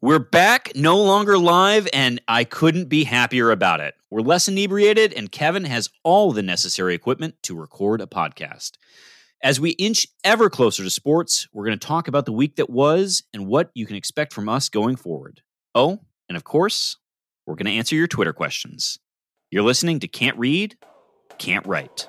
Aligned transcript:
We're 0.00 0.20
back, 0.20 0.70
no 0.76 1.02
longer 1.02 1.36
live, 1.36 1.88
and 1.92 2.20
I 2.28 2.44
couldn't 2.44 2.88
be 2.88 3.02
happier 3.02 3.50
about 3.50 3.80
it. 3.80 3.96
We're 4.10 4.20
less 4.20 4.46
inebriated, 4.46 5.12
and 5.12 5.32
Kevin 5.32 5.64
has 5.64 5.90
all 6.04 6.30
the 6.30 6.40
necessary 6.40 6.94
equipment 6.94 7.34
to 7.42 7.56
record 7.56 8.00
a 8.00 8.06
podcast. 8.06 8.76
As 9.42 9.58
we 9.58 9.70
inch 9.70 10.06
ever 10.22 10.48
closer 10.50 10.84
to 10.84 10.90
sports, 10.90 11.48
we're 11.52 11.64
going 11.64 11.76
to 11.76 11.84
talk 11.84 12.06
about 12.06 12.26
the 12.26 12.32
week 12.32 12.54
that 12.56 12.70
was 12.70 13.24
and 13.34 13.48
what 13.48 13.72
you 13.74 13.86
can 13.86 13.96
expect 13.96 14.32
from 14.32 14.48
us 14.48 14.68
going 14.68 14.94
forward. 14.94 15.42
Oh, 15.74 15.98
and 16.28 16.36
of 16.36 16.44
course, 16.44 16.98
we're 17.44 17.56
going 17.56 17.66
to 17.66 17.76
answer 17.76 17.96
your 17.96 18.06
Twitter 18.06 18.32
questions. 18.32 19.00
You're 19.50 19.64
listening 19.64 19.98
to 19.98 20.06
Can't 20.06 20.38
Read, 20.38 20.76
Can't 21.38 21.66
Write. 21.66 22.08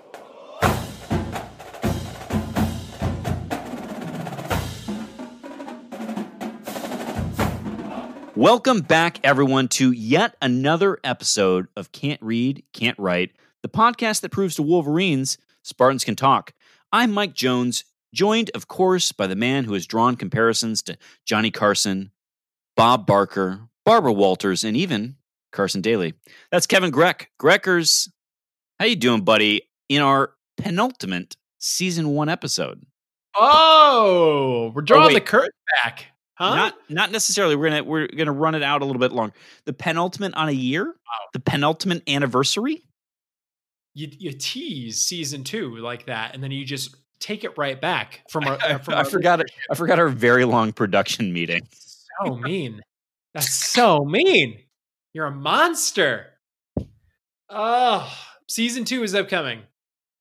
Welcome 8.39 8.79
back, 8.79 9.19
everyone, 9.21 9.67
to 9.67 9.91
yet 9.91 10.37
another 10.41 10.97
episode 11.03 11.67
of 11.75 11.91
Can't 11.91 12.21
Read, 12.21 12.63
Can't 12.71 12.97
Write, 12.97 13.31
the 13.63 13.67
podcast 13.67 14.21
that 14.21 14.31
proves 14.31 14.55
to 14.55 14.63
Wolverines 14.63 15.37
Spartans 15.61 16.05
can 16.05 16.15
talk. 16.15 16.53
I'm 16.93 17.11
Mike 17.11 17.33
Jones, 17.33 17.83
joined, 18.13 18.49
of 18.55 18.69
course, 18.69 19.11
by 19.11 19.27
the 19.27 19.35
man 19.35 19.65
who 19.65 19.73
has 19.73 19.85
drawn 19.85 20.15
comparisons 20.15 20.81
to 20.83 20.97
Johnny 21.25 21.51
Carson, 21.51 22.11
Bob 22.77 23.05
Barker, 23.05 23.67
Barbara 23.83 24.13
Walters, 24.13 24.63
and 24.63 24.77
even 24.77 25.17
Carson 25.51 25.81
Daly. 25.81 26.13
That's 26.49 26.65
Kevin 26.65 26.93
Grech. 26.93 27.25
Greckers, 27.39 28.07
how 28.79 28.85
you 28.85 28.95
doing, 28.95 29.25
buddy? 29.25 29.63
In 29.89 30.01
our 30.01 30.31
penultimate 30.55 31.35
season 31.57 32.07
one 32.11 32.29
episode. 32.29 32.85
Oh, 33.37 34.71
we're 34.73 34.81
drawing 34.81 35.11
oh, 35.11 35.13
the 35.13 35.19
curtain 35.19 35.51
back. 35.83 36.05
Huh? 36.39 36.55
Not 36.55 36.75
not 36.87 37.11
necessarily. 37.11 37.57
We're 37.57 37.69
gonna 37.69 37.83
we're 37.83 38.07
gonna 38.07 38.31
run 38.31 38.55
it 38.55 38.63
out 38.63 38.81
a 38.81 38.85
little 38.85 38.99
bit 38.99 39.11
longer. 39.11 39.35
The 39.65 39.73
penultimate 39.73 40.33
on 40.35 40.47
a 40.47 40.53
year. 40.53 40.85
Wow. 40.85 41.27
The 41.33 41.41
penultimate 41.41 42.07
anniversary. 42.07 42.83
You, 43.93 44.07
you 44.17 44.31
tease 44.31 45.01
season 45.01 45.43
two 45.43 45.75
like 45.77 46.05
that, 46.05 46.33
and 46.33 46.41
then 46.41 46.51
you 46.51 46.63
just 46.63 46.95
take 47.19 47.43
it 47.43 47.57
right 47.57 47.79
back 47.79 48.21
from 48.29 48.45
our. 48.45 48.57
I, 48.61 48.73
uh, 48.73 48.77
from 48.79 48.93
I 48.93 48.97
our 48.99 49.05
forgot 49.05 49.41
it. 49.41 49.51
I 49.69 49.75
forgot 49.75 49.99
our 49.99 50.07
very 50.07 50.45
long 50.45 50.71
production 50.71 51.33
meeting. 51.33 51.67
So 52.23 52.35
mean. 52.37 52.81
That's 53.33 53.53
so 53.53 54.05
mean. 54.05 54.59
You're 55.13 55.25
a 55.25 55.31
monster. 55.31 56.27
Oh, 57.49 58.11
season 58.47 58.85
two 58.85 59.03
is 59.03 59.13
upcoming. 59.13 59.63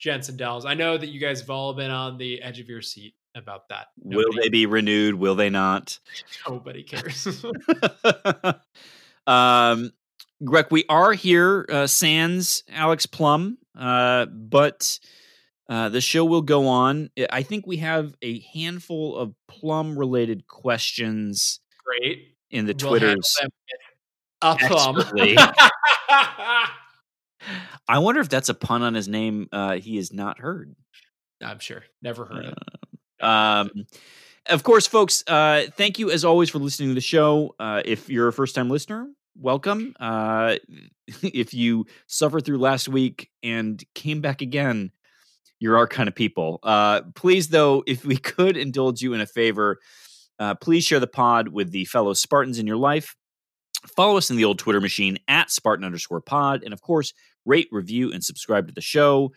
Jensen 0.00 0.32
and 0.32 0.38
Dells. 0.38 0.64
I 0.64 0.74
know 0.74 0.96
that 0.96 1.08
you 1.08 1.20
guys 1.20 1.40
have 1.40 1.50
all 1.50 1.74
been 1.74 1.90
on 1.90 2.18
the 2.18 2.42
edge 2.42 2.60
of 2.60 2.68
your 2.68 2.82
seat 2.82 3.14
about 3.34 3.68
that. 3.68 3.86
Will 4.02 4.22
Nobody- 4.22 4.40
they 4.42 4.48
be 4.48 4.66
renewed? 4.66 5.14
Will 5.16 5.34
they 5.34 5.50
not? 5.50 5.98
Nobody 6.48 6.82
cares. 6.82 7.26
um, 9.26 9.92
Grech, 10.42 10.70
we 10.70 10.84
are 10.88 11.12
here, 11.12 11.66
uh, 11.68 11.86
sans 11.86 12.62
Alex 12.70 13.06
Plum, 13.06 13.58
uh, 13.76 14.26
but 14.26 14.98
uh, 15.68 15.88
the 15.88 16.00
show 16.00 16.24
will 16.24 16.42
go 16.42 16.66
on. 16.68 17.10
I- 17.30 17.42
think 17.42 17.66
we 17.66 17.78
have 17.78 18.14
a 18.22 18.40
handful 18.54 19.16
of 19.16 19.34
Plum 19.48 19.98
related 19.98 20.46
questions 20.46 21.60
Great. 21.84 22.36
in 22.50 22.66
the 22.66 22.74
We'll 22.80 22.90
Twitters. 22.98 23.36
A 24.40 24.54
plum. 24.56 24.96
I 27.88 27.98
wonder 27.98 28.20
if 28.20 28.28
that's 28.28 28.48
a 28.48 28.54
pun 28.54 28.82
on 28.82 28.94
his 28.94 29.08
name. 29.08 29.48
Uh, 29.50 29.76
he 29.78 29.98
is 29.98 30.12
not 30.12 30.38
heard. 30.38 30.74
I'm 31.42 31.58
sure. 31.58 31.82
Never 32.02 32.24
heard 32.24 32.46
Uh, 32.46 32.48
it. 32.50 32.58
Um, 33.20 33.86
of 34.46 34.62
course, 34.62 34.86
folks, 34.86 35.22
uh, 35.26 35.64
thank 35.76 35.98
you 35.98 36.10
as 36.10 36.24
always 36.24 36.50
for 36.50 36.58
listening 36.58 36.88
to 36.90 36.94
the 36.94 37.00
show. 37.00 37.54
Uh, 37.58 37.82
if 37.84 38.08
you're 38.08 38.28
a 38.28 38.32
first 38.32 38.54
time 38.54 38.70
listener, 38.70 39.08
welcome. 39.36 39.94
Uh, 40.00 40.56
if 41.22 41.52
you 41.52 41.86
suffered 42.06 42.44
through 42.44 42.58
last 42.58 42.88
week 42.88 43.30
and 43.42 43.82
came 43.94 44.20
back 44.20 44.40
again, 44.40 44.90
you're 45.60 45.76
our 45.76 45.86
kind 45.86 46.08
of 46.08 46.14
people. 46.14 46.60
Uh, 46.62 47.02
please, 47.14 47.48
though, 47.48 47.82
if 47.86 48.04
we 48.04 48.16
could 48.16 48.56
indulge 48.56 49.02
you 49.02 49.12
in 49.12 49.20
a 49.20 49.26
favor, 49.26 49.78
uh, 50.38 50.54
please 50.54 50.84
share 50.84 51.00
the 51.00 51.06
pod 51.06 51.48
with 51.48 51.70
the 51.72 51.84
fellow 51.86 52.14
Spartans 52.14 52.58
in 52.58 52.66
your 52.66 52.76
life. 52.76 53.16
Follow 53.96 54.16
us 54.16 54.30
in 54.30 54.36
the 54.36 54.44
old 54.44 54.58
Twitter 54.58 54.80
machine 54.80 55.18
at 55.28 55.50
Spartan 55.50 55.84
underscore 55.84 56.20
pod. 56.20 56.62
And 56.64 56.72
of 56.72 56.80
course, 56.80 57.12
rate, 57.44 57.68
review, 57.70 58.12
and 58.12 58.24
subscribe 58.24 58.66
to 58.68 58.74
the 58.74 58.80
show. 58.80 59.32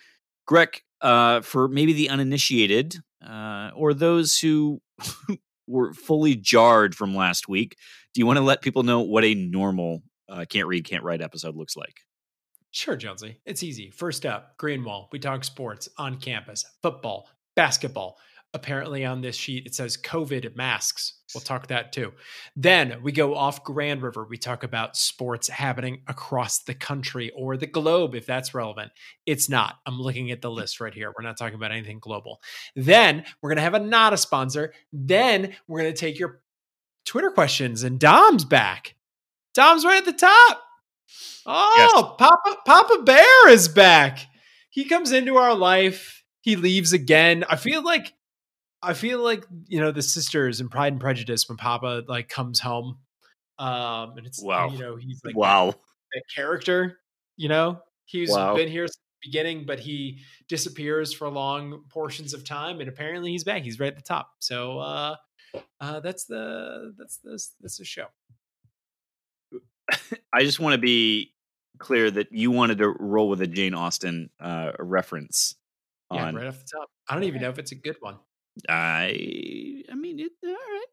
Grech, 0.50 0.82
uh, 1.02 1.42
for 1.42 1.68
maybe 1.68 1.94
the 1.94 2.10
uninitiated 2.10 2.96
uh, 3.26 3.72
or 3.76 3.94
those 3.94 4.38
who 4.38 4.82
were 5.68 5.94
fully 5.94 6.36
jarred 6.36 6.96
from 6.96 7.16
last 7.16 7.48
week, 7.48 7.76
do 8.14 8.20
you 8.20 8.26
want 8.26 8.38
to 8.38 8.44
let 8.44 8.62
people 8.62 8.84
know 8.84 9.02
what 9.02 9.24
a 9.24 9.34
normal 9.34 10.04
uh, 10.30 10.46
can't 10.50 10.68
read, 10.68 10.86
can't 10.86 11.04
write 11.04 11.22
episode 11.22 11.56
looks 11.56 11.76
like? 11.76 12.02
Sure, 12.72 12.96
Jonesy. 12.96 13.38
It's 13.46 13.64
easy. 13.64 13.92
First 13.92 14.26
up, 14.26 14.58
Greenwall. 14.58 15.08
We 15.12 15.20
talk 15.20 15.44
sports 15.44 15.90
on 15.98 16.20
campus, 16.20 16.66
football, 16.82 17.28
basketball. 17.56 18.18
Apparently, 18.54 19.06
on 19.06 19.22
this 19.22 19.38
sheet, 19.38 19.66
it 19.66 19.74
says 19.74 19.98
COVID 19.98 20.58
masks. 20.58 21.14
We'll 21.34 21.42
talk 21.42 21.68
that 21.68 21.94
too. 21.94 22.12
Then 22.56 23.02
we 23.02 23.14
go 23.14 23.34
off 23.34 23.64
Grand 23.64 24.02
River. 24.02 24.28
We 24.30 24.38
talk 24.38 24.64
about 24.64 24.98
sports 24.98 25.48
happening 25.48 26.02
across 26.10 26.60
the 26.60 26.74
country 26.74 27.32
or 27.34 27.56
the 27.56 27.68
globe, 27.68 28.14
if 28.14 28.26
that's 28.26 28.54
relevant. 28.54 28.92
It's 29.26 29.48
not. 29.48 29.76
I'm 29.86 30.02
looking 30.02 30.32
at 30.32 30.42
the 30.42 30.52
list 30.52 30.82
right 30.82 30.94
here. 30.94 31.14
We're 31.18 31.24
not 31.24 31.38
talking 31.38 31.56
about 31.56 31.72
anything 31.72 32.00
global. 32.00 32.42
Then 32.76 33.24
we're 33.42 33.52
going 33.52 33.58
to 33.58 33.64
have 33.64 33.74
a 33.74 33.80
not 33.80 34.12
a 34.12 34.18
sponsor. 34.18 34.74
Then 34.92 35.54
we're 35.68 35.80
going 35.80 35.94
to 35.94 36.00
take 36.00 36.20
your 36.20 36.42
Twitter 37.06 37.32
questions, 37.32 37.84
and 37.84 38.00
Dom's 38.00 38.44
back. 38.44 38.96
Dom's 39.54 39.86
right 39.86 40.00
at 40.00 40.06
the 40.06 40.14
top. 40.14 40.62
Oh, 41.46 42.16
Papa 42.18 42.58
Papa 42.66 43.04
Bear 43.04 43.50
is 43.50 43.68
back. 43.68 44.20
He 44.70 44.86
comes 44.86 45.12
into 45.12 45.38
our 45.38 45.56
life. 45.56 46.24
He 46.42 46.56
leaves 46.56 46.94
again. 46.94 47.44
I 47.50 47.56
feel 47.56 47.84
like 47.84 48.14
I 48.84 48.94
feel 48.94 49.20
like 49.20 49.46
you 49.68 49.80
know 49.80 49.92
the 49.92 50.02
sisters 50.02 50.60
in 50.62 50.70
Pride 50.70 50.94
and 50.94 51.02
Prejudice 51.02 51.48
when 51.48 51.58
Papa 51.58 52.04
like 52.08 52.30
comes 52.30 52.60
home. 52.60 53.00
Um 53.60 54.18
and 54.18 54.26
it's 54.26 54.42
Wow. 54.42 54.70
you 54.70 54.80
know 54.80 54.96
he's 54.96 55.22
like 55.24 55.36
wow. 55.36 55.74
that 56.14 56.24
character, 56.36 57.00
you 57.38 57.50
know? 57.50 57.80
He's 58.06 58.32
Wow. 58.32 58.56
been 58.56 58.68
here 58.68 58.88
since 58.88 58.98
the 59.22 59.30
beginning, 59.30 59.66
but 59.66 59.80
he 59.80 60.20
disappears 60.50 61.14
for 61.14 61.30
long 61.30 61.84
portions 61.90 62.34
of 62.34 62.44
time 62.44 62.80
and 62.80 62.90
apparently 62.90 63.32
he's 63.32 63.44
back. 63.44 63.64
He's 63.64 63.80
right 63.80 63.88
at 63.92 63.96
the 63.96 64.02
top. 64.02 64.32
So 64.40 64.80
uh 64.80 65.16
uh 65.80 66.00
that's 66.00 66.26
the 66.26 66.94
that's 66.98 67.18
this 67.24 67.54
that's 67.62 67.78
the 67.78 67.86
show. 67.86 68.08
I 70.34 70.44
just 70.44 70.60
want 70.60 70.74
to 70.74 70.78
be 70.78 71.34
clear 71.78 72.10
that 72.12 72.32
you 72.32 72.52
wanted 72.52 72.78
to 72.80 72.90
roll 72.90 73.30
with 73.30 73.42
a 73.42 73.48
Jane 73.48 73.74
Austen 73.74 74.30
uh, 74.40 74.72
reference. 74.80 75.56
Yeah, 76.14 76.26
On, 76.28 76.36
right 76.36 76.48
off 76.48 76.60
the 76.60 76.78
top. 76.78 76.90
I 77.10 77.14
don't 77.16 77.24
even 77.24 77.42
know 77.42 77.50
if 77.50 77.60
it's 77.60 77.72
a 77.72 77.76
good 77.76 77.98
one. 78.00 78.20
I, 78.68 79.84
I 79.92 79.96
mean, 79.96 80.20
it, 80.20 80.32
all 80.44 80.52
right. 80.52 80.86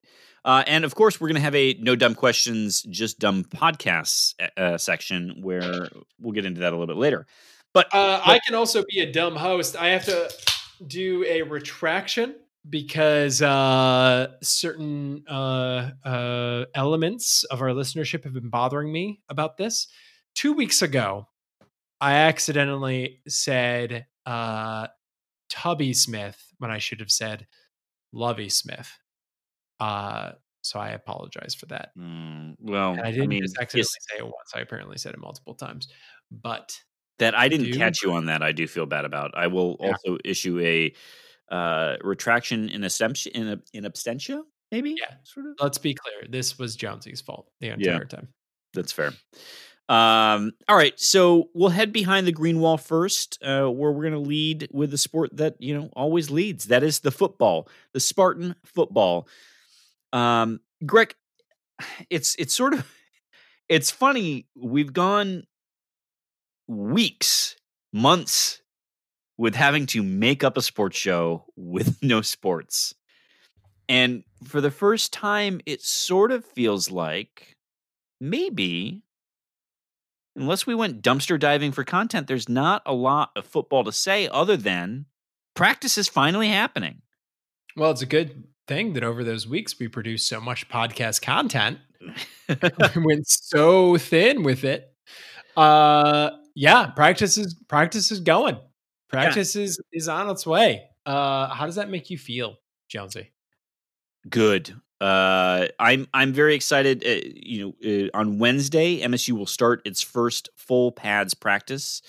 Uh, 0.44 0.64
and 0.66 0.84
of 0.84 0.94
course, 0.94 1.20
we're 1.20 1.28
going 1.28 1.34
to 1.34 1.42
have 1.42 1.54
a 1.54 1.74
no 1.80 1.96
dumb 1.96 2.14
questions, 2.14 2.82
just 2.82 3.18
dumb 3.18 3.44
podcasts 3.44 4.34
uh, 4.56 4.78
section 4.78 5.42
where 5.42 5.88
we'll 6.20 6.32
get 6.32 6.46
into 6.46 6.60
that 6.60 6.72
a 6.72 6.76
little 6.76 6.86
bit 6.86 6.96
later. 6.96 7.26
But 7.74 7.92
Uh, 7.92 8.20
I 8.24 8.38
can 8.46 8.54
also 8.54 8.84
be 8.88 9.00
a 9.00 9.12
dumb 9.12 9.36
host. 9.36 9.76
I 9.76 9.88
have 9.88 10.04
to 10.06 10.30
do 10.86 11.24
a 11.28 11.42
retraction 11.42 12.36
because 12.68 13.42
uh, 13.42 14.28
certain 14.42 15.24
uh, 15.28 15.90
uh, 16.04 16.64
elements 16.74 17.44
of 17.44 17.60
our 17.60 17.70
listenership 17.70 18.24
have 18.24 18.32
been 18.32 18.48
bothering 18.48 18.90
me 18.90 19.20
about 19.28 19.56
this. 19.56 19.88
Two 20.34 20.52
weeks 20.52 20.82
ago, 20.82 21.28
I 22.00 22.14
accidentally 22.14 23.20
said 23.26 24.06
uh, 24.24 24.88
Tubby 25.48 25.92
Smith 25.92 26.52
when 26.58 26.70
I 26.70 26.78
should 26.78 27.00
have 27.00 27.10
said 27.10 27.46
Lovie 28.12 28.48
Smith. 28.48 28.90
Uh, 29.80 30.32
so 30.62 30.78
I 30.78 30.90
apologize 30.90 31.54
for 31.54 31.66
that. 31.66 31.90
Mm, 31.96 32.56
well, 32.60 32.92
And 32.92 33.00
I 33.02 33.08
I, 33.08 33.10
didn't 33.12 33.28
mean, 33.28 33.42
just 33.42 33.56
accidentally 33.58 33.84
say 34.10 34.18
it 34.18 34.24
once. 34.24 34.52
I 34.54 34.60
apparently 34.60 34.98
said 34.98 35.14
it 35.14 35.20
multiple 35.20 35.54
times. 35.54 35.88
But 36.30 36.78
that 37.18 37.34
I 37.34 37.48
didn't 37.48 37.72
do- 37.72 37.78
catch 37.78 38.02
you 38.02 38.12
on 38.12 38.26
that. 38.26 38.42
I 38.42 38.52
do 38.52 38.66
feel 38.66 38.86
bad 38.86 39.04
about. 39.04 39.36
I 39.36 39.46
will 39.46 39.76
Yeah. 39.80 39.88
also 39.88 40.18
issue 40.24 40.58
a 40.60 40.92
uh, 41.54 41.96
retraction 42.02 42.68
in 42.68 42.84
abstention 42.84 43.32
in, 43.34 43.62
in 43.72 43.84
abstentia. 43.84 44.42
Maybe, 44.70 44.94
Yeah. 44.98 45.14
sort 45.22 45.46
of. 45.46 45.52
let's 45.60 45.78
be 45.78 45.94
clear 45.94 46.26
this 46.28 46.58
was 46.58 46.76
jonesy's 46.76 47.22
fault 47.22 47.50
the 47.60 47.68
Yeah. 47.68 47.74
entire 47.74 48.04
time 48.04 48.28
That's 48.74 48.92
fair. 48.92 49.12
Um, 49.88 50.52
all 50.68 50.76
right, 50.76 50.98
so 51.00 51.48
we'll 51.54 51.70
head 51.70 51.92
behind 51.92 52.26
the 52.26 52.32
green 52.32 52.60
wall 52.60 52.76
first, 52.76 53.38
uh, 53.42 53.66
where 53.66 53.90
we're 53.90 54.02
going 54.02 54.12
to 54.12 54.28
lead 54.28 54.68
with 54.70 54.90
the 54.90 54.98
sport 54.98 55.34
that 55.36 55.56
you 55.60 55.74
know 55.74 55.88
always 55.94 56.30
leads. 56.30 56.66
That 56.66 56.82
is 56.82 57.00
the 57.00 57.10
football, 57.10 57.68
the 57.94 58.00
Spartan 58.00 58.54
football. 58.66 59.26
Um, 60.12 60.60
Grech, 60.84 61.12
it's 62.10 62.36
it's 62.38 62.54
sort 62.54 62.74
of 62.74 62.86
it's 63.68 63.90
funny. 63.90 64.46
We've 64.56 64.92
gone 64.92 65.44
weeks, 66.66 67.56
months 67.92 68.60
with 69.38 69.54
having 69.54 69.86
to 69.86 70.02
make 70.02 70.44
up 70.44 70.56
a 70.56 70.62
sports 70.62 70.96
show 70.98 71.44
with 71.56 71.98
no 72.02 72.20
sports. 72.22 72.94
And 73.88 74.24
for 74.44 74.60
the 74.60 74.70
first 74.70 75.12
time, 75.12 75.60
it 75.66 75.82
sort 75.82 76.30
of 76.30 76.44
feels 76.44 76.90
like 76.90 77.56
maybe, 78.20 79.02
unless 80.38 80.66
we 80.66 80.74
went 80.74 81.02
dumpster 81.02 81.38
diving 81.38 81.72
for 81.72 81.84
content, 81.84 82.26
there's 82.26 82.48
not 82.48 82.82
a 82.86 82.94
lot 82.94 83.30
of 83.36 83.44
football 83.44 83.84
to 83.84 83.92
say 83.92 84.28
other 84.28 84.56
than 84.56 85.06
practice 85.54 85.98
is 85.98 86.08
finally 86.08 86.48
happening. 86.48 87.02
Well, 87.76 87.90
it's 87.90 88.02
a 88.02 88.06
good 88.06 88.44
thing 88.66 88.92
that 88.94 89.02
over 89.02 89.24
those 89.24 89.46
weeks 89.46 89.78
we 89.78 89.88
produced 89.88 90.28
so 90.28 90.40
much 90.40 90.68
podcast 90.68 91.22
content. 91.22 91.78
we 92.48 93.04
went 93.04 93.26
so 93.28 93.96
thin 93.98 94.42
with 94.42 94.64
it. 94.64 94.92
Uh 95.56 96.30
yeah, 96.54 96.86
practice 96.86 97.36
is 97.36 97.54
practice 97.68 98.10
is 98.10 98.20
going. 98.20 98.58
Practice 99.08 99.56
yeah. 99.56 99.62
is 99.62 99.80
is 99.92 100.08
on 100.08 100.28
its 100.30 100.46
way. 100.46 100.84
Uh 101.04 101.48
how 101.48 101.66
does 101.66 101.74
that 101.74 101.90
make 101.90 102.10
you 102.10 102.18
feel, 102.18 102.56
Jonesy? 102.88 103.32
Good. 104.28 104.74
Uh, 105.00 105.68
I'm 105.78 106.08
I'm 106.12 106.32
very 106.32 106.54
excited. 106.54 107.04
Uh, 107.06 107.28
you 107.34 107.74
know, 107.82 108.08
uh, 108.08 108.18
on 108.18 108.38
Wednesday, 108.38 109.00
MSU 109.00 109.36
will 109.36 109.46
start 109.46 109.82
its 109.84 110.02
first 110.02 110.48
full 110.56 110.90
pads 110.90 111.34
practice. 111.34 112.02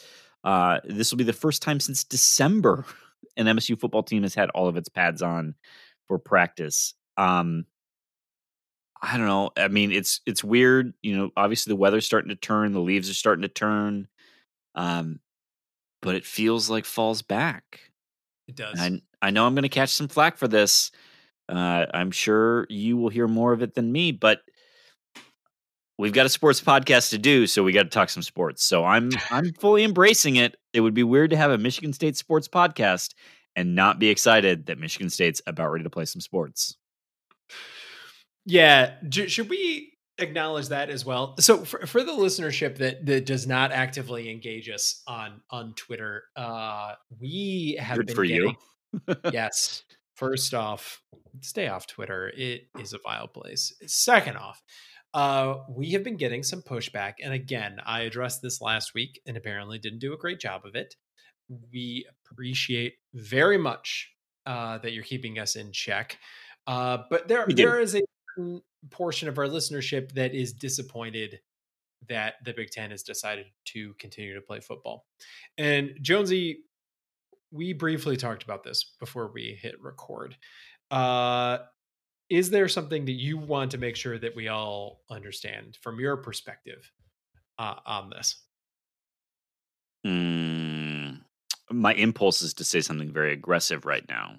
Uh, 0.43 0.79
this 0.85 1.11
will 1.11 1.17
be 1.17 1.23
the 1.23 1.33
first 1.33 1.61
time 1.61 1.79
since 1.79 2.03
December 2.03 2.85
an 3.37 3.45
MSU 3.45 3.79
football 3.79 4.03
team 4.03 4.23
has 4.23 4.33
had 4.33 4.49
all 4.51 4.67
of 4.67 4.77
its 4.77 4.89
pads 4.89 5.21
on 5.21 5.55
for 6.07 6.17
practice. 6.17 6.93
Um, 7.17 7.65
I 9.01 9.17
don't 9.17 9.27
know. 9.27 9.51
I 9.55 9.67
mean, 9.67 9.91
it's 9.91 10.21
it's 10.25 10.43
weird. 10.43 10.93
You 11.01 11.15
know, 11.15 11.29
obviously 11.37 11.71
the 11.71 11.77
weather's 11.77 12.05
starting 12.05 12.29
to 12.29 12.35
turn, 12.35 12.73
the 12.73 12.81
leaves 12.81 13.09
are 13.09 13.13
starting 13.13 13.43
to 13.43 13.47
turn, 13.47 14.07
um, 14.75 15.19
but 16.01 16.15
it 16.15 16.25
feels 16.25 16.69
like 16.69 16.85
fall's 16.85 17.21
back. 17.21 17.91
It 18.47 18.55
does. 18.55 18.79
I 18.79 19.01
I 19.21 19.29
know 19.31 19.45
I'm 19.45 19.55
going 19.55 19.63
to 19.63 19.69
catch 19.69 19.89
some 19.89 20.07
flack 20.07 20.37
for 20.37 20.47
this. 20.47 20.91
Uh, 21.49 21.85
I'm 21.93 22.11
sure 22.11 22.67
you 22.69 22.97
will 22.97 23.09
hear 23.09 23.27
more 23.27 23.53
of 23.53 23.63
it 23.63 23.73
than 23.73 23.91
me, 23.91 24.11
but 24.11 24.41
we've 25.97 26.13
got 26.13 26.25
a 26.25 26.29
sports 26.29 26.61
podcast 26.61 27.09
to 27.09 27.17
do, 27.17 27.47
so 27.47 27.63
we 27.63 27.73
got 27.73 27.83
to 27.83 27.89
talk 27.89 28.09
some 28.09 28.23
sports. 28.23 28.63
So 28.63 28.85
I'm 28.85 29.09
I'm 29.31 29.53
fully 29.53 29.83
embracing 29.83 30.35
it. 30.35 30.55
It 30.73 30.81
would 30.81 30.93
be 30.93 31.03
weird 31.03 31.31
to 31.31 31.37
have 31.37 31.51
a 31.51 31.57
Michigan 31.57 31.93
State 31.93 32.15
sports 32.15 32.47
podcast 32.47 33.13
and 33.55 33.75
not 33.75 33.99
be 33.99 34.09
excited 34.09 34.67
that 34.67 34.77
Michigan 34.77 35.09
State's 35.09 35.41
about 35.47 35.71
ready 35.71 35.83
to 35.83 35.89
play 35.89 36.05
some 36.05 36.21
sports. 36.21 36.77
Yeah, 38.45 38.93
should 39.09 39.49
we 39.49 39.93
acknowledge 40.17 40.69
that 40.69 40.89
as 40.89 41.05
well? 41.05 41.35
So 41.39 41.65
for, 41.65 41.85
for 41.85 42.03
the 42.03 42.11
listenership 42.11 42.77
that 42.77 43.05
that 43.05 43.25
does 43.25 43.47
not 43.47 43.71
actively 43.71 44.29
engage 44.29 44.69
us 44.69 45.01
on 45.07 45.41
on 45.49 45.73
Twitter, 45.75 46.23
uh, 46.35 46.93
we 47.19 47.77
have 47.79 47.97
Good 47.97 48.07
been 48.07 48.15
for 48.15 48.25
getting, 48.25 48.55
you. 49.07 49.15
yes. 49.33 49.83
First 50.19 50.53
off, 50.53 51.01
stay 51.39 51.69
off 51.69 51.87
Twitter. 51.87 52.29
It 52.35 52.63
is 52.77 52.91
a 52.91 52.99
vile 53.01 53.29
place. 53.29 53.73
Second 53.87 54.35
off, 54.35 54.61
uh, 55.13 55.59
we 55.69 55.91
have 55.91 56.03
been 56.03 56.17
getting 56.17 56.43
some 56.43 56.61
pushback. 56.61 57.13
And 57.23 57.33
again, 57.33 57.77
I 57.85 58.01
addressed 58.01 58.41
this 58.41 58.59
last 58.59 58.93
week 58.93 59.21
and 59.25 59.37
apparently 59.37 59.79
didn't 59.79 59.99
do 59.99 60.11
a 60.11 60.17
great 60.17 60.41
job 60.41 60.65
of 60.65 60.75
it. 60.75 60.95
We 61.71 62.05
appreciate 62.29 62.95
very 63.13 63.57
much 63.57 64.11
uh, 64.45 64.79
that 64.79 64.91
you're 64.91 65.05
keeping 65.05 65.39
us 65.39 65.55
in 65.55 65.71
check. 65.71 66.17
Uh, 66.67 66.97
but 67.09 67.29
there, 67.29 67.45
there 67.47 67.79
is 67.79 67.95
a 67.95 68.01
portion 68.89 69.29
of 69.29 69.37
our 69.37 69.47
listenership 69.47 70.11
that 70.15 70.35
is 70.35 70.51
disappointed 70.51 71.39
that 72.09 72.33
the 72.43 72.53
Big 72.53 72.71
Ten 72.71 72.91
has 72.91 73.03
decided 73.03 73.45
to 73.67 73.93
continue 73.99 74.33
to 74.33 74.41
play 74.41 74.59
football. 74.59 75.05
And 75.57 75.97
Jonesy, 76.01 76.65
we 77.51 77.73
briefly 77.73 78.17
talked 78.17 78.43
about 78.43 78.63
this 78.63 78.95
before 78.99 79.31
we 79.33 79.57
hit 79.61 79.81
record. 79.81 80.35
Uh, 80.91 81.59
is 82.29 82.49
there 82.49 82.67
something 82.67 83.05
that 83.05 83.13
you 83.13 83.37
want 83.37 83.71
to 83.71 83.77
make 83.77 83.95
sure 83.95 84.17
that 84.17 84.35
we 84.35 84.47
all 84.47 85.01
understand 85.09 85.77
from 85.81 85.99
your 85.99 86.17
perspective 86.17 86.91
uh, 87.57 87.75
on 87.85 88.09
this? 88.11 88.35
Mm, 90.05 91.21
my 91.71 91.93
impulse 91.93 92.41
is 92.41 92.53
to 92.55 92.63
say 92.63 92.81
something 92.81 93.11
very 93.11 93.33
aggressive 93.33 93.85
right 93.85 94.07
now. 94.07 94.35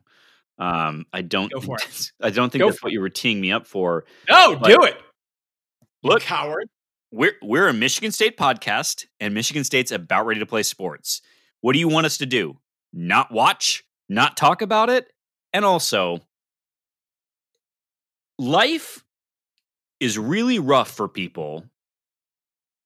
Um, 0.58 1.06
I 1.12 1.22
don't. 1.22 1.52
It. 1.54 2.10
I 2.20 2.30
don't 2.30 2.50
think 2.50 2.60
Go 2.60 2.68
that's 2.70 2.82
what 2.82 2.92
you 2.92 3.00
were 3.00 3.08
teeing 3.08 3.40
me 3.40 3.50
up 3.50 3.66
for. 3.66 4.04
No, 4.28 4.56
do 4.56 4.82
it. 4.84 4.96
You 6.02 6.10
Look, 6.10 6.22
coward. 6.22 6.68
We're 7.10 7.32
we're 7.42 7.68
a 7.68 7.72
Michigan 7.72 8.12
State 8.12 8.36
podcast, 8.36 9.06
and 9.18 9.34
Michigan 9.34 9.64
State's 9.64 9.90
about 9.90 10.26
ready 10.26 10.40
to 10.40 10.46
play 10.46 10.62
sports. 10.62 11.22
What 11.60 11.72
do 11.72 11.78
you 11.78 11.88
want 11.88 12.06
us 12.06 12.18
to 12.18 12.26
do? 12.26 12.56
Not 12.92 13.32
watch? 13.32 13.84
Not 14.08 14.36
talk 14.36 14.62
about 14.62 14.90
it? 14.90 15.12
And 15.52 15.64
also, 15.64 16.20
life 18.38 19.04
is 20.00 20.18
really 20.18 20.58
rough 20.58 20.90
for 20.90 21.08
people. 21.08 21.64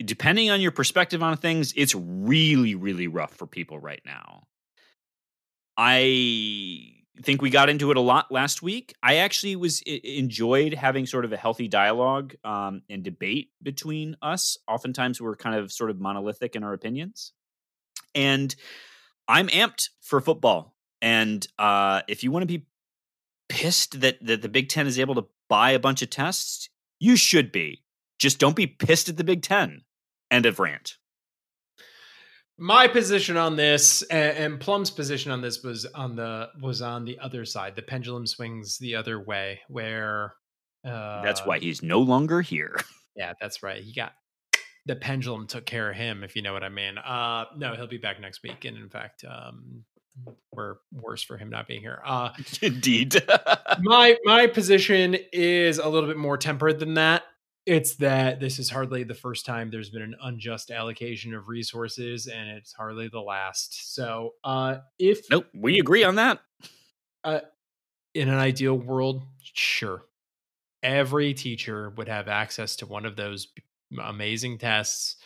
Depending 0.05 0.51
on 0.51 0.61
your 0.61 0.73
perspective 0.73 1.23
on 1.23 1.37
things, 1.37 1.73
it's 1.77 1.95
really, 1.95 2.75
really 2.75 3.07
rough 3.07 3.35
for 3.35 3.47
people 3.47 3.79
right 3.79 4.03
now. 4.05 4.45
I 5.77 6.91
think 7.23 7.41
we 7.41 7.51
got 7.51 7.69
into 7.69 7.91
it 7.91 7.97
a 7.97 8.01
lot 8.01 8.33
last 8.33 8.63
week. 8.63 8.95
I 9.03 9.17
actually 9.17 9.57
was 9.57 9.81
enjoyed 9.83 10.75
having 10.75 11.07
sort 11.07 11.25
of 11.25 11.33
a 11.33 11.37
healthy 11.37 11.69
dialogue 11.69 12.35
um, 12.45 12.83
and 12.91 13.03
debate 13.03 13.51
between 13.63 14.17
us. 14.21 14.59
Oftentimes, 14.67 15.21
we're 15.21 15.37
kind 15.37 15.57
of 15.57 15.73
sort 15.73 15.91
of 15.91 16.01
monolithic 16.01 16.57
in 16.57 16.65
our 16.65 16.73
opinions, 16.73 17.33
and 18.15 18.55
I'm 19.29 19.49
amped 19.49 19.91
for 20.01 20.21
football. 20.21 20.77
And 21.01 21.47
uh, 21.59 22.03
if 22.09 22.23
you 22.23 22.31
want 22.31 22.43
to 22.43 22.47
be 22.47 22.67
pissed 23.49 24.01
that 24.01 24.25
that 24.25 24.43
the 24.43 24.49
Big 24.49 24.69
Ten 24.69 24.87
is 24.87 24.99
able 24.99 25.15
to 25.17 25.27
buy 25.49 25.73
a 25.73 25.79
bunch 25.79 26.03
of 26.03 26.11
tests, 26.11 26.69
you 26.99 27.17
should 27.17 27.53
be. 27.53 27.83
Just 28.19 28.39
don't 28.39 28.57
be 28.57 28.67
pissed 28.67 29.09
at 29.09 29.17
the 29.17 29.25
Big 29.25 29.43
Ten. 29.43 29.83
End 30.31 30.47
of 30.47 30.59
rant. 30.59 30.97
My 32.57 32.87
position 32.87 33.37
on 33.37 33.57
this 33.57 34.03
and, 34.03 34.37
and 34.37 34.61
Plum's 34.61 34.91
position 34.91 35.33
on 35.33 35.41
this 35.41 35.63
was 35.63 35.85
on 35.87 36.15
the 36.17 36.49
was 36.63 36.83
on 36.83 37.05
the 37.05 37.19
other 37.19 37.45
side. 37.45 37.75
The 37.77 37.83
pendulum 37.83 38.27
swings 38.27 38.79
the 38.79 38.95
other 38.95 39.21
way, 39.21 39.61
where 39.69 40.35
uh, 40.87 41.23
that's 41.23 41.45
why 41.45 41.59
he's 41.59 41.83
no 41.83 42.01
longer 42.01 42.41
here. 42.41 42.77
Yeah, 43.17 43.33
that's 43.41 43.63
right. 43.63 43.83
He 43.83 43.93
got 43.93 44.13
the 44.87 44.97
pendulum 44.97 45.47
took 45.47 45.67
care 45.67 45.91
of 45.91 45.97
him, 45.97 46.23
if 46.23 46.37
you 46.37 46.43
know 46.43 46.53
what 46.53 46.63
I 46.63 46.69
mean. 46.69 46.99
Uh, 46.99 47.47
no, 47.57 47.75
he'll 47.75 47.87
be 47.87 47.99
back 47.99 48.21
next 48.21 48.43
week, 48.43 48.65
and 48.65 48.77
in 48.77 48.89
fact, 48.89 49.25
um, 49.25 49.85
we're 50.53 50.77
worse 50.93 51.23
for 51.23 51.37
him 51.37 51.51
not 51.51 51.67
being 51.67 51.81
here. 51.81 52.01
Uh, 52.05 52.31
Indeed. 52.63 53.23
my 53.81 54.17
my 54.25 54.47
position 54.47 55.17
is 55.33 55.79
a 55.79 55.89
little 55.89 56.09
bit 56.09 56.19
more 56.19 56.37
tempered 56.37 56.79
than 56.79 56.95
that. 56.95 57.23
It's 57.67 57.97
that 57.97 58.41
this 58.41 58.59
is 58.59 58.69
hardly 58.69 59.05
the 59.05 59.15
first 59.15 59.47
time 59.47 59.71
there's 59.71 59.89
been 59.89 60.03
an 60.03 60.17
unjust 60.23 60.71
allocation 60.71 61.35
of 61.35 61.49
resources, 61.49 62.27
and 62.27 62.51
it's 62.51 62.75
hardly 62.75 63.09
the 63.09 63.21
last. 63.21 63.95
So, 63.95 64.35
uh, 64.45 64.79
if 64.99 65.25
nope, 65.31 65.47
we 65.55 65.79
agree 65.79 66.05
on 66.05 66.17
that. 66.17 66.41
Uh, 67.23 67.41
in 68.15 68.29
an 68.29 68.39
ideal 68.39 68.75
world, 68.75 69.25
sure, 69.43 70.05
every 70.83 71.33
teacher 71.33 71.89
would 71.97 72.09
have 72.09 72.29
access 72.29 72.77
to 72.77 72.87
one 72.87 73.07
of 73.07 73.17
those 73.17 73.49
amazing 74.03 74.59
tests, 74.59 75.17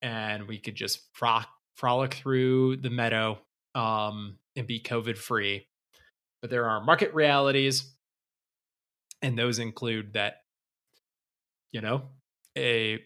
and 0.00 0.48
we 0.48 0.58
could 0.58 0.74
just 0.74 1.00
frock, 1.12 1.48
frolic 1.76 2.14
through 2.14 2.76
the 2.76 2.90
meadow 2.90 3.38
um, 3.74 4.38
and 4.56 4.66
be 4.66 4.80
COVID 4.80 5.16
free. 5.16 5.66
But 6.40 6.50
there 6.50 6.68
are 6.68 6.84
market 6.84 7.14
realities, 7.14 7.94
and 9.22 9.38
those 9.38 9.58
include 9.58 10.14
that, 10.14 10.36
you 11.70 11.80
know, 11.80 12.02
a 12.58 13.00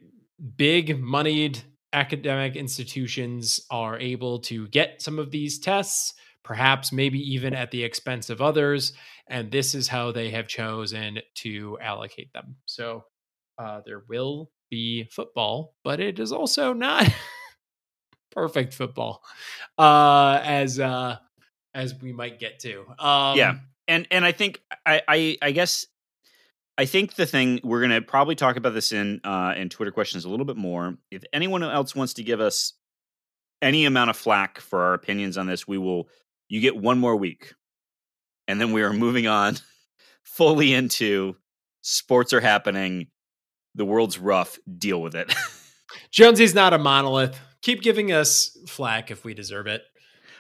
big 0.57 1.01
moneyed 1.01 1.63
academic 1.93 2.57
institutions 2.57 3.61
are 3.71 3.99
able 3.99 4.41
to 4.41 4.69
get 4.69 5.01
some 5.01 5.19
of 5.19 5.31
these 5.31 5.59
tests, 5.59 6.15
perhaps 6.43 6.93
maybe 6.93 7.19
even 7.19 7.55
at 7.55 7.71
the 7.71 7.85
expense 7.85 8.29
of 8.31 8.43
others. 8.43 8.93
And 9.29 9.51
this 9.51 9.75
is 9.75 9.89
how 9.89 10.13
they 10.13 10.31
have 10.31 10.47
chosen 10.47 11.19
to 11.37 11.79
allocate 11.81 12.33
them. 12.33 12.57
So 12.67 13.05
uh, 13.59 13.81
there 13.85 14.03
will 14.09 14.51
be 14.71 15.05
football, 15.05 15.75
but 15.85 16.01
it 16.01 16.19
is 16.19 16.33
also 16.33 16.73
not 16.73 17.09
perfect 18.33 18.75
football 18.75 19.23
uh, 19.79 20.41
as 20.43 20.79
uh, 20.79 21.17
as 21.75 21.95
we 22.01 22.13
might 22.13 22.39
get 22.39 22.61
to. 22.61 22.85
Um, 22.99 23.37
yeah, 23.37 23.57
and 23.89 24.07
and 24.11 24.25
I 24.25 24.33
think 24.33 24.61
I, 24.85 25.03
I 25.09 25.39
I 25.43 25.51
guess 25.53 25.87
I 26.79 26.85
think 26.85 27.15
the 27.15 27.27
thing 27.27 27.61
we're 27.65 27.81
going 27.81 27.91
to 27.91 28.03
probably 28.03 28.35
talk 28.35 28.57
about 28.57 28.75
this 28.75 28.93
in 28.93 29.21
uh, 29.25 29.55
in 29.57 29.69
Twitter 29.69 29.91
questions 29.91 30.25
a 30.25 30.29
little 30.29 30.47
bit 30.47 30.57
more. 30.57 30.97
If 31.11 31.25
anyone 31.33 31.63
else 31.63 31.95
wants 31.95 32.15
to 32.15 32.23
give 32.23 32.41
us 32.41 32.75
any 33.63 33.87
amount 33.87 34.11
of 34.11 34.17
flack 34.17 34.61
for 34.61 34.83
our 34.83 34.95
opinions 34.95 35.39
on 35.39 35.47
this, 35.47 35.67
we 35.67 35.79
will. 35.79 36.09
You 36.49 36.61
get 36.61 36.77
one 36.77 37.01
more 37.01 37.17
week, 37.17 37.55
and 38.47 38.61
then 38.61 38.73
we 38.73 38.83
are 38.83 38.93
moving 38.93 39.27
on 39.27 39.57
fully 40.23 40.75
into 40.75 41.37
sports 41.83 42.33
are 42.33 42.41
happening. 42.41 43.09
The 43.77 43.85
world's 43.85 44.19
rough. 44.19 44.59
Deal 44.79 45.01
with 45.01 45.15
it. 45.15 45.33
Jonesy's 46.11 46.55
not 46.55 46.73
a 46.73 46.79
monolith. 46.79 47.39
Keep 47.63 47.83
giving 47.83 48.11
us 48.11 48.57
flack 48.67 49.11
if 49.11 49.25
we 49.25 49.35
deserve 49.35 49.69
it. 49.69 49.83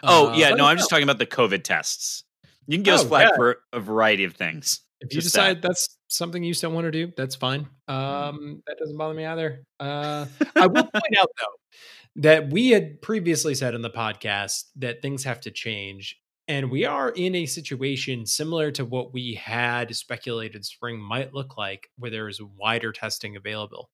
Oh 0.02 0.30
uh, 0.30 0.36
yeah, 0.36 0.50
no, 0.50 0.66
I'm 0.66 0.76
just 0.76 0.90
talking 0.90 1.04
about 1.04 1.18
the 1.18 1.26
COVID 1.26 1.62
tests. 1.62 2.24
You 2.66 2.76
can 2.76 2.82
give 2.82 2.94
oh, 2.94 2.96
us 2.96 3.04
flack 3.04 3.30
yeah. 3.30 3.36
for 3.36 3.58
a 3.72 3.80
variety 3.80 4.24
of 4.24 4.34
things. 4.34 4.80
If 5.00 5.14
you 5.14 5.20
decide 5.20 5.62
that's 5.62 5.96
something 6.08 6.42
you 6.42 6.54
still 6.54 6.70
want 6.70 6.86
to 6.86 6.90
do, 6.90 7.12
that's 7.16 7.36
fine. 7.36 7.68
Um, 7.86 8.62
that 8.66 8.76
doesn't 8.78 8.96
bother 8.96 9.14
me 9.14 9.24
either. 9.24 9.64
Uh, 9.78 10.26
I 10.56 10.66
will 10.66 10.84
point 10.94 11.16
out 11.18 11.28
though 11.38 12.22
that 12.22 12.50
we 12.50 12.70
had 12.70 13.02
previously 13.02 13.54
said 13.54 13.74
in 13.74 13.82
the 13.82 13.90
podcast 13.90 14.64
that 14.76 15.02
things 15.02 15.24
have 15.24 15.40
to 15.42 15.50
change, 15.50 16.18
and 16.48 16.70
we 16.70 16.84
are 16.84 17.10
in 17.10 17.34
a 17.34 17.46
situation 17.46 18.26
similar 18.26 18.70
to 18.72 18.84
what 18.84 19.12
we 19.12 19.34
had 19.34 19.94
speculated 19.96 20.64
spring 20.64 20.98
might 20.98 21.34
look 21.34 21.56
like, 21.56 21.88
where 21.98 22.10
there 22.10 22.28
is 22.28 22.40
wider 22.40 22.92
testing 22.92 23.36
available 23.36 23.90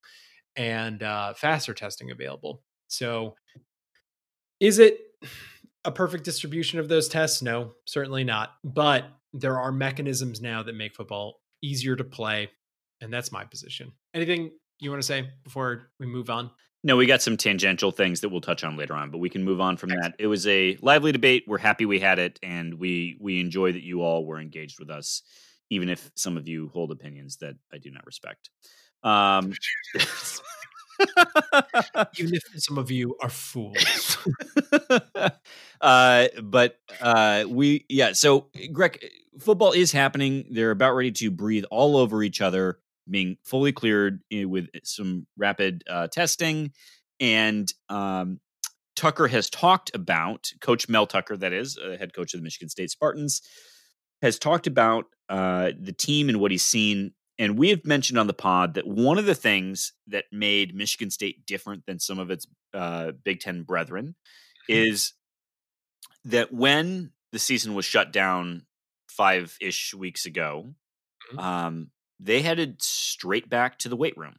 and 0.56 1.02
uh, 1.02 1.34
faster 1.34 1.72
testing 1.72 2.10
available. 2.10 2.62
So, 2.88 3.34
is 4.60 4.78
it 4.78 5.00
a 5.84 5.90
perfect 5.90 6.24
distribution 6.24 6.78
of 6.78 6.88
those 6.88 7.08
tests? 7.08 7.42
No, 7.42 7.72
certainly 7.86 8.22
not. 8.22 8.54
But 8.62 9.04
there 9.32 9.58
are 9.58 9.72
mechanisms 9.72 10.40
now 10.40 10.62
that 10.62 10.74
make 10.74 10.94
football 10.94 11.40
easier 11.62 11.96
to 11.96 12.04
play. 12.04 12.50
And 13.00 13.12
that's 13.12 13.32
my 13.32 13.44
position. 13.44 13.92
Anything 14.14 14.52
you 14.78 14.90
want 14.90 15.02
to 15.02 15.06
say 15.06 15.30
before 15.42 15.90
we 15.98 16.06
move 16.06 16.30
on? 16.30 16.50
No, 16.84 16.96
we 16.96 17.06
got 17.06 17.22
some 17.22 17.36
tangential 17.36 17.92
things 17.92 18.20
that 18.20 18.30
we'll 18.30 18.40
touch 18.40 18.64
on 18.64 18.76
later 18.76 18.94
on, 18.94 19.10
but 19.10 19.18
we 19.18 19.30
can 19.30 19.44
move 19.44 19.60
on 19.60 19.76
from 19.76 19.90
that. 19.90 20.14
It 20.18 20.26
was 20.26 20.46
a 20.48 20.76
lively 20.82 21.12
debate. 21.12 21.44
We're 21.46 21.58
happy 21.58 21.86
we 21.86 22.00
had 22.00 22.18
it, 22.18 22.40
and 22.42 22.74
we 22.74 23.16
we 23.20 23.38
enjoy 23.40 23.72
that 23.72 23.82
you 23.84 24.02
all 24.02 24.26
were 24.26 24.40
engaged 24.40 24.80
with 24.80 24.90
us, 24.90 25.22
even 25.70 25.88
if 25.88 26.10
some 26.16 26.36
of 26.36 26.48
you 26.48 26.68
hold 26.72 26.90
opinions 26.90 27.36
that 27.36 27.54
I 27.72 27.78
do 27.78 27.90
not 27.90 28.04
respect. 28.04 28.50
Um, 29.04 29.52
Even 32.18 32.34
if 32.34 32.42
some 32.56 32.78
of 32.78 32.90
you 32.90 33.16
are 33.20 33.28
fools. 33.28 34.18
uh, 35.80 36.28
but 36.42 36.78
uh, 37.00 37.44
we 37.48 37.84
yeah. 37.88 38.12
So 38.12 38.48
Grech, 38.72 39.02
football 39.38 39.72
is 39.72 39.92
happening. 39.92 40.46
They're 40.50 40.70
about 40.70 40.92
ready 40.94 41.12
to 41.12 41.30
breathe 41.30 41.64
all 41.70 41.96
over 41.96 42.22
each 42.22 42.40
other, 42.40 42.78
being 43.08 43.36
fully 43.44 43.72
cleared 43.72 44.20
eh, 44.32 44.44
with 44.44 44.68
some 44.84 45.26
rapid 45.36 45.84
uh, 45.88 46.08
testing, 46.08 46.72
and 47.20 47.72
um, 47.88 48.40
Tucker 48.96 49.26
has 49.28 49.48
talked 49.50 49.90
about 49.94 50.50
Coach 50.60 50.88
Mel 50.88 51.06
Tucker, 51.06 51.36
that 51.36 51.52
is 51.52 51.78
uh, 51.78 51.96
head 51.98 52.14
coach 52.14 52.34
of 52.34 52.40
the 52.40 52.44
Michigan 52.44 52.68
State 52.68 52.90
Spartans, 52.90 53.42
has 54.20 54.38
talked 54.38 54.66
about 54.66 55.06
uh, 55.28 55.72
the 55.80 55.92
team 55.92 56.28
and 56.28 56.40
what 56.40 56.50
he's 56.50 56.62
seen. 56.64 57.12
And 57.38 57.58
we 57.58 57.70
have 57.70 57.84
mentioned 57.84 58.18
on 58.18 58.26
the 58.26 58.34
pod 58.34 58.74
that 58.74 58.86
one 58.86 59.18
of 59.18 59.24
the 59.24 59.34
things 59.34 59.94
that 60.08 60.26
made 60.30 60.74
Michigan 60.74 61.10
State 61.10 61.46
different 61.46 61.86
than 61.86 61.98
some 61.98 62.18
of 62.18 62.30
its 62.30 62.46
uh, 62.74 63.12
Big 63.24 63.40
Ten 63.40 63.62
brethren 63.62 64.14
is 64.68 65.14
that 66.24 66.52
when 66.52 67.10
the 67.32 67.38
season 67.38 67.74
was 67.74 67.84
shut 67.84 68.12
down 68.12 68.66
five 69.08 69.56
ish 69.60 69.94
weeks 69.94 70.26
ago, 70.26 70.74
Mhm. 71.32 71.38
um, 71.42 71.90
they 72.20 72.42
headed 72.42 72.82
straight 72.82 73.48
back 73.48 73.78
to 73.80 73.88
the 73.88 73.96
weight 73.96 74.16
room, 74.16 74.36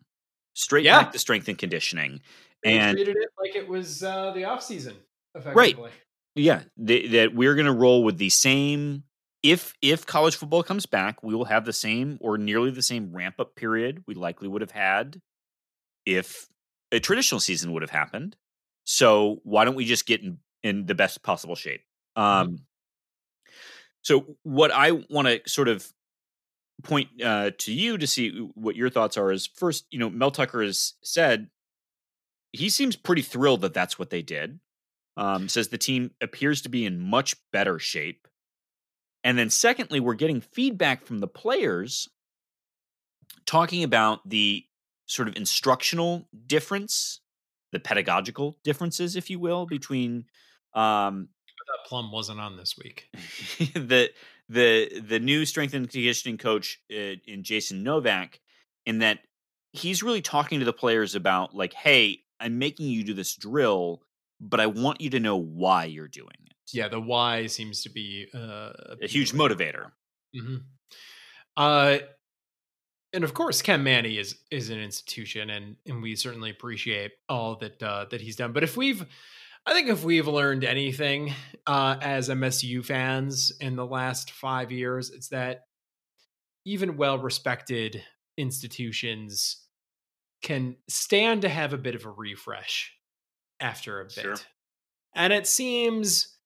straight 0.53 0.85
Yeah. 0.85 1.03
back 1.03 1.11
to 1.13 1.19
strength 1.19 1.47
and 1.47 1.57
conditioning. 1.57 2.21
They 2.63 2.77
And 2.77 2.97
treated 2.97 3.17
it 3.17 3.29
like 3.37 3.55
it 3.55 3.67
was 3.67 4.03
uh, 4.03 4.31
the 4.31 4.45
off 4.45 4.63
season, 4.63 4.95
Right. 5.45 5.77
yeah, 6.35 6.63
th- 6.85 7.11
that 7.11 7.33
we're 7.35 7.55
going 7.55 7.65
to 7.65 7.73
roll 7.73 8.03
with 8.03 8.17
the 8.17 8.29
same. 8.29 9.03
If 9.41 9.73
if 9.81 10.05
college 10.05 10.37
football 10.37 10.63
comes 10.63 10.85
back, 10.85 11.21
we 11.21 11.35
will 11.35 11.45
have 11.45 11.65
the 11.65 11.73
same 11.73 12.17
or 12.21 12.37
nearly 12.37 12.71
the 12.71 12.81
same 12.81 13.13
ramp 13.13 13.35
up 13.39 13.55
period 13.55 14.03
we 14.07 14.13
likely 14.15 14.47
would 14.47 14.61
have 14.61 14.71
had 14.71 15.21
if 16.05 16.47
a 16.91 16.99
traditional 16.99 17.41
season 17.41 17.73
would 17.73 17.81
have 17.81 17.89
happened. 17.91 18.37
So 18.85 19.41
why 19.43 19.65
don't 19.65 19.75
we 19.75 19.85
just 19.85 20.05
get 20.05 20.21
in, 20.21 20.39
in 20.63 20.85
the 20.85 20.95
best 20.95 21.23
possible 21.23 21.55
shape? 21.55 21.81
Um, 22.15 22.59
So 24.01 24.37
what 24.43 24.71
I 24.71 24.91
want 24.91 25.27
to 25.27 25.41
sort 25.47 25.67
of 25.67 25.91
point 26.81 27.09
uh, 27.23 27.51
to 27.59 27.73
you 27.73 27.97
to 27.97 28.07
see 28.07 28.31
what 28.55 28.75
your 28.75 28.89
thoughts 28.89 29.17
are 29.17 29.31
is 29.31 29.47
first, 29.47 29.85
you 29.91 29.99
know, 29.99 30.09
Mel 30.09 30.31
Tucker 30.31 30.63
has 30.63 30.93
said 31.03 31.49
he 32.51 32.69
seems 32.69 32.95
pretty 32.95 33.21
thrilled 33.21 33.61
that 33.61 33.73
that's 33.73 33.99
what 33.99 34.09
they 34.09 34.21
did. 34.21 34.59
Um, 35.15 35.47
says 35.47 35.67
the 35.67 35.77
team 35.77 36.11
appears 36.21 36.61
to 36.63 36.69
be 36.69 36.85
in 36.85 36.99
much 36.99 37.35
better 37.51 37.77
shape. 37.77 38.27
And 39.23 39.37
then, 39.37 39.49
secondly, 39.49 39.99
we're 39.99 40.15
getting 40.15 40.41
feedback 40.41 41.05
from 41.05 41.19
the 41.19 41.27
players 41.27 42.09
talking 43.45 43.83
about 43.83 44.27
the 44.27 44.65
sort 45.05 45.27
of 45.27 45.35
instructional 45.35 46.27
difference, 46.45 47.21
the 47.71 47.79
pedagogical 47.79 48.57
differences, 48.63 49.15
if 49.15 49.29
you 49.29 49.39
will, 49.39 49.65
between 49.65 50.25
um, 50.73 51.29
That 51.67 51.87
plum 51.87 52.11
wasn't 52.11 52.39
on 52.39 52.57
this 52.57 52.75
week. 52.77 53.09
the 53.73 54.09
the 54.53 55.01
the 55.01 55.19
new 55.19 55.45
strength 55.45 55.73
and 55.73 55.89
conditioning 55.89 56.37
coach 56.37 56.79
uh, 56.91 57.15
in 57.25 57.43
Jason 57.43 57.83
Novak, 57.83 58.39
in 58.85 58.99
that 58.99 59.19
he's 59.71 60.03
really 60.03 60.21
talking 60.21 60.59
to 60.59 60.65
the 60.65 60.73
players 60.73 61.15
about 61.15 61.55
like, 61.55 61.73
hey, 61.73 62.19
I'm 62.39 62.59
making 62.59 62.87
you 62.87 63.03
do 63.03 63.13
this 63.13 63.35
drill, 63.35 64.01
but 64.39 64.59
I 64.59 64.67
want 64.67 65.01
you 65.01 65.09
to 65.11 65.19
know 65.19 65.37
why 65.37 65.85
you're 65.85 66.07
doing 66.07 66.35
it. 66.45 66.53
Yeah, 66.71 66.87
the 66.87 66.99
why 66.99 67.47
seems 67.47 67.83
to 67.83 67.89
be 67.89 68.27
uh, 68.33 68.73
a 69.01 69.07
huge 69.07 69.33
motivator. 69.33 69.91
hmm 70.35 70.57
Uh, 71.55 71.99
and 73.13 73.23
of 73.23 73.33
course, 73.33 73.61
Ken 73.61 73.83
Mannie 73.83 74.17
is 74.17 74.35
is 74.49 74.69
an 74.69 74.79
institution, 74.79 75.49
and 75.49 75.75
and 75.85 76.01
we 76.01 76.15
certainly 76.15 76.49
appreciate 76.49 77.11
all 77.29 77.55
that 77.57 77.81
uh, 77.81 78.05
that 78.09 78.21
he's 78.21 78.35
done. 78.35 78.53
But 78.53 78.63
if 78.63 78.75
we've, 78.75 79.05
I 79.65 79.73
think 79.73 79.89
if 79.89 80.03
we've 80.03 80.27
learned 80.27 80.63
anything 80.63 81.33
uh, 81.65 81.95
as 82.01 82.29
MSU 82.29 82.83
fans 82.83 83.51
in 83.61 83.75
the 83.75 83.85
last 83.85 84.31
five 84.31 84.71
years, 84.71 85.09
it's 85.09 85.29
that 85.29 85.61
even 86.65 86.97
well 86.97 87.17
respected 87.17 88.03
institutions 88.37 89.61
can 90.41 90.75
stand 90.89 91.43
to 91.43 91.49
have 91.49 91.71
a 91.73 91.77
bit 91.77 91.95
of 91.95 92.05
a 92.05 92.09
refresh 92.09 92.93
after 93.59 94.01
a 94.01 94.05
bit. 94.05 94.13
Sure. 94.13 94.35
And 95.15 95.31
it 95.31 95.47
seems 95.47 96.37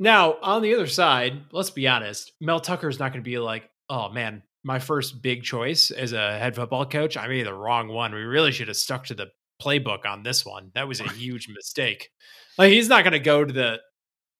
now 0.00 0.36
on 0.42 0.62
the 0.62 0.74
other 0.74 0.86
side, 0.86 1.42
let's 1.52 1.70
be 1.70 1.86
honest, 1.88 2.32
Mel 2.40 2.60
Tucker's 2.60 2.98
not 2.98 3.12
going 3.12 3.22
to 3.22 3.28
be 3.28 3.38
like, 3.38 3.68
oh 3.90 4.10
man, 4.10 4.42
my 4.64 4.78
first 4.78 5.22
big 5.22 5.42
choice 5.42 5.90
as 5.90 6.12
a 6.12 6.38
head 6.38 6.56
football 6.56 6.86
coach, 6.86 7.16
I 7.16 7.28
made 7.28 7.46
the 7.46 7.54
wrong 7.54 7.88
one. 7.88 8.14
We 8.14 8.22
really 8.22 8.52
should 8.52 8.68
have 8.68 8.76
stuck 8.76 9.06
to 9.06 9.14
the 9.14 9.28
playbook 9.60 10.06
on 10.06 10.22
this 10.22 10.44
one. 10.44 10.70
That 10.74 10.88
was 10.88 11.00
a 11.00 11.08
huge 11.08 11.48
mistake. 11.48 12.10
Like 12.58 12.72
he's 12.72 12.88
not 12.88 13.04
going 13.04 13.12
to 13.12 13.18
go 13.18 13.44
to 13.44 13.52
the 13.52 13.80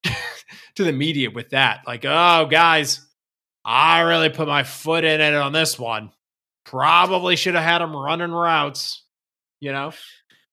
to 0.77 0.85
the 0.85 0.93
media 0.93 1.31
with 1.31 1.51
that. 1.51 1.81
Like, 1.87 2.05
oh 2.05 2.47
guys, 2.47 3.07
I 3.65 4.01
really 4.01 4.31
put 4.31 4.49
my 4.49 4.63
foot 4.63 5.05
in 5.05 5.21
it 5.21 5.35
on 5.35 5.53
this 5.53 5.79
one. 5.79 6.13
Probably 6.65 7.37
should 7.37 7.55
have 7.55 7.65
had 7.65 7.83
him 7.83 7.97
running 7.97 8.33
routes. 8.33 9.05
You 9.61 9.73
know, 9.73 9.93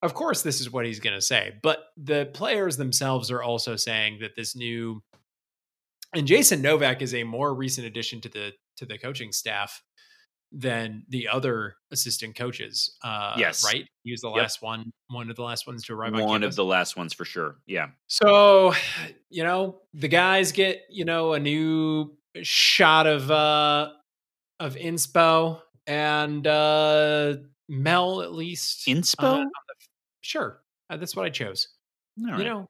of 0.01 0.13
course, 0.13 0.41
this 0.41 0.61
is 0.61 0.71
what 0.71 0.85
he's 0.85 0.99
going 0.99 1.15
to 1.15 1.21
say. 1.21 1.53
But 1.61 1.79
the 1.97 2.29
players 2.33 2.77
themselves 2.77 3.31
are 3.31 3.43
also 3.43 3.75
saying 3.75 4.19
that 4.21 4.35
this 4.35 4.55
new 4.55 5.01
and 6.13 6.27
Jason 6.27 6.61
Novak 6.61 7.01
is 7.01 7.13
a 7.13 7.23
more 7.23 7.53
recent 7.53 7.87
addition 7.87 8.21
to 8.21 8.29
the 8.29 8.51
to 8.77 8.85
the 8.85 8.97
coaching 8.97 9.31
staff 9.31 9.81
than 10.55 11.03
the 11.09 11.27
other 11.27 11.75
assistant 11.91 12.35
coaches. 12.35 12.95
Uh, 13.03 13.35
Yes. 13.39 13.63
right. 13.65 13.87
He 14.03 14.11
was 14.11 14.21
the 14.21 14.29
Yep. 14.29 14.37
last 14.37 14.61
one, 14.61 14.91
one 15.07 15.29
of 15.31 15.35
the 15.35 15.41
last 15.43 15.65
ones 15.65 15.83
to 15.85 15.93
arrive 15.93 16.13
on 16.13 16.21
One 16.21 16.41
campus. 16.41 16.53
of 16.53 16.55
the 16.57 16.63
last 16.65 16.95
ones 16.95 17.11
for 17.13 17.25
sure. 17.25 17.57
Yeah. 17.65 17.89
So, 18.07 18.73
you 19.29 19.43
know, 19.43 19.81
the 19.93 20.07
guys 20.07 20.51
get, 20.51 20.83
you 20.89 21.05
know, 21.05 21.33
a 21.33 21.39
new 21.39 22.15
shot 22.43 23.07
of 23.07 23.29
uh 23.31 23.93
of 24.59 24.75
inspo 24.75 25.61
and 25.87 26.45
uh 26.47 27.37
Mel 27.67 28.21
at 28.21 28.33
least 28.33 28.87
Inspo? 28.87 29.41
uh, 29.43 29.45
sure. 30.21 30.61
Uh, 30.89 30.97
that's 30.97 31.15
what 31.15 31.25
I 31.25 31.29
chose. 31.29 31.69
All 32.23 32.37
You 32.37 32.43
know, 32.43 32.69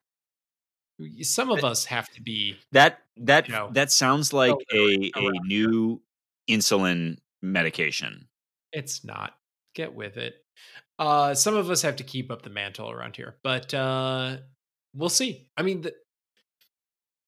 some 1.21 1.49
of 1.51 1.63
us 1.65 1.83
have 1.85 2.09
to 2.11 2.21
be 2.21 2.55
that 2.71 3.01
that 3.17 3.47
you 3.49 3.53
know, 3.55 3.69
that 3.73 3.91
sounds 3.91 4.31
like 4.31 4.55
a 4.71 5.11
a 5.15 5.31
new 5.45 6.01
insulin 6.49 7.17
medication. 7.43 8.27
it's 8.71 9.03
not. 9.05 9.33
Get 9.75 9.93
with 9.93 10.17
it. 10.17 10.35
Uh 10.97 11.33
some 11.35 11.55
of 11.55 11.69
us 11.69 11.81
have 11.83 11.97
to 11.97 12.03
keep 12.03 12.31
up 12.31 12.41
the 12.41 12.49
mantle 12.49 12.89
around 12.89 13.15
here, 13.15 13.37
but 13.43 13.73
uh 13.73 14.37
we'll 14.95 15.09
see. 15.09 15.47
I 15.57 15.61
mean, 15.63 15.81
the, 15.81 15.93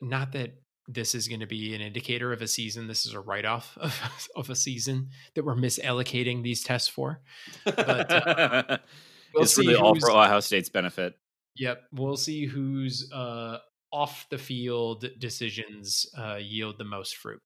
not 0.02 0.32
that 0.34 0.54
this 0.88 1.16
is 1.16 1.28
going 1.28 1.40
to 1.40 1.48
be 1.48 1.74
an 1.74 1.82
indicator 1.82 2.32
of 2.32 2.44
a 2.44 2.48
season. 2.48 2.88
This 2.88 3.08
is 3.08 3.14
a 3.14 3.20
write 3.20 3.46
off 3.46 3.76
of, 3.78 4.30
of 4.36 4.50
a 4.52 4.56
season 4.56 5.10
that 5.34 5.44
we're 5.44 5.56
misallocating 5.56 6.44
these 6.44 6.64
tests 6.64 6.88
for. 6.88 7.22
But, 7.66 8.12
uh, 8.12 8.78
We'll 9.34 9.44
it's 9.44 9.56
see 9.56 9.68
really 9.68 9.76
all 9.80 10.00
for 10.00 10.12
Ohio 10.12 10.40
State's 10.40 10.70
benefit. 10.70 11.16
Yep, 11.58 11.82
we'll 11.92 12.16
see 12.16 12.46
whose 12.46 13.12
uh, 13.12 13.58
off 13.92 14.28
the 14.30 14.38
field 14.38 15.10
decisions 15.20 16.06
uh, 16.18 16.38
yield 16.40 16.78
the 16.78 16.86
most 16.86 17.18
fruit. 17.18 17.42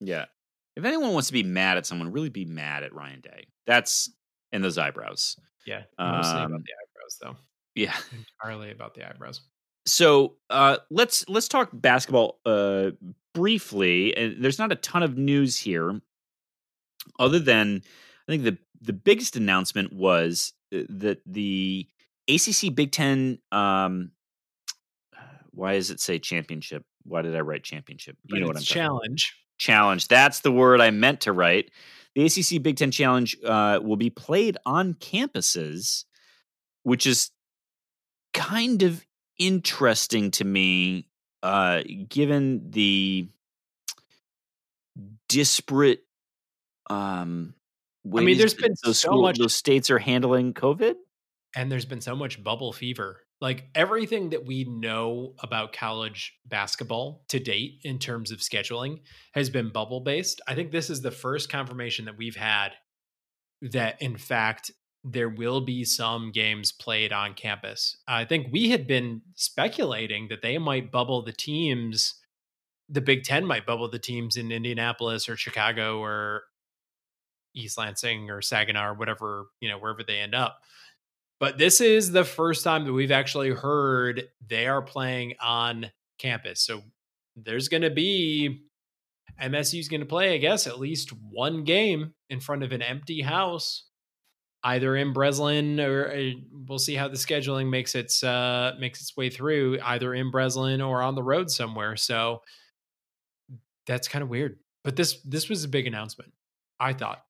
Yeah. 0.00 0.24
If 0.76 0.84
anyone 0.84 1.12
wants 1.12 1.28
to 1.28 1.32
be 1.32 1.42
mad 1.42 1.78
at 1.78 1.86
someone, 1.86 2.12
really 2.12 2.28
be 2.28 2.44
mad 2.44 2.82
at 2.82 2.94
Ryan 2.94 3.20
Day. 3.20 3.46
That's 3.66 4.10
in 4.52 4.62
those 4.62 4.78
eyebrows. 4.78 5.36
Yeah, 5.66 5.82
mostly 5.98 6.40
Um, 6.40 6.52
about 6.52 6.62
the 6.64 6.72
eyebrows, 6.72 7.18
though. 7.22 7.36
Yeah. 7.74 7.94
Entirely 8.42 8.70
about 8.70 8.94
the 8.94 9.08
eyebrows. 9.08 9.40
So 9.86 10.36
uh, 10.50 10.78
let's 10.90 11.28
let's 11.28 11.48
talk 11.48 11.70
basketball 11.72 12.40
uh, 12.44 12.90
briefly. 13.34 14.16
And 14.16 14.42
there's 14.44 14.58
not 14.58 14.72
a 14.72 14.76
ton 14.76 15.02
of 15.02 15.16
news 15.16 15.56
here. 15.58 16.00
other 17.18 17.38
than 17.38 17.82
I 18.28 18.32
think 18.32 18.44
the 18.44 18.58
the 18.82 18.92
biggest 18.92 19.36
announcement 19.36 19.92
was 19.92 20.52
uh, 20.74 20.80
that 20.88 21.20
the 21.26 21.88
ACC 22.28 22.74
Big 22.74 22.92
Ten. 22.92 23.38
Um, 23.52 24.10
why 25.52 25.74
does 25.74 25.90
it 25.90 26.00
say 26.00 26.18
championship? 26.18 26.84
Why 27.04 27.22
did 27.22 27.34
I 27.34 27.40
write 27.40 27.62
championship? 27.64 28.16
You 28.24 28.34
But 28.34 28.40
know 28.40 28.46
what 28.48 28.56
I'm 28.56 28.60
it's 28.60 28.68
talking 28.68 28.82
about. 28.82 28.88
challenge. 29.02 29.34
Challenge. 29.58 30.08
That's 30.08 30.40
the 30.40 30.52
word 30.52 30.80
I 30.80 30.90
meant 30.90 31.22
to 31.22 31.32
write. 31.32 31.70
The 32.14 32.24
ACC 32.24 32.62
Big 32.62 32.76
Ten 32.76 32.90
Challenge 32.90 33.36
uh, 33.44 33.80
will 33.82 33.96
be 33.96 34.10
played 34.10 34.56
on 34.66 34.94
campuses, 34.94 36.04
which 36.82 37.06
is 37.06 37.30
kind 38.32 38.82
of 38.82 39.04
interesting 39.38 40.30
to 40.32 40.44
me, 40.44 41.08
uh, 41.42 41.82
given 42.08 42.70
the 42.70 43.28
disparate 45.28 46.02
um, 46.88 47.54
I 48.16 48.20
mean, 48.20 48.38
there's 48.38 48.54
been 48.54 48.76
so 48.76 48.92
school- 48.92 49.22
much- 49.22 49.38
those 49.38 49.54
states 49.54 49.90
are 49.90 49.98
handling 49.98 50.54
COVID. 50.54 50.94
and 51.56 51.70
there's 51.72 51.84
been 51.84 52.00
so 52.00 52.14
much 52.14 52.42
bubble 52.42 52.72
fever. 52.72 53.25
Like 53.40 53.68
everything 53.74 54.30
that 54.30 54.46
we 54.46 54.64
know 54.64 55.34
about 55.40 55.74
college 55.74 56.34
basketball 56.46 57.24
to 57.28 57.38
date 57.38 57.80
in 57.84 57.98
terms 57.98 58.30
of 58.30 58.38
scheduling 58.38 59.00
has 59.32 59.50
been 59.50 59.70
bubble 59.70 60.00
based. 60.00 60.40
I 60.48 60.54
think 60.54 60.70
this 60.70 60.88
is 60.88 61.02
the 61.02 61.10
first 61.10 61.50
confirmation 61.50 62.06
that 62.06 62.16
we've 62.16 62.36
had 62.36 62.70
that, 63.60 64.00
in 64.00 64.16
fact, 64.16 64.70
there 65.04 65.28
will 65.28 65.60
be 65.60 65.84
some 65.84 66.32
games 66.32 66.72
played 66.72 67.12
on 67.12 67.34
campus. 67.34 67.96
I 68.08 68.24
think 68.24 68.48
we 68.50 68.70
had 68.70 68.86
been 68.86 69.22
speculating 69.34 70.28
that 70.28 70.42
they 70.42 70.58
might 70.58 70.90
bubble 70.90 71.22
the 71.22 71.32
teams, 71.32 72.14
the 72.88 73.00
Big 73.00 73.22
Ten 73.22 73.44
might 73.44 73.66
bubble 73.66 73.88
the 73.88 73.98
teams 73.98 74.36
in 74.36 74.50
Indianapolis 74.50 75.28
or 75.28 75.36
Chicago 75.36 76.00
or 76.02 76.42
East 77.54 77.78
Lansing 77.78 78.30
or 78.30 78.42
Saginaw 78.42 78.90
or 78.90 78.94
whatever, 78.94 79.46
you 79.60 79.68
know, 79.68 79.78
wherever 79.78 80.02
they 80.02 80.18
end 80.18 80.34
up. 80.34 80.60
But 81.38 81.58
this 81.58 81.80
is 81.80 82.12
the 82.12 82.24
first 82.24 82.64
time 82.64 82.84
that 82.86 82.92
we've 82.92 83.10
actually 83.10 83.50
heard 83.50 84.28
they 84.46 84.66
are 84.66 84.82
playing 84.82 85.34
on 85.40 85.90
campus. 86.18 86.60
So 86.62 86.82
there's 87.36 87.68
going 87.68 87.82
to 87.82 87.90
be 87.90 88.62
MSU's 89.40 89.88
going 89.88 90.00
to 90.00 90.06
play, 90.06 90.34
I 90.34 90.38
guess, 90.38 90.66
at 90.66 90.78
least 90.78 91.10
one 91.12 91.64
game 91.64 92.14
in 92.30 92.40
front 92.40 92.62
of 92.62 92.72
an 92.72 92.80
empty 92.80 93.20
house, 93.20 93.84
either 94.64 94.96
in 94.96 95.12
Breslin 95.12 95.78
or 95.80 96.10
uh, 96.10 96.30
we'll 96.68 96.78
see 96.78 96.94
how 96.94 97.08
the 97.08 97.16
scheduling 97.16 97.68
makes 97.68 97.94
its 97.94 98.24
uh, 98.24 98.74
makes 98.80 99.00
its 99.02 99.16
way 99.16 99.28
through, 99.30 99.78
either 99.82 100.14
in 100.14 100.30
Breslin 100.30 100.80
or 100.80 101.02
on 101.02 101.14
the 101.16 101.22
road 101.22 101.50
somewhere. 101.50 101.96
So 101.96 102.40
that's 103.86 104.08
kind 104.08 104.22
of 104.22 104.28
weird. 104.28 104.58
But 104.84 104.96
this 104.96 105.20
this 105.22 105.48
was 105.48 105.64
a 105.64 105.68
big 105.68 105.86
announcement, 105.86 106.32
I 106.80 106.92
thought, 106.92 107.22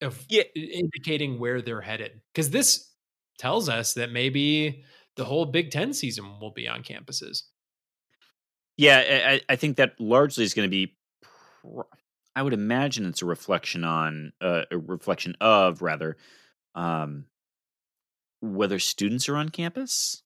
of 0.00 0.24
Yeah. 0.28 0.42
indicating 0.54 1.38
where 1.38 1.62
they're 1.62 1.80
headed. 1.80 2.20
Because 2.32 2.50
this 2.50 2.93
tells 3.38 3.68
us 3.68 3.94
that 3.94 4.10
maybe 4.12 4.84
the 5.16 5.24
whole 5.24 5.46
Big 5.46 5.70
Ten 5.70 5.92
season 5.92 6.38
will 6.40 6.50
be 6.52 6.68
on 6.68 6.82
campuses. 6.82 7.42
Yeah, 8.76 8.98
I, 8.98 9.40
I- 9.48 9.56
think 9.56 9.76
that 9.76 10.00
largely 10.00 10.44
is 10.44 10.54
going 10.54 10.68
to 10.68 10.70
be. 10.70 10.96
I 12.36 12.42
would 12.42 12.52
imagine 12.52 13.06
it's 13.06 13.22
a 13.22 13.26
reflection 13.26 13.84
on 13.84 14.32
uh, 14.40 14.62
a 14.70 14.76
reflection 14.76 15.36
of 15.40 15.80
rather 15.82 16.16
um, 16.74 17.26
whether 18.40 18.78
students 18.80 19.28
are 19.28 19.36
on 19.36 19.50
campus. 19.50 20.22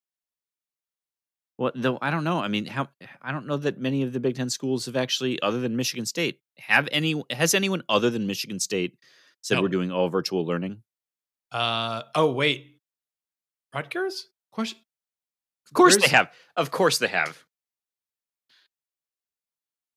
Well, 1.58 1.72
though 1.74 1.98
I 2.00 2.10
don't 2.10 2.24
know. 2.24 2.38
I 2.40 2.48
mean, 2.48 2.64
how 2.66 2.88
I 3.20 3.32
don't 3.32 3.46
know 3.46 3.56
that 3.58 3.78
many 3.78 4.02
of 4.02 4.12
the 4.14 4.20
Big 4.20 4.36
Ten 4.36 4.48
schools 4.48 4.86
have 4.86 4.96
actually, 4.96 5.42
other 5.42 5.60
than 5.60 5.76
Michigan 5.76 6.06
State, 6.06 6.40
have 6.58 6.88
any. 6.92 7.22
Has 7.30 7.52
anyone 7.52 7.82
other 7.88 8.08
than 8.10 8.26
Michigan 8.26 8.60
State 8.60 8.96
said 9.42 9.56
No. 9.56 9.62
we're 9.62 9.68
doing 9.68 9.92
all 9.92 10.08
virtual 10.08 10.46
learning? 10.46 10.82
Uh 11.52 12.02
oh, 12.14 12.32
wait, 12.32 12.77
Rutgers? 13.74 14.28
Question. 14.52 14.78
Of 15.66 15.74
course 15.74 15.94
There's- 15.96 16.10
they 16.10 16.16
have. 16.16 16.32
Of 16.56 16.70
course 16.70 16.98
they 16.98 17.08
have. 17.08 17.44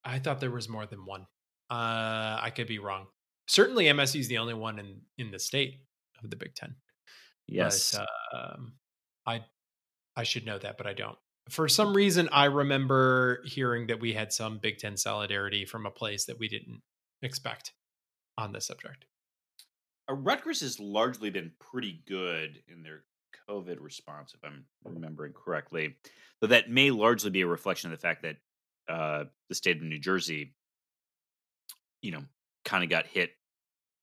I 0.04 0.20
thought 0.20 0.40
there 0.40 0.52
was 0.52 0.68
more 0.68 0.86
than 0.86 1.06
one. 1.06 1.28
Uh, 1.70 2.40
I 2.42 2.52
could 2.56 2.68
be 2.68 2.80
wrong. 2.80 3.08
Certainly, 3.48 3.86
MSU 3.86 4.20
is 4.20 4.28
the 4.28 4.38
only 4.40 4.54
one 4.54 4.80
in 4.80 5.02
in 5.18 5.32
the 5.32 5.40
state 5.40 5.86
of 6.24 6.30
the 6.30 6.36
Big 6.36 6.56
Ten. 6.56 6.76
Yes. 7.48 7.96
But, 7.98 8.08
um, 8.38 8.74
I 9.26 9.46
I 10.16 10.24
should 10.24 10.46
know 10.46 10.58
that, 10.60 10.78
but 10.78 10.88
I 10.88 10.94
don't. 10.94 11.18
For 11.50 11.68
some 11.68 11.94
reason, 11.94 12.30
I 12.32 12.46
remember 12.46 13.42
hearing 13.46 13.88
that 13.88 14.00
we 14.00 14.14
had 14.14 14.32
some 14.34 14.60
Big 14.60 14.78
Ten 14.80 14.98
solidarity 14.98 15.66
from 15.66 15.86
a 15.86 15.92
place 15.92 16.26
that 16.26 16.40
we 16.40 16.48
didn't 16.48 16.82
expect 17.22 17.74
on 18.38 18.52
this 18.52 18.68
subject. 18.68 19.06
Uh, 20.10 20.14
Rutgers 20.14 20.62
has 20.62 20.80
largely 20.80 21.30
been 21.30 21.52
pretty 21.60 22.04
good 22.08 22.64
in 22.68 22.84
their 22.84 23.04
COVID 23.52 23.78
response, 23.82 24.34
if 24.34 24.44
I'm 24.44 24.66
remembering 24.84 25.34
correctly. 25.34 25.96
Though 26.40 26.48
that 26.48 26.70
may 26.70 26.92
largely 26.92 27.30
be 27.30 27.42
a 27.42 27.48
reflection 27.48 27.92
of 27.92 27.98
the 27.98 28.02
fact 28.02 28.24
that 28.24 28.38
uh, 28.88 29.26
the 29.50 29.56
state 29.56 29.78
of 29.78 29.84
New 29.84 30.00
Jersey, 30.00 30.54
you 32.02 32.12
know, 32.12 32.24
kind 32.66 32.84
of 32.84 32.90
got 32.90 33.06
hit 33.08 33.32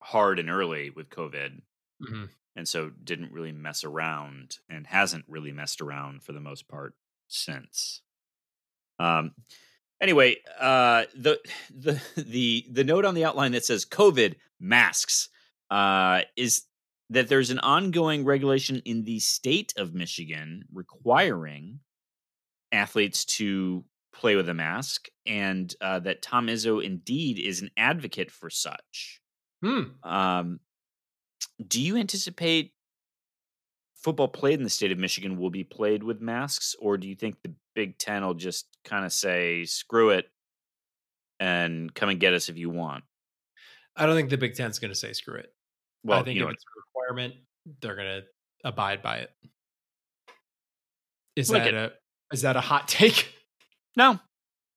hard 0.02 0.38
and 0.38 0.50
early 0.50 0.90
with 0.90 1.10
COVID, 1.10 1.60
Mhm. 2.02 2.30
and 2.56 2.68
so 2.68 2.90
didn't 2.90 3.32
really 3.32 3.52
mess 3.52 3.84
around 3.84 4.58
and 4.68 4.86
hasn't 4.86 5.24
really 5.28 5.52
messed 5.52 5.80
around 5.80 6.22
for 6.22 6.32
the 6.32 6.40
most 6.40 6.68
part 6.68 6.94
since. 7.28 8.02
Um. 8.98 9.34
Anyway, 10.00 10.36
uh, 10.60 11.06
the 11.14 11.40
the 11.70 12.00
the 12.16 12.66
the 12.70 12.84
note 12.84 13.04
on 13.04 13.14
the 13.14 13.24
outline 13.24 13.52
that 13.52 13.64
says 13.64 13.84
COVID 13.84 14.36
masks 14.60 15.28
uh, 15.70 16.22
is 16.36 16.64
that 17.10 17.28
there's 17.28 17.50
an 17.50 17.58
ongoing 17.60 18.24
regulation 18.24 18.82
in 18.84 19.04
the 19.04 19.18
state 19.20 19.72
of 19.76 19.94
Michigan 19.94 20.64
requiring 20.72 21.80
athletes 22.72 23.24
to 23.24 23.84
play 24.12 24.36
with 24.36 24.48
a 24.48 24.54
mask, 24.54 25.08
and 25.26 25.74
uh, 25.80 26.00
that 26.00 26.22
Tom 26.22 26.48
Izzo 26.48 26.82
indeed 26.82 27.38
is 27.38 27.62
an 27.62 27.70
advocate 27.76 28.30
for 28.30 28.50
such. 28.50 29.20
Hmm. 29.62 29.82
Um, 30.02 30.60
do 31.66 31.80
you 31.80 31.96
anticipate 31.96 32.72
football 33.94 34.28
played 34.28 34.58
in 34.58 34.64
the 34.64 34.70
state 34.70 34.92
of 34.92 34.98
Michigan 34.98 35.38
will 35.38 35.50
be 35.50 35.64
played 35.64 36.02
with 36.02 36.20
masks, 36.20 36.76
or 36.80 36.96
do 36.96 37.08
you 37.08 37.14
think 37.14 37.36
the 37.42 37.52
Big 37.74 37.98
Ten 37.98 38.24
will 38.24 38.34
just 38.34 38.66
kind 38.84 39.04
of 39.04 39.12
say, 39.12 39.64
screw 39.64 40.10
it 40.10 40.26
and 41.40 41.92
come 41.94 42.08
and 42.08 42.20
get 42.20 42.34
us 42.34 42.48
if 42.48 42.56
you 42.56 42.70
want? 42.70 43.04
I 43.96 44.06
don't 44.06 44.14
think 44.14 44.30
the 44.30 44.38
Big 44.38 44.54
Ten's 44.54 44.78
going 44.78 44.92
to 44.92 44.98
say 44.98 45.12
screw 45.12 45.36
it. 45.36 45.52
Well, 46.04 46.20
I 46.20 46.22
think 46.22 46.36
you 46.36 46.44
know, 46.44 46.50
it's 46.50 46.64
requirement, 47.08 47.34
they're 47.80 47.94
going 47.96 48.06
to 48.06 48.22
abide 48.64 49.02
by 49.02 49.18
it. 49.18 49.30
Is 51.36 51.50
Look 51.50 51.64
that 51.64 51.74
a 51.74 51.92
is 52.32 52.42
that 52.42 52.56
a 52.56 52.60
hot 52.60 52.88
take? 52.88 53.32
no, 53.96 54.18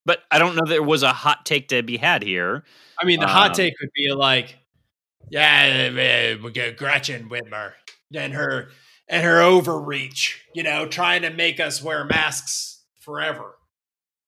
but 0.05 0.19
I 0.31 0.39
don't 0.39 0.55
know 0.55 0.61
that 0.65 0.69
there 0.69 0.83
was 0.83 1.03
a 1.03 1.13
hot 1.13 1.45
take 1.45 1.69
to 1.69 1.81
be 1.83 1.97
had 1.97 2.23
here. 2.23 2.63
I 2.99 3.05
mean, 3.05 3.19
the 3.19 3.27
hot 3.27 3.51
Um, 3.51 3.55
take 3.55 3.73
would 3.81 3.89
be 3.95 4.11
like, 4.13 4.57
yeah, 5.29 6.35
we 6.41 6.51
get 6.51 6.77
Gretchen 6.77 7.29
Whitmer 7.29 7.73
and 8.15 8.33
her 8.33 8.69
and 9.07 9.23
her 9.23 9.41
overreach, 9.41 10.43
you 10.53 10.63
know, 10.63 10.85
trying 10.87 11.23
to 11.23 11.29
make 11.31 11.59
us 11.59 11.81
wear 11.81 12.05
masks 12.05 12.83
forever. 12.99 13.55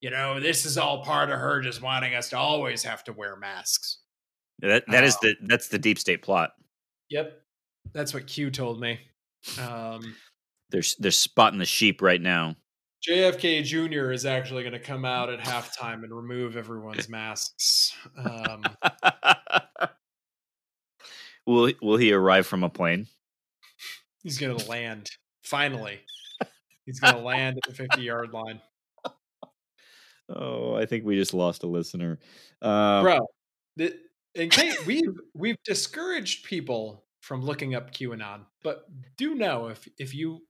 You 0.01 0.09
know, 0.09 0.39
this 0.39 0.65
is 0.65 0.77
all 0.77 1.03
part 1.03 1.29
of 1.29 1.39
her 1.39 1.61
just 1.61 1.81
wanting 1.81 2.13
us 2.15 2.29
to 2.29 2.37
always 2.37 2.83
have 2.83 3.03
to 3.05 3.13
wear 3.13 3.35
masks. 3.37 3.99
That 4.59 4.85
that 4.87 5.03
is 5.03 5.15
Oh. 5.15 5.19
the 5.21 5.35
that's 5.43 5.67
the 5.67 5.79
deep 5.79 5.99
state 5.99 6.23
plot. 6.23 6.51
Yep, 7.09 7.39
that's 7.93 8.13
what 8.13 8.27
Q 8.27 8.51
told 8.51 8.79
me. 8.79 8.99
Um, 9.59 10.15
They're 10.69 10.83
they're 10.99 11.11
spotting 11.11 11.59
the 11.59 11.65
sheep 11.65 12.01
right 12.01 12.21
now. 12.21 12.55
JFK 13.07 13.63
Jr. 13.63 14.11
is 14.11 14.25
actually 14.25 14.63
going 14.63 14.73
to 14.73 14.79
come 14.79 15.03
out 15.03 15.29
at 15.29 15.39
halftime 15.39 16.03
and 16.03 16.13
remove 16.13 16.55
everyone's 16.55 17.09
masks. 17.09 17.93
Um, 18.17 18.63
will 21.45 21.71
will 21.81 21.97
he 21.97 22.13
arrive 22.13 22.47
from 22.47 22.63
a 22.63 22.69
plane? 22.69 23.07
he's 24.23 24.37
going 24.37 24.57
to 24.57 24.69
land 24.69 25.09
finally. 25.43 25.99
He's 26.85 26.99
going 26.99 27.15
to 27.15 27.21
land 27.21 27.57
at 27.57 27.69
the 27.69 27.75
50 27.75 28.01
yard 28.01 28.33
line. 28.33 28.61
Oh, 30.29 30.73
I 30.73 30.85
think 30.85 31.05
we 31.05 31.15
just 31.15 31.33
lost 31.33 31.63
a 31.63 31.67
listener. 31.67 32.17
Uh, 32.61 33.01
bro. 33.03 33.19
The, 33.75 33.93
in 34.35 34.49
case 34.49 34.85
we've 34.85 35.19
we've 35.33 35.57
discouraged 35.63 36.45
people 36.45 37.02
from 37.23 37.41
looking 37.41 37.73
up 37.73 37.93
QAnon, 37.93 38.41
but 38.63 38.86
do 39.15 39.33
know 39.33 39.67
if 39.67 39.88
if 39.97 40.13
you 40.13 40.41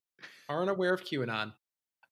aren't 0.49 0.71
aware 0.71 0.91
of 0.91 1.03
QAnon, 1.03 1.53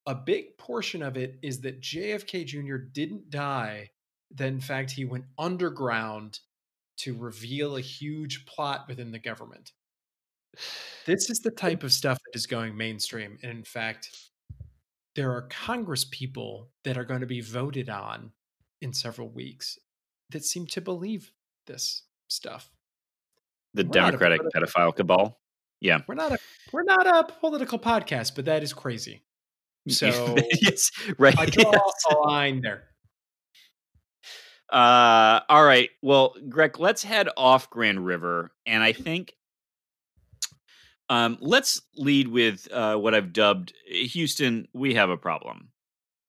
a 0.05 0.13
big 0.13 0.55
portion 0.59 1.01
of 1.01 1.17
it 1.17 1.39
is 1.41 1.61
that 1.61 1.81
JFK 1.81 2.45
Jr. 2.45 2.75
didn't 2.75 3.31
die. 3.31 3.89
That 4.35 4.49
in 4.49 4.61
fact 4.61 4.91
he 4.91 5.03
went 5.03 5.25
underground 5.39 6.39
to 6.97 7.17
reveal 7.17 7.75
a 7.75 7.81
huge 7.81 8.45
plot 8.45 8.85
within 8.87 9.11
the 9.11 9.17
government. 9.17 9.71
This 11.07 11.31
is 11.31 11.39
the 11.39 11.49
type 11.49 11.81
of 11.81 11.91
stuff 11.91 12.19
that 12.23 12.37
is 12.37 12.45
going 12.45 12.77
mainstream, 12.77 13.39
and 13.41 13.51
in 13.51 13.63
fact, 13.63 14.11
there 15.15 15.31
are 15.31 15.47
Congress 15.49 16.05
people 16.05 16.69
that 16.83 16.99
are 16.99 17.05
going 17.05 17.21
to 17.21 17.25
be 17.25 17.41
voted 17.41 17.89
on 17.89 18.31
in 18.79 18.93
several 18.93 19.29
weeks 19.29 19.79
that 20.29 20.45
seem 20.45 20.67
to 20.67 20.81
believe 20.81 21.31
this 21.65 22.03
stuff. 22.27 22.69
The 23.73 23.83
Democratic 23.83 24.41
pedophile 24.53 24.95
cabal. 24.95 25.39
Yeah, 25.79 26.01
we're 26.07 26.15
not 26.15 26.31
a 26.31 26.37
we're 26.71 26.83
not 26.83 27.07
a 27.07 27.31
political 27.39 27.79
podcast, 27.79 28.35
but 28.35 28.45
that 28.45 28.63
is 28.63 28.73
crazy. 28.73 29.23
So 29.89 30.35
yes, 30.61 30.91
right. 31.17 31.37
I 31.39 31.47
draw 31.47 31.71
yes. 31.71 32.03
a 32.11 32.15
line 32.19 32.61
there. 32.61 32.83
Uh, 34.71 35.39
all 35.49 35.65
right. 35.65 35.89
Well, 36.03 36.35
Grech, 36.49 36.77
let's 36.77 37.03
head 37.03 37.29
off 37.35 37.67
Grand 37.71 38.05
River, 38.05 38.51
and 38.67 38.83
I 38.83 38.93
think 38.93 39.33
um, 41.09 41.37
let's 41.41 41.81
lead 41.97 42.29
with 42.29 42.71
uh, 42.71 42.95
what 42.95 43.13
I've 43.13 43.33
dubbed 43.33 43.73
Houston. 43.85 44.67
We 44.73 44.93
have 44.93 45.09
a 45.09 45.17
problem. 45.17 45.69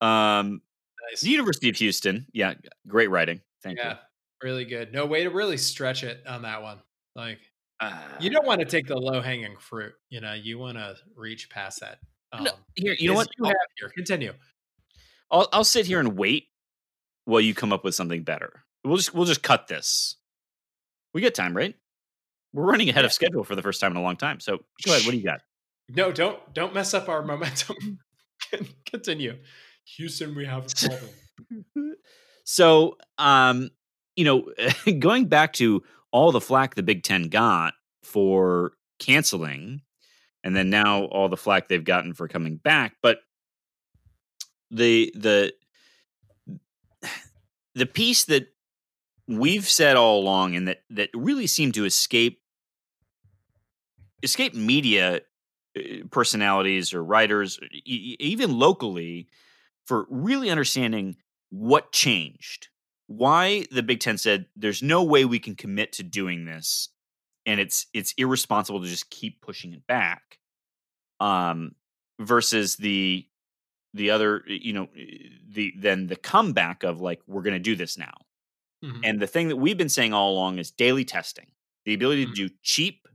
Um, 0.00 0.60
nice. 1.08 1.20
The 1.20 1.30
University 1.30 1.68
of 1.68 1.76
Houston. 1.76 2.26
Yeah, 2.32 2.54
great 2.88 3.08
writing. 3.08 3.42
Thank 3.62 3.78
yeah, 3.78 3.90
you. 3.90 3.96
really 4.42 4.64
good. 4.64 4.92
No 4.92 5.06
way 5.06 5.22
to 5.22 5.30
really 5.30 5.56
stretch 5.56 6.02
it 6.02 6.26
on 6.26 6.42
that 6.42 6.62
one. 6.62 6.78
Like, 7.14 7.38
uh, 7.80 7.92
you 8.20 8.30
don't 8.30 8.46
want 8.46 8.60
to 8.60 8.66
take 8.66 8.86
the 8.86 8.96
low 8.96 9.20
hanging 9.20 9.56
fruit. 9.58 9.92
You 10.08 10.20
know, 10.20 10.32
you 10.34 10.58
want 10.58 10.78
to 10.78 10.96
reach 11.16 11.50
past 11.50 11.80
that. 11.80 11.98
Um, 12.32 12.44
no, 12.44 12.52
here, 12.74 12.94
you 12.98 13.08
know 13.08 13.14
what? 13.14 13.28
You 13.38 13.44
have 13.44 13.54
here. 13.78 13.90
Continue. 13.90 14.32
I'll 15.30 15.48
I'll 15.52 15.64
sit 15.64 15.86
here 15.86 16.00
and 16.00 16.16
wait 16.16 16.48
while 17.24 17.40
you 17.40 17.54
come 17.54 17.72
up 17.72 17.84
with 17.84 17.94
something 17.94 18.22
better. 18.22 18.64
We'll 18.84 18.96
just 18.96 19.14
we'll 19.14 19.26
just 19.26 19.42
cut 19.42 19.68
this. 19.68 20.16
We 21.14 21.20
get 21.20 21.34
time, 21.34 21.56
right? 21.56 21.74
We're 22.52 22.64
running 22.64 22.88
ahead 22.88 23.04
of 23.04 23.12
schedule 23.12 23.44
for 23.44 23.54
the 23.54 23.62
first 23.62 23.80
time 23.80 23.92
in 23.92 23.96
a 23.96 24.02
long 24.02 24.16
time. 24.16 24.40
So 24.40 24.58
go 24.84 24.92
ahead. 24.92 25.04
What 25.04 25.12
do 25.12 25.18
you 25.18 25.24
got? 25.24 25.40
No, 25.88 26.12
don't 26.12 26.38
don't 26.54 26.74
mess 26.74 26.94
up 26.94 27.08
our 27.08 27.22
momentum. 27.22 27.98
Continue. 28.86 29.38
Houston, 29.96 30.34
we 30.34 30.46
have 30.46 30.66
a 30.66 30.88
problem. 30.88 31.96
so, 32.44 32.96
um, 33.18 33.70
you 34.16 34.24
know, 34.24 34.52
going 34.98 35.26
back 35.26 35.54
to 35.54 35.82
all 36.12 36.30
the 36.32 36.40
flack 36.40 36.74
the 36.74 36.82
Big 36.82 37.02
Ten 37.02 37.24
got 37.24 37.74
for 38.02 38.72
canceling, 38.98 39.82
and 40.44 40.54
then 40.54 40.70
now 40.70 41.04
all 41.06 41.28
the 41.28 41.36
flack 41.36 41.68
they've 41.68 41.82
gotten 41.82 42.14
for 42.14 42.28
coming 42.28 42.56
back, 42.56 42.96
but 43.02 43.18
the 44.70 45.12
the 45.16 45.52
the 47.74 47.86
piece 47.86 48.24
that 48.24 48.48
we've 49.28 49.68
said 49.68 49.96
all 49.96 50.20
along 50.20 50.56
and 50.56 50.68
that 50.68 50.82
that 50.90 51.10
really 51.14 51.46
seemed 51.46 51.74
to 51.74 51.84
escape 51.84 52.40
escape 54.22 54.54
media 54.54 55.20
uh, 55.76 55.80
personalities 56.10 56.92
or 56.92 57.04
writers 57.04 57.58
even 57.84 58.58
locally 58.58 59.28
for 59.86 60.06
really 60.10 60.50
understanding 60.50 61.16
what 61.50 61.92
changed 61.92 62.68
why 63.16 63.64
the 63.70 63.82
big 63.82 64.00
10 64.00 64.18
said 64.18 64.46
there's 64.56 64.82
no 64.82 65.02
way 65.02 65.24
we 65.24 65.38
can 65.38 65.54
commit 65.54 65.92
to 65.92 66.02
doing 66.02 66.44
this 66.44 66.88
and 67.46 67.60
it's 67.60 67.86
it's 67.92 68.14
irresponsible 68.16 68.80
to 68.80 68.88
just 68.88 69.10
keep 69.10 69.40
pushing 69.40 69.72
it 69.72 69.86
back 69.86 70.38
um 71.20 71.74
versus 72.20 72.76
the 72.76 73.26
the 73.94 74.10
other 74.10 74.42
you 74.46 74.72
know 74.72 74.88
the 75.50 75.72
then 75.78 76.06
the 76.06 76.16
comeback 76.16 76.82
of 76.82 77.00
like 77.00 77.20
we're 77.26 77.42
going 77.42 77.52
to 77.54 77.58
do 77.58 77.76
this 77.76 77.98
now 77.98 78.14
mm-hmm. 78.84 79.00
and 79.04 79.20
the 79.20 79.26
thing 79.26 79.48
that 79.48 79.56
we've 79.56 79.78
been 79.78 79.88
saying 79.88 80.12
all 80.12 80.32
along 80.32 80.58
is 80.58 80.70
daily 80.70 81.04
testing 81.04 81.50
the 81.84 81.94
ability 81.94 82.24
mm-hmm. 82.24 82.34
to 82.34 82.48
do 82.48 82.54
cheap 82.62 83.08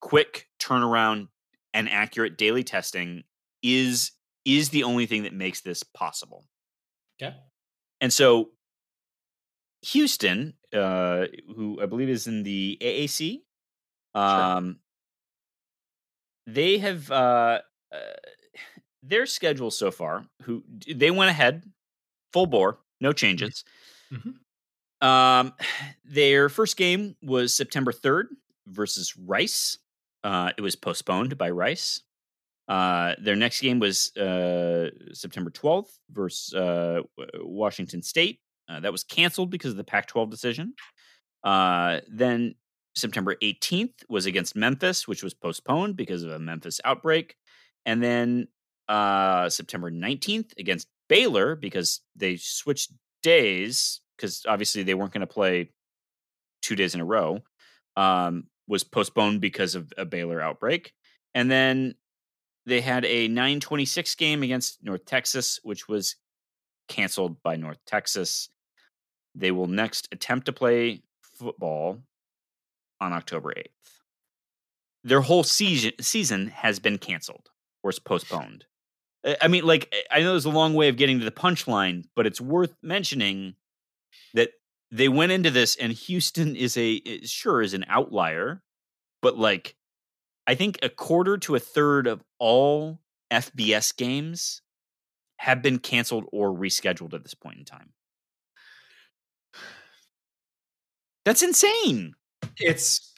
quick 0.00 0.48
turnaround 0.58 1.28
and 1.74 1.88
accurate 1.88 2.38
daily 2.38 2.64
testing 2.64 3.22
is 3.62 4.12
is 4.44 4.70
the 4.70 4.82
only 4.84 5.06
thing 5.06 5.24
that 5.24 5.34
makes 5.34 5.60
this 5.60 5.82
possible 5.82 6.44
okay 7.20 7.36
and 8.00 8.12
so 8.12 8.50
houston 9.82 10.54
uh 10.72 11.26
who 11.54 11.80
i 11.82 11.86
believe 11.86 12.08
is 12.08 12.26
in 12.26 12.42
the 12.42 12.78
aac 12.80 13.40
um 14.14 14.78
sure. 16.46 16.54
they 16.54 16.78
have 16.78 17.10
uh, 17.10 17.60
uh 17.92 17.98
their 19.02 19.26
schedule 19.26 19.70
so 19.70 19.90
far, 19.90 20.24
who 20.42 20.62
they 20.88 21.10
went 21.10 21.30
ahead 21.30 21.62
full 22.32 22.46
bore, 22.46 22.78
no 23.00 23.10
mm-hmm. 23.10 23.16
changes. 23.16 23.64
Mm-hmm. 24.12 25.06
Um, 25.06 25.52
their 26.04 26.48
first 26.48 26.76
game 26.76 27.16
was 27.22 27.54
September 27.54 27.92
3rd 27.92 28.26
versus 28.66 29.16
Rice. 29.16 29.78
Uh, 30.24 30.52
it 30.56 30.60
was 30.60 30.76
postponed 30.76 31.36
by 31.36 31.50
Rice. 31.50 32.02
Uh, 32.68 33.14
their 33.20 33.34
next 33.34 33.60
game 33.60 33.80
was 33.80 34.16
uh, 34.16 34.90
September 35.12 35.50
12th 35.50 35.98
versus 36.10 36.54
uh, 36.54 37.00
Washington 37.40 38.02
State. 38.02 38.38
Uh, 38.68 38.80
that 38.80 38.92
was 38.92 39.04
canceled 39.04 39.50
because 39.50 39.72
of 39.72 39.76
the 39.76 39.84
Pac 39.84 40.06
12 40.06 40.30
decision. 40.30 40.74
Uh, 41.44 42.00
then 42.08 42.54
September 42.94 43.36
18th 43.42 43.94
was 44.08 44.26
against 44.26 44.56
Memphis, 44.56 45.08
which 45.08 45.22
was 45.22 45.34
postponed 45.34 45.96
because 45.96 46.22
of 46.22 46.30
a 46.30 46.38
Memphis 46.38 46.80
outbreak. 46.84 47.36
And 47.84 48.02
then 48.02 48.48
uh, 48.88 49.48
September 49.48 49.90
19th 49.90 50.52
against 50.58 50.88
Baylor 51.08 51.56
because 51.56 52.00
they 52.16 52.36
switched 52.36 52.92
days 53.22 54.00
because 54.16 54.42
obviously 54.46 54.82
they 54.82 54.94
weren't 54.94 55.12
going 55.12 55.20
to 55.20 55.26
play 55.26 55.70
two 56.60 56.76
days 56.76 56.94
in 56.94 57.00
a 57.00 57.04
row. 57.04 57.40
Um, 57.96 58.44
was 58.68 58.84
postponed 58.84 59.40
because 59.40 59.74
of 59.74 59.92
a 59.98 60.04
Baylor 60.04 60.40
outbreak, 60.40 60.92
and 61.34 61.50
then 61.50 61.94
they 62.64 62.80
had 62.80 63.04
a 63.04 63.28
926 63.28 64.14
game 64.14 64.42
against 64.42 64.78
North 64.82 65.04
Texas, 65.04 65.58
which 65.62 65.88
was 65.88 66.16
canceled 66.88 67.42
by 67.42 67.56
North 67.56 67.78
Texas. 67.86 68.48
They 69.34 69.50
will 69.50 69.66
next 69.66 70.08
attempt 70.12 70.46
to 70.46 70.52
play 70.52 71.02
football 71.22 72.02
on 73.00 73.12
October 73.12 73.52
8th. 73.56 73.68
Their 75.04 75.22
whole 75.22 75.42
season 75.42 75.92
season 76.00 76.48
has 76.48 76.78
been 76.78 76.98
canceled 76.98 77.50
or 77.82 77.90
is 77.90 77.98
postponed. 77.98 78.66
I 79.40 79.48
mean, 79.48 79.64
like, 79.64 79.94
I 80.10 80.20
know 80.20 80.30
there's 80.30 80.44
a 80.44 80.50
long 80.50 80.74
way 80.74 80.88
of 80.88 80.96
getting 80.96 81.18
to 81.18 81.24
the 81.24 81.30
punchline, 81.30 82.04
but 82.14 82.26
it's 82.26 82.40
worth 82.40 82.74
mentioning 82.82 83.54
that 84.34 84.50
they 84.90 85.08
went 85.08 85.32
into 85.32 85.50
this, 85.50 85.76
and 85.76 85.92
Houston 85.92 86.56
is 86.56 86.76
a 86.76 87.00
sure 87.24 87.62
is 87.62 87.74
an 87.74 87.84
outlier, 87.88 88.62
but 89.20 89.38
like, 89.38 89.76
I 90.46 90.54
think 90.54 90.78
a 90.82 90.88
quarter 90.88 91.38
to 91.38 91.54
a 91.54 91.60
third 91.60 92.06
of 92.06 92.22
all 92.38 93.00
FBS 93.32 93.96
games 93.96 94.61
have 95.42 95.60
been 95.60 95.80
canceled 95.80 96.24
or 96.30 96.56
rescheduled 96.56 97.14
at 97.14 97.24
this 97.24 97.34
point 97.34 97.58
in 97.58 97.64
time. 97.64 97.88
That's 101.24 101.42
insane. 101.42 102.14
It's 102.58 103.12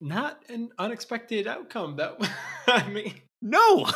not 0.00 0.44
an 0.48 0.70
unexpected 0.78 1.48
outcome. 1.48 1.96
That 1.96 2.18
I 2.68 2.88
mean, 2.88 3.14
no. 3.42 3.90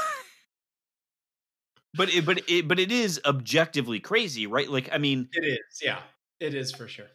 but 1.95 2.13
it, 2.13 2.27
but 2.27 2.43
it, 2.49 2.67
but 2.67 2.81
it 2.81 2.91
is 2.91 3.21
objectively 3.25 4.01
crazy, 4.01 4.49
right? 4.49 4.69
Like, 4.69 4.89
I 4.93 4.99
mean, 4.99 5.29
it 5.33 5.45
is. 5.45 5.81
Yeah, 5.81 6.01
it 6.41 6.55
is 6.55 6.73
for 6.73 6.89
sure. 6.89 7.07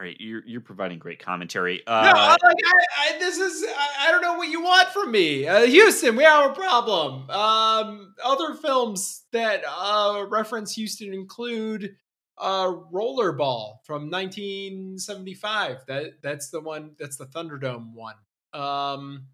Right, 0.00 0.16
you're 0.18 0.42
you're 0.46 0.62
providing 0.62 0.98
great 0.98 1.18
commentary. 1.18 1.86
Uh, 1.86 2.04
no, 2.04 2.18
like 2.18 2.40
I, 2.42 3.16
I, 3.16 3.18
this 3.18 3.36
is 3.36 3.62
I, 3.68 4.08
I, 4.08 4.10
don't 4.10 4.22
know 4.22 4.32
what 4.32 4.48
you 4.48 4.62
want 4.62 4.88
from 4.88 5.10
me, 5.10 5.46
uh, 5.46 5.66
Houston. 5.66 6.16
We 6.16 6.24
have 6.24 6.52
a 6.52 6.54
problem. 6.54 7.28
Um, 7.28 8.14
other 8.24 8.54
films 8.54 9.24
that 9.32 9.62
uh, 9.68 10.24
reference 10.30 10.72
Houston 10.72 11.12
include 11.12 11.96
uh, 12.38 12.72
Rollerball 12.90 13.84
from 13.84 14.10
1975. 14.10 15.84
That 15.86 16.22
that's 16.22 16.48
the 16.48 16.62
one. 16.62 16.92
That's 16.98 17.18
the 17.18 17.26
Thunderdome 17.26 17.92
one. 17.92 18.14
Um, 18.54 19.26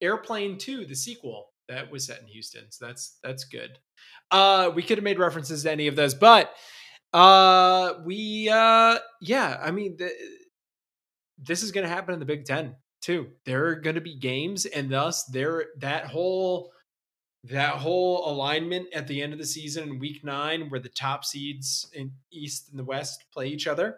Airplane 0.00 0.58
Two, 0.58 0.86
the 0.86 0.96
sequel 0.96 1.52
that 1.68 1.92
was 1.92 2.04
set 2.06 2.20
in 2.20 2.26
Houston. 2.26 2.64
So 2.70 2.86
that's 2.86 3.18
that's 3.22 3.44
good. 3.44 3.78
Uh, 4.32 4.72
we 4.74 4.82
could 4.82 4.98
have 4.98 5.04
made 5.04 5.20
references 5.20 5.62
to 5.62 5.70
any 5.70 5.86
of 5.86 5.94
those, 5.94 6.14
but 6.14 6.52
uh, 7.14 7.94
we 8.04 8.48
uh, 8.50 8.98
yeah, 9.20 9.58
I 9.62 9.70
mean, 9.70 9.96
the, 9.96 10.10
this 11.38 11.62
is 11.62 11.72
going 11.72 11.84
to 11.84 11.92
happen 11.92 12.14
in 12.14 12.20
the 12.20 12.26
Big 12.26 12.44
Ten 12.44 12.76
too. 13.00 13.28
There 13.46 13.66
are 13.68 13.76
going 13.76 13.94
to 13.94 14.02
be 14.02 14.16
games, 14.16 14.66
and 14.66 14.90
thus 14.90 15.24
there 15.24 15.66
that 15.78 16.06
whole 16.06 16.72
that 17.44 17.76
whole 17.76 18.30
alignment 18.30 18.88
at 18.94 19.06
the 19.06 19.22
end 19.22 19.32
of 19.32 19.38
the 19.38 19.46
season 19.46 19.88
in 19.88 19.98
Week 19.98 20.24
Nine, 20.24 20.70
where 20.70 20.80
the 20.80 20.88
top 20.88 21.24
seeds 21.24 21.88
in 21.92 22.12
East 22.32 22.70
and 22.70 22.78
the 22.78 22.84
West 22.84 23.24
play 23.32 23.48
each 23.48 23.66
other 23.66 23.96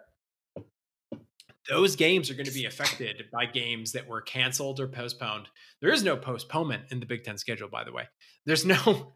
those 1.69 1.95
games 1.95 2.29
are 2.29 2.33
going 2.33 2.45
to 2.45 2.51
be 2.51 2.65
affected 2.65 3.25
by 3.31 3.45
games 3.45 3.91
that 3.91 4.07
were 4.07 4.21
canceled 4.21 4.79
or 4.79 4.87
postponed. 4.87 5.47
There 5.81 5.91
is 5.91 6.03
no 6.03 6.15
postponement 6.15 6.83
in 6.91 6.99
the 6.99 7.05
Big 7.05 7.23
Ten 7.23 7.37
schedule, 7.37 7.67
by 7.67 7.83
the 7.83 7.91
way. 7.91 8.07
There's 8.45 8.65
no 8.85 9.13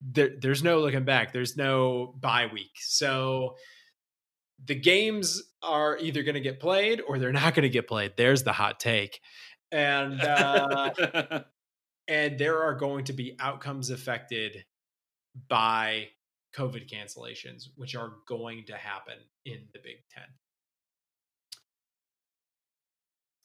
there, 0.00 0.30
there's 0.40 0.62
no 0.62 0.80
looking 0.80 1.04
back. 1.04 1.32
There's 1.32 1.56
no 1.56 2.14
bye 2.20 2.48
week. 2.52 2.72
So 2.80 3.56
the 4.64 4.74
games 4.74 5.42
are 5.62 5.98
either 5.98 6.22
going 6.22 6.34
to 6.34 6.40
get 6.40 6.60
played 6.60 7.00
or 7.06 7.18
they're 7.18 7.32
not 7.32 7.54
going 7.54 7.62
to 7.62 7.68
get 7.68 7.88
played. 7.88 8.12
There's 8.16 8.42
the 8.42 8.52
hot 8.52 8.80
take, 8.80 9.20
and 9.72 10.20
uh, 10.20 10.90
and 12.08 12.38
there 12.38 12.62
are 12.62 12.74
going 12.74 13.04
to 13.04 13.12
be 13.12 13.36
outcomes 13.40 13.90
affected 13.90 14.64
by 15.48 16.08
COVID 16.56 16.90
cancellations, 16.90 17.68
which 17.76 17.94
are 17.94 18.14
going 18.26 18.64
to 18.66 18.74
happen 18.74 19.14
in 19.44 19.60
the 19.72 19.78
Big 19.82 19.96
Ten. 20.12 20.24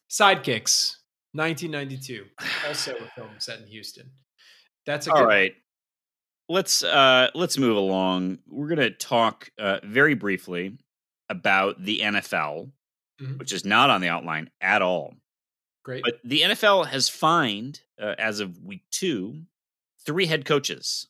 Sidekicks, 0.10 0.97
1992, 1.34 2.25
also 2.67 2.95
a 2.95 3.08
film 3.15 3.32
set 3.39 3.60
in 3.60 3.67
Houston. 3.67 4.10
That's 4.86 5.08
a 5.08 5.12
All 5.12 5.19
good 5.19 5.28
right. 5.28 5.54
Let's 6.47 6.84
uh 6.84 7.29
let's 7.34 7.58
move 7.58 7.75
along. 7.77 8.39
We're 8.47 8.67
going 8.67 8.79
to 8.79 8.91
talk 8.91 9.49
uh 9.58 9.79
very 9.84 10.13
briefly 10.13 10.77
about 11.29 11.84
the 11.84 12.01
NFL, 12.01 12.71
Mhm. 13.19 13.39
which 13.39 13.51
is 13.51 13.65
not 13.65 13.89
on 13.89 14.01
the 14.01 14.10
outline 14.10 14.51
at 14.62 14.81
all. 14.81 15.15
Great. 15.84 16.03
But 16.03 16.19
the 16.23 16.41
NFL 16.41 16.88
has 16.88 17.10
fined, 17.10 17.81
uh, 17.99 18.15
as 18.17 18.39
of 18.39 18.60
week 18.60 18.84
two, 18.91 19.43
three 20.05 20.25
head 20.27 20.45
coaches 20.45 21.08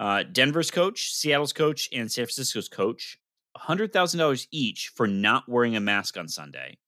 uh, 0.00 0.24
Denver's 0.24 0.70
coach, 0.72 1.12
Seattle's 1.14 1.52
coach, 1.52 1.88
and 1.92 2.10
San 2.10 2.24
Francisco's 2.26 2.68
coach, 2.68 3.18
$100,000 3.56 4.48
each 4.50 4.88
for 4.88 5.06
not 5.06 5.48
wearing 5.48 5.76
a 5.76 5.80
mask 5.80 6.16
on 6.16 6.26
Sunday, 6.26 6.78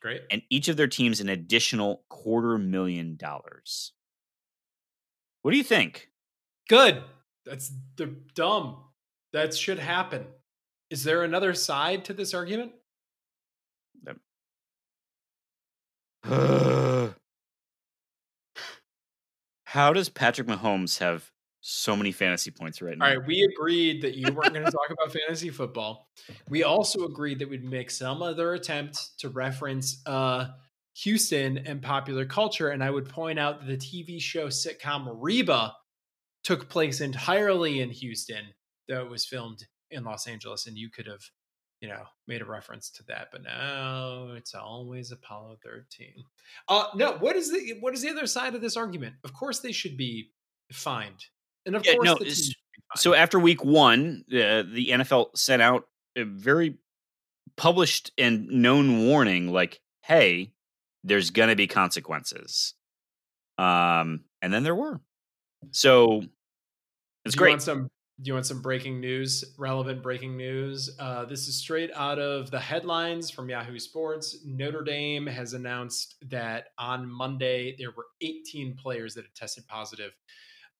Great. 0.00 0.22
and 0.30 0.40
each 0.48 0.68
of 0.68 0.78
their 0.78 0.86
teams 0.88 1.20
an 1.20 1.28
additional 1.28 2.04
quarter 2.08 2.56
million 2.56 3.16
dollars. 3.16 3.92
What 5.42 5.50
do 5.50 5.58
you 5.58 5.64
think? 5.64 6.08
Good. 6.68 7.02
That's 7.44 7.72
the 7.96 8.14
dumb. 8.34 8.76
That 9.32 9.54
should 9.54 9.78
happen. 9.78 10.26
Is 10.90 11.04
there 11.04 11.22
another 11.22 11.54
side 11.54 12.04
to 12.06 12.12
this 12.12 12.34
argument? 12.34 12.72
How 19.64 19.92
does 19.92 20.08
Patrick 20.08 20.46
Mahomes 20.46 20.98
have 20.98 21.28
so 21.62 21.96
many 21.96 22.12
fantasy 22.12 22.50
points 22.50 22.80
right 22.82 22.96
now? 22.96 23.06
All 23.06 23.16
right, 23.16 23.26
we 23.26 23.42
agreed 23.42 24.02
that 24.02 24.14
you 24.14 24.32
weren't 24.32 24.52
going 24.52 24.66
to 24.66 24.70
talk 24.70 24.90
about 24.90 25.12
fantasy 25.12 25.50
football. 25.50 26.08
We 26.48 26.62
also 26.62 27.06
agreed 27.06 27.38
that 27.40 27.48
we'd 27.48 27.64
make 27.64 27.90
some 27.90 28.22
other 28.22 28.54
attempt 28.54 29.18
to 29.18 29.30
reference 29.30 30.00
uh, 30.06 30.48
Houston 30.98 31.58
and 31.58 31.80
popular 31.80 32.24
culture. 32.26 32.68
And 32.68 32.84
I 32.84 32.90
would 32.90 33.08
point 33.08 33.38
out 33.38 33.60
that 33.60 33.66
the 33.66 33.76
TV 33.76 34.20
show 34.20 34.48
sitcom 34.48 35.16
Reba 35.18 35.74
took 36.44 36.68
place 36.68 37.00
entirely 37.00 37.80
in 37.80 37.90
Houston, 37.90 38.46
though 38.88 39.04
it 39.04 39.10
was 39.10 39.26
filmed 39.26 39.66
in 39.90 40.04
Los 40.04 40.26
Angeles. 40.26 40.66
And 40.66 40.76
you 40.76 40.90
could 40.90 41.06
have, 41.06 41.22
you 41.80 41.88
know, 41.88 42.04
made 42.26 42.42
a 42.42 42.44
reference 42.44 42.90
to 42.90 43.04
that. 43.04 43.28
But 43.32 43.42
now 43.42 44.28
it's 44.36 44.54
always 44.54 45.12
Apollo 45.12 45.58
13. 45.64 46.08
Uh, 46.68 46.86
no, 46.94 47.12
what 47.18 47.36
is 47.36 47.50
the 47.50 47.76
what 47.80 47.94
is 47.94 48.02
the 48.02 48.10
other 48.10 48.26
side 48.26 48.54
of 48.54 48.60
this 48.60 48.76
argument? 48.76 49.16
Of 49.24 49.32
course, 49.32 49.60
they 49.60 49.72
should 49.72 49.96
be 49.96 50.32
fined. 50.72 51.24
And 51.66 51.76
of 51.76 51.84
Yeah, 51.84 51.94
course, 51.94 52.06
no, 52.06 52.14
the 52.14 52.24
team 52.24 52.34
should 52.34 52.46
be 52.46 52.82
fined. 52.90 53.00
So 53.00 53.14
after 53.14 53.38
week 53.38 53.64
one, 53.64 54.24
uh, 54.28 54.62
the 54.62 54.88
NFL 54.90 55.36
sent 55.36 55.62
out 55.62 55.88
a 56.16 56.24
very 56.24 56.78
published 57.56 58.12
and 58.18 58.48
known 58.48 59.06
warning, 59.06 59.52
like, 59.52 59.80
"Hey, 60.02 60.52
there's 61.04 61.30
going 61.30 61.48
to 61.48 61.56
be 61.56 61.66
consequences." 61.66 62.74
Um, 63.58 64.24
and 64.40 64.52
then 64.52 64.62
there 64.64 64.74
were. 64.74 65.00
So 65.70 66.22
it's 67.24 67.34
do 67.34 67.38
great. 67.38 67.50
You 67.50 67.52
want 67.52 67.62
some, 67.62 67.90
do 68.20 68.28
you 68.28 68.34
want 68.34 68.46
some 68.46 68.62
breaking 68.62 69.00
news? 69.00 69.44
Relevant 69.58 70.02
breaking 70.02 70.36
news. 70.36 70.90
Uh, 70.98 71.24
this 71.24 71.48
is 71.48 71.56
straight 71.56 71.90
out 71.94 72.18
of 72.18 72.50
the 72.50 72.60
headlines 72.60 73.30
from 73.30 73.48
Yahoo 73.48 73.78
Sports. 73.78 74.38
Notre 74.44 74.82
Dame 74.82 75.26
has 75.26 75.54
announced 75.54 76.16
that 76.28 76.66
on 76.78 77.08
Monday 77.08 77.74
there 77.78 77.90
were 77.90 78.06
18 78.20 78.76
players 78.76 79.14
that 79.14 79.24
had 79.24 79.34
tested 79.34 79.66
positive 79.66 80.12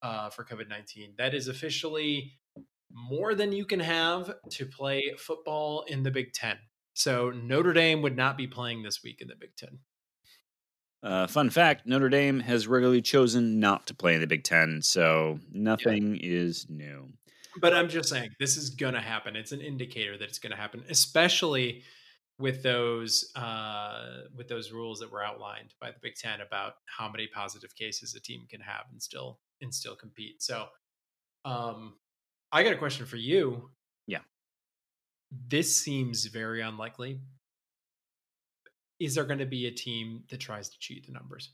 uh, 0.03 0.31
for 0.31 0.45
COVID 0.45 0.69
19. 0.69 1.15
That 1.19 1.35
is 1.35 1.49
officially 1.49 2.33
more 2.91 3.35
than 3.35 3.53
you 3.53 3.65
can 3.65 3.81
have 3.81 4.35
to 4.51 4.67
play 4.67 5.15
football 5.19 5.85
in 5.89 6.03
the 6.03 6.11
Big 6.11 6.33
Ten. 6.33 6.59
So 6.95 7.31
Notre 7.31 7.73
Dame 7.73 8.03
would 8.03 8.17
not 8.17 8.37
be 8.37 8.47
playing 8.47 8.83
this 8.83 9.03
week 9.03 9.21
in 9.21 9.29
the 9.29 9.35
Big 9.35 9.57
Ten. 9.57 9.79
Uh, 11.03 11.27
fun 11.27 11.51
fact: 11.51 11.87
Notre 11.87 12.09
Dame 12.09 12.41
has 12.41 12.69
regularly 12.69 13.03
chosen 13.03 13.59
not 13.59 13.87
to 13.89 13.95
play 13.95 14.15
in 14.15 14.21
the 14.21 14.27
Big 14.27 14.45
Ten, 14.45 14.81
so 14.83 15.41
nothing 15.53 16.17
is 16.21 16.67
new. 16.69 17.09
But 17.61 17.75
I'm 17.75 17.89
just 17.89 18.09
saying 18.09 18.31
this 18.39 18.57
is 18.57 18.71
going 18.71 18.95
to 18.95 19.01
happen. 19.01 19.37
It's 19.37 19.53
an 19.53 19.61
indicator 19.61 20.17
that 20.17 20.29
it's 20.29 20.39
going 20.39 20.53
to 20.53 20.57
happen, 20.57 20.85
especially 20.89 21.83
with 22.39 22.63
those 22.63 23.31
uh, 23.37 24.23
with 24.37 24.49
those 24.49 24.73
rules 24.73 25.01
that 25.01 25.11
were 25.11 25.25
outlined 25.25 25.75
by 25.81 25.91
the 25.91 25.99
Big 26.01 26.15
Ten 26.15 26.41
about 26.41 26.75
how 26.87 27.11
many 27.11 27.27
positive 27.27 27.75
cases 27.75 28.15
a 28.15 28.21
team 28.21 28.47
can 28.49 28.61
have 28.61 28.85
and 28.91 29.03
still 29.03 29.39
and 29.61 29.75
still 29.75 29.97
compete. 29.97 30.43
So, 30.43 30.67
um, 31.45 31.95
I 32.51 32.63
got 32.63 32.73
a 32.73 32.79
question 32.79 33.07
for 33.07 33.17
you. 33.17 33.71
Yeah. 34.07 34.21
This 35.49 35.75
seems 35.75 36.27
very 36.27 36.61
unlikely. 36.61 37.21
Is 39.03 39.17
there 39.17 39.25
going 39.25 39.41
to 39.41 39.47
be 39.47 39.67
a 39.67 39.71
team 39.73 40.23
that 40.31 40.39
tries 40.39 40.69
to 40.69 40.79
cheat 40.79 41.07
the 41.07 41.13
numbers? 41.13 41.51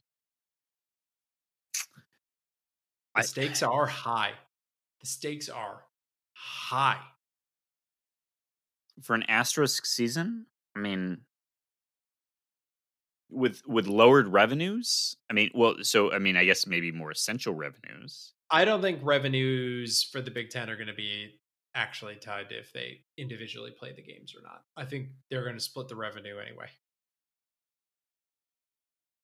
The 3.14 3.20
I- 3.20 3.22
stakes 3.22 3.62
are 3.62 3.86
high. 3.86 4.34
The 5.00 5.06
stakes 5.06 5.48
are 5.48 5.84
high. 6.34 7.00
For 9.02 9.14
an 9.14 9.22
asterisk 9.28 9.86
season, 9.86 10.44
I 10.76 10.80
mean, 10.80 11.22
with 13.30 13.66
with 13.66 13.86
lowered 13.86 14.28
revenues, 14.28 15.16
I 15.30 15.32
mean, 15.32 15.50
well, 15.54 15.76
so 15.80 16.12
I 16.12 16.18
mean, 16.18 16.36
I 16.36 16.44
guess 16.44 16.66
maybe 16.66 16.92
more 16.92 17.12
essential 17.12 17.54
revenues. 17.54 18.34
I 18.50 18.66
don't 18.66 18.82
think 18.82 19.00
revenues 19.02 20.02
for 20.02 20.20
the 20.20 20.30
Big 20.30 20.50
Ten 20.50 20.68
are 20.68 20.76
going 20.76 20.88
to 20.88 20.94
be 20.94 21.40
actually 21.74 22.16
tied 22.16 22.50
to 22.50 22.58
if 22.58 22.74
they 22.74 23.04
individually 23.16 23.70
play 23.70 23.94
the 23.94 24.02
games 24.02 24.34
or 24.36 24.42
not. 24.42 24.64
I 24.76 24.84
think 24.84 25.08
they're 25.30 25.44
going 25.44 25.56
to 25.56 25.60
split 25.60 25.88
the 25.88 25.96
revenue 25.96 26.38
anyway. 26.38 26.68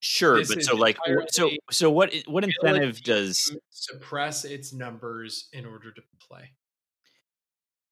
Sure, 0.06 0.36
This 0.36 0.54
but 0.54 0.62
so 0.62 0.76
like, 0.76 0.98
so 1.30 1.50
so 1.70 1.90
what 1.90 2.12
what 2.26 2.44
incentive 2.44 3.02
does 3.02 3.56
suppress 3.70 4.44
its 4.44 4.70
numbers 4.70 5.48
in 5.54 5.64
order 5.64 5.90
to 5.92 6.02
play. 6.20 6.50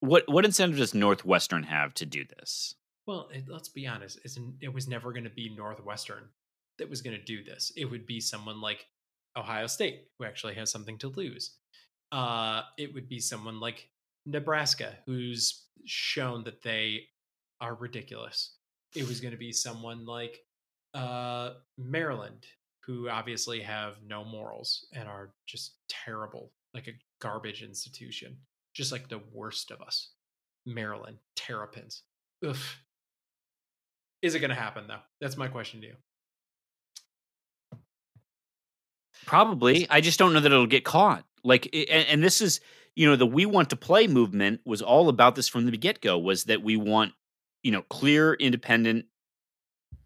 what 0.00 0.24
what 0.28 0.44
incentive 0.44 0.76
does 0.78 0.92
Northwestern 0.92 1.62
have 1.62 1.94
to 1.94 2.04
do 2.04 2.26
this? 2.38 2.74
Well, 3.06 3.30
it, 3.32 3.48
let's 3.48 3.70
be 3.70 3.86
honest. 3.86 4.18
It's, 4.24 4.38
it 4.60 4.74
was 4.74 4.86
never 4.86 5.12
going 5.12 5.24
to 5.24 5.30
be 5.30 5.54
Northwestern 5.56 6.28
that 6.76 6.90
was 6.90 7.00
going 7.00 7.16
to 7.16 7.24
do 7.24 7.42
this. 7.42 7.72
It 7.78 7.86
would 7.86 8.04
be 8.04 8.20
someone 8.20 8.60
like 8.60 8.86
Ohio 9.34 9.66
State, 9.66 10.08
who 10.18 10.26
actually 10.26 10.54
has 10.56 10.70
something 10.70 10.98
to 10.98 11.08
lose. 11.08 11.56
Uh, 12.12 12.60
it 12.76 12.92
would 12.92 13.08
be 13.08 13.20
someone 13.20 13.58
like 13.58 13.88
Nebraska, 14.26 14.98
who's 15.06 15.64
shown 15.86 16.44
that 16.44 16.62
they 16.62 17.04
are 17.58 17.74
ridiculous. 17.74 18.54
It 18.94 19.08
was 19.08 19.22
going 19.22 19.32
to 19.32 19.38
be 19.38 19.52
someone 19.52 20.04
like 20.04 20.40
uh, 20.94 21.50
Maryland, 21.78 22.46
who 22.84 23.08
obviously 23.08 23.60
have 23.60 23.96
no 24.06 24.24
morals 24.24 24.86
and 24.92 25.08
are 25.08 25.30
just 25.46 25.76
terrible, 25.88 26.52
like 26.74 26.88
a 26.88 26.92
garbage 27.20 27.62
institution, 27.62 28.36
just 28.74 28.92
like 28.92 29.08
the 29.08 29.20
worst 29.32 29.70
of 29.70 29.80
us. 29.80 30.10
Maryland, 30.66 31.18
terrapins. 31.36 32.02
Ugh. 32.46 32.56
Is 34.22 34.34
it 34.34 34.40
going 34.40 34.50
to 34.50 34.54
happen 34.56 34.84
though? 34.86 35.00
That's 35.20 35.36
my 35.36 35.48
question 35.48 35.80
to 35.80 35.88
you. 35.88 35.94
Probably. 39.26 39.88
I 39.90 40.00
just 40.00 40.18
don't 40.18 40.32
know 40.32 40.40
that 40.40 40.52
it'll 40.52 40.66
get 40.66 40.84
caught. 40.84 41.24
Like, 41.44 41.66
and, 41.72 42.06
and 42.08 42.24
this 42.24 42.40
is, 42.40 42.60
you 42.94 43.08
know, 43.08 43.16
the 43.16 43.26
"We 43.26 43.46
Want 43.46 43.70
to 43.70 43.76
Play" 43.76 44.06
movement 44.06 44.60
was 44.64 44.82
all 44.82 45.08
about 45.08 45.34
this 45.34 45.48
from 45.48 45.66
the 45.66 45.76
get 45.76 46.00
go. 46.00 46.18
Was 46.18 46.44
that 46.44 46.62
we 46.62 46.76
want, 46.76 47.12
you 47.62 47.72
know, 47.72 47.82
clear, 47.82 48.34
independent, 48.34 49.06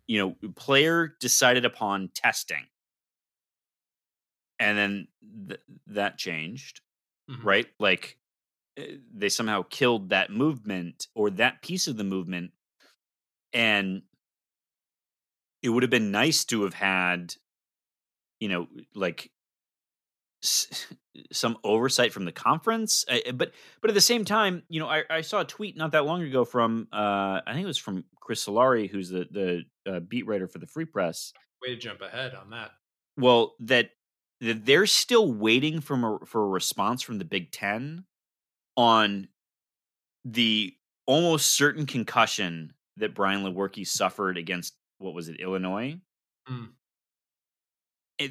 you 0.06 0.18
know, 0.42 0.50
player 0.54 1.16
decided 1.20 1.64
upon 1.64 2.10
testing, 2.14 2.66
and 4.58 4.78
then 4.78 5.08
th- 5.48 5.60
that 5.86 6.18
changed, 6.18 6.80
Mhm. 7.30 7.44
right? 7.44 7.66
Like, 7.78 8.18
eh, 8.76 8.98
they 9.12 9.28
somehow 9.30 9.62
killed 9.64 10.10
that 10.10 10.30
movement 10.30 11.08
or 11.14 11.30
that 11.30 11.62
piece 11.62 11.88
of 11.88 11.96
the 11.96 12.04
movement, 12.04 12.52
and 13.52 14.02
it 15.62 15.68
would 15.68 15.82
have 15.82 15.90
been 15.90 16.10
nice 16.10 16.44
to 16.46 16.62
have 16.62 16.74
had 16.74 17.34
you 18.40 18.48
know 18.48 18.66
like 18.94 19.32
some 21.32 21.56
oversight 21.64 22.12
from 22.12 22.24
the 22.24 22.32
conference 22.32 23.04
uh, 23.08 23.32
but 23.32 23.52
but 23.80 23.90
at 23.90 23.94
the 23.94 24.00
same 24.00 24.24
time 24.24 24.62
you 24.68 24.80
know 24.80 24.88
I, 24.88 25.04
I 25.10 25.20
saw 25.20 25.40
a 25.40 25.44
tweet 25.44 25.76
not 25.76 25.92
that 25.92 26.04
long 26.04 26.22
ago 26.22 26.44
from 26.44 26.88
uh 26.92 27.40
i 27.46 27.52
think 27.52 27.64
it 27.64 27.66
was 27.66 27.78
from 27.78 28.04
chris 28.20 28.44
solari 28.44 28.88
who's 28.90 29.08
the 29.10 29.26
the 29.30 29.90
uh, 29.90 30.00
beat 30.00 30.26
writer 30.26 30.48
for 30.48 30.58
the 30.58 30.66
free 30.66 30.84
press 30.84 31.32
Way 31.62 31.74
to 31.74 31.80
jump 31.80 32.00
ahead 32.02 32.34
on 32.34 32.50
that. 32.50 32.72
well 33.16 33.54
that 33.60 33.90
that 34.40 34.66
they're 34.66 34.86
still 34.86 35.32
waiting 35.32 35.80
from 35.80 36.04
a, 36.04 36.18
for 36.26 36.44
a 36.44 36.48
response 36.48 37.00
from 37.02 37.18
the 37.18 37.24
big 37.24 37.50
10 37.52 38.04
on 38.76 39.28
the 40.24 40.74
almost 41.06 41.52
certain 41.54 41.86
concussion 41.86 42.72
that 42.96 43.14
brian 43.14 43.42
lewerke 43.44 43.86
suffered 43.86 44.36
against 44.36 44.74
what 44.98 45.14
was 45.14 45.28
it 45.28 45.40
illinois 45.40 45.96
Mm. 46.48 46.68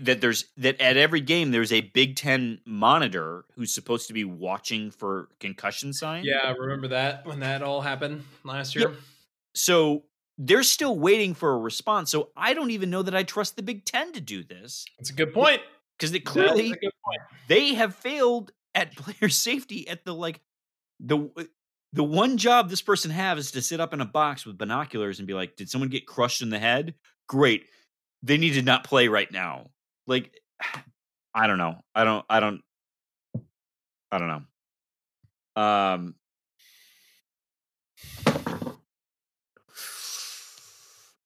That 0.01 0.21
there's 0.21 0.45
that 0.57 0.81
at 0.81 0.97
every 0.97 1.21
game 1.21 1.51
there's 1.51 1.71
a 1.71 1.81
Big 1.81 2.15
Ten 2.15 2.59
monitor 2.65 3.45
who's 3.55 3.73
supposed 3.73 4.07
to 4.07 4.13
be 4.13 4.23
watching 4.23 4.91
for 4.91 5.29
concussion 5.39 5.93
signs. 5.93 6.25
Yeah, 6.25 6.39
I 6.43 6.51
remember 6.51 6.87
that 6.89 7.25
when 7.25 7.39
that 7.41 7.61
all 7.61 7.81
happened 7.81 8.23
last 8.43 8.75
year? 8.75 8.93
So 9.53 10.03
they're 10.37 10.63
still 10.63 10.97
waiting 10.97 11.33
for 11.33 11.53
a 11.53 11.57
response. 11.57 12.11
So 12.11 12.29
I 12.35 12.53
don't 12.53 12.71
even 12.71 12.89
know 12.89 13.03
that 13.03 13.15
I 13.15 13.23
trust 13.23 13.55
the 13.55 13.63
Big 13.63 13.85
Ten 13.85 14.11
to 14.13 14.21
do 14.21 14.43
this. 14.43 14.85
That's 14.97 15.11
a 15.11 15.13
good 15.13 15.33
point. 15.33 15.61
Because 15.97 16.11
they 16.11 16.19
clearly 16.19 16.73
they 17.47 17.75
have 17.75 17.95
failed 17.95 18.51
at 18.73 18.95
player 18.95 19.29
safety 19.29 19.87
at 19.87 20.03
the 20.03 20.13
like 20.13 20.41
the 20.99 21.29
the 21.93 22.03
one 22.03 22.37
job 22.37 22.69
this 22.69 22.81
person 22.81 23.11
have 23.11 23.37
is 23.37 23.51
to 23.51 23.61
sit 23.61 23.79
up 23.79 23.93
in 23.93 24.01
a 24.01 24.05
box 24.05 24.45
with 24.45 24.57
binoculars 24.57 25.19
and 25.19 25.27
be 25.27 25.33
like, 25.33 25.55
did 25.55 25.69
someone 25.69 25.89
get 25.89 26.05
crushed 26.05 26.41
in 26.41 26.49
the 26.49 26.59
head? 26.59 26.95
Great. 27.27 27.67
They 28.21 28.37
need 28.37 28.53
to 28.53 28.61
not 28.61 28.83
play 28.83 29.07
right 29.07 29.31
now. 29.31 29.67
Like 30.07 30.31
I 31.33 31.47
don't 31.47 31.57
know. 31.57 31.77
I 31.93 32.03
don't 32.03 32.25
I 32.29 32.39
don't 32.39 32.61
I 34.11 34.17
don't 34.17 34.27
know. 34.27 35.61
Um 35.61 36.15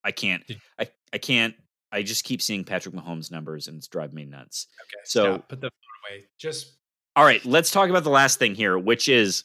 I 0.03 0.11
can't. 0.11 0.43
I 0.79 0.87
I 1.13 1.17
can't. 1.17 1.55
I 1.91 2.03
just 2.03 2.23
keep 2.23 2.41
seeing 2.41 2.63
Patrick 2.63 2.95
Mahomes 2.95 3.31
numbers 3.31 3.67
and 3.67 3.77
it's 3.77 3.87
driving 3.87 4.15
me 4.15 4.25
nuts. 4.25 4.67
Okay. 4.81 5.01
So 5.05 5.35
stop. 5.35 5.49
put 5.49 5.61
the 5.61 5.69
phone 5.69 6.11
away. 6.11 6.25
Just 6.37 6.77
all 7.15 7.25
right. 7.25 7.43
Let's 7.45 7.71
talk 7.71 7.89
about 7.89 8.03
the 8.03 8.09
last 8.09 8.39
thing 8.39 8.55
here, 8.55 8.77
which 8.77 9.09
is 9.09 9.43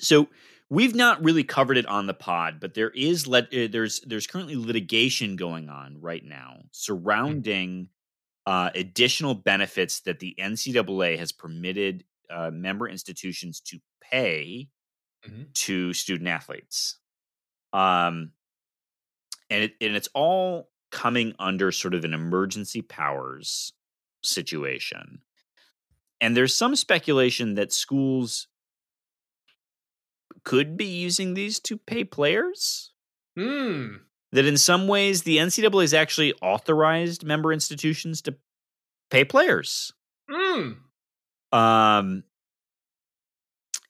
so 0.00 0.28
we've 0.70 0.94
not 0.94 1.22
really 1.22 1.44
covered 1.44 1.76
it 1.76 1.86
on 1.86 2.06
the 2.06 2.14
pod, 2.14 2.60
but 2.60 2.74
there 2.74 2.90
is 2.90 3.26
let 3.26 3.44
uh, 3.54 3.68
there's 3.70 4.00
there's 4.00 4.26
currently 4.26 4.56
litigation 4.56 5.36
going 5.36 5.68
on 5.68 6.00
right 6.00 6.24
now 6.24 6.54
mm-hmm. 6.58 6.66
surrounding 6.72 7.88
uh, 8.46 8.70
additional 8.74 9.34
benefits 9.34 10.00
that 10.00 10.20
the 10.20 10.34
NCAA 10.38 11.18
has 11.18 11.32
permitted 11.32 12.04
uh, 12.30 12.50
member 12.52 12.88
institutions 12.88 13.60
to 13.60 13.80
pay 14.00 14.68
mm-hmm. 15.26 15.42
to 15.54 15.92
student 15.92 16.28
athletes. 16.28 16.98
Um, 17.72 18.32
and 19.50 19.64
it, 19.64 19.72
and 19.80 19.96
it's 19.96 20.08
all 20.14 20.70
coming 20.90 21.34
under 21.38 21.72
sort 21.72 21.94
of 21.94 22.04
an 22.04 22.14
emergency 22.14 22.82
powers 22.82 23.72
situation. 24.22 25.20
And 26.20 26.36
there's 26.36 26.54
some 26.54 26.76
speculation 26.76 27.54
that 27.54 27.72
schools 27.72 28.48
could 30.44 30.76
be 30.76 30.86
using 30.86 31.34
these 31.34 31.58
to 31.60 31.76
pay 31.76 32.04
players. 32.04 32.92
Hmm. 33.36 33.96
That 34.32 34.44
in 34.44 34.56
some 34.56 34.88
ways 34.88 35.22
the 35.22 35.38
NCAA 35.38 35.82
has 35.82 35.94
actually 35.94 36.34
authorized 36.42 37.24
member 37.24 37.52
institutions 37.52 38.20
to 38.22 38.36
pay 39.10 39.24
players. 39.24 39.92
Hmm. 40.28 40.72
Um, 41.52 42.24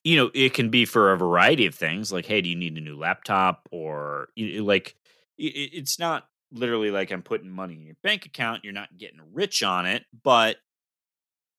you 0.05 0.16
know, 0.16 0.31
it 0.35 0.55
can 0.55 0.70
be 0.70 0.85
for 0.85 1.12
a 1.12 1.16
variety 1.16 1.66
of 1.66 1.75
things, 1.75 2.12
like, 2.12 2.27
hey, 2.27 2.40
do 2.40 2.49
you 2.49 2.55
need 2.55 2.77
a 2.77 2.81
new 2.81 2.96
laptop, 2.96 3.68
or 3.72 4.29
like, 4.37 4.94
it's 5.37 5.99
not 5.99 6.29
literally 6.53 6.90
like 6.90 7.11
I'm 7.11 7.22
putting 7.22 7.51
money 7.51 7.75
in 7.75 7.85
your 7.85 7.96
bank 8.03 8.25
account. 8.27 8.62
You're 8.62 8.72
not 8.72 8.96
getting 8.96 9.20
rich 9.33 9.62
on 9.62 9.87
it, 9.87 10.05
but 10.22 10.59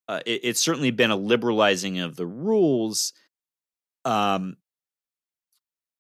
uh, 0.08 0.22
it, 0.26 0.42
it's 0.44 0.62
certainly 0.62 0.92
been 0.92 1.12
a 1.12 1.18
liberalizing 1.18 2.00
of 2.00 2.16
the 2.16 2.26
rules. 2.26 3.12
Um, 4.06 4.58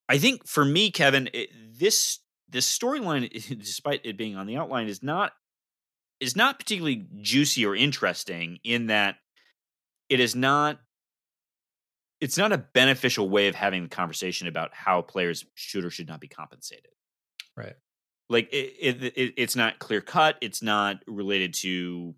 I 0.08 0.18
think 0.18 0.48
for 0.48 0.63
me, 0.63 0.92
Kevin, 0.92 1.30
it, 1.34 1.50
this 1.78 2.20
this 2.49 2.67
storyline, 2.77 3.29
despite 3.60 4.01
it 4.03 4.17
being 4.17 4.36
on 4.36 4.47
the 4.47 4.57
outline, 4.57 4.88
is 4.88 5.03
not 5.03 5.33
is 6.19 6.36
not 6.36 6.60
particularly 6.60 7.05
juicy 7.21 7.65
or 7.65 7.75
interesting 7.75 8.60
in 8.63 8.88
that 8.88 9.17
it 10.10 10.19
is 10.19 10.36
not 10.36 10.79
it's 12.19 12.38
not 12.38 12.51
a 12.51 12.57
beneficial 12.57 13.29
way 13.29 13.47
of 13.47 13.55
having 13.55 13.83
the 13.83 13.89
conversation 13.89 14.47
about 14.47 14.73
how 14.73 15.01
players 15.01 15.45
should 15.53 15.86
or 15.86 15.91
should 15.91 16.07
not 16.07 16.19
be 16.19 16.27
compensated. 16.27 16.89
Right. 17.55 17.75
Like 18.29 18.51
it, 18.51 18.73
it, 18.79 19.03
it 19.03 19.33
it's 19.38 19.55
not 19.55 19.79
clear 19.79 20.01
cut. 20.01 20.38
It's 20.41 20.62
not 20.62 20.97
related 21.07 21.53
to 21.55 22.15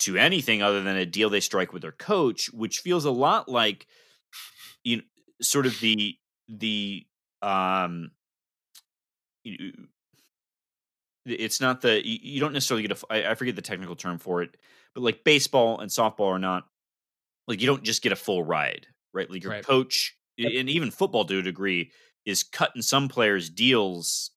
to 0.00 0.16
anything 0.16 0.62
other 0.62 0.82
than 0.82 0.96
a 0.96 1.04
deal 1.04 1.28
they 1.28 1.40
strike 1.40 1.72
with 1.72 1.82
their 1.82 1.92
coach, 1.92 2.50
which 2.52 2.78
feels 2.78 3.04
a 3.04 3.10
lot 3.10 3.48
like 3.48 3.86
you 4.84 4.98
know, 4.98 5.02
sort 5.42 5.66
of 5.66 5.78
the 5.80 6.16
the 6.48 7.06
um 7.42 8.10
it's 11.26 11.60
not 11.60 11.80
the 11.80 12.06
you 12.06 12.40
don't 12.40 12.52
necessarily 12.52 12.86
get 12.86 13.02
a 13.10 13.30
I 13.30 13.34
forget 13.34 13.56
the 13.56 13.62
technical 13.62 13.96
term 13.96 14.18
for 14.18 14.42
it, 14.42 14.56
but 14.94 15.02
like 15.02 15.24
baseball 15.24 15.80
and 15.80 15.90
softball 15.90 16.28
are 16.28 16.38
not 16.38 16.68
like 17.46 17.60
you 17.60 17.66
don't 17.66 17.82
just 17.82 18.02
get 18.02 18.12
a 18.12 18.16
full 18.16 18.44
ride, 18.44 18.86
right? 19.12 19.30
Like 19.30 19.42
your 19.42 19.52
Right. 19.52 19.64
coach 19.64 20.16
and 20.38 20.68
even 20.70 20.90
football 20.90 21.24
to 21.26 21.38
a 21.38 21.42
degree 21.42 21.92
is 22.24 22.42
cutting 22.42 22.82
some 22.82 23.08
players 23.08 23.50
deals 23.50 24.30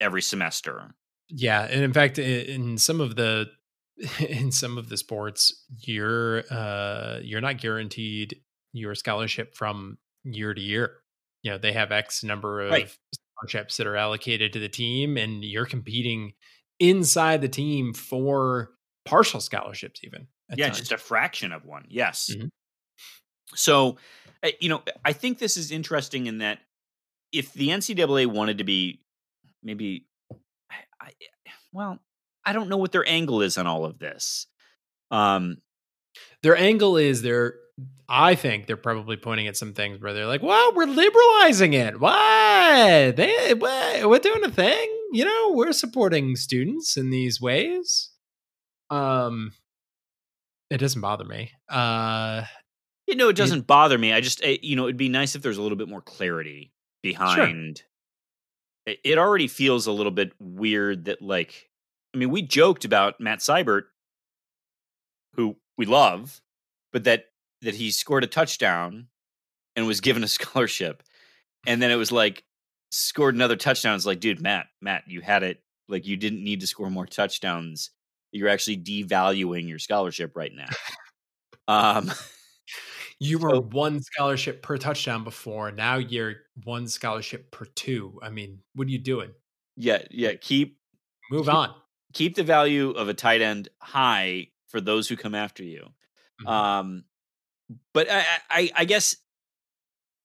every 0.00 0.22
semester. 0.22 0.94
Yeah, 1.28 1.62
and 1.62 1.82
in 1.82 1.92
fact, 1.92 2.18
in 2.18 2.78
some 2.78 3.00
of 3.00 3.16
the 3.16 3.50
in 4.20 4.52
some 4.52 4.78
of 4.78 4.88
the 4.88 4.96
sports, 4.96 5.66
you're 5.80 6.44
uh 6.50 7.20
you're 7.22 7.40
not 7.40 7.58
guaranteed 7.58 8.40
your 8.72 8.94
scholarship 8.94 9.54
from 9.54 9.98
year 10.24 10.54
to 10.54 10.60
year. 10.60 10.98
You 11.42 11.52
know, 11.52 11.58
they 11.58 11.72
have 11.72 11.92
X 11.92 12.22
number 12.22 12.60
of 12.60 12.70
Right. 12.70 12.96
Scholarships 13.42 13.76
that 13.76 13.86
are 13.86 13.96
allocated 13.96 14.52
to 14.52 14.58
the 14.58 14.68
team, 14.68 15.16
and 15.16 15.44
you're 15.44 15.66
competing 15.66 16.32
inside 16.78 17.40
the 17.40 17.48
team 17.48 17.92
for 17.92 18.70
partial 19.04 19.40
scholarships, 19.40 20.00
even. 20.04 20.26
yeah, 20.54 20.66
times. 20.66 20.78
just 20.78 20.92
a 20.92 20.98
fraction 20.98 21.52
of 21.52 21.64
one. 21.64 21.84
Yes. 21.88 22.30
Mhm. 22.30 22.50
So, 23.54 23.96
uh, 24.42 24.50
you 24.60 24.68
know, 24.68 24.82
I 25.04 25.12
think 25.12 25.38
this 25.38 25.56
is 25.56 25.70
interesting 25.70 26.26
in 26.26 26.38
that 26.38 26.58
if 27.32 27.52
the 27.54 27.70
NCAA 27.70 28.26
wanted 28.26 28.58
to 28.58 28.64
be 28.64 29.02
maybe, 29.62 30.06
I, 31.00 31.12
well, 31.72 31.98
I 32.44 32.52
don't 32.52 32.68
know 32.68 32.76
what 32.76 32.92
their 32.92 33.08
angle 33.08 33.40
is 33.40 33.56
on 33.56 33.66
all 33.66 33.84
of 33.84 33.98
this. 33.98 34.46
Um, 35.10 35.58
their 36.42 36.56
angle 36.56 36.96
is 36.96 37.22
they're 37.22 37.54
I 38.08 38.34
think 38.34 38.66
they're 38.66 38.76
probably 38.76 39.16
pointing 39.16 39.46
at 39.46 39.56
some 39.56 39.72
things 39.72 40.00
where 40.00 40.12
they're 40.12 40.26
like, 40.26 40.42
"Well, 40.42 40.74
we're 40.74 40.86
liberalizing 40.86 41.72
it. 41.72 41.98
Why? 41.98 43.10
They 43.10 43.54
what, 43.54 44.08
we're 44.08 44.18
doing 44.18 44.44
a 44.44 44.50
thing. 44.50 44.88
You 45.12 45.24
know, 45.24 45.52
we're 45.54 45.72
supporting 45.72 46.36
students 46.36 46.96
in 46.96 47.10
these 47.10 47.40
ways." 47.40 48.10
Um, 48.90 49.52
it 50.70 50.78
doesn't 50.78 51.00
bother 51.00 51.24
me. 51.24 51.52
Uh, 51.68 52.44
you 53.06 53.16
know, 53.16 53.28
it 53.28 53.36
doesn't 53.36 53.66
bother 53.66 53.98
me. 53.98 54.12
I 54.12 54.20
just, 54.20 54.44
uh, 54.44 54.48
you 54.62 54.76
know, 54.76 54.84
it'd 54.84 54.96
be 54.96 55.08
nice 55.08 55.34
if 55.34 55.42
there's 55.42 55.58
a 55.58 55.62
little 55.62 55.78
bit 55.78 55.88
more 55.88 56.02
clarity 56.02 56.72
behind. 57.02 57.82
It, 58.86 58.98
it 59.04 59.18
already 59.18 59.48
feels 59.48 59.86
a 59.86 59.92
little 59.92 60.12
bit 60.12 60.32
weird 60.38 61.06
that, 61.06 61.22
like, 61.22 61.70
I 62.14 62.18
mean, 62.18 62.30
we 62.30 62.42
joked 62.42 62.84
about 62.84 63.20
Matt 63.20 63.40
Seybert, 63.40 63.84
who 65.34 65.56
we 65.78 65.86
love, 65.86 66.40
but 66.92 67.04
that 67.04 67.26
that 67.62 67.74
he 67.74 67.90
scored 67.90 68.24
a 68.24 68.28
touchdown 68.28 69.08
and 69.76 69.86
was 69.86 70.00
given 70.00 70.22
a 70.24 70.28
scholarship, 70.38 71.02
and 71.66 71.80
then 71.82 71.90
it 71.90 71.96
was 71.96 72.12
like 72.12 72.44
scored 72.90 73.34
another 73.34 73.56
touchdown. 73.56 73.94
It's 73.96 74.06
like, 74.06 74.20
dude, 74.20 74.40
Matt, 74.40 74.66
Matt, 74.80 75.04
you 75.06 75.20
had 75.20 75.42
it. 75.42 75.62
Like, 75.88 76.06
you 76.06 76.16
didn't 76.16 76.42
need 76.44 76.60
to 76.60 76.66
score 76.66 76.90
more 76.90 77.06
touchdowns. 77.06 77.90
You're 78.32 78.48
actually 78.48 78.78
devaluing 78.78 79.68
your 79.68 79.78
scholarship 79.78 80.36
right 80.36 80.52
now. 80.54 80.68
um, 81.68 82.10
you 83.18 83.38
were 83.38 83.50
So- 83.56 83.62
one 83.62 84.00
scholarship 84.02 84.62
per 84.62 84.78
touchdown 84.78 85.24
before. 85.24 85.70
Now 85.72 85.96
you're 85.96 86.34
one 86.64 86.88
scholarship 86.88 87.50
per 87.50 87.64
two. 87.66 88.18
I 88.22 88.30
mean, 88.30 88.60
what 88.74 88.86
are 88.88 88.90
you 88.90 88.98
doing? 88.98 89.30
yeah, 89.76 90.02
yeah. 90.10 90.32
Keep 90.40 90.78
Move 91.30 91.46
Keep- 91.46 91.54
on. 91.54 91.74
keep 92.12 92.34
the 92.34 92.42
value 92.44 92.90
of 92.90 93.08
a 93.08 93.14
tight 93.14 93.40
end 93.40 93.68
high 93.80 94.48
for 94.68 94.80
those 94.80 95.08
who 95.08 95.16
come 95.16 95.34
after 95.34 95.62
you. 95.64 95.86
Mhm. 96.42 96.48
Um, 96.50 97.04
but 97.94 98.10
I, 98.10 98.24
I, 98.50 98.70
I 98.74 98.84
guess 98.84 99.16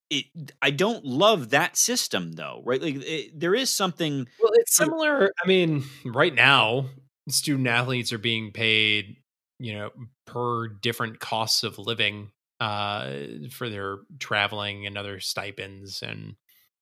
it. 0.10 0.26
I 0.61 0.72
don't 0.72 1.05
love 1.05 1.49
that 1.51 1.78
system 1.78 2.34
though, 2.34 2.61
right? 2.66 2.82
Like 2.82 2.95
it, 2.97 3.39
there 3.39 3.55
is 3.55 3.70
something. 3.70 4.28
Well, 4.41 4.51
it's 4.55 4.76
similar. 4.76 5.32
I 5.43 5.47
mean, 5.47 5.84
right 6.05 6.34
now, 6.34 6.86
student 7.30 7.68
athletes 7.68 8.14
are 8.14 8.18
being 8.18 8.51
paid, 8.51 9.18
you 9.59 9.74
know, 9.74 9.89
per 10.26 10.68
different 10.68 11.20
costs 11.20 11.64
of 11.64 11.78
living 11.78 12.32
uh, 12.59 13.11
for 13.51 13.70
their 13.70 13.99
traveling 14.20 14.86
and 14.86 14.97
other 14.97 15.20
stipends, 15.20 16.01
and 16.01 16.36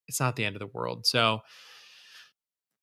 it's 0.08 0.20
not 0.20 0.36
the 0.36 0.46
end 0.46 0.56
of 0.56 0.60
the 0.60 0.68
world. 0.68 1.06
So 1.06 1.42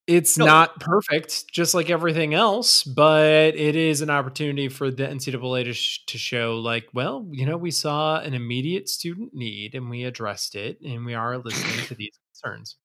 it's 0.07 0.37
No. 0.37 0.45
not 0.45 0.79
perfect, 0.79 1.47
just 1.47 1.73
like 1.73 1.89
everything 1.89 2.33
else, 2.33 2.83
but 2.83 3.55
it 3.55 3.75
is 3.75 4.01
an 4.01 4.09
opportunity 4.09 4.67
for 4.69 4.91
the 4.91 5.07
NCAA 5.07 5.63
to, 5.65 5.73
sh- 5.73 6.05
to 6.07 6.17
show, 6.17 6.57
like, 6.59 6.87
well, 6.93 7.25
you 7.31 7.45
know, 7.45 7.57
we 7.57 7.71
saw 7.71 8.19
an 8.19 8.33
immediate 8.33 8.89
student 8.89 9.33
need 9.33 9.75
and 9.75 9.89
we 9.89 10.03
addressed 10.03 10.55
it, 10.55 10.79
and 10.81 11.05
we 11.05 11.13
are 11.13 11.37
listening 11.37 11.85
to 11.87 11.95
these 11.95 12.19
concerns. 12.43 12.77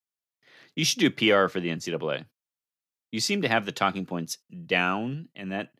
You 0.76 0.84
should 0.84 1.00
do 1.00 1.10
PR 1.10 1.48
for 1.48 1.58
the 1.60 1.70
NCAA. 1.70 2.24
You 3.10 3.20
seem 3.20 3.42
to 3.42 3.48
have 3.48 3.66
the 3.66 3.72
talking 3.72 4.06
points 4.06 4.38
down, 4.66 5.28
and 5.34 5.50
that 5.52 5.70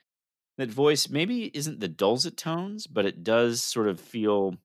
that 0.57 0.71
voice 0.71 1.09
maybe 1.09 1.45
isn't 1.55 1.79
the 1.79 1.87
dulcet 1.89 2.37
tones, 2.37 2.87
but 2.89 3.05
it 3.07 3.23
does 3.23 3.63
sort 3.63 3.87
of 3.87 4.01
feel 4.01 4.57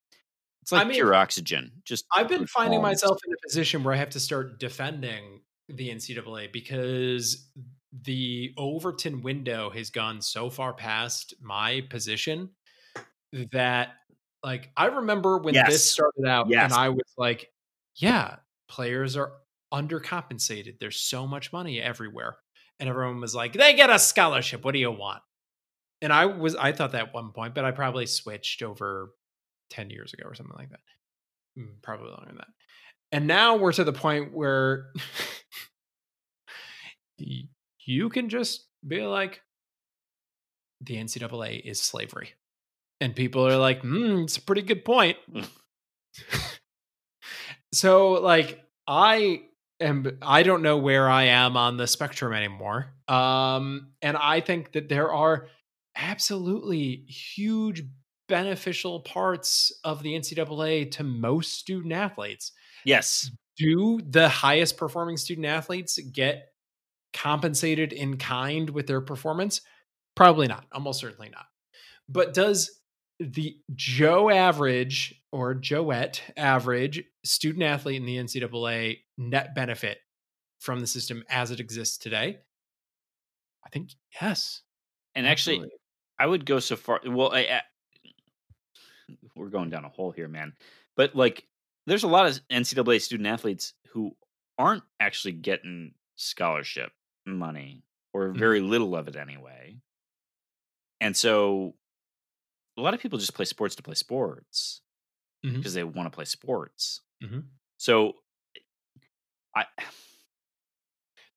It's 0.63 0.71
like 0.71 0.81
I 0.81 0.85
mean, 0.85 0.95
pure 0.95 1.13
oxygen. 1.13 1.71
Just 1.83 2.05
I've 2.11 2.27
been 2.29 2.47
finding 2.47 2.79
bones. 2.81 3.03
myself 3.03 3.19
in 3.27 3.33
a 3.33 3.37
position 3.47 3.83
where 3.83 3.93
I 3.93 3.97
have 3.97 4.09
to 4.11 4.19
start 4.19 4.59
defending 4.59 5.41
the 5.69 5.89
NCAA 5.89 6.51
because 6.51 7.47
the 8.03 8.53
Overton 8.57 9.21
window 9.21 9.69
has 9.69 9.89
gone 9.89 10.21
so 10.21 10.49
far 10.49 10.73
past 10.73 11.33
my 11.41 11.81
position 11.89 12.49
that 13.51 13.89
like 14.43 14.69
I 14.75 14.87
remember 14.87 15.37
when 15.37 15.53
Yes. 15.53 15.69
this 15.69 15.91
started 15.91 16.25
out 16.27 16.49
Yes. 16.49 16.65
and 16.65 16.73
I 16.73 16.89
was 16.89 17.13
like, 17.17 17.49
yeah, 17.95 18.37
players 18.67 19.15
are 19.15 19.33
undercompensated. 19.73 20.79
There's 20.79 20.99
so 20.99 21.25
much 21.27 21.53
money 21.53 21.81
everywhere. 21.81 22.37
And 22.79 22.89
everyone 22.89 23.21
was 23.21 23.33
like, 23.35 23.53
they 23.53 23.73
get 23.75 23.89
a 23.89 23.99
scholarship. 23.99 24.65
What 24.65 24.73
do 24.73 24.79
you 24.79 24.91
want? 24.91 25.21
And 26.01 26.11
I 26.11 26.25
was 26.25 26.55
I 26.55 26.73
thought 26.73 26.91
that 26.91 27.07
at 27.09 27.13
one 27.13 27.31
point, 27.31 27.55
but 27.55 27.63
I 27.63 27.71
probably 27.71 28.05
switched 28.05 28.61
over 28.61 29.13
10 29.69 29.89
years 29.89 30.13
ago 30.13 30.23
or 30.27 30.35
something 30.35 30.55
like 30.57 30.69
that. 30.71 30.79
Mm, 31.57 31.81
Probably 31.81 32.09
longer 32.09 32.25
than 32.27 32.37
that. 32.37 32.47
And 33.13 33.27
now 33.27 33.57
we're 33.57 33.73
to 33.73 33.83
the 33.83 33.93
point 33.93 34.33
where 34.33 34.87
you 37.85 38.09
can 38.09 38.27
just 38.27 38.65
be 38.85 39.03
like, 39.03 39.39
the 40.81 40.95
NCAA 40.95 41.61
is 41.63 41.79
slavery. 41.79 42.31
And 42.99 43.15
people 43.15 43.47
are 43.47 43.57
like, 43.57 43.81
hmm, 43.81 44.23
it's 44.23 44.37
a 44.37 44.41
pretty 44.41 44.63
good 44.63 44.83
point. 44.83 45.17
so, 47.71 48.13
like, 48.13 48.63
I 48.87 49.43
am, 49.79 50.17
I 50.23 50.41
don't 50.41 50.63
know 50.63 50.77
where 50.77 51.07
I 51.07 51.25
am 51.25 51.55
on 51.55 51.77
the 51.77 51.85
spectrum 51.85 52.33
anymore. 52.33 52.87
Um, 53.07 53.91
and 54.01 54.17
I 54.17 54.39
think 54.39 54.71
that 54.71 54.89
there 54.89 55.13
are 55.13 55.49
absolutely 55.95 57.05
huge 57.07 57.83
beneficial 58.27 59.01
parts 59.01 59.71
of 59.83 60.01
the 60.01 60.13
NCAA 60.13 60.89
to 60.91 61.03
most 61.03 61.53
student 61.59 61.93
athletes. 61.93 62.53
Yes. 62.85 63.31
Do 63.57 64.01
the 64.01 64.29
highest 64.29 64.77
performing 64.77 65.17
student 65.17 65.45
athletes 65.45 65.97
get 65.99 66.47
compensated 67.13 67.93
in 67.93 68.17
kind 68.17 68.69
with 68.69 68.87
their 68.87 69.01
performance? 69.01 69.61
Probably 70.15 70.47
not. 70.47 70.65
Almost 70.71 70.99
certainly 70.99 71.29
not. 71.29 71.45
But 72.09 72.33
does 72.33 72.79
the 73.19 73.57
Joe 73.75 74.29
average 74.29 75.21
or 75.31 75.55
Joette 75.55 76.21
average 76.35 77.03
student 77.23 77.63
athlete 77.63 78.01
in 78.01 78.05
the 78.05 78.17
NCAA 78.17 78.99
net 79.17 79.55
benefit 79.55 79.99
from 80.59 80.79
the 80.79 80.87
system 80.87 81.23
as 81.29 81.51
it 81.51 81.59
exists 81.59 81.97
today? 81.97 82.39
I 83.65 83.69
think 83.69 83.91
yes. 84.21 84.61
And 85.15 85.27
actually, 85.27 85.57
Absolutely. 85.57 85.77
I 86.19 86.25
would 86.25 86.45
go 86.45 86.59
so 86.59 86.75
far. 86.75 87.01
Well, 87.05 87.31
I, 87.31 87.39
I, 87.39 87.61
we're 89.35 89.49
going 89.49 89.69
down 89.69 89.85
a 89.85 89.89
hole 89.89 90.11
here, 90.11 90.27
man. 90.27 90.53
But 90.95 91.15
like, 91.15 91.45
there's 91.87 92.03
a 92.03 92.07
lot 92.07 92.27
of 92.27 92.39
NCAA 92.49 93.01
student 93.01 93.27
athletes 93.27 93.73
who 93.89 94.15
aren't 94.57 94.83
actually 94.99 95.33
getting 95.33 95.93
scholarship 96.15 96.91
money, 97.25 97.83
or 98.13 98.33
Mhm. 98.33 98.37
very 98.37 98.61
little 98.61 98.95
of 98.95 99.07
it 99.07 99.15
anyway. 99.15 99.77
And 101.01 101.15
so, 101.15 101.75
a 102.77 102.81
lot 102.81 102.93
of 102.93 102.99
people 102.99 103.19
just 103.19 103.33
play 103.35 103.45
sports 103.45 103.75
to 103.75 103.83
play 103.83 103.95
sports 103.95 104.81
because 105.59 105.73
they 105.73 105.83
want 105.83 106.11
to 106.11 106.15
play 106.15 106.25
sports. 106.25 107.01
Mhm. 107.21 107.53
So, 107.77 108.15
I 109.55 109.65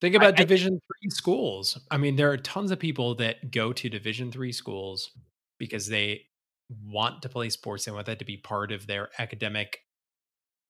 Think 0.01 0.15
about 0.15 0.37
I 0.37 0.37
Division 0.37 0.79
three 1.01 1.11
schools. 1.11 1.79
I 1.91 1.97
mean, 1.97 2.17
there 2.17 2.31
are 2.31 2.37
tons 2.37 2.71
of 2.71 2.79
people 2.79 3.15
that 3.17 3.51
go 3.51 3.73
to 3.73 3.89
Division 3.89 4.31
three 4.31 4.53
schools 4.53 5.11
because 5.59 5.87
they 5.87 6.27
want 6.69 7.23
to 7.23 7.29
play 7.31 7.49
sports. 7.49 7.87
and 7.87 7.95
want 7.95 8.07
that 8.07 8.19
to 8.19 8.25
be 8.27 8.37
part 8.37 8.73
of 8.73 8.87
their 8.87 9.11
academic 9.19 9.86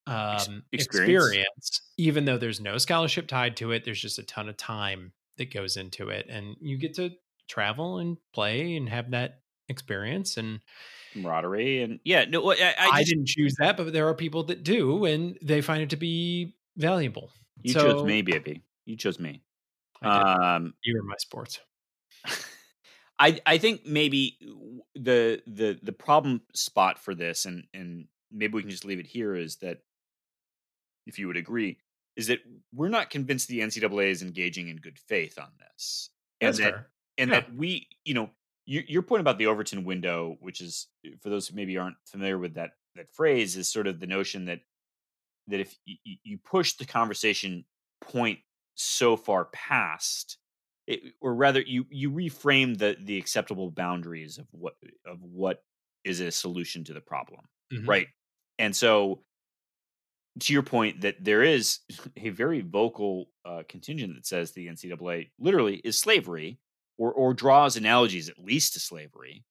um, 0.07 0.63
experience. 0.73 1.27
experience. 1.27 1.81
Even 1.97 2.25
though 2.25 2.39
there's 2.39 2.61
no 2.61 2.79
scholarship 2.79 3.27
tied 3.27 3.57
to 3.59 3.73
it, 3.73 3.85
there's 3.85 4.01
just 4.01 4.19
a 4.19 4.23
ton 4.23 4.49
of 4.49 4.57
time 4.57 5.13
that 5.39 5.53
goes 5.53 5.77
into 5.77 6.09
it, 6.09 6.27
and 6.29 6.57
you 6.61 6.79
get 6.79 6.95
to 6.95 7.11
travel 7.49 7.99
and 7.99 8.17
play 8.33 8.77
and 8.77 8.89
have 8.89 9.11
that 9.11 9.41
experience. 9.69 10.37
And 10.37 10.61
camaraderie 11.13 11.83
and 11.83 12.01
yeah, 12.05 12.25
no, 12.25 12.51
I, 12.53 12.75
I, 12.79 12.91
I, 12.93 13.05
didn't 13.05 13.27
choose 13.27 13.55
that, 13.59 13.77
but 13.77 13.93
there 13.93 14.09
are 14.09 14.15
people 14.15 14.45
that 14.45 14.63
do, 14.63 15.05
and 15.05 15.39
they 15.43 15.61
find 15.61 15.83
it 15.83 15.91
to 15.91 15.97
be 15.97 16.55
valuable. 16.77 17.31
you 17.63 17.73
So, 17.73 17.81
chose 17.81 18.05
me, 18.05 18.23
baby. 18.23 18.63
You 18.85 18.97
chose 18.97 19.19
me. 19.19 19.43
Um, 20.03 20.75
you 20.85 20.95
were 20.97 21.03
my 21.03 21.17
sports. 21.19 21.61
I 23.19 23.41
I 23.47 23.59
think 23.59 23.87
maybe 23.87 24.39
the 24.95 25.43
the 25.47 25.79
the 25.83 25.93
problem 25.93 26.43
spot 26.55 26.99
for 26.99 27.15
this, 27.15 27.47
and 27.47 27.65
and 27.73 28.07
maybe 28.31 28.55
we 28.55 28.63
can 28.63 28.71
just 28.71 28.85
leave 28.85 28.99
it 28.99 29.07
here, 29.07 29.35
is 29.35 29.57
that 29.57 29.79
if 31.07 31.19
you 31.19 31.27
would 31.29 31.37
agree, 31.37 31.79
is 32.17 32.27
that 32.29 32.41
we're 32.73 32.89
not 32.89 33.11
convinced 33.11 33.49
the 33.49 33.61
NCAA 33.61 34.11
is 34.11 34.23
engaging 34.23 34.69
in 34.69 34.77
good 34.79 34.99
faith 34.99 35.39
on 35.39 35.53
this, 35.59 36.11
and 36.41 36.53
That's 36.53 36.61
that 36.61 36.75
fair. 36.75 36.93
and 37.19 37.33
Yeah. 37.33 37.35
that 37.35 37.55
we, 37.55 37.89
you 38.05 38.15
know, 38.15 38.31
your 38.67 38.85
your 38.85 39.03
point 39.03 39.21
about 39.21 39.39
the 39.39 39.47
Overton 39.47 39.85
window, 39.85 40.37
which 40.41 40.61
is 40.61 40.89
for 41.21 41.31
those 41.31 41.49
who 41.49 41.57
maybe 41.57 41.79
aren't 41.79 41.97
familiar 42.07 42.39
with 42.39 42.55
that 42.55 42.73
that 42.97 43.11
phrase, 43.15 43.57
is 43.57 43.69
sort 43.69 43.87
of 43.87 44.01
the 44.01 44.07
notion 44.07 44.47
that 44.47 44.63
that 45.49 45.61
if 45.61 45.77
you, 45.85 45.97
you 46.25 46.39
push 46.39 46.75
the 46.75 46.85
conversation 46.87 47.65
point 48.01 48.41
so 48.75 49.17
far 49.17 49.47
past, 49.47 50.39
it, 50.87 51.15
or 51.21 51.35
rather, 51.35 51.61
you 51.61 51.87
you 51.91 52.11
reframe 52.11 52.79
the 52.79 52.97
the 53.01 53.19
acceptable 53.19 53.71
boundaries 53.71 54.39
of 54.39 54.47
what 54.53 54.77
of 55.05 55.23
what 55.23 55.65
is 56.05 56.21
a 56.21 56.31
solution 56.31 56.85
to 56.85 56.93
the 56.95 57.01
problem, 57.01 57.43
Mhm. 57.71 57.97
right? 57.97 58.09
And 58.59 58.75
so, 58.75 59.25
to 60.41 60.53
your 60.53 60.63
point, 60.63 61.01
that 61.01 61.23
there 61.23 61.43
is 61.43 61.81
a 62.17 62.31
very 62.31 62.61
vocal 62.61 63.31
uh, 63.45 63.63
contingent 63.69 64.15
that 64.15 64.27
says 64.27 64.53
the 64.53 64.69
NCAA 64.69 65.31
literally 65.39 65.77
is 65.77 65.99
slavery, 65.99 66.59
or 66.99 67.13
or 67.13 67.35
draws 67.35 67.77
analogies 67.77 68.29
at 68.29 68.39
least 68.39 68.75
to 68.75 68.81
slavery, 68.81 69.45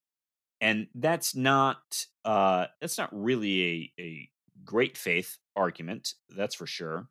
and 0.61 0.87
that's 0.95 1.35
not 1.35 1.77
uh, 2.23 2.65
that's 2.81 2.97
not 2.97 3.09
really 3.11 3.91
a 3.99 4.01
a 4.01 4.29
great 4.63 4.97
faith 4.97 5.37
argument, 5.55 6.13
that's 6.29 6.55
for 6.55 6.67
sure. 6.67 7.07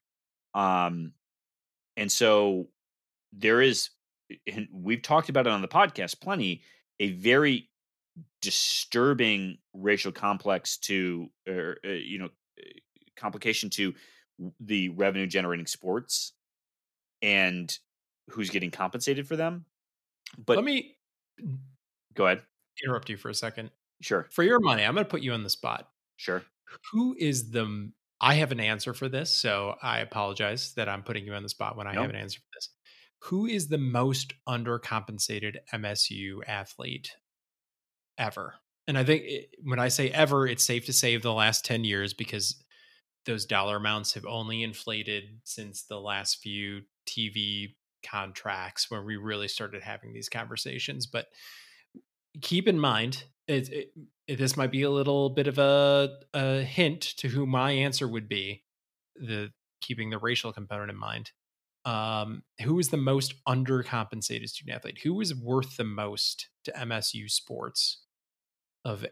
Um, 0.54 1.12
and 1.96 2.10
so 2.10 2.68
there 3.32 3.60
is, 3.60 3.90
and 4.52 4.68
we've 4.72 5.02
talked 5.02 5.28
about 5.28 5.46
it 5.46 5.52
on 5.52 5.62
the 5.62 5.68
podcast 5.68 6.20
plenty, 6.20 6.62
a 7.00 7.12
very 7.12 7.70
disturbing 8.42 9.58
racial 9.72 10.12
complex 10.12 10.78
to, 10.78 11.28
uh, 11.48 11.72
you 11.84 12.18
know, 12.18 12.28
complication 13.16 13.70
to 13.70 13.94
the 14.60 14.88
revenue 14.90 15.26
generating 15.26 15.66
sports 15.66 16.32
and 17.22 17.78
who's 18.30 18.50
getting 18.50 18.70
compensated 18.70 19.26
for 19.28 19.36
them. 19.36 19.64
But 20.44 20.56
Let 20.56 20.64
me 20.64 20.96
go 22.14 22.26
ahead. 22.26 22.42
interrupt 22.84 23.08
you 23.10 23.16
for 23.16 23.28
a 23.30 23.34
second. 23.34 23.70
Sure, 24.00 24.26
For 24.32 24.42
your 24.42 24.60
money, 24.60 24.82
I'm 24.84 24.94
going 24.94 25.04
to 25.04 25.10
put 25.10 25.22
you 25.22 25.32
on 25.32 25.42
the 25.44 25.50
spot. 25.50 25.88
sure. 26.16 26.42
Who 26.92 27.14
is 27.18 27.50
the? 27.50 27.92
I 28.20 28.34
have 28.34 28.50
an 28.52 28.58
answer 28.60 28.92
for 28.94 29.08
this, 29.08 29.32
so 29.32 29.76
I 29.82 30.00
apologize 30.00 30.74
that 30.74 30.88
I'm 30.88 31.02
putting 31.02 31.24
you 31.24 31.34
on 31.34 31.42
the 31.42 31.48
spot 31.48 31.76
when 31.76 31.86
I 31.86 31.92
No. 31.94 32.00
have 32.02 32.10
an 32.10 32.16
answer 32.16 32.40
for 32.40 32.46
this. 32.54 32.70
Who 33.20 33.46
is 33.46 33.68
the 33.68 33.78
most 33.78 34.32
undercompensated 34.48 35.56
MSU 35.72 36.40
athlete 36.46 37.10
ever? 38.18 38.54
And 38.86 38.98
I 38.98 39.04
think 39.04 39.22
it, 39.24 39.50
when 39.62 39.78
I 39.78 39.88
say 39.88 40.10
ever, 40.10 40.46
it's 40.46 40.64
safe 40.64 40.86
to 40.86 40.92
say 40.92 41.16
the 41.16 41.32
last 41.32 41.64
10 41.64 41.84
years 41.84 42.12
because 42.12 42.63
those 43.26 43.46
dollar 43.46 43.76
amounts 43.76 44.14
have 44.14 44.26
only 44.26 44.62
inflated 44.62 45.40
since 45.44 45.82
the 45.82 45.98
last 45.98 46.42
few 46.42 46.82
TV 47.06 47.74
contracts 48.04 48.90
where 48.90 49.02
we 49.02 49.16
really 49.16 49.48
started 49.48 49.82
having 49.82 50.12
these 50.12 50.28
conversations. 50.28 51.06
But 51.06 51.26
keep 52.42 52.68
in 52.68 52.78
mind, 52.78 53.24
it, 53.48 53.90
it, 54.26 54.38
this 54.38 54.56
might 54.56 54.70
be 54.70 54.82
a 54.82 54.90
little 54.90 55.30
bit 55.30 55.46
of 55.46 55.58
a, 55.58 56.10
a 56.32 56.62
hint 56.62 57.02
to 57.18 57.28
who 57.28 57.46
my 57.46 57.72
answer 57.72 58.06
would 58.06 58.28
be. 58.28 58.62
The 59.16 59.52
keeping 59.80 60.10
the 60.10 60.18
racial 60.18 60.52
component 60.52 60.90
in 60.90 60.96
mind. 60.96 61.30
Um, 61.84 62.42
who 62.62 62.78
is 62.78 62.88
the 62.88 62.96
most 62.96 63.34
undercompensated 63.46 64.48
student 64.48 64.76
athlete? 64.76 65.00
Who 65.04 65.20
is 65.20 65.34
worth 65.34 65.76
the 65.76 65.84
most 65.84 66.48
to 66.64 66.72
MSU 66.72 67.30
sports 67.30 68.00
of 68.84 69.04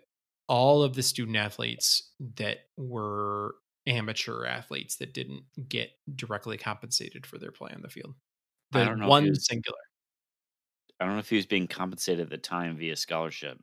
all 0.48 0.82
of 0.82 0.94
the 0.94 1.02
student 1.02 1.36
athletes 1.36 2.10
that 2.36 2.58
were 2.76 3.54
amateur 3.86 4.44
athletes 4.46 4.96
that 4.96 5.12
didn't 5.14 5.44
get 5.68 5.90
directly 6.14 6.56
compensated 6.58 7.26
for 7.26 7.38
their 7.38 7.52
play 7.52 7.72
on 7.74 7.82
the 7.82 7.88
field? 7.88 8.14
I 8.74 8.80
The 8.80 8.84
don't 8.86 8.98
know 9.00 9.08
one 9.08 9.28
was- 9.28 9.46
singular. 9.46 9.78
I 11.00 11.04
don't 11.04 11.14
know 11.14 11.20
if 11.20 11.28
he 11.30 11.36
was 11.36 11.46
being 11.46 11.66
compensated 11.66 12.20
at 12.26 12.30
the 12.30 12.38
time 12.38 12.76
via 12.76 12.94
scholarship, 12.94 13.58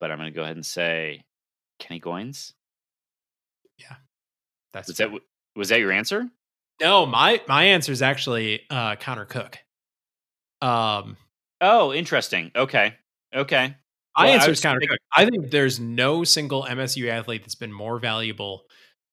but 0.00 0.10
I'm 0.10 0.18
going 0.18 0.32
to 0.32 0.34
go 0.34 0.42
ahead 0.42 0.56
and 0.56 0.66
say 0.66 1.22
Kenny 1.78 2.00
Goins. 2.00 2.54
Yeah, 3.78 3.96
that's 4.72 4.88
Was 4.88 4.96
that 4.96 5.10
was 5.54 5.68
that 5.68 5.78
your 5.78 5.92
answer? 5.92 6.28
No, 6.80 7.06
my 7.06 7.40
my 7.46 7.64
answer 7.64 7.92
is 7.92 8.02
actually 8.02 8.62
uh 8.68 8.96
Connor 8.96 9.26
Cook. 9.26 9.58
Um 10.60 11.16
Oh, 11.60 11.92
interesting. 11.92 12.50
Okay, 12.56 12.96
okay. 13.32 13.76
My 14.16 14.26
Well, 14.26 14.34
answer 14.34 14.50
is 14.50 14.60
counter. 14.60 14.80
I 15.16 15.24
think 15.24 15.50
there's 15.50 15.80
no 15.80 16.24
single 16.24 16.64
MSU 16.64 17.08
athlete 17.08 17.42
that's 17.42 17.54
been 17.54 17.72
more 17.72 17.98
valuable 17.98 18.64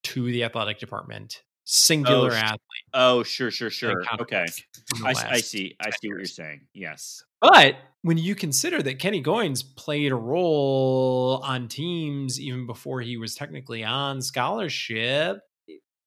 to 0.04 0.26
the 0.26 0.44
athletic 0.44 0.80
department. 0.80 1.44
Singular 1.64 2.32
sh- 2.32 2.36
athlete. 2.44 2.60
Oh, 2.94 3.24
sure, 3.24 3.52
sure, 3.52 3.70
sure. 3.70 4.04
Okay. 4.20 4.38
I, 4.38 4.40
I, 4.40 4.44
s- 4.46 4.64
I 5.04 5.12
last 5.12 5.46
see. 5.46 5.76
I 5.80 5.90
see 5.92 6.10
what 6.10 6.18
you're 6.18 6.26
saying. 6.26 6.62
Yes. 6.74 7.24
But 7.42 7.76
when 8.02 8.18
you 8.18 8.34
consider 8.36 8.82
that 8.82 9.00
Kenny 9.00 9.22
Goins 9.22 9.64
played 9.76 10.12
a 10.12 10.16
role 10.16 11.42
on 11.44 11.68
teams 11.68 12.40
even 12.40 12.66
before 12.66 13.02
he 13.02 13.18
was 13.18 13.36
technically 13.36 13.84
on 13.84 14.22
scholarship, 14.22 15.40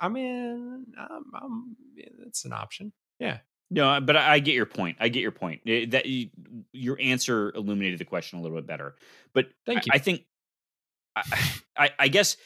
I 0.00 0.08
mean, 0.08 0.86
um, 0.98 1.24
um, 1.40 1.76
it's 2.26 2.44
an 2.44 2.52
option. 2.52 2.92
Yeah. 3.20 3.38
No, 3.72 4.00
but 4.00 4.16
I, 4.16 4.34
I 4.34 4.38
get 4.38 4.54
your 4.54 4.66
point. 4.66 4.98
I 5.00 5.08
get 5.08 5.20
your 5.20 5.30
point. 5.30 5.62
Eh, 5.66 5.86
That 5.88 6.04
you, 6.04 6.28
your 6.72 6.98
answer 7.00 7.52
illuminated 7.54 7.98
the 7.98 8.04
question 8.04 8.38
a 8.38 8.42
little 8.42 8.56
bit 8.56 8.66
better. 8.66 8.96
But 9.32 9.46
Thank 9.64 9.86
you. 9.86 9.92
I 9.94 9.98
think, 9.98 10.24
I, 11.16 11.50
I, 11.76 11.90
I 11.98 12.08
guess 12.08 12.36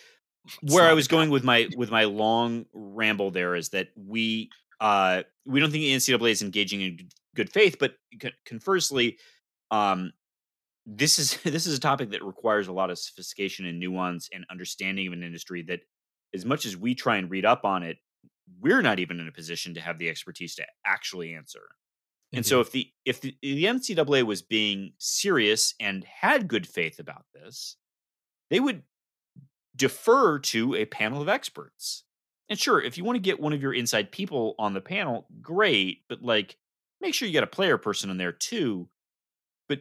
It's 0.62 0.72
where 0.72 0.89
I 0.89 0.93
was 0.93 1.09
going 1.09 1.31
with 1.31 1.43
my 1.43 1.68
with 1.77 1.91
my 1.91 2.05
long 2.05 2.66
ramble 2.72 3.33
there 3.33 3.57
is 3.57 3.70
that 3.70 3.89
we 3.97 4.51
uh 4.81 5.24
we 5.45 5.59
don't 5.59 5.70
think 5.70 5.83
the 5.83 5.97
NCAA 5.97 6.31
is 6.31 6.43
engaging 6.43 6.81
in 6.81 7.09
good 7.35 7.51
faith, 7.51 7.77
but 7.81 7.95
conversely, 8.45 9.18
um, 9.72 10.12
this 10.87 11.18
is 11.18 11.37
this 11.45 11.66
is 11.66 11.77
a 11.77 11.81
topic 11.81 12.11
that 12.11 12.22
requires 12.22 12.68
a 12.68 12.72
lot 12.72 12.91
of 12.91 12.99
sophistication 12.99 13.66
and 13.66 13.81
nuance 13.81 14.29
and 14.33 14.47
understanding 14.49 15.09
of 15.09 15.12
an 15.12 15.24
industry 15.24 15.62
that, 15.62 15.81
as 16.35 16.45
much 16.45 16.66
as 16.66 16.77
we 16.77 16.95
try 16.95 17.16
and 17.16 17.31
read 17.31 17.45
up 17.45 17.64
on 17.64 17.83
it, 17.83 17.99
we're 18.61 18.82
not 18.82 18.99
even 18.99 19.20
in 19.20 19.28
a 19.28 19.32
position 19.32 19.74
to 19.74 19.80
have 19.80 19.99
the 19.99 20.09
expertise 20.09 20.55
to 20.57 20.66
actually 20.84 21.34
answer. 21.34 21.62
And 22.32 22.44
so 22.44 22.57
mm-hmm. 22.57 22.61
if 22.62 22.72
the 22.72 22.90
if 23.05 23.20
the, 23.20 23.36
the 23.42 23.64
NCAA 23.64 24.24
was 24.24 24.42
being 24.42 24.92
serious 24.99 25.74
and 25.80 26.05
had 26.05 26.49
good 26.49 26.66
faith 26.66 26.99
about 26.99 27.24
this, 27.32 27.76
they 28.51 28.61
would 28.61 28.82
defer 29.74 30.38
to 30.40 30.74
a 30.74 30.84
panel 30.86 31.22
of 31.22 31.28
experts. 31.28 32.05
And 32.49 32.59
sure, 32.59 32.80
if 32.80 32.97
you 32.97 33.05
want 33.05 33.16
to 33.16 33.20
get 33.20 33.40
one 33.40 33.53
of 33.53 33.62
your 33.62 33.74
inside 33.74 34.12
people 34.12 34.55
on 34.59 34.74
the 34.74 34.80
panel, 34.80 35.26
great, 35.40 36.03
but 36.09 36.22
like 36.22 36.57
make 37.01 37.14
sure 37.14 37.26
you 37.26 37.32
get 37.32 37.44
a 37.44 37.49
player 37.49 37.78
person 37.78 38.11
in 38.11 38.16
there 38.16 38.32
too. 38.32 38.88
But 39.68 39.80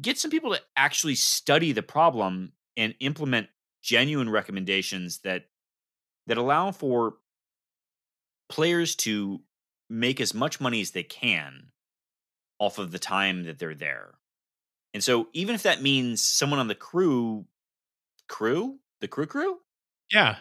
get 0.00 0.18
some 0.18 0.30
people 0.30 0.52
to 0.54 0.60
actually 0.76 1.14
study 1.14 1.72
the 1.72 1.82
problem 1.82 2.52
and 2.76 2.94
implement 3.00 3.48
genuine 3.82 4.30
recommendations 4.30 5.18
that 5.20 5.44
that 6.26 6.38
allow 6.38 6.72
for 6.72 7.16
players 8.48 8.94
to 8.96 9.42
make 9.90 10.20
as 10.20 10.34
much 10.34 10.60
money 10.60 10.80
as 10.80 10.92
they 10.92 11.02
can 11.02 11.72
off 12.58 12.78
of 12.78 12.92
the 12.92 12.98
time 12.98 13.44
that 13.44 13.58
they're 13.58 13.74
there. 13.74 14.14
And 14.94 15.02
so 15.04 15.28
even 15.34 15.54
if 15.54 15.64
that 15.64 15.82
means 15.82 16.22
someone 16.22 16.60
on 16.60 16.68
the 16.68 16.74
crew 16.74 17.46
crew, 18.28 18.80
the 19.00 19.08
crew 19.08 19.26
crew? 19.26 19.60
yeah, 20.12 20.38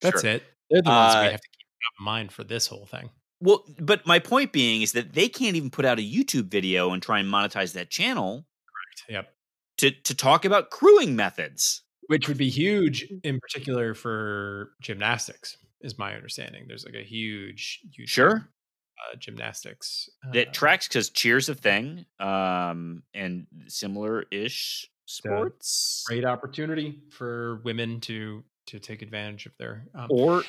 that's 0.00 0.22
Sure. 0.22 0.24
it. 0.24 0.42
They're 0.70 0.82
the 0.82 0.92
ones 0.92 1.16
we 1.20 1.26
Uh, 1.26 1.30
have 1.30 1.40
to 1.40 1.48
keep 1.48 1.66
in 1.98 2.04
mind 2.04 2.32
for 2.32 2.44
this 2.44 2.66
whole 2.66 2.86
thing. 2.86 3.10
Well, 3.40 3.64
but 3.78 4.06
my 4.06 4.18
point 4.18 4.52
being 4.52 4.82
is 4.82 4.92
that 4.92 5.12
they 5.12 5.28
can't 5.28 5.56
even 5.56 5.70
put 5.70 5.84
out 5.84 5.98
a 5.98 6.02
YouTube 6.02 6.48
video 6.48 6.92
and 6.92 7.02
try 7.02 7.18
and 7.18 7.28
monetize 7.30 7.72
that 7.74 7.90
channel 7.90 8.46
Correct. 8.68 9.04
Yep. 9.08 9.34
to 9.78 9.90
to 9.90 10.14
talk 10.14 10.44
about 10.44 10.70
crewing 10.70 11.16
methods. 11.16 11.82
Which 12.06 12.28
would 12.28 12.36
be 12.38 12.50
huge 12.50 13.06
in 13.22 13.40
particular 13.40 13.94
for 13.94 14.74
gymnastics, 14.80 15.56
is 15.84 15.98
my 15.98 16.14
understanding. 16.14 16.66
There's 16.68 16.84
like 16.86 16.94
a 16.96 17.04
huge, 17.04 17.80
huge 17.92 18.10
Sure. 18.10 18.48
uh, 19.12 19.16
gymnastics 19.16 20.08
That 20.32 20.48
uh, 20.48 20.52
tracks 20.52 20.88
because 20.88 21.10
cheers 21.10 21.48
a 21.48 21.54
thing, 21.54 22.06
um, 22.18 23.04
and 23.14 23.46
similar 23.68 24.24
ish 24.30 24.90
sports. 25.06 26.06
great 26.06 26.24
opportunity 26.24 27.02
for 27.10 27.56
women 27.64 28.00
to 28.02 28.44
to 28.66 28.78
take 28.78 29.02
advantage 29.02 29.46
of 29.46 29.52
their 29.58 29.86
um, 29.94 30.08
Or 30.08 30.48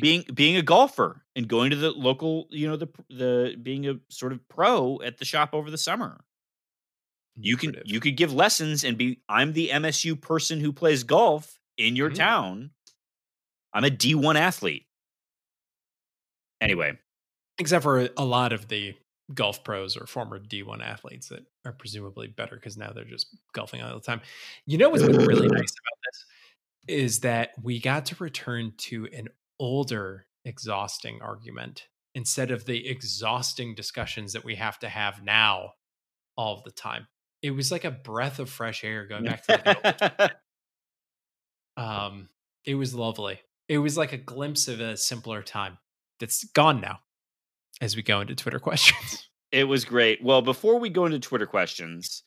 being 0.00 0.24
being 0.34 0.56
a 0.56 0.62
golfer 0.62 1.24
and 1.36 1.48
going 1.48 1.70
to 1.70 1.76
the 1.76 1.90
local, 1.92 2.46
you 2.50 2.68
know, 2.68 2.76
the 2.76 2.88
the 3.08 3.56
being 3.62 3.88
a 3.88 4.00
sort 4.10 4.32
of 4.32 4.46
pro 4.48 5.00
at 5.02 5.18
the 5.18 5.24
shop 5.24 5.50
over 5.52 5.70
the 5.70 5.78
summer. 5.78 6.24
You 7.40 7.56
can 7.56 7.76
you 7.84 8.00
could 8.00 8.16
give 8.16 8.32
lessons 8.32 8.82
and 8.82 8.96
be 8.96 9.20
I'm 9.28 9.52
the 9.52 9.70
MSU 9.70 10.16
person 10.20 10.60
who 10.60 10.72
plays 10.72 11.04
golf 11.04 11.58
in 11.76 11.94
your 11.94 12.08
Mhm. 12.08 12.10
town. 12.10 12.70
I'm 13.76 13.84
a 13.84 13.90
D1 13.90 14.36
athlete. 14.36 14.86
Anyway, 16.62 16.98
except 17.58 17.82
for 17.82 18.08
a 18.16 18.24
lot 18.24 18.54
of 18.54 18.68
the 18.68 18.94
golf 19.34 19.62
pros 19.64 19.98
or 19.98 20.06
former 20.06 20.38
D1 20.38 20.82
athletes 20.82 21.28
that 21.28 21.44
are 21.66 21.72
presumably 21.72 22.26
better 22.26 22.56
because 22.56 22.78
now 22.78 22.92
they're 22.94 23.04
just 23.04 23.36
golfing 23.52 23.82
all 23.82 23.92
the 23.92 24.00
time. 24.00 24.22
You 24.64 24.78
know 24.78 24.88
what's 24.88 25.02
been 25.02 25.26
really 25.26 25.48
nice 25.52 25.74
about 25.74 25.98
this 26.06 26.24
is 26.88 27.20
that 27.20 27.50
we 27.62 27.78
got 27.78 28.06
to 28.06 28.16
return 28.18 28.72
to 28.78 29.08
an 29.12 29.28
older, 29.60 30.24
exhausting 30.46 31.20
argument 31.20 31.88
instead 32.14 32.50
of 32.50 32.64
the 32.64 32.88
exhausting 32.88 33.74
discussions 33.74 34.32
that 34.32 34.44
we 34.44 34.54
have 34.54 34.78
to 34.78 34.88
have 34.88 35.22
now 35.22 35.72
all 36.34 36.62
the 36.64 36.70
time. 36.70 37.08
It 37.42 37.50
was 37.50 37.70
like 37.70 37.84
a 37.84 37.90
breath 37.90 38.38
of 38.38 38.48
fresh 38.48 38.84
air 38.84 39.06
going 39.06 39.24
back 39.24 39.42
to 39.46 39.60
the 39.62 40.20
old 41.76 41.86
um 41.86 42.26
it 42.64 42.74
was 42.74 42.94
lovely 42.94 43.38
it 43.68 43.78
was 43.78 43.96
like 43.96 44.12
a 44.12 44.18
glimpse 44.18 44.68
of 44.68 44.80
a 44.80 44.96
simpler 44.96 45.42
time 45.42 45.78
that's 46.20 46.44
gone 46.44 46.80
now 46.80 47.00
as 47.80 47.96
we 47.96 48.02
go 48.02 48.20
into 48.20 48.34
twitter 48.34 48.58
questions 48.60 49.28
it 49.52 49.64
was 49.64 49.84
great. 49.84 50.22
Well, 50.22 50.42
before 50.42 50.78
we 50.80 50.90
go 50.90 51.06
into 51.06 51.20
Twitter 51.20 51.46
questions, 51.46 52.24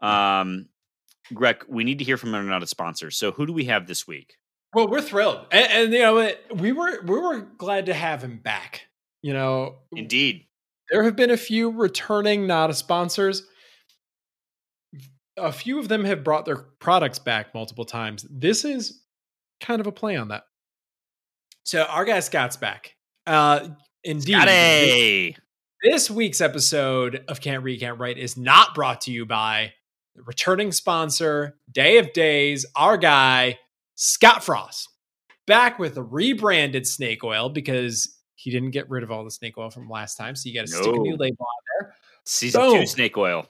um 0.00 0.66
Grech, 1.32 1.62
we 1.68 1.84
need 1.84 1.98
to 1.98 2.04
hear 2.04 2.16
from 2.16 2.34
our 2.34 2.42
not 2.42 2.62
a 2.62 2.66
sponsor. 2.66 3.10
So 3.10 3.32
who 3.32 3.46
do 3.46 3.52
we 3.52 3.64
have 3.66 3.86
this 3.86 4.06
week? 4.06 4.36
well 4.74 4.88
we're 4.88 5.00
thrilled 5.00 5.46
and, 5.52 5.70
and 5.70 5.92
you 5.92 6.00
know 6.00 6.32
we 6.56 6.72
were 6.72 7.00
we 7.02 7.18
were 7.18 7.40
glad 7.58 7.86
to 7.86 7.94
have 7.94 8.22
him 8.22 8.38
back 8.38 8.82
you 9.22 9.32
know 9.32 9.76
Indeed. 9.94 10.46
there 10.90 11.04
have 11.04 11.16
been 11.16 11.30
a 11.30 11.36
few 11.36 11.70
returning 11.70 12.46
not 12.46 12.70
a 12.70 12.74
sponsors 12.74 13.46
a 15.36 15.52
few 15.52 15.78
of 15.78 15.88
them 15.88 16.04
have 16.04 16.24
brought 16.24 16.44
their 16.44 16.56
products 16.56 17.20
back 17.20 17.54
multiple 17.54 17.84
times 17.84 18.26
this 18.28 18.64
is 18.64 19.00
kind 19.60 19.80
of 19.80 19.86
a 19.86 19.92
play 19.92 20.16
on 20.16 20.28
that 20.28 20.44
so 21.64 21.82
our 21.82 22.04
guy 22.04 22.20
scott's 22.20 22.56
back 22.56 22.94
uh 23.26 23.68
indeed 24.04 24.32
Scotty. 24.34 25.36
This 25.82 26.10
week's 26.10 26.40
episode 26.40 27.24
of 27.28 27.40
Can't 27.42 27.62
Read, 27.62 27.80
Can't 27.80 27.98
Write 27.98 28.16
is 28.16 28.36
not 28.38 28.74
brought 28.74 29.02
to 29.02 29.10
you 29.12 29.26
by 29.26 29.72
the 30.14 30.22
returning 30.22 30.72
sponsor, 30.72 31.58
Day 31.70 31.98
of 31.98 32.12
Days, 32.14 32.64
our 32.74 32.96
guy, 32.96 33.58
Scott 33.94 34.42
Frost. 34.42 34.88
Back 35.46 35.78
with 35.78 35.98
a 35.98 36.02
rebranded 36.02 36.86
snake 36.86 37.22
oil 37.22 37.50
because 37.50 38.16
he 38.34 38.50
didn't 38.50 38.70
get 38.70 38.88
rid 38.88 39.02
of 39.02 39.10
all 39.10 39.24
the 39.24 39.30
snake 39.30 39.58
oil 39.58 39.68
from 39.68 39.90
last 39.90 40.16
time. 40.16 40.34
So 40.36 40.48
you 40.48 40.54
got 40.54 40.66
to 40.66 40.72
stick 40.72 40.86
a 40.86 40.98
new 40.98 41.16
label 41.18 41.44
on 41.44 41.62
there. 41.80 41.94
Season 42.24 42.60
Boom. 42.62 42.80
two 42.80 42.86
snake 42.86 43.18
oil. 43.18 43.46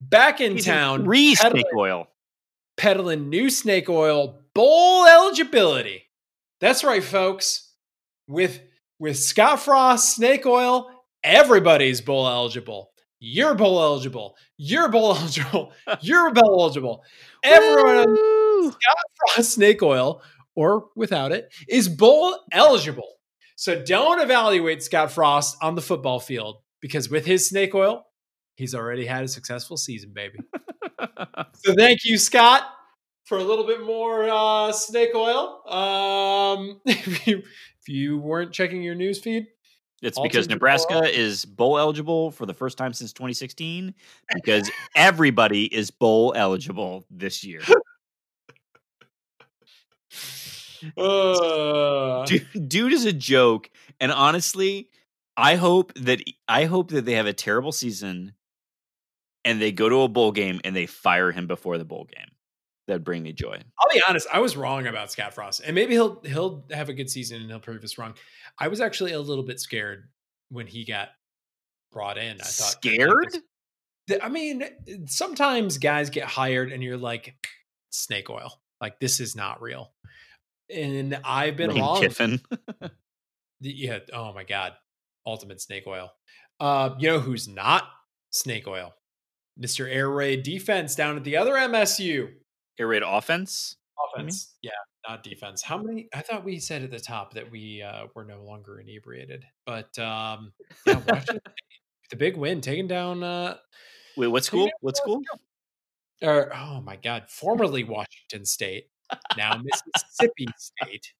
Back 0.00 0.40
in 0.40 0.56
Season 0.56 0.74
town, 0.74 1.04
Three 1.04 1.36
snake 1.36 1.66
oil. 1.76 2.08
peddling 2.76 3.28
new 3.28 3.48
snake 3.48 3.88
oil 3.88 4.40
bowl 4.54 5.06
eligibility. 5.06 6.02
That's 6.60 6.84
right, 6.84 7.02
folks. 7.02 7.72
With 8.28 8.60
with 8.98 9.18
Scott 9.18 9.60
Frost 9.60 10.14
snake 10.14 10.46
oil, 10.46 10.90
everybody's 11.24 12.00
bowl 12.00 12.28
eligible. 12.28 12.90
You're 13.18 13.54
bowl 13.54 13.80
eligible. 13.80 14.36
You're 14.56 14.88
bowl 14.88 15.14
eligible. 15.16 15.72
You're 16.00 16.32
bowl 16.32 16.62
eligible. 16.62 17.02
Everyone 17.42 17.96
on 17.96 18.12
Woo! 18.12 18.72
Frost 19.34 19.54
snake 19.54 19.82
oil 19.82 20.22
or 20.54 20.86
without 20.96 21.32
it 21.32 21.52
is 21.68 21.88
bowl 21.88 22.36
eligible. 22.52 23.16
So 23.56 23.82
don't 23.82 24.20
evaluate 24.20 24.82
Scott 24.82 25.12
Frost 25.12 25.56
on 25.62 25.74
the 25.74 25.82
football 25.82 26.20
field 26.20 26.56
because 26.80 27.10
with 27.10 27.26
his 27.26 27.48
snake 27.48 27.74
oil, 27.74 28.06
he's 28.54 28.74
already 28.74 29.04
had 29.06 29.24
a 29.24 29.28
successful 29.28 29.76
season, 29.76 30.12
baby. 30.14 30.38
So 31.62 31.74
thank 31.74 32.04
you, 32.04 32.16
Scott, 32.18 32.62
for 33.30 33.38
a 33.38 33.44
little 33.44 33.64
bit 33.64 33.86
more 33.86 34.28
uh, 34.28 34.72
snake 34.72 35.14
oil. 35.14 35.62
Um, 35.72 36.80
if, 36.84 37.28
you, 37.28 37.38
if 37.38 37.88
you 37.88 38.18
weren't 38.18 38.52
checking 38.52 38.82
your 38.82 38.96
news 38.96 39.20
feed, 39.20 39.46
It's 40.02 40.18
because 40.18 40.48
Nebraska 40.48 41.04
is 41.04 41.44
bowl 41.44 41.78
eligible 41.78 42.32
for 42.32 42.44
the 42.44 42.54
first 42.54 42.76
time 42.76 42.92
since 42.92 43.12
2016 43.12 43.94
because 44.34 44.68
everybody 44.96 45.72
is 45.72 45.92
bowl 45.92 46.32
eligible 46.34 47.06
this 47.08 47.44
year. 47.44 47.60
uh, 50.98 52.24
Dude, 52.24 52.68
dude 52.68 52.92
is 52.92 53.04
a 53.04 53.12
joke, 53.12 53.70
and 54.00 54.10
honestly, 54.10 54.90
I 55.36 55.54
hope 55.54 55.92
that 55.94 56.20
I 56.48 56.64
hope 56.64 56.90
that 56.90 57.04
they 57.04 57.14
have 57.14 57.26
a 57.26 57.32
terrible 57.32 57.70
season, 57.70 58.32
and 59.44 59.62
they 59.62 59.70
go 59.70 59.88
to 59.88 60.00
a 60.00 60.08
bowl 60.08 60.32
game 60.32 60.60
and 60.64 60.74
they 60.74 60.86
fire 60.86 61.30
him 61.30 61.46
before 61.46 61.78
the 61.78 61.84
bowl 61.84 62.08
game. 62.12 62.26
That'd 62.86 63.04
bring 63.04 63.22
me 63.22 63.32
joy. 63.32 63.60
I'll 63.78 63.90
be 63.92 64.02
honest, 64.08 64.26
I 64.32 64.40
was 64.40 64.56
wrong 64.56 64.86
about 64.86 65.12
Scott 65.12 65.34
Frost, 65.34 65.60
and 65.64 65.74
maybe 65.74 65.92
he'll 65.92 66.20
he'll 66.22 66.64
have 66.72 66.88
a 66.88 66.94
good 66.94 67.08
season 67.10 67.40
and 67.40 67.50
he'll 67.50 67.60
prove 67.60 67.84
us 67.84 67.98
wrong. 67.98 68.14
I 68.58 68.68
was 68.68 68.80
actually 68.80 69.12
a 69.12 69.20
little 69.20 69.44
bit 69.44 69.60
scared 69.60 70.08
when 70.48 70.66
he 70.66 70.84
got 70.84 71.10
brought 71.92 72.18
in. 72.18 72.40
I 72.40 72.44
thought 72.44 72.72
Scared? 72.72 73.36
I 74.20 74.28
mean, 74.28 74.64
sometimes 75.06 75.78
guys 75.78 76.10
get 76.10 76.24
hired 76.24 76.72
and 76.72 76.82
you're 76.82 76.96
like, 76.96 77.34
snake 77.90 78.28
oil. 78.28 78.60
Like 78.80 78.98
this 78.98 79.20
is 79.20 79.36
not 79.36 79.62
real. 79.62 79.92
And 80.74 81.20
I've 81.24 81.56
been 81.56 81.70
Lane 81.70 81.80
wrong. 81.80 82.00
Kiffin. 82.00 82.40
Yeah. 83.62 83.98
Oh 84.14 84.32
my 84.32 84.44
God. 84.44 84.72
Ultimate 85.26 85.60
snake 85.60 85.84
oil. 85.86 86.10
Uh, 86.58 86.94
you 86.98 87.08
know 87.08 87.20
who's 87.20 87.46
not 87.46 87.84
snake 88.30 88.66
oil? 88.66 88.94
Mr. 89.60 89.86
Air 89.86 90.08
Raid 90.08 90.42
defense 90.42 90.94
down 90.94 91.18
at 91.18 91.24
the 91.24 91.36
other 91.36 91.52
MSU. 91.52 92.30
Air 92.80 92.88
raid 92.88 93.02
offense. 93.06 93.76
Offense. 94.16 94.54
Yeah, 94.62 94.70
not 95.06 95.22
defense. 95.22 95.62
How 95.62 95.76
many? 95.76 96.08
I 96.14 96.22
thought 96.22 96.44
we 96.44 96.58
said 96.58 96.82
at 96.82 96.90
the 96.90 96.98
top 96.98 97.34
that 97.34 97.50
we 97.50 97.82
uh, 97.82 98.06
were 98.14 98.24
no 98.24 98.42
longer 98.42 98.80
inebriated. 98.80 99.44
But 99.66 99.96
um, 99.98 100.52
yeah, 100.86 101.00
the 102.10 102.16
big 102.16 102.38
win, 102.38 102.62
taking 102.62 102.88
down 102.88 103.22
uh, 103.22 103.58
Wait, 104.16 104.28
what 104.28 104.44
school? 104.44 104.70
What 104.80 104.96
school? 104.96 105.22
or 106.22 106.54
oh 106.54 106.80
my 106.80 106.96
god, 106.96 107.24
formerly 107.28 107.84
Washington 107.84 108.44
State, 108.44 108.86
now 109.36 109.60
Mississippi 109.62 110.46
State. 110.58 111.12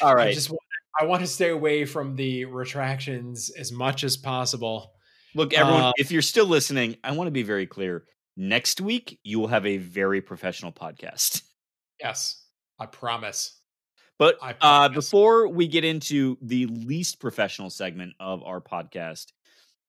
God, 0.00 0.08
All 0.08 0.18
I 0.18 0.32
just 0.32 0.50
want, 0.50 0.60
I 0.98 1.04
want 1.04 1.22
to 1.22 1.26
stay 1.26 1.48
away 1.48 1.84
from 1.84 2.16
the 2.16 2.44
retractions 2.46 3.50
as 3.50 3.72
much 3.72 4.04
as 4.04 4.16
possible. 4.16 4.92
Look, 5.34 5.54
everyone, 5.54 5.82
Uh, 5.82 5.92
if 5.96 6.10
you're 6.10 6.22
still 6.22 6.46
listening, 6.46 6.96
I 7.04 7.12
want 7.12 7.28
to 7.28 7.32
be 7.32 7.42
very 7.42 7.66
clear. 7.66 8.04
Next 8.42 8.80
week, 8.80 9.20
you 9.22 9.38
will 9.38 9.48
have 9.48 9.66
a 9.66 9.76
very 9.76 10.22
professional 10.22 10.72
podcast. 10.72 11.42
Yes, 12.00 12.42
I 12.78 12.86
promise. 12.86 13.60
But 14.18 14.38
I 14.40 14.54
uh, 14.62 14.88
before 14.88 15.46
we 15.46 15.68
get 15.68 15.84
into 15.84 16.38
the 16.40 16.64
least 16.64 17.20
professional 17.20 17.68
segment 17.68 18.14
of 18.18 18.42
our 18.42 18.62
podcast, 18.62 19.26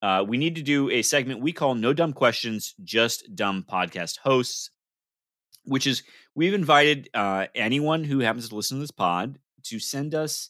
uh, 0.01 0.25
we 0.27 0.37
need 0.37 0.55
to 0.57 0.63
do 0.63 0.89
a 0.89 1.01
segment 1.01 1.39
we 1.39 1.53
call 1.53 1.75
No 1.75 1.93
Dumb 1.93 2.11
Questions, 2.11 2.75
Just 2.83 3.33
Dumb 3.33 3.63
Podcast 3.65 4.17
Hosts, 4.17 4.71
which 5.63 5.87
is 5.87 6.03
we've 6.35 6.53
invited 6.53 7.09
uh, 7.13 7.45
anyone 7.55 8.03
who 8.03 8.19
happens 8.19 8.49
to 8.49 8.55
listen 8.57 8.75
to 8.75 8.81
this 8.81 8.91
pod 8.91 9.39
to 9.63 9.79
send 9.79 10.13
us 10.13 10.49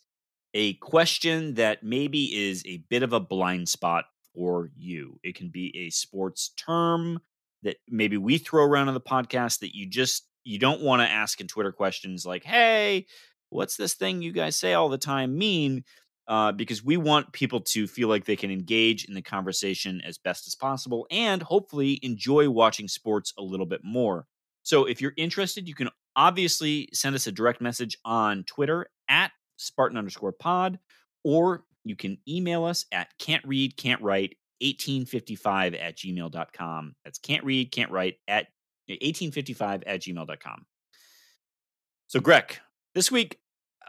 a 0.56 0.74
question 0.74 1.54
that 1.54 1.84
maybe 1.84 2.47
is 2.47 2.64
a 2.66 2.78
bit 2.89 3.04
of 3.04 3.14
a 3.14 3.20
blind 3.20 3.70
spot 3.70 4.06
for 4.34 4.72
you. 4.76 5.20
It 5.22 5.36
can 5.36 5.49
be 5.49 5.86
a 5.86 5.91
sports 5.91 6.49
term 6.58 7.22
that 7.64 7.78
maybe 7.88 8.18
we 8.18 8.38
throw 8.38 8.64
around 8.64 8.88
on 8.88 8.93
the 8.93 9.01
podcast 9.01 9.59
that 9.59 9.76
you 9.76 9.88
just 9.88 10.28
you 10.43 10.57
don't 10.57 10.82
want 10.82 11.01
to 11.01 11.09
ask 11.09 11.39
in 11.39 11.47
Twitter 11.47 11.72
questions 11.72 12.26
like, 12.26 12.43
"Hey, 12.43 13.05
what's 13.49 13.78
this 13.78 13.93
thing 13.93 14.22
you 14.22 14.32
guys 14.32 14.55
say 14.55 14.74
all 14.74 14.89
the 14.89 14.97
time 14.97 15.38
mean?" 15.38 15.84
Uh, 16.28 16.51
because 16.51 16.84
we 16.84 16.97
want 16.97 17.34
people 17.34 17.59
to 17.59 17.88
feel 17.88 18.07
like 18.07 18.26
they 18.26 18.36
can 18.36 18.51
engage 18.51 19.05
in 19.05 19.14
the 19.16 19.22
conversation 19.22 20.01
as 20.05 20.18
best 20.18 20.47
as 20.47 20.55
possible 20.55 21.05
and 21.12 21.41
hopefully 21.41 21.99
enjoy 22.03 22.49
watching 22.49 22.88
sports 22.88 23.34
a 23.38 23.41
little 23.41 23.66
bit 23.66 23.82
more. 23.84 24.26
So 24.64 24.86
if 24.86 25.01
you're 25.01 25.14
interested, 25.18 25.68
you 25.68 25.76
can 25.76 25.89
obviously 26.16 26.89
send 26.93 27.16
us 27.16 27.28
a 27.28 27.32
direct 27.32 27.59
message 27.59 27.97
on 28.05 28.43
Twitter 28.45 28.88
at 29.09 29.32
Spartan 29.57 29.97
underscore 29.97 30.32
pod, 30.32 30.80
or 31.24 31.64
you 31.84 31.95
can 31.95 32.18
email 32.28 32.64
us 32.66 32.86
at 32.91 33.07
can't 33.20 33.43
read, 33.45 33.76
can't 33.78 34.01
write 34.01 34.38
1855 34.62 35.74
at 35.76 35.97
gmail.com. 35.97 36.95
That's 37.03 37.20
can't 37.20 37.43
read, 37.43 37.72
can't 37.72 37.91
write 37.91 38.18
at 38.28 38.47
1855 38.88 39.84
at 39.84 40.01
gmail.com. 40.01 40.66
So, 42.07 42.20
Grech, 42.20 42.57
this 42.93 43.12
week, 43.12 43.39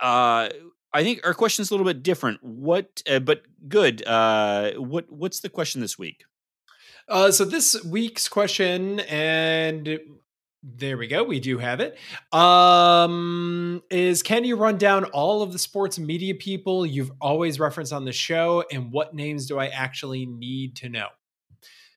uh, 0.00 0.48
I 0.94 1.02
think 1.02 1.20
our 1.24 1.34
question 1.34 1.62
is 1.62 1.70
a 1.70 1.74
little 1.74 1.86
bit 1.86 2.02
different. 2.02 2.42
What, 2.42 3.02
uh, 3.10 3.18
but 3.18 3.42
good. 3.68 4.06
Uh, 4.06 4.72
what, 4.74 5.10
what's 5.10 5.40
the 5.40 5.48
question 5.48 5.80
this 5.80 5.98
week? 5.98 6.24
Uh, 7.08 7.30
so 7.30 7.44
this 7.44 7.82
week's 7.84 8.28
question, 8.28 9.00
and 9.00 9.98
there 10.62 10.96
we 10.96 11.06
go, 11.08 11.24
we 11.24 11.40
do 11.40 11.58
have 11.58 11.80
it. 11.80 11.98
Um, 12.32 13.82
is 13.90 14.22
can 14.22 14.44
you 14.44 14.56
run 14.56 14.78
down 14.78 15.04
all 15.06 15.42
of 15.42 15.52
the 15.52 15.58
sports 15.58 15.98
media 15.98 16.34
people 16.34 16.86
you've 16.86 17.12
always 17.20 17.58
referenced 17.58 17.92
on 17.92 18.04
the 18.04 18.12
show, 18.12 18.64
and 18.70 18.92
what 18.92 19.14
names 19.14 19.46
do 19.46 19.58
I 19.58 19.66
actually 19.68 20.26
need 20.26 20.76
to 20.76 20.88
know? 20.88 21.08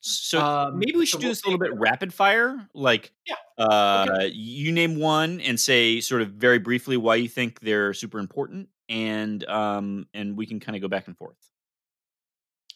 So 0.02 0.40
Um, 0.40 0.80
maybe 0.80 0.94
we 0.98 1.06
so 1.06 1.18
should 1.18 1.22
do 1.22 1.28
we'll 1.28 1.32
this 1.32 1.44
a 1.44 1.48
little 1.48 1.60
bit 1.60 1.74
rapid 1.74 2.14
fire. 2.14 2.70
Like, 2.74 3.12
Yeah, 3.28 3.36
uh, 3.58 4.28
you 4.32 4.72
name 4.72 4.98
one 4.98 5.42
and 5.42 5.60
say 5.60 6.00
sort 6.02 6.22
of 6.22 6.34
very 6.34 6.60
briefly 6.60 6.98
why 6.98 7.16
you 7.16 7.28
think 7.28 7.60
they're 7.60 7.94
super 7.94 8.20
important, 8.20 8.70
and 8.88 9.44
um, 9.46 10.08
and 10.14 10.38
we 10.38 10.46
can 10.46 10.60
kind 10.60 10.76
of 10.76 10.82
go 10.82 10.88
back 10.88 11.08
and 11.08 11.18
forth. 11.18 11.38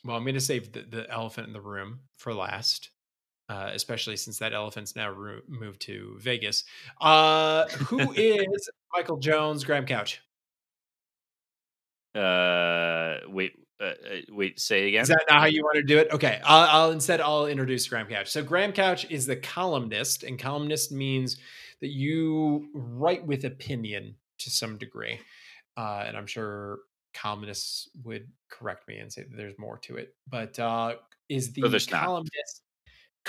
Well, 0.03 0.15
I'm 0.15 0.23
going 0.23 0.33
to 0.35 0.41
save 0.41 0.71
the, 0.71 0.81
the 0.81 1.09
elephant 1.09 1.47
in 1.47 1.53
the 1.53 1.61
room 1.61 2.01
for 2.15 2.33
last, 2.33 2.89
uh, 3.49 3.71
especially 3.73 4.15
since 4.15 4.37
that 4.37 4.53
elephant's 4.53 4.95
now 4.95 5.09
ro- 5.09 5.41
moved 5.47 5.81
to 5.81 6.15
Vegas. 6.19 6.63
Uh, 7.01 7.67
who 7.69 8.11
is 8.15 8.69
Michael 8.93 9.17
Jones, 9.17 9.63
Graham 9.63 9.85
Couch? 9.85 10.21
Uh, 12.15 13.17
wait, 13.27 13.53
uh, 13.81 13.85
uh, 13.85 13.93
wait, 14.29 14.59
say 14.59 14.87
again. 14.87 15.01
Is 15.01 15.07
that 15.09 15.23
not 15.29 15.39
how 15.39 15.45
you 15.47 15.63
want 15.63 15.77
to 15.77 15.83
do 15.83 15.97
it? 15.97 16.09
Okay, 16.11 16.39
I'll, 16.43 16.83
I'll 16.83 16.91
instead 16.91 17.21
I'll 17.21 17.47
introduce 17.47 17.87
Graham 17.87 18.07
Couch. 18.07 18.29
So 18.29 18.43
Graham 18.43 18.71
Couch 18.71 19.09
is 19.09 19.25
the 19.25 19.35
columnist, 19.35 20.23
and 20.23 20.37
columnist 20.37 20.91
means 20.91 21.37
that 21.81 21.89
you 21.89 22.69
write 22.73 23.25
with 23.25 23.45
opinion 23.45 24.15
to 24.39 24.49
some 24.49 24.77
degree. 24.77 25.19
Uh, 25.77 26.03
and 26.05 26.17
I'm 26.17 26.27
sure 26.27 26.79
columnists 27.13 27.89
would 28.03 28.27
correct 28.49 28.87
me 28.87 28.97
and 28.97 29.11
say 29.11 29.23
that 29.23 29.35
there's 29.35 29.57
more 29.57 29.77
to 29.79 29.95
it, 29.95 30.13
but 30.27 30.59
uh, 30.59 30.95
is 31.29 31.53
the 31.53 31.61
No, 31.61 31.79
columnist 31.89 32.63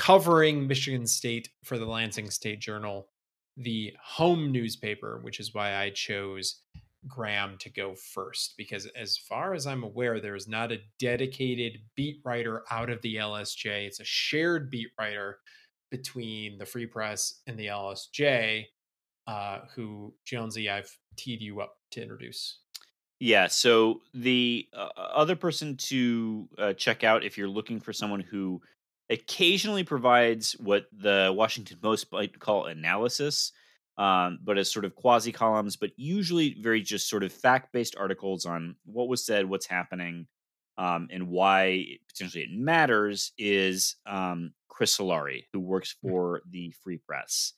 covering 0.00 0.66
Michigan 0.66 1.06
State 1.06 1.50
for 1.62 1.76
the 1.76 1.84
Lansing 1.84 2.30
State 2.30 2.58
Journal, 2.58 3.08
the 3.58 3.94
home 4.02 4.50
newspaper, 4.50 5.20
which 5.22 5.38
is 5.38 5.52
why 5.52 5.76
I 5.76 5.90
chose 5.90 6.62
Graham 7.06 7.58
to 7.58 7.68
go 7.68 7.94
first 7.94 8.54
because, 8.56 8.86
as 8.96 9.18
far 9.18 9.52
as 9.52 9.66
I'm 9.66 9.82
aware, 9.82 10.18
there 10.18 10.34
is 10.34 10.48
not 10.48 10.72
a 10.72 10.80
dedicated 10.98 11.82
beat 11.96 12.22
writer 12.24 12.62
out 12.70 12.88
of 12.88 13.02
the 13.02 13.16
LSJ. 13.16 13.86
It's 13.86 14.00
a 14.00 14.04
shared 14.04 14.70
beat 14.70 14.88
writer 14.98 15.40
between 15.90 16.56
the 16.56 16.64
Free 16.64 16.86
Press 16.86 17.42
and 17.46 17.58
the 17.58 17.66
LSJ, 17.66 18.64
uh, 19.26 19.58
who 19.74 20.14
Jonesy, 20.24 20.70
I've 20.70 20.96
teed 21.16 21.42
you 21.42 21.60
up 21.60 21.76
to 21.90 22.00
introduce. 22.00 22.60
Yeah. 23.18 23.48
So 23.48 24.00
the 24.14 24.66
uh, 24.72 24.88
other 24.96 25.36
person 25.36 25.76
to 25.76 26.48
uh, 26.56 26.72
check 26.72 27.04
out 27.04 27.22
if 27.22 27.36
you're 27.36 27.48
looking 27.48 27.78
for 27.78 27.92
someone 27.92 28.20
who 28.20 28.62
occasionally 29.10 29.84
provides 29.84 30.52
what 30.52 30.86
the 30.92 31.32
Washington 31.36 31.78
Post 31.82 32.12
might 32.12 32.38
call 32.38 32.66
analysis, 32.66 33.52
um, 33.98 34.38
but 34.42 34.56
as 34.56 34.72
sort 34.72 34.84
of 34.84 34.94
quasi 34.94 35.32
columns, 35.32 35.76
but 35.76 35.90
usually 35.96 36.56
very 36.60 36.80
just 36.80 37.08
sort 37.08 37.24
of 37.24 37.32
fact 37.32 37.72
based 37.72 37.96
articles 37.98 38.46
on 38.46 38.76
what 38.86 39.08
was 39.08 39.26
said, 39.26 39.44
what's 39.44 39.66
happening, 39.66 40.26
um, 40.78 41.08
and 41.10 41.28
why 41.28 41.84
potentially 42.08 42.44
it 42.44 42.50
matters 42.52 43.32
is 43.36 43.96
um, 44.06 44.52
Chris 44.68 44.96
Solari, 44.96 45.44
who 45.52 45.60
works 45.60 45.96
for 46.00 46.40
the 46.48 46.72
Free 46.82 46.98
Press. 46.98 47.52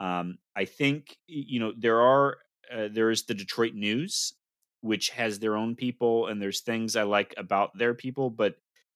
Um, 0.00 0.38
I 0.56 0.64
think 0.64 1.16
you 1.26 1.60
know 1.60 1.72
there 1.76 2.00
are 2.00 2.38
uh, 2.72 2.88
there 2.90 3.10
is 3.10 3.24
the 3.24 3.34
Detroit 3.34 3.74
News, 3.74 4.32
which 4.80 5.10
has 5.10 5.38
their 5.38 5.56
own 5.56 5.74
people, 5.74 6.28
and 6.28 6.40
there's 6.40 6.60
things 6.60 6.96
I 6.96 7.02
like 7.02 7.34
about 7.36 7.76
their 7.76 7.92
people. 7.92 8.30
But 8.30 8.54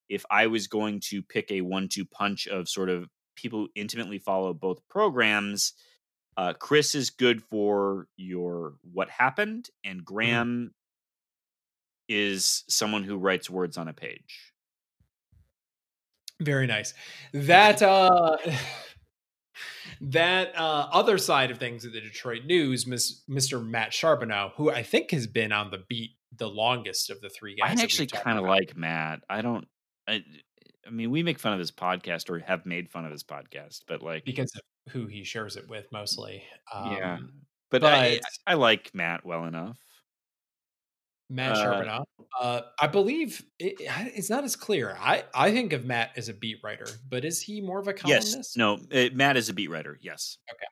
if 0.09 0.25
I 0.31 0.47
was 0.47 0.67
going 0.67 1.01
to 1.09 1.23
pick 1.23 1.51
a 1.51 1.61
one-two 1.61 2.05
punch 2.05 2.47
of 2.47 2.69
sort 2.69 2.89
of 2.89 3.09
people 3.35 3.61
who 3.61 3.69
intimately 3.75 4.19
follow 4.19 4.55
both 4.55 4.87
programs, 4.89 5.73
uh, 6.37 6.53
Chris 6.53 6.95
is 6.95 7.11
good 7.11 7.43
for 7.43 8.09
your 8.17 8.75
what 8.93 9.09
happened, 9.09 9.69
and 9.85 10.05
Graham 10.05 10.73
is 12.09 12.65
someone 12.69 13.05
who 13.05 13.17
writes 13.17 13.51
words 13.51 13.77
on 13.77 13.89
a 13.89 13.93
page. 13.93 14.53
Very 16.41 16.67
nice. 16.67 16.93
That 17.33 17.83
uh 17.83 18.37
that 20.01 20.53
uh 20.57 20.89
other 20.93 21.19
side 21.19 21.51
of 21.51 21.59
things 21.59 21.85
at 21.85 21.93
the 21.93 22.01
Detroit 22.01 22.45
News, 22.45 22.87
Miss, 22.87 23.23
Mr. 23.29 23.65
Matt 23.65 23.93
Charboneau, 23.93 24.53
who 24.57 24.71
I 24.71 24.83
think 24.83 25.11
has 25.13 25.27
been 25.27 25.53
on 25.53 25.71
the 25.71 25.83
beat 25.89 26.11
the 26.37 26.49
longest 26.49 27.11
of 27.11 27.21
the 27.21 27.31
three 27.31 27.57
guys. 27.57 27.79
I 27.79 27.83
actually 27.83 28.09
kind 28.09 28.39
of 28.39 28.45
like 28.45 28.77
Matt. 28.77 29.21
I 29.29 29.43
don't. 29.43 29.67
I, 30.09 30.25
I 30.87 30.91
mean, 30.91 31.11
we 31.11 31.23
make 31.23 31.39
fun 31.39 31.53
of 31.53 31.59
his 31.59 31.73
podcast 31.73 32.31
or 32.31 32.39
have 32.41 32.67
made 32.67 32.91
fun 32.91 33.05
of 33.05 33.13
his 33.13 33.25
podcast, 33.25 33.81
but 33.89 34.03
like, 34.03 34.25
because 34.25 34.53
of 34.55 34.93
who 34.93 35.07
he 35.07 35.25
shares 35.25 35.57
it 35.57 35.69
with 35.69 35.91
mostly. 35.93 36.43
Um, 36.73 36.93
yeah. 36.93 37.19
But, 37.71 37.85
I, 37.85 38.21
but- 38.23 38.31
I 38.47 38.55
like 38.55 38.95
Matt 38.95 39.27
well 39.27 39.45
enough. 39.45 39.77
Matt 41.29 41.57
Uh, 41.57 41.65
Charboneau. 41.65 42.05
Uh, 42.41 42.61
I 42.81 42.87
believe 42.87 43.45
it, 43.59 43.75
it's 43.81 44.31
not 44.31 44.45
as 44.45 44.55
clear. 44.55 44.97
I, 45.01 45.25
I 45.35 45.51
think 45.51 45.73
of 45.73 45.85
Matt 45.85 46.13
as 46.17 46.29
a 46.29 46.35
beat 46.35 46.59
writer, 46.63 46.87
but 47.09 47.25
is 47.25 47.43
he 47.43 47.61
more 47.61 47.81
of 47.81 47.89
a 47.89 47.93
columnist? 47.93 48.37
Yes. 48.37 48.57
No. 48.57 48.79
Uh, 48.93 49.09
Matt 49.13 49.37
is 49.37 49.49
a 49.49 49.53
beat 49.53 49.69
writer. 49.69 49.99
Yes. 50.01 50.39
Okay. 50.53 50.67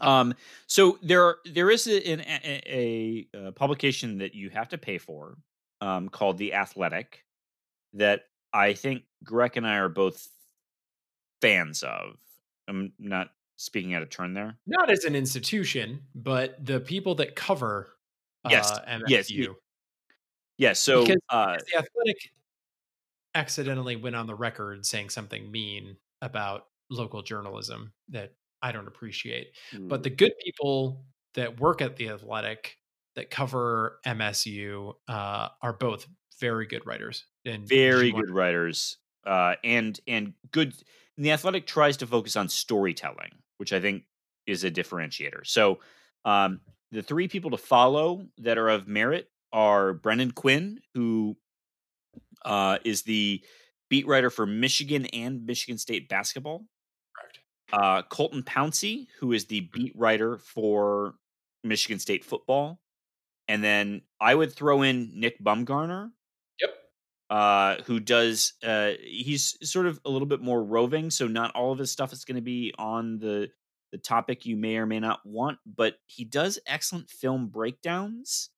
Um. 0.00 0.34
So 0.66 0.98
there 1.00 1.22
are 1.24 1.38
there 1.46 1.70
is 1.70 1.86
a, 1.86 2.06
an, 2.06 2.20
a, 2.22 2.62
a, 2.66 3.38
uh 3.38 3.50
publication 3.52 4.18
that 4.18 4.34
you 4.34 4.50
have 4.50 4.68
to 4.70 4.78
pay 4.78 4.98
for, 4.98 5.38
um, 5.80 6.08
called 6.08 6.38
the 6.38 6.52
Athletic, 6.52 7.24
that 7.96 8.22
I 8.52 8.74
think 8.74 9.04
Grech 9.24 9.56
and 9.56 9.66
I 9.66 9.76
are 9.76 9.88
both 9.88 10.28
fans 11.40 11.82
of. 11.82 12.16
I'm 12.68 12.92
not 12.98 13.30
speaking 13.56 13.94
out 13.94 14.02
of 14.02 14.10
turn 14.10 14.34
there. 14.34 14.58
Not 14.66 14.90
as 14.90 15.04
an 15.04 15.14
institution, 15.16 16.02
but 16.14 16.64
the 16.64 16.80
people 16.80 17.14
that 17.16 17.36
cover 17.36 17.92
Yes, 18.48 18.70
uh, 18.70 18.84
MSU. 18.86 19.08
yes, 19.08 19.30
y- 19.30 19.46
Yeah, 20.58 20.72
so 20.72 21.02
Because- 21.04 21.20
uh, 21.30 21.56
the 21.56 21.78
athletic 21.78 22.16
accidentally 23.34 23.96
went 23.96 24.16
on 24.16 24.26
the 24.26 24.34
record 24.34 24.86
saying 24.86 25.10
something 25.10 25.50
mean 25.50 25.96
about 26.22 26.68
local 26.90 27.22
journalism 27.22 27.92
that 28.08 28.34
I 28.62 28.72
don't 28.72 28.86
appreciate. 28.88 29.52
But 29.78 30.02
the 30.02 30.10
good 30.10 30.32
people 30.42 31.04
that 31.34 31.60
work 31.60 31.82
at 31.82 31.96
the 31.96 32.08
athletic 32.10 32.78
that 33.16 33.30
cover 33.30 33.98
MSU 34.06 34.94
uh, 35.08 35.48
are 35.60 35.72
both 35.72 36.06
very 36.40 36.66
good 36.66 36.86
writers 36.86 37.24
and 37.44 37.66
very 37.66 38.12
good 38.12 38.30
writers 38.30 38.98
uh 39.26 39.54
and 39.64 39.98
and 40.06 40.34
good 40.52 40.74
the 41.16 41.32
athletic 41.32 41.66
tries 41.66 41.96
to 41.96 42.06
focus 42.06 42.36
on 42.36 42.48
storytelling 42.48 43.30
which 43.56 43.72
i 43.72 43.80
think 43.80 44.02
is 44.46 44.62
a 44.62 44.70
differentiator. 44.70 45.44
So 45.44 45.80
um 46.24 46.60
the 46.92 47.02
three 47.02 47.26
people 47.26 47.50
to 47.50 47.56
follow 47.56 48.26
that 48.38 48.58
are 48.58 48.68
of 48.68 48.86
merit 48.86 49.28
are 49.52 49.94
brendan 49.94 50.30
quinn 50.32 50.78
who 50.94 51.36
uh 52.44 52.78
is 52.84 53.02
the 53.02 53.42
beat 53.88 54.06
writer 54.06 54.30
for 54.30 54.46
michigan 54.46 55.06
and 55.06 55.46
michigan 55.46 55.78
state 55.78 56.08
basketball. 56.08 56.66
Correct. 57.18 57.38
uh 57.72 58.02
colton 58.02 58.42
pouncy 58.42 59.06
who 59.20 59.32
is 59.32 59.46
the 59.46 59.68
beat 59.72 59.92
writer 59.96 60.38
for 60.38 61.14
michigan 61.64 61.98
state 61.98 62.24
football 62.24 62.78
and 63.48 63.62
then 63.62 64.02
i 64.20 64.34
would 64.34 64.52
throw 64.52 64.82
in 64.82 65.12
nick 65.14 65.42
baumgardner 65.42 66.10
Yep. 66.60 66.70
uh, 67.30 67.76
who 67.84 68.00
does 68.00 68.54
uh, 68.64 68.92
he's 69.02 69.56
sort 69.68 69.86
of 69.86 70.00
a 70.04 70.10
little 70.10 70.26
bit 70.28 70.40
more 70.40 70.62
roving, 70.62 71.10
so 71.10 71.26
not 71.26 71.54
all 71.54 71.72
of 71.72 71.78
his 71.78 71.90
stuff 71.90 72.12
is 72.12 72.24
going 72.24 72.36
to 72.36 72.42
be 72.42 72.72
on 72.78 73.18
the 73.18 73.50
the 73.92 73.98
topic 73.98 74.46
you 74.46 74.56
may 74.56 74.76
or 74.78 74.86
may 74.86 75.00
not 75.00 75.20
want, 75.24 75.58
but 75.66 75.94
he 76.06 76.24
does 76.24 76.58
excellent 76.66 77.08
film 77.10 77.48
breakdowns 77.48 78.50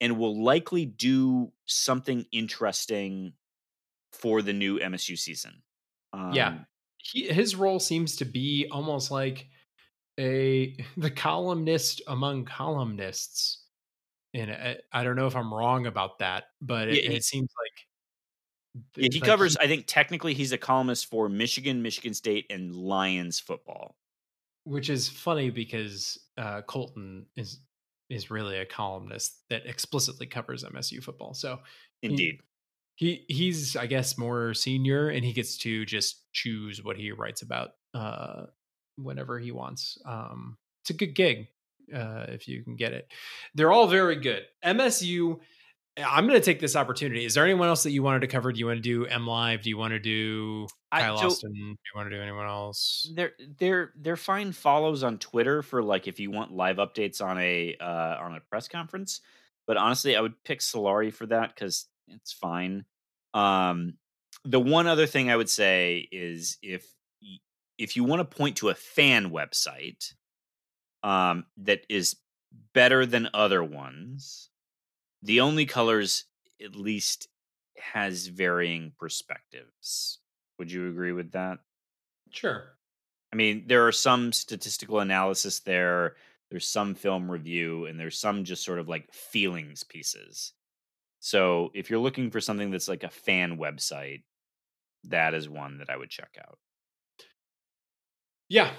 and 0.00 0.18
will 0.18 0.42
likely 0.42 0.86
do 0.86 1.52
something 1.66 2.24
interesting 2.32 3.32
for 4.12 4.42
the 4.42 4.52
new 4.52 4.78
MSU 4.78 5.18
season. 5.18 5.62
Um, 6.12 6.32
Yeah. 6.32 6.58
He, 6.98 7.26
his 7.28 7.56
role 7.56 7.80
seems 7.80 8.16
to 8.16 8.24
be 8.24 8.68
almost 8.70 9.10
like 9.10 9.48
a 10.18 10.76
the 10.96 11.10
columnist 11.10 12.02
among 12.06 12.44
columnists. 12.44 13.59
And 14.34 14.50
I, 14.52 14.78
I 14.92 15.04
don't 15.04 15.16
know 15.16 15.26
if 15.26 15.36
I'm 15.36 15.52
wrong 15.52 15.86
about 15.86 16.18
that, 16.20 16.44
but 16.60 16.88
it, 16.88 17.02
Yeah, 17.02 17.10
he- 17.10 17.16
it 17.16 17.24
seems 17.24 17.48
like 17.58 17.86
yeah, 18.96 19.08
he 19.10 19.20
like 19.20 19.20
covers. 19.20 19.56
I 19.56 19.66
think 19.66 19.84
technically 19.86 20.34
he's 20.34 20.52
a 20.52 20.58
columnist 20.58 21.06
for 21.06 21.28
Michigan, 21.28 21.82
Michigan 21.82 22.14
State, 22.14 22.46
and 22.50 22.74
Lions 22.74 23.40
football. 23.40 23.96
which 24.64 24.90
is 24.90 25.08
funny 25.08 25.50
because 25.50 26.18
uh, 26.36 26.62
Colton 26.62 27.26
is 27.36 27.60
is 28.08 28.30
really 28.30 28.58
a 28.58 28.66
columnist 28.66 29.44
that 29.48 29.66
explicitly 29.66 30.26
covers 30.26 30.64
MSU 30.64 31.00
football. 31.00 31.32
So 31.34 31.60
Indeed, 32.02 32.40
he 32.96 33.24
he's 33.28 33.76
I 33.76 33.86
guess 33.86 34.18
more 34.18 34.54
senior 34.54 35.08
and 35.08 35.24
he 35.24 35.32
gets 35.32 35.56
to 35.58 35.84
just 35.86 36.30
choose 36.32 36.82
what 36.84 36.96
he 36.96 37.12
writes 37.12 37.42
about 37.42 37.70
uh 37.94 38.46
whenever 38.96 39.38
he 39.38 39.52
wants. 39.52 39.98
Um 40.04 40.58
it's 40.82 40.90
a 40.90 40.94
good 40.94 41.14
gig 41.14 41.48
uh 41.94 42.26
if 42.28 42.48
you 42.48 42.62
can 42.64 42.76
get 42.76 42.92
it. 42.92 43.10
They're 43.54 43.72
all 43.72 43.86
very 43.86 44.16
good. 44.16 44.44
MSU 44.64 45.38
I'm 45.98 46.26
going 46.26 46.38
to 46.38 46.44
take 46.44 46.60
this 46.60 46.76
opportunity. 46.76 47.24
Is 47.24 47.34
there 47.34 47.44
anyone 47.44 47.68
else 47.68 47.82
that 47.82 47.90
you 47.90 48.02
wanted 48.02 48.20
to 48.20 48.28
cover? 48.28 48.52
Do 48.52 48.58
you 48.60 48.66
want 48.66 48.78
to 48.78 48.80
do 48.82 49.06
M 49.06 49.26
Live? 49.26 49.62
Do 49.62 49.68
you 49.68 49.76
want 49.76 49.92
to 49.92 49.98
do 49.98 50.66
I- 50.92 51.00
Kyle 51.00 51.18
so- 51.18 51.26
Austin? 51.26 51.52
Do 51.52 51.58
you 51.60 51.76
want 51.96 52.08
to 52.10 52.16
do 52.16 52.22
anyone 52.22 52.46
else? 52.46 53.10
they're 53.14 53.32
they're 53.58 53.92
they're 53.96 54.16
fine 54.16 54.52
follows 54.52 55.02
on 55.02 55.18
Twitter 55.18 55.62
for 55.62 55.82
like 55.82 56.06
if 56.08 56.20
you 56.20 56.30
want 56.30 56.52
live 56.52 56.76
updates 56.76 57.20
on 57.20 57.38
a 57.38 57.76
uh 57.80 58.16
on 58.20 58.36
a 58.36 58.40
press 58.40 58.68
conference. 58.68 59.20
But 59.66 59.76
honestly, 59.76 60.16
I 60.16 60.20
would 60.20 60.42
pick 60.44 60.60
Solari 60.60 61.12
for 61.12 61.26
that 61.26 61.54
because 61.54 61.86
it's 62.08 62.32
fine. 62.32 62.84
Um, 63.34 63.94
the 64.44 64.60
one 64.60 64.86
other 64.86 65.06
thing 65.06 65.30
I 65.30 65.36
would 65.36 65.50
say 65.50 66.08
is 66.10 66.56
if 66.62 66.86
if 67.78 67.96
you 67.96 68.04
want 68.04 68.20
to 68.20 68.36
point 68.36 68.56
to 68.58 68.68
a 68.68 68.74
fan 68.74 69.30
website 69.30 70.12
um 71.02 71.46
that 71.56 71.84
is 71.88 72.16
better 72.72 73.06
than 73.06 73.28
other 73.34 73.62
ones, 73.64 74.50
the 75.22 75.40
only 75.40 75.66
colors 75.66 76.24
at 76.64 76.76
least 76.76 77.28
has 77.78 78.26
varying 78.28 78.92
perspectives. 78.98 80.20
Would 80.58 80.70
you 80.72 80.88
agree 80.88 81.12
with 81.12 81.32
that? 81.32 81.58
Sure. 82.30 82.76
I 83.32 83.36
mean, 83.36 83.66
there 83.66 83.86
are 83.86 83.92
some 83.92 84.32
statistical 84.32 85.00
analysis 85.00 85.60
there, 85.60 86.16
there's 86.50 86.66
some 86.66 86.94
film 86.94 87.30
review, 87.30 87.86
and 87.86 87.98
there's 87.98 88.18
some 88.18 88.44
just 88.44 88.64
sort 88.64 88.78
of 88.80 88.88
like 88.88 89.12
feelings 89.12 89.84
pieces. 89.84 90.52
So 91.20 91.70
if 91.74 91.90
you're 91.90 92.00
looking 92.00 92.30
for 92.30 92.40
something 92.40 92.70
that's 92.70 92.88
like 92.88 93.04
a 93.04 93.10
fan 93.10 93.58
website, 93.58 94.24
that 95.04 95.34
is 95.34 95.48
one 95.48 95.78
that 95.78 95.90
I 95.90 95.96
would 95.96 96.10
check 96.10 96.36
out. 96.40 96.58
Yeah. 98.48 98.72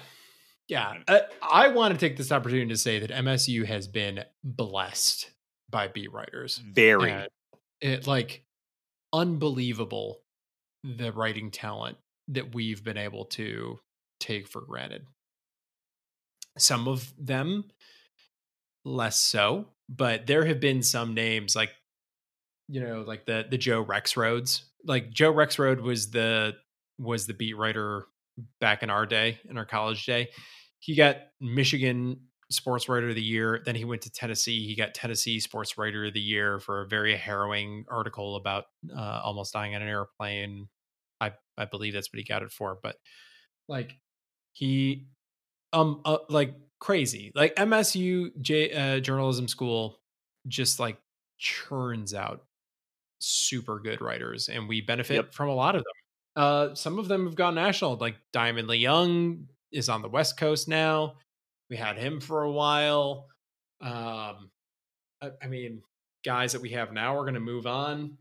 Yeah. 0.68 0.94
Uh, 1.06 1.20
I 1.42 1.68
want 1.68 1.94
to 1.94 2.00
take 2.00 2.16
this 2.16 2.32
opportunity 2.32 2.68
to 2.68 2.76
say 2.76 2.98
that 2.98 3.10
MSU 3.10 3.66
has 3.66 3.88
been 3.88 4.24
blessed 4.42 5.30
by 5.70 5.88
beat 5.88 6.12
writers. 6.12 6.58
Very. 6.58 7.10
And 7.10 7.28
it 7.80 8.06
like 8.06 8.44
unbelievable 9.12 10.20
the 10.84 11.12
writing 11.12 11.50
talent 11.50 11.98
that 12.28 12.54
we've 12.54 12.82
been 12.82 12.96
able 12.96 13.26
to 13.26 13.78
take 14.20 14.48
for 14.48 14.60
granted. 14.60 15.06
Some 16.58 16.86
of 16.86 17.12
them 17.18 17.64
less 18.84 19.18
so, 19.18 19.68
but 19.88 20.26
there 20.26 20.44
have 20.44 20.60
been 20.60 20.82
some 20.82 21.14
names 21.14 21.56
like 21.56 21.70
you 22.68 22.80
know, 22.80 23.04
like 23.06 23.26
the 23.26 23.44
the 23.48 23.58
Joe 23.58 23.84
Rexrodes. 23.84 24.62
Like 24.84 25.10
Joe 25.10 25.32
Rexrode 25.32 25.82
was 25.82 26.10
the 26.10 26.54
was 26.98 27.26
the 27.26 27.34
beat 27.34 27.56
writer 27.56 28.06
back 28.60 28.82
in 28.82 28.90
our 28.90 29.06
day, 29.06 29.38
in 29.48 29.58
our 29.58 29.64
college 29.66 30.04
day. 30.06 30.30
He 30.80 30.94
got 30.94 31.16
Michigan 31.40 32.20
Sports 32.50 32.88
Writer 32.88 33.08
of 33.10 33.14
the 33.14 33.22
Year. 33.22 33.62
Then 33.64 33.74
he 33.74 33.84
went 33.84 34.02
to 34.02 34.10
Tennessee. 34.10 34.66
He 34.66 34.74
got 34.74 34.94
Tennessee 34.94 35.40
Sports 35.40 35.78
Writer 35.78 36.06
of 36.06 36.12
the 36.14 36.20
Year 36.20 36.58
for 36.58 36.82
a 36.82 36.86
very 36.88 37.16
harrowing 37.16 37.84
article 37.88 38.36
about 38.36 38.64
uh, 38.94 39.20
almost 39.24 39.52
dying 39.52 39.74
on 39.74 39.82
an 39.82 39.88
airplane. 39.88 40.68
I 41.20 41.32
I 41.56 41.66
believe 41.66 41.92
that's 41.94 42.12
what 42.12 42.18
he 42.18 42.24
got 42.24 42.42
it 42.42 42.50
for. 42.50 42.78
But 42.82 42.96
like 43.68 43.98
he, 44.52 45.06
um, 45.72 46.02
uh, 46.04 46.18
like 46.28 46.54
crazy. 46.80 47.32
Like 47.34 47.54
MSU 47.56 48.30
J, 48.40 48.72
uh, 48.72 49.00
journalism 49.00 49.48
school 49.48 50.00
just 50.48 50.80
like 50.80 50.98
churns 51.38 52.12
out 52.14 52.44
super 53.20 53.78
good 53.80 54.00
writers, 54.00 54.48
and 54.48 54.68
we 54.68 54.80
benefit 54.80 55.14
Yep. 55.16 55.34
from 55.34 55.48
a 55.48 55.54
lot 55.54 55.76
of 55.76 55.84
them. 55.84 55.92
Uh, 56.34 56.74
some 56.74 56.98
of 56.98 57.08
them 57.08 57.26
have 57.26 57.34
gone 57.34 57.54
national. 57.54 57.96
Like 57.96 58.16
Diamond 58.32 58.68
Leung 58.68 59.44
is 59.70 59.88
on 59.88 60.02
the 60.02 60.08
West 60.08 60.36
Coast 60.36 60.68
now. 60.68 61.14
We 61.70 61.76
had 61.76 61.96
him 61.98 62.20
for 62.20 62.42
a 62.42 62.50
while. 62.50 63.26
Um, 63.80 64.50
I, 65.20 65.30
I 65.42 65.46
mean, 65.48 65.82
guys 66.24 66.52
that 66.52 66.62
we 66.62 66.70
have 66.70 66.92
now 66.92 67.16
are 67.16 67.22
going 67.22 67.34
to 67.34 67.40
move 67.40 67.66
on. 67.66 68.18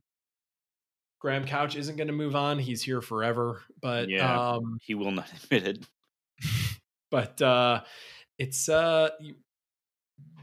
Graham 1.19 1.45
Couch 1.45 1.75
isn't 1.75 1.97
going 1.97 2.07
to 2.07 2.13
move 2.13 2.35
on. 2.35 2.57
He's 2.57 2.81
here 2.81 3.01
forever. 3.01 3.61
But 3.81 4.09
Yeah. 4.09 4.53
um, 4.53 4.79
He 4.81 4.95
will 4.95 5.11
not 5.11 5.31
admit 5.43 5.67
it. 5.67 5.87
but 7.11 7.41
uh, 7.41 7.81
it's 8.39 8.67
uh, 8.69 9.09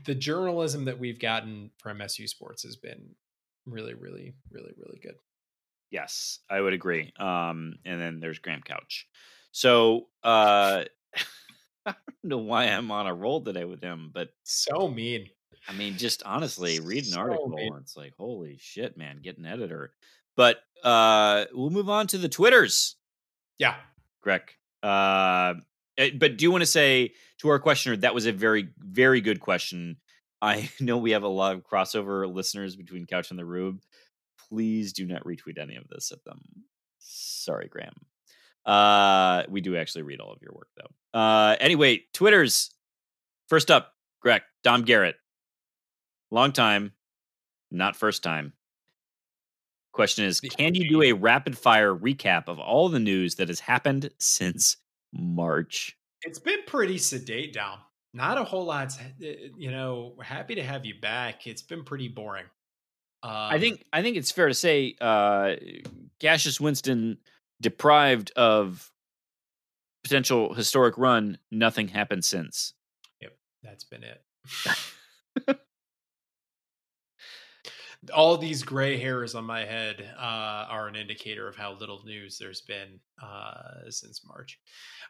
the 0.04 0.14
journalism 0.14 0.84
that 0.84 0.98
we've 0.98 1.18
gotten 1.18 1.70
from 1.78 1.98
MSU 1.98 2.28
Sports 2.28 2.62
has 2.62 2.76
been 2.76 3.14
really, 3.66 3.94
really, 3.94 4.34
really, 4.50 4.72
really 4.78 5.00
good. 5.02 5.16
Yes, 5.90 6.40
I 6.50 6.60
would 6.60 6.72
agree. 6.74 7.12
Um, 7.18 7.76
and 7.84 8.00
then 8.00 8.20
there's 8.20 8.38
Graham 8.38 8.62
Couch. 8.62 9.06
So 9.52 10.08
uh, 10.22 10.84
I 11.86 11.94
don't 11.94 11.96
know 12.24 12.38
why 12.38 12.64
I'm 12.64 12.90
on 12.90 13.06
a 13.06 13.14
roll 13.14 13.42
today 13.42 13.64
with 13.64 13.80
him, 13.82 14.10
but 14.12 14.28
So 14.44 14.88
mean. 14.88 15.28
I 15.66 15.72
mean, 15.72 15.96
just 15.98 16.22
honestly, 16.24 16.80
read 16.80 17.04
an 17.06 17.12
So 17.12 17.20
article. 17.20 17.48
mean. 17.48 17.72
and 17.72 17.82
It's 17.82 17.96
like, 17.96 18.14
holy 18.18 18.58
shit, 18.60 18.96
man, 18.96 19.20
get 19.22 19.38
an 19.38 19.46
editor. 19.46 19.92
But 20.36 20.58
uh, 20.84 21.46
we'll 21.52 21.70
move 21.70 21.88
on 21.90 22.06
to 22.08 22.18
the 22.18 22.28
Twitters, 22.28 22.96
Yeah. 23.58 23.76
Grech. 24.24 24.50
Uh, 24.82 25.54
eh, 25.96 26.10
but 26.16 26.36
do 26.36 26.44
you 26.44 26.50
want 26.52 26.62
to 26.62 26.66
say 26.66 27.12
to 27.38 27.48
our 27.48 27.58
questioner 27.58 27.96
that 27.96 28.14
was 28.14 28.26
a 28.26 28.32
very, 28.32 28.68
very 28.78 29.20
good 29.20 29.40
question? 29.40 29.96
I 30.40 30.70
know 30.80 30.98
we 30.98 31.10
have 31.12 31.24
a 31.24 31.28
lot 31.28 31.54
of 31.56 31.64
crossover 31.64 32.32
listeners 32.32 32.76
between 32.76 33.06
Couch 33.06 33.30
and 33.30 33.38
the 33.38 33.44
Rube. 33.44 33.80
Please 34.50 34.92
do 34.92 35.06
not 35.06 35.24
retweet 35.24 35.58
any 35.58 35.76
of 35.76 35.88
this 35.88 36.12
at 36.12 36.24
them. 36.24 36.40
Sorry, 36.98 37.68
Graham. 37.68 37.94
Uh, 38.64 39.44
we 39.48 39.60
do 39.60 39.76
actually 39.76 40.02
read 40.02 40.20
all 40.20 40.32
of 40.32 40.42
your 40.42 40.52
work 40.52 40.68
though. 40.76 41.18
Uh, 41.18 41.56
anyway, 41.60 42.02
Twitters. 42.12 42.70
First 43.48 43.70
up, 43.70 43.94
Greg 44.20 44.42
Dom 44.62 44.82
Garrett. 44.82 45.16
Long 46.30 46.52
time, 46.52 46.92
not 47.70 47.96
first 47.96 48.22
time. 48.22 48.52
Question 49.92 50.26
is 50.26 50.40
Can 50.40 50.74
you 50.74 50.88
do 50.88 51.02
a 51.02 51.12
rapid 51.12 51.56
fire 51.56 51.94
recap 51.94 52.44
of 52.46 52.58
all 52.58 52.88
the 52.88 52.98
news 52.98 53.36
that 53.36 53.48
has 53.48 53.60
happened 53.60 54.10
since 54.18 54.76
March? 55.12 55.96
It's 56.22 56.38
been 56.38 56.60
pretty 56.66 56.98
sedate 56.98 57.54
down. 57.54 57.78
Not 58.12 58.38
a 58.38 58.44
whole 58.44 58.64
lot. 58.64 58.92
You 59.18 59.70
know, 59.70 60.14
we're 60.16 60.24
happy 60.24 60.54
to 60.56 60.62
have 60.62 60.84
you 60.84 60.94
back. 61.00 61.46
It's 61.46 61.62
been 61.62 61.84
pretty 61.84 62.08
boring. 62.08 62.44
Um, 63.22 63.32
I 63.32 63.58
think 63.58 63.84
I 63.92 64.02
think 64.02 64.16
it's 64.16 64.30
fair 64.30 64.48
to 64.48 64.54
say 64.54 64.94
uh 65.00 65.54
Cassius 66.20 66.60
Winston 66.60 67.18
deprived 67.60 68.30
of 68.36 68.90
potential 70.08 70.54
historic 70.54 70.96
run, 70.96 71.38
nothing 71.50 71.88
happened 71.88 72.24
since. 72.24 72.74
Yep, 73.20 73.36
that's 73.62 73.84
been 73.84 74.04
it. 74.04 74.22
All 78.14 78.38
these 78.38 78.62
gray 78.62 78.96
hairs 78.96 79.34
on 79.34 79.44
my 79.44 79.64
head 79.64 80.08
uh, 80.16 80.66
are 80.70 80.86
an 80.86 80.94
indicator 80.94 81.48
of 81.48 81.56
how 81.56 81.74
little 81.74 82.00
news 82.04 82.38
there's 82.38 82.60
been 82.62 83.00
uh, 83.22 83.90
since 83.90 84.24
March. 84.24 84.58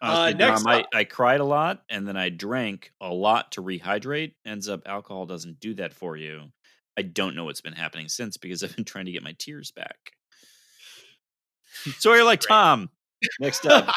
Uh, 0.01 0.33
next 0.37 0.67
I, 0.67 0.85
I 0.93 1.05
cried 1.05 1.41
a 1.41 1.45
lot 1.45 1.83
and 1.91 2.09
then 2.09 2.17
I 2.17 2.31
drank 2.31 2.93
a 3.01 3.13
lot 3.13 3.53
to 3.53 3.63
rehydrate. 3.63 4.33
Ends 4.45 4.69
up 4.69 4.83
alcohol 4.87 5.27
doesn't 5.27 5.61
do 5.61 5.75
that 5.75 5.93
for 5.93 6.17
you. 6.17 6.45
I 6.99 7.03
don't 7.03 7.36
know 7.36 7.44
what's 7.44 7.61
been 7.61 7.74
happening 7.74 8.09
since 8.09 8.36
because 8.36 8.64
I've 8.64 8.74
been 8.74 8.84
trying 8.84 9.07
to 9.07 9.12
get 9.12 9.22
my 9.22 9.36
tears 9.38 9.70
back. 9.70 10.14
Sawyer 11.99 12.24
like 12.24 12.40
Great. 12.40 12.49
Tom. 12.49 12.90
Next 13.38 13.64
up. 13.70 13.94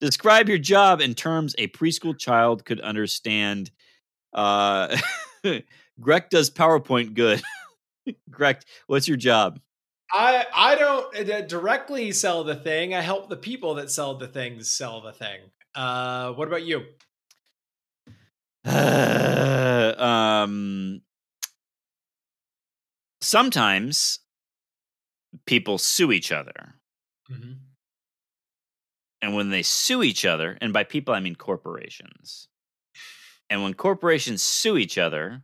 Describe 0.00 0.48
your 0.48 0.58
job 0.58 1.00
in 1.00 1.14
terms 1.14 1.56
a 1.58 1.66
preschool 1.66 2.16
child 2.16 2.64
could 2.64 2.80
understand. 2.80 3.72
Uh 4.32 4.96
Grech 6.00 6.30
does 6.30 6.48
PowerPoint 6.48 7.14
good. 7.14 7.42
Grech, 8.30 8.62
what's 8.86 9.08
your 9.08 9.16
job? 9.16 9.58
I 10.12 10.46
I 10.54 10.76
don't 10.76 11.30
uh, 11.30 11.40
directly 11.40 12.12
sell 12.12 12.44
the 12.44 12.54
thing. 12.54 12.94
I 12.94 13.00
help 13.00 13.28
the 13.28 13.36
people 13.36 13.74
that 13.74 13.90
sell 13.90 14.14
the 14.16 14.28
things 14.28 14.70
sell 14.70 15.00
the 15.00 15.12
thing. 15.12 15.40
Uh, 15.74 16.34
what 16.34 16.46
about 16.46 16.62
you? 16.62 16.84
um 20.04 21.00
sometimes 23.26 24.20
people 25.46 25.78
sue 25.78 26.12
each 26.12 26.32
other. 26.32 26.74
Mm-hmm. 27.30 27.54
and 29.20 29.34
when 29.34 29.50
they 29.50 29.64
sue 29.64 30.04
each 30.04 30.24
other 30.24 30.56
and 30.60 30.72
by 30.72 30.84
people 30.84 31.12
i 31.12 31.18
mean 31.18 31.34
corporations. 31.34 32.46
And 33.50 33.64
when 33.64 33.74
corporations 33.74 34.44
sue 34.44 34.76
each 34.76 34.96
other 34.96 35.42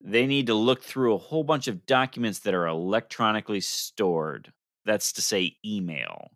they 0.00 0.26
need 0.26 0.46
to 0.46 0.54
look 0.54 0.84
through 0.84 1.14
a 1.14 1.18
whole 1.18 1.42
bunch 1.42 1.66
of 1.66 1.86
documents 1.86 2.38
that 2.40 2.54
are 2.54 2.68
electronically 2.68 3.60
stored. 3.60 4.52
That's 4.86 5.12
to 5.14 5.22
say 5.22 5.56
email. 5.66 6.30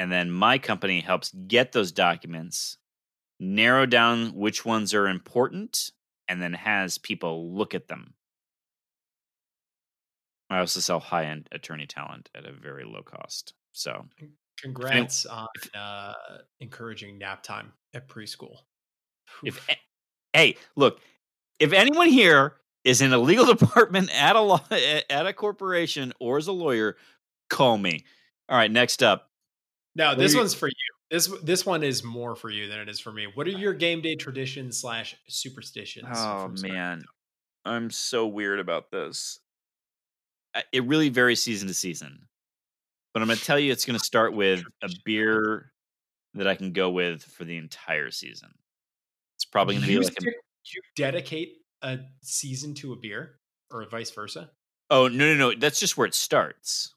And 0.00 0.10
then 0.10 0.30
my 0.32 0.58
company 0.58 1.00
helps 1.00 1.32
get 1.46 1.70
those 1.70 1.92
documents 1.92 2.76
narrow 3.38 3.86
down 3.86 4.34
which 4.34 4.64
ones 4.64 4.92
are 4.94 5.08
important 5.08 5.90
and 6.28 6.42
then 6.42 6.54
has 6.54 6.98
people 6.98 7.54
look 7.54 7.72
at 7.72 7.86
them 7.86 8.15
i 10.50 10.58
also 10.58 10.80
sell 10.80 11.00
high-end 11.00 11.48
attorney 11.52 11.86
talent 11.86 12.28
at 12.34 12.44
a 12.46 12.52
very 12.52 12.84
low 12.84 13.02
cost 13.02 13.54
so 13.72 14.06
Congrats 14.62 15.26
on 15.26 15.46
uh, 15.74 16.14
encouraging 16.60 17.18
nap 17.18 17.42
time 17.42 17.72
at 17.92 18.08
preschool. 18.08 18.56
if 19.44 19.66
hey 20.32 20.56
look 20.76 21.00
if 21.58 21.72
anyone 21.74 22.08
here 22.08 22.54
is 22.84 23.02
in 23.02 23.12
a 23.12 23.18
legal 23.18 23.44
department 23.54 24.10
at 24.18 24.34
a 24.36 24.40
law 24.40 24.60
at 24.70 25.26
a 25.26 25.32
corporation 25.34 26.12
or 26.20 26.38
as 26.38 26.46
a 26.46 26.52
lawyer 26.52 26.96
call 27.50 27.76
me 27.76 28.02
all 28.48 28.56
right 28.56 28.70
next 28.70 29.02
up 29.02 29.30
no, 29.94 30.14
this 30.14 30.32
you- 30.32 30.38
one's 30.38 30.54
for 30.54 30.68
you. 30.68 30.74
This 31.10 31.32
this 31.42 31.64
one 31.64 31.82
is 31.84 32.02
more 32.02 32.34
for 32.34 32.50
you 32.50 32.68
than 32.68 32.80
it 32.80 32.88
is 32.88 32.98
for 32.98 33.12
me. 33.12 33.28
What 33.32 33.46
are 33.46 33.50
your 33.50 33.72
game 33.72 34.02
day 34.02 34.16
traditions 34.16 34.80
slash 34.80 35.16
superstitions? 35.28 36.08
oh 36.10 36.48
man 36.62 37.02
i'm 37.64 37.90
so 37.90 38.26
weird 38.26 38.58
about 38.58 38.90
this 38.90 39.38
it 40.72 40.84
really 40.84 41.08
varies 41.08 41.42
season 41.42 41.68
to 41.68 41.74
season 41.74 42.26
but 43.12 43.22
i'm 43.22 43.28
going 43.28 43.38
to 43.38 43.44
tell 43.44 43.58
you 43.58 43.72
it's 43.72 43.84
going 43.84 43.98
to 43.98 44.02
oh, 44.02 44.04
start 44.04 44.34
with 44.34 44.62
a 44.82 44.88
beer 45.04 45.72
that 46.34 46.46
i 46.46 46.54
can 46.54 46.72
go 46.72 46.90
with 46.90 47.22
for 47.22 47.44
the 47.44 47.56
entire 47.56 48.10
season 48.10 48.50
it's 49.36 49.44
probably 49.44 49.74
going 49.74 49.86
to 49.86 49.88
be 49.88 49.98
like 49.98 50.14
a, 50.20 50.24
you 50.24 50.80
dedicate 50.96 51.58
a 51.82 51.98
season 52.22 52.74
to 52.74 52.92
a 52.92 52.96
beer 52.96 53.36
or 53.70 53.86
vice 53.88 54.10
versa. 54.10 54.50
Oh 54.90 55.08
no, 55.08 55.34
no, 55.34 55.50
no! 55.50 55.54
That's 55.58 55.80
just 55.80 55.96
where 55.96 56.06
it 56.06 56.14
starts. 56.14 56.94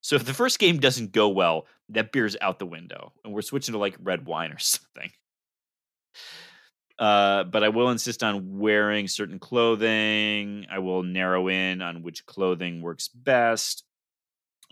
So 0.00 0.16
if 0.16 0.24
the 0.24 0.34
first 0.34 0.58
game 0.58 0.78
doesn't 0.78 1.12
go 1.12 1.28
well, 1.28 1.66
that 1.90 2.12
beer's 2.12 2.36
out 2.40 2.58
the 2.58 2.66
window, 2.66 3.12
and 3.24 3.34
we're 3.34 3.42
switching 3.42 3.72
to 3.72 3.78
like 3.78 3.96
red 4.02 4.26
wine 4.26 4.52
or 4.52 4.58
something. 4.58 5.10
Uh, 6.98 7.44
but 7.44 7.62
I 7.62 7.68
will 7.68 7.90
insist 7.90 8.22
on 8.24 8.58
wearing 8.58 9.06
certain 9.06 9.38
clothing. 9.38 10.66
I 10.70 10.80
will 10.80 11.02
narrow 11.02 11.48
in 11.48 11.80
on 11.80 12.02
which 12.02 12.26
clothing 12.26 12.82
works 12.82 13.08
best. 13.08 13.84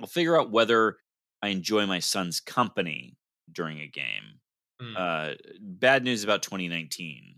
I'll 0.00 0.08
figure 0.08 0.38
out 0.38 0.50
whether 0.50 0.96
I 1.40 1.48
enjoy 1.48 1.86
my 1.86 2.00
son's 2.00 2.40
company 2.40 3.16
during 3.52 3.80
a 3.80 3.86
game. 3.86 4.40
Mm. 4.82 4.94
Uh, 4.96 5.34
bad 5.60 6.04
news 6.04 6.24
about 6.24 6.42
2019, 6.42 7.36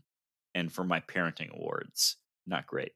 and 0.54 0.72
for 0.72 0.84
my 0.84 1.00
parenting 1.00 1.54
awards, 1.54 2.16
not 2.46 2.66
great. 2.66 2.92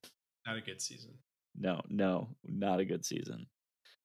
Not 0.46 0.56
a 0.56 0.60
good 0.60 0.80
season. 0.80 1.12
No, 1.56 1.82
no, 1.88 2.28
not 2.44 2.80
a 2.80 2.84
good 2.84 3.04
season. 3.04 3.46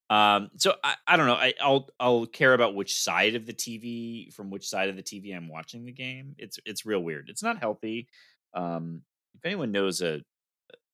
Um, 0.10 0.52
so 0.56 0.74
I, 0.84 0.96
I 1.06 1.18
don't 1.18 1.28
know. 1.28 1.34
I, 1.34 1.54
I'll 1.62 1.90
I'll 2.00 2.26
care 2.26 2.54
about 2.54 2.76
which 2.76 2.96
side 2.96 3.36
of 3.36 3.46
the 3.46 3.54
TV 3.54 4.34
from 4.34 4.50
which 4.50 4.68
side 4.68 4.90
of 4.90 4.96
the 4.96 5.04
TV 5.04 5.36
I'm 5.36 5.50
watching 5.50 5.86
the 5.86 5.92
game. 5.92 6.36
It's 6.38 6.60
it's 6.66 6.86
real 6.86 7.02
weird. 7.02 7.30
It's 7.30 7.44
not 7.44 7.60
healthy. 7.60 8.08
Um, 8.54 9.02
if 9.36 9.46
anyone 9.46 9.72
knows 9.72 10.02
a 10.02 10.22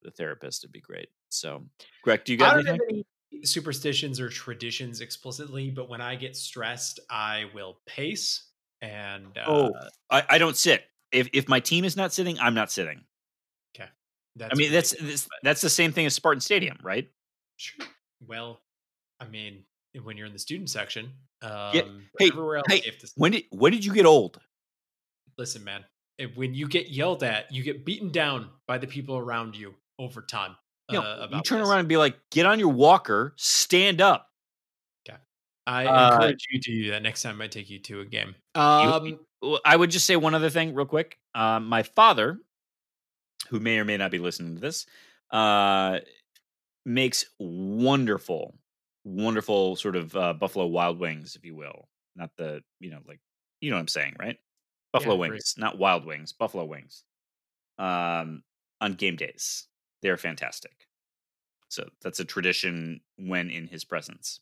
a 0.06 0.12
therapist, 0.12 0.64
it'd 0.64 0.74
be 0.74 0.82
great. 0.82 1.10
So, 1.30 1.64
Grech, 2.06 2.26
do 2.26 2.34
you 2.34 2.38
I 2.38 2.40
got 2.40 2.54
don't 2.56 2.68
anything? 2.68 2.74
have 2.74 3.06
any 3.32 3.46
superstitions 3.46 4.20
or 4.20 4.30
traditions 4.30 5.02
explicitly, 5.02 5.70
but 5.70 5.90
when 5.90 6.02
I 6.02 6.16
get 6.16 6.36
stressed, 6.36 7.00
I 7.10 7.46
will 7.54 7.80
pace. 7.86 8.50
And 8.82 9.38
uh, 9.38 9.44
Oh, 9.48 9.72
I, 10.10 10.24
I 10.30 10.38
don't 10.38 10.58
sit. 10.58 10.84
If 11.12 11.30
if 11.34 11.48
my 11.48 11.60
team 11.60 11.86
is 11.86 11.96
not 11.96 12.12
sitting, 12.14 12.40
I'm 12.40 12.56
not 12.56 12.72
sitting. 12.72 13.04
Okay, 13.76 13.90
that's 14.36 14.54
I 14.54 14.56
mean, 14.56 14.72
that's 14.72 14.96
that's, 15.00 15.28
that's 15.44 15.62
the 15.62 15.70
same 15.70 15.92
thing 15.92 16.06
as 16.06 16.16
Spartan 16.16 16.42
Stadium, 16.42 16.78
right? 16.84 17.08
sure. 17.58 17.86
well, 18.28 18.60
I 19.20 19.28
mean, 19.28 19.64
when 20.02 20.18
you're 20.18 20.28
in 20.28 20.34
the 20.34 20.40
student 20.40 20.70
section, 20.70 21.12
um, 21.42 22.04
hey, 22.20 22.30
everywhere 22.30 22.58
else, 22.58 22.68
hey, 22.70 22.82
you 22.86 22.92
have 22.92 23.12
When 23.16 23.32
did 23.32 23.46
when 23.52 23.72
did 23.72 23.86
you 23.86 23.94
get 23.94 24.06
old? 24.06 24.40
listen, 25.38 25.64
man. 25.64 25.84
When 26.36 26.54
you 26.54 26.68
get 26.68 26.90
yelled 26.90 27.24
at, 27.24 27.52
you 27.52 27.64
get 27.64 27.86
beaten 27.86 28.12
down 28.12 28.50
by 28.68 28.78
the 28.78 28.88
people 28.88 29.18
around 29.18 29.56
you 29.56 29.74
over 30.00 30.22
time. 30.22 30.56
You, 30.90 31.00
know, 31.00 31.06
uh, 31.06 31.28
you 31.32 31.42
turn 31.42 31.60
this. 31.60 31.70
around 31.70 31.80
and 31.80 31.88
be 31.88 31.98
like, 31.98 32.16
"Get 32.30 32.46
on 32.46 32.60
your 32.60 32.70
walker, 32.70 33.34
stand 33.36 34.00
up." 34.00 34.30
Okay, 35.10 35.18
I 35.66 35.86
uh, 35.86 36.14
encourage 36.14 36.46
you 36.52 36.60
to 36.62 36.72
do 36.84 36.92
that 36.92 37.02
next 37.02 37.24
time 37.24 37.42
I 37.42 37.48
take 37.48 37.70
you 37.70 37.80
to 37.80 38.02
a 38.02 38.06
game. 38.06 38.36
Um, 38.56 39.20
Well, 39.42 39.60
I 39.66 39.76
would 39.76 39.92
just 39.92 40.06
say 40.06 40.16
one 40.16 40.36
other 40.36 40.50
thing, 40.50 40.74
real 40.74 40.86
quick. 40.86 41.18
Uh, 41.34 41.60
my 41.60 41.84
father, 41.84 42.40
who 43.50 43.60
may 43.60 43.80
or 43.80 43.86
may 43.86 43.98
not 43.98 44.12
be 44.12 44.20
listening 44.20 44.56
to 44.56 44.62
this, 44.62 44.86
uh, 45.32 46.00
makes 46.86 47.26
wonderful, 47.40 48.56
wonderful 49.04 49.76
sort 49.76 49.96
of 49.96 50.16
uh, 50.16 50.34
Buffalo 50.34 50.68
Wild 50.68 51.00
Wings, 51.00 51.36
if 51.36 51.46
you 51.46 51.56
will. 51.56 51.88
Not 52.16 52.32
the, 52.38 52.62
you 52.80 52.92
know, 52.92 53.00
like 53.08 53.20
you 53.62 53.70
know 53.70 53.78
what 53.78 53.82
I'm 53.82 53.88
saying, 53.88 54.16
right? 54.20 54.38
Buffalo 54.92 55.18
great. 55.18 55.32
Wings, 55.32 55.56
not 55.58 55.78
Wild 55.80 56.06
Wings, 56.06 56.34
Buffalo 56.34 56.66
Wings. 56.66 57.04
Um, 57.80 58.44
on 58.82 58.94
game 58.94 59.16
days, 59.16 59.68
they're 60.02 60.18
fantastic. 60.18 60.88
So 61.70 61.90
that's 62.04 62.20
a 62.20 62.26
tradition 62.26 63.02
when 63.18 63.50
in 63.50 63.68
his 63.68 63.84
presence. 63.84 64.40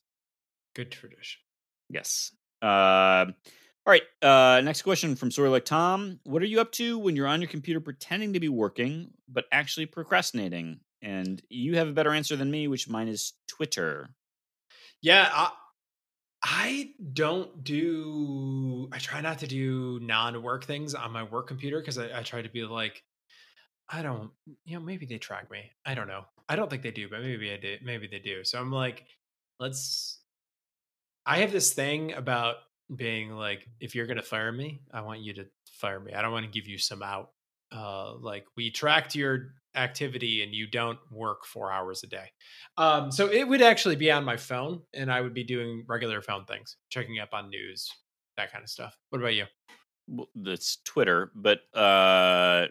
good 0.75 0.91
tradition. 0.91 1.41
Yes. 1.89 2.31
Um 2.61 3.35
all 3.83 3.91
right. 3.91 4.03
Uh, 4.21 4.61
next 4.61 4.83
question 4.83 5.15
from 5.15 5.31
Sorry 5.31 5.49
like 5.49 5.65
Tom. 5.65 6.19
What 6.23 6.43
are 6.43 6.45
you 6.45 6.61
up 6.61 6.71
to 6.73 6.99
when 6.99 7.15
you're 7.15 7.25
on 7.25 7.41
your 7.41 7.49
computer 7.49 7.79
pretending 7.79 8.33
to 8.33 8.39
be 8.39 8.47
working, 8.47 9.09
but 9.27 9.45
actually 9.51 9.87
procrastinating? 9.87 10.81
And 11.01 11.41
you 11.49 11.77
have 11.77 11.87
a 11.87 11.93
better 11.93 12.13
answer 12.13 12.35
than 12.35 12.51
me, 12.51 12.67
which 12.67 12.87
mine 12.87 13.07
is 13.07 13.33
Twitter. 13.47 14.13
Yeah, 15.01 15.27
I, 15.31 15.51
I 16.43 16.89
don't 17.13 17.63
do. 17.63 18.89
I 18.91 18.99
try 18.99 19.21
not 19.21 19.39
to 19.39 19.47
do 19.47 19.99
non-work 20.01 20.65
things 20.65 20.95
on 20.95 21.11
my 21.11 21.23
work 21.23 21.47
computer 21.47 21.79
because 21.79 21.97
I, 21.97 22.19
I 22.19 22.23
try 22.23 22.41
to 22.41 22.49
be 22.49 22.63
like, 22.63 23.03
I 23.89 24.01
don't. 24.01 24.31
You 24.65 24.75
know, 24.75 24.85
maybe 24.85 25.05
they 25.05 25.17
track 25.17 25.51
me. 25.51 25.71
I 25.85 25.95
don't 25.95 26.07
know. 26.07 26.25
I 26.47 26.55
don't 26.55 26.69
think 26.69 26.83
they 26.83 26.91
do, 26.91 27.09
but 27.09 27.21
maybe 27.21 27.51
I 27.51 27.57
do. 27.57 27.77
Maybe 27.83 28.07
they 28.07 28.19
do. 28.19 28.43
So 28.43 28.59
I'm 28.59 28.71
like, 28.71 29.05
let's. 29.59 30.19
I 31.25 31.39
have 31.39 31.51
this 31.51 31.73
thing 31.73 32.13
about 32.13 32.55
being 32.95 33.31
like, 33.31 33.67
if 33.79 33.95
you're 33.95 34.07
gonna 34.07 34.21
fire 34.23 34.51
me, 34.51 34.81
I 34.91 35.01
want 35.01 35.21
you 35.21 35.33
to 35.35 35.45
fire 35.73 35.99
me. 35.99 36.13
I 36.13 36.21
don't 36.21 36.31
want 36.31 36.45
to 36.45 36.51
give 36.51 36.67
you 36.67 36.77
some 36.77 37.03
out. 37.03 37.31
Uh, 37.71 38.15
like 38.17 38.45
we 38.57 38.69
tracked 38.69 39.15
your 39.15 39.53
activity 39.75 40.43
and 40.43 40.53
you 40.53 40.67
don't 40.67 40.99
work 41.09 41.45
four 41.45 41.71
hours 41.71 42.03
a 42.03 42.07
day. 42.07 42.31
Um, 42.77 43.11
so 43.11 43.31
it 43.31 43.47
would 43.47 43.61
actually 43.61 43.95
be 43.95 44.11
on 44.11 44.25
my 44.25 44.37
phone 44.37 44.81
and 44.93 45.11
I 45.11 45.21
would 45.21 45.33
be 45.33 45.43
doing 45.43 45.85
regular 45.87 46.21
phone 46.21 46.45
things, 46.45 46.77
checking 46.89 47.19
up 47.19 47.29
on 47.33 47.49
news, 47.49 47.89
that 48.37 48.51
kind 48.51 48.63
of 48.63 48.69
stuff. 48.69 48.97
What 49.09 49.19
about 49.19 49.35
you? 49.35 49.45
Well, 50.07 50.27
that's 50.35 50.77
Twitter, 50.83 51.31
but 51.35 51.61
uh, 51.73 52.67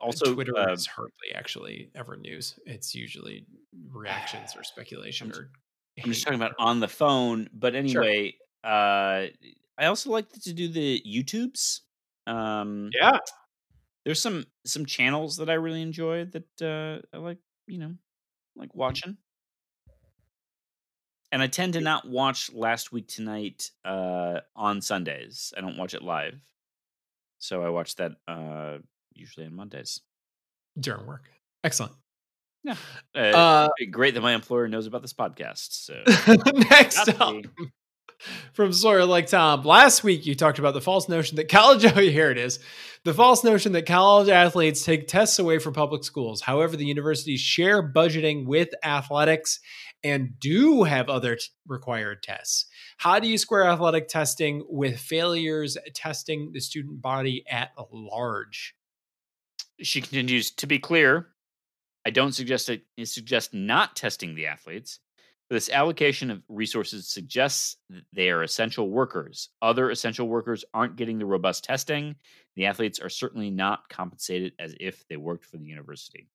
also 0.00 0.34
Twitter 0.34 0.58
uh, 0.58 0.72
is 0.72 0.86
hardly 0.86 1.34
actually 1.34 1.90
ever 1.94 2.16
news. 2.16 2.58
It's 2.66 2.94
usually 2.94 3.46
reactions 3.92 4.56
or 4.56 4.64
speculation 4.64 5.30
or. 5.32 5.50
I'm 6.02 6.10
just 6.10 6.24
talking 6.24 6.40
about 6.40 6.54
on 6.58 6.80
the 6.80 6.88
phone. 6.88 7.50
But 7.52 7.74
anyway, 7.74 8.34
uh, 8.64 9.26
I 9.78 9.86
also 9.86 10.10
like 10.10 10.30
to 10.30 10.52
do 10.52 10.68
the 10.68 11.02
YouTubes. 11.06 11.80
Um, 12.26 12.90
Yeah, 12.94 13.18
there's 14.04 14.20
some 14.20 14.46
some 14.64 14.86
channels 14.86 15.36
that 15.38 15.50
I 15.50 15.54
really 15.54 15.82
enjoy 15.82 16.26
that 16.26 16.62
uh, 16.62 17.16
I 17.16 17.20
like. 17.20 17.38
You 17.66 17.78
know, 17.78 17.94
like 18.56 18.74
watching. 18.74 19.16
And 21.32 21.40
I 21.40 21.46
tend 21.46 21.74
to 21.74 21.80
not 21.80 22.08
watch 22.08 22.52
Last 22.52 22.90
Week 22.90 23.06
Tonight 23.06 23.70
uh, 23.84 24.40
on 24.56 24.80
Sundays. 24.80 25.52
I 25.56 25.60
don't 25.60 25.76
watch 25.76 25.94
it 25.94 26.02
live, 26.02 26.40
so 27.38 27.62
I 27.62 27.68
watch 27.68 27.94
that 27.96 28.12
uh, 28.26 28.78
usually 29.14 29.46
on 29.46 29.54
Mondays. 29.54 30.00
during 30.78 31.06
work. 31.06 31.30
Excellent. 31.62 31.92
Uh, 32.66 32.74
Uh, 33.14 33.68
great 33.90 34.14
that 34.14 34.20
my 34.22 34.34
employer 34.34 34.66
knows 34.66 34.86
about 34.86 35.02
this 35.02 35.12
podcast. 35.12 35.68
So 35.70 36.02
Next 36.70 37.08
up. 37.20 37.36
From 38.52 38.72
Sawyer 38.72 39.04
like 39.04 39.26
Tom. 39.26 39.62
Last 39.62 40.04
week 40.04 40.26
you 40.26 40.34
talked 40.34 40.58
about 40.58 40.74
the 40.74 40.80
false 40.80 41.08
notion 41.08 41.36
that 41.36 41.48
college. 41.48 41.84
Oh, 41.90 42.00
here 42.00 42.30
it 42.30 42.38
is. 42.38 42.58
The 43.04 43.14
false 43.14 43.42
notion 43.42 43.72
that 43.72 43.86
college 43.86 44.28
athletes 44.28 44.84
take 44.84 45.08
tests 45.08 45.38
away 45.38 45.58
from 45.58 45.72
public 45.72 46.04
schools. 46.04 46.42
However, 46.42 46.76
the 46.76 46.84
universities 46.84 47.40
share 47.40 47.82
budgeting 47.82 48.46
with 48.46 48.68
athletics 48.84 49.60
and 50.04 50.38
do 50.38 50.84
have 50.84 51.08
other 51.08 51.36
t- 51.36 51.44
required 51.66 52.22
tests. 52.22 52.66
How 52.98 53.18
do 53.18 53.28
you 53.28 53.38
square 53.38 53.64
athletic 53.64 54.08
testing 54.08 54.64
with 54.68 54.98
failures 54.98 55.76
testing 55.94 56.52
the 56.52 56.60
student 56.60 57.00
body 57.02 57.44
at 57.50 57.70
large? 57.92 58.74
she 59.82 60.00
continues 60.00 60.50
to 60.50 60.66
be 60.66 60.78
clear. 60.78 61.28
I 62.06 62.10
don't 62.10 62.32
suggest 62.32 62.70
it, 62.70 62.82
suggest 63.04 63.52
not 63.52 63.96
testing 63.96 64.34
the 64.34 64.46
athletes. 64.46 65.00
This 65.50 65.68
allocation 65.68 66.30
of 66.30 66.42
resources 66.48 67.08
suggests 67.08 67.76
that 67.90 68.04
they 68.12 68.30
are 68.30 68.44
essential 68.44 68.88
workers. 68.88 69.48
Other 69.60 69.90
essential 69.90 70.28
workers 70.28 70.64
aren't 70.72 70.94
getting 70.94 71.18
the 71.18 71.26
robust 71.26 71.64
testing. 71.64 72.14
The 72.54 72.66
athletes 72.66 73.00
are 73.00 73.08
certainly 73.08 73.50
not 73.50 73.88
compensated 73.88 74.52
as 74.60 74.76
if 74.78 75.04
they 75.08 75.16
worked 75.16 75.44
for 75.44 75.56
the 75.56 75.66
university. 75.66 76.28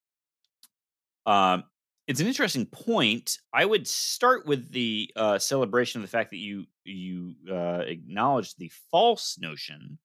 Um, 1.25 1.63
it's 2.07 2.19
an 2.19 2.27
interesting 2.27 2.65
point. 2.65 3.39
I 3.53 3.63
would 3.63 3.87
start 3.87 4.45
with 4.45 4.69
the 4.71 5.09
uh, 5.15 5.39
celebration 5.39 6.01
of 6.01 6.07
the 6.07 6.11
fact 6.11 6.31
that 6.31 6.37
you 6.37 6.65
you 6.83 7.35
uh, 7.49 7.83
acknowledge 7.87 8.55
the 8.55 8.71
false 8.91 9.37
notion 9.39 9.97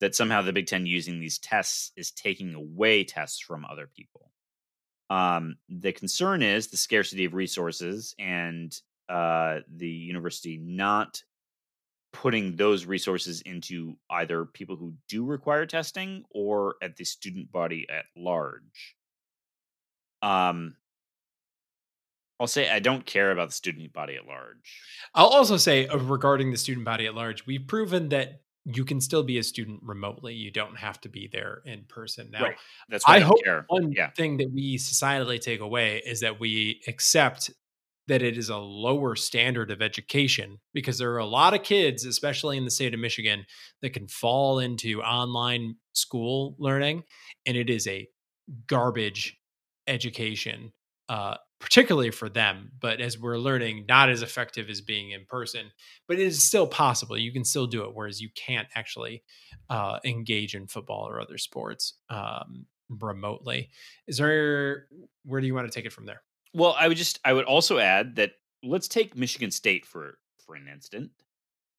that 0.00 0.14
somehow 0.14 0.42
the 0.42 0.52
Big 0.52 0.66
Ten 0.66 0.86
using 0.86 1.18
these 1.18 1.38
tests 1.38 1.90
is 1.96 2.10
taking 2.12 2.54
away 2.54 3.02
tests 3.02 3.40
from 3.40 3.64
other 3.64 3.88
people. 3.96 4.30
Um, 5.08 5.56
the 5.68 5.92
concern 5.92 6.42
is 6.42 6.68
the 6.68 6.76
scarcity 6.76 7.24
of 7.24 7.34
resources 7.34 8.14
and 8.18 8.76
uh, 9.08 9.60
the 9.76 9.88
university 9.88 10.58
not 10.58 11.22
putting 12.12 12.56
those 12.56 12.86
resources 12.86 13.42
into 13.42 13.94
either 14.10 14.46
people 14.46 14.74
who 14.74 14.94
do 15.08 15.24
require 15.24 15.66
testing 15.66 16.24
or 16.30 16.76
at 16.82 16.96
the 16.96 17.04
student 17.04 17.52
body 17.52 17.86
at 17.90 18.06
large. 18.16 18.96
Um, 20.22 20.76
I'll 22.40 22.46
say 22.46 22.70
I 22.70 22.80
don't 22.80 23.04
care 23.04 23.30
about 23.30 23.48
the 23.48 23.54
student 23.54 23.92
body 23.92 24.16
at 24.16 24.26
large. 24.26 24.80
I'll 25.14 25.28
also 25.28 25.56
say 25.56 25.86
uh, 25.86 25.98
regarding 25.98 26.50
the 26.50 26.56
student 26.56 26.84
body 26.84 27.06
at 27.06 27.14
large, 27.14 27.46
we've 27.46 27.66
proven 27.66 28.08
that 28.10 28.40
you 28.66 28.84
can 28.84 29.00
still 29.00 29.22
be 29.22 29.38
a 29.38 29.42
student 29.42 29.80
remotely. 29.82 30.34
You 30.34 30.50
don't 30.50 30.76
have 30.76 31.00
to 31.02 31.08
be 31.08 31.28
there 31.32 31.62
in 31.64 31.84
person. 31.88 32.30
Now, 32.32 32.44
Right. 32.44 32.56
That's 32.88 33.06
why 33.06 33.14
I, 33.14 33.16
I 33.18 33.20
hope 33.20 33.44
care. 33.44 33.64
one 33.68 33.92
Yeah. 33.92 34.10
thing 34.10 34.36
that 34.38 34.50
we 34.52 34.76
societally 34.76 35.40
take 35.40 35.60
away 35.60 36.02
is 36.04 36.20
that 36.20 36.40
we 36.40 36.82
accept 36.88 37.50
that 38.08 38.22
it 38.22 38.38
is 38.38 38.48
a 38.50 38.56
lower 38.56 39.16
standard 39.16 39.70
of 39.70 39.82
education 39.82 40.58
because 40.72 40.98
there 40.98 41.12
are 41.12 41.18
a 41.18 41.26
lot 41.26 41.54
of 41.54 41.62
kids, 41.64 42.04
especially 42.04 42.56
in 42.56 42.64
the 42.64 42.70
state 42.70 42.94
of 42.94 43.00
Michigan, 43.00 43.44
that 43.82 43.90
can 43.94 44.06
fall 44.08 44.58
into 44.60 45.02
online 45.02 45.76
school 45.92 46.54
learning, 46.58 47.02
and 47.46 47.56
it 47.56 47.68
is 47.70 47.86
a 47.88 48.08
garbage 48.68 49.36
education, 49.86 50.72
uh, 51.08 51.36
particularly 51.60 52.10
for 52.10 52.28
them. 52.28 52.72
But 52.80 53.00
as 53.00 53.18
we're 53.18 53.38
learning, 53.38 53.86
not 53.88 54.08
as 54.08 54.22
effective 54.22 54.68
as 54.68 54.80
being 54.80 55.10
in 55.10 55.24
person, 55.26 55.70
but 56.06 56.18
it 56.18 56.26
is 56.26 56.46
still 56.46 56.66
possible. 56.66 57.16
You 57.16 57.32
can 57.32 57.44
still 57.44 57.66
do 57.66 57.84
it, 57.84 57.94
whereas 57.94 58.20
you 58.20 58.28
can't 58.34 58.68
actually 58.74 59.22
uh, 59.70 59.98
engage 60.04 60.54
in 60.54 60.66
football 60.66 61.08
or 61.08 61.20
other 61.20 61.38
sports 61.38 61.94
um, 62.10 62.66
remotely. 62.88 63.70
Is 64.06 64.18
there? 64.18 64.86
Where 65.24 65.40
do 65.40 65.46
you 65.46 65.54
want 65.54 65.70
to 65.70 65.74
take 65.74 65.86
it 65.86 65.92
from 65.92 66.06
there? 66.06 66.22
Well, 66.52 66.76
I 66.78 66.88
would 66.88 66.96
just 66.96 67.20
I 67.24 67.32
would 67.32 67.44
also 67.44 67.78
add 67.78 68.16
that 68.16 68.32
let's 68.62 68.88
take 68.88 69.16
Michigan 69.16 69.50
State 69.50 69.84
for 69.86 70.18
for 70.44 70.54
an 70.54 70.68
instant 70.72 71.10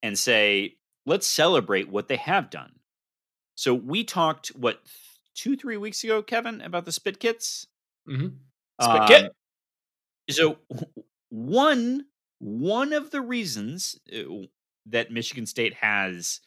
and 0.03 0.17
say 0.17 0.75
let's 1.05 1.25
celebrate 1.27 1.89
what 1.89 2.07
they 2.07 2.17
have 2.17 2.49
done. 2.49 2.73
So 3.55 3.73
we 3.73 4.03
talked 4.03 4.49
what 4.49 4.81
two 5.33 5.55
three 5.55 5.77
weeks 5.77 6.03
ago, 6.03 6.21
Kevin, 6.21 6.61
about 6.61 6.85
the 6.85 6.91
spit 6.91 7.19
kits. 7.19 7.67
Mm-hmm. 8.09 8.27
Um, 8.79 8.95
Spit 8.95 9.07
kit? 9.07 9.31
So 10.29 10.57
one 11.29 12.05
one 12.39 12.93
of 12.93 13.11
the 13.11 13.21
reasons 13.21 13.99
uh, 14.13 14.45
that 14.87 15.11
Michigan 15.11 15.45
State 15.45 15.73
has 15.75 16.41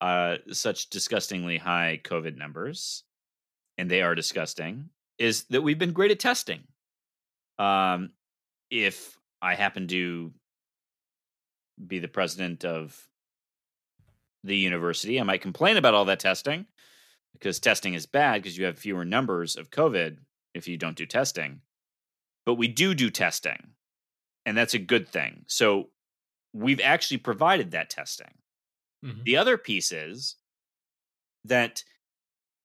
uh, 0.00 0.36
such 0.52 0.90
disgustingly 0.90 1.58
high 1.58 2.00
COVID 2.04 2.36
numbers, 2.36 3.04
and 3.78 3.90
they 3.90 4.02
are 4.02 4.14
disgusting, 4.14 4.90
is 5.18 5.44
that 5.44 5.62
we've 5.62 5.78
been 5.78 5.92
great 5.92 6.10
at 6.10 6.18
testing. 6.18 6.64
Um, 7.58 8.10
if 8.70 9.18
I 9.42 9.54
happen 9.54 9.88
to 9.88 10.32
be 11.86 11.98
the 11.98 12.08
president 12.08 12.64
of 12.64 13.08
the 14.44 14.56
university, 14.56 15.20
I 15.20 15.24
might 15.24 15.42
complain 15.42 15.76
about 15.76 15.94
all 15.94 16.06
that 16.06 16.20
testing 16.20 16.66
because 17.32 17.58
testing 17.58 17.94
is 17.94 18.06
bad 18.06 18.42
because 18.42 18.56
you 18.56 18.64
have 18.64 18.78
fewer 18.78 19.04
numbers 19.04 19.56
of 19.56 19.70
COVID 19.70 20.18
if 20.54 20.68
you 20.68 20.76
don't 20.76 20.96
do 20.96 21.06
testing. 21.06 21.60
But 22.46 22.54
we 22.54 22.68
do 22.68 22.94
do 22.94 23.10
testing, 23.10 23.74
and 24.46 24.56
that's 24.56 24.74
a 24.74 24.78
good 24.78 25.08
thing. 25.08 25.44
So 25.46 25.90
we've 26.52 26.80
actually 26.80 27.18
provided 27.18 27.70
that 27.70 27.90
testing. 27.90 28.38
Mhm. 29.04 29.24
The 29.24 29.36
other 29.36 29.56
piece 29.56 29.92
is 29.92 30.36
that 31.44 31.84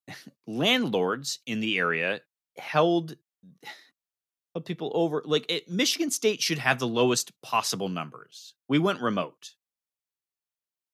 landlords 0.48 1.40
in 1.46 1.60
the 1.60 1.78
area 1.78 2.22
held 2.58 3.18
held 4.54 4.66
people 4.66 4.92
over 4.94 5.22
like 5.26 5.46
it, 5.50 5.70
Michigan 5.70 6.12
State 6.12 6.42
should 6.42 6.60
have 6.60 6.80
the 6.80 6.88
lowest 6.88 7.40
possible 7.42 7.90
numbers. 7.90 8.56
We 8.68 8.80
went 8.80 9.02
remote. 9.02 9.56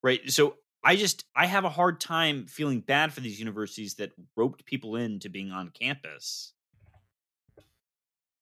Right? 0.02 0.20
So 0.30 0.56
I 0.84 0.96
just 0.96 1.24
I 1.36 1.46
have 1.46 1.64
a 1.64 1.70
hard 1.70 2.00
time 2.00 2.46
feeling 2.46 2.80
bad 2.80 3.12
for 3.12 3.20
these 3.20 3.38
universities 3.38 3.94
that 3.94 4.12
roped 4.36 4.64
people 4.64 4.96
into 4.96 5.28
being 5.28 5.52
on 5.52 5.70
campus. 5.70 6.52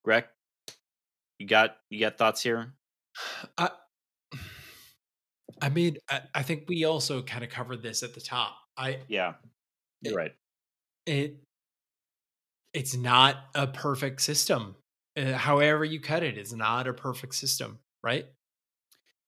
Greg, 0.03 0.25
you 1.39 1.47
got 1.47 1.77
you 1.89 1.99
got 1.99 2.17
thoughts 2.17 2.41
here? 2.41 2.73
I, 3.57 3.69
I 5.61 5.69
mean, 5.69 5.97
I, 6.09 6.21
I 6.33 6.43
think 6.43 6.65
we 6.67 6.85
also 6.85 7.21
kind 7.21 7.43
of 7.43 7.49
covered 7.49 7.83
this 7.83 8.03
at 8.03 8.13
the 8.13 8.21
top. 8.21 8.55
I 8.77 8.99
Yeah. 9.07 9.33
You're 10.01 10.15
right. 10.15 10.33
it 11.05 11.37
it's 12.73 12.95
not 12.95 13.35
a 13.53 13.67
perfect 13.67 14.21
system. 14.21 14.75
Uh, 15.17 15.33
however 15.33 15.83
you 15.83 15.99
cut 15.99 16.23
it, 16.23 16.37
it's 16.37 16.53
not 16.53 16.87
a 16.87 16.93
perfect 16.93 17.35
system, 17.35 17.79
right? 18.01 18.25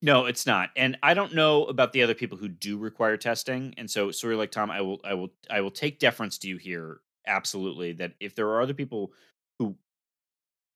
No, 0.02 0.26
it's 0.26 0.46
not. 0.46 0.70
And 0.76 0.98
I 1.04 1.14
don't 1.14 1.34
know 1.34 1.66
about 1.66 1.94
the 1.94 2.04
other 2.04 2.14
people 2.14 2.38
who 2.38 2.48
do 2.48 2.78
require 2.78 3.18
testing. 3.18 3.74
And 3.78 3.90
so 3.90 4.12
sorry 4.12 4.36
like 4.36 4.52
Tom, 4.52 4.72
I 4.72 4.82
will 4.82 5.00
I 5.04 5.14
will 5.14 5.30
I 5.50 5.62
will 5.62 5.72
take 5.72 6.00
deference 6.00 6.38
to 6.40 6.48
you 6.48 6.58
here 6.58 7.00
absolutely 7.28 7.94
that 7.94 8.14
if 8.20 8.36
there 8.36 8.48
are 8.50 8.62
other 8.62 8.74
people 8.74 9.14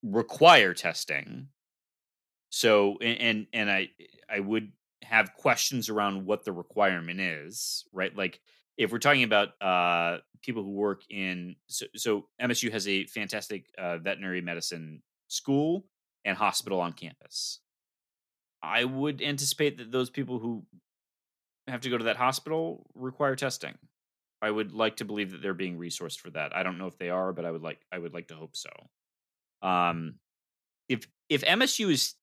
require 0.03 0.73
testing 0.73 1.47
so 2.49 2.97
and 2.99 3.47
and, 3.53 3.69
I 3.69 3.89
I 4.29 4.39
would 4.39 4.71
have 5.03 5.33
questions 5.33 5.89
around 5.89 6.25
what 6.25 6.43
the 6.43 6.51
requirement 6.51 7.19
is, 7.19 7.85
right? 7.93 8.15
Like 8.15 8.39
if 8.77 8.91
we're 8.91 8.99
talking 8.99 9.23
about 9.23 9.61
uh 9.61 10.19
people 10.41 10.63
who 10.63 10.71
work 10.71 11.01
in 11.09 11.55
so, 11.67 11.85
so 11.95 12.27
MSU 12.41 12.71
has 12.71 12.87
a 12.87 13.05
fantastic 13.05 13.65
uh, 13.77 13.97
veterinary 13.97 14.41
medicine 14.41 15.01
school 15.27 15.85
and 16.25 16.37
hospital 16.37 16.79
on 16.79 16.93
campus. 16.93 17.59
I 18.63 18.85
would 18.85 19.21
anticipate 19.21 19.77
that 19.77 19.91
those 19.91 20.09
people 20.09 20.39
who 20.39 20.65
have 21.67 21.81
to 21.81 21.89
go 21.89 21.97
to 21.97 22.05
that 22.05 22.17
hospital 22.17 22.85
require 22.95 23.35
testing. 23.35 23.77
I 24.41 24.51
would 24.51 24.71
like 24.71 24.97
to 24.97 25.05
believe 25.05 25.31
that 25.31 25.41
they're 25.41 25.53
being 25.53 25.77
resourced 25.77 26.19
for 26.19 26.29
that. 26.31 26.55
I 26.55 26.63
don't 26.63 26.77
know 26.77 26.87
if 26.87 26.97
they 26.97 27.09
are, 27.09 27.33
but 27.33 27.45
I 27.45 27.51
would 27.51 27.63
like 27.63 27.79
I 27.91 27.99
would 27.99 28.13
like 28.13 28.27
to 28.29 28.35
hope 28.35 28.55
so. 28.55 28.69
Um, 29.61 30.15
if 30.89 31.07
if 31.29 31.43
MSU 31.43 31.89
is 31.91 32.15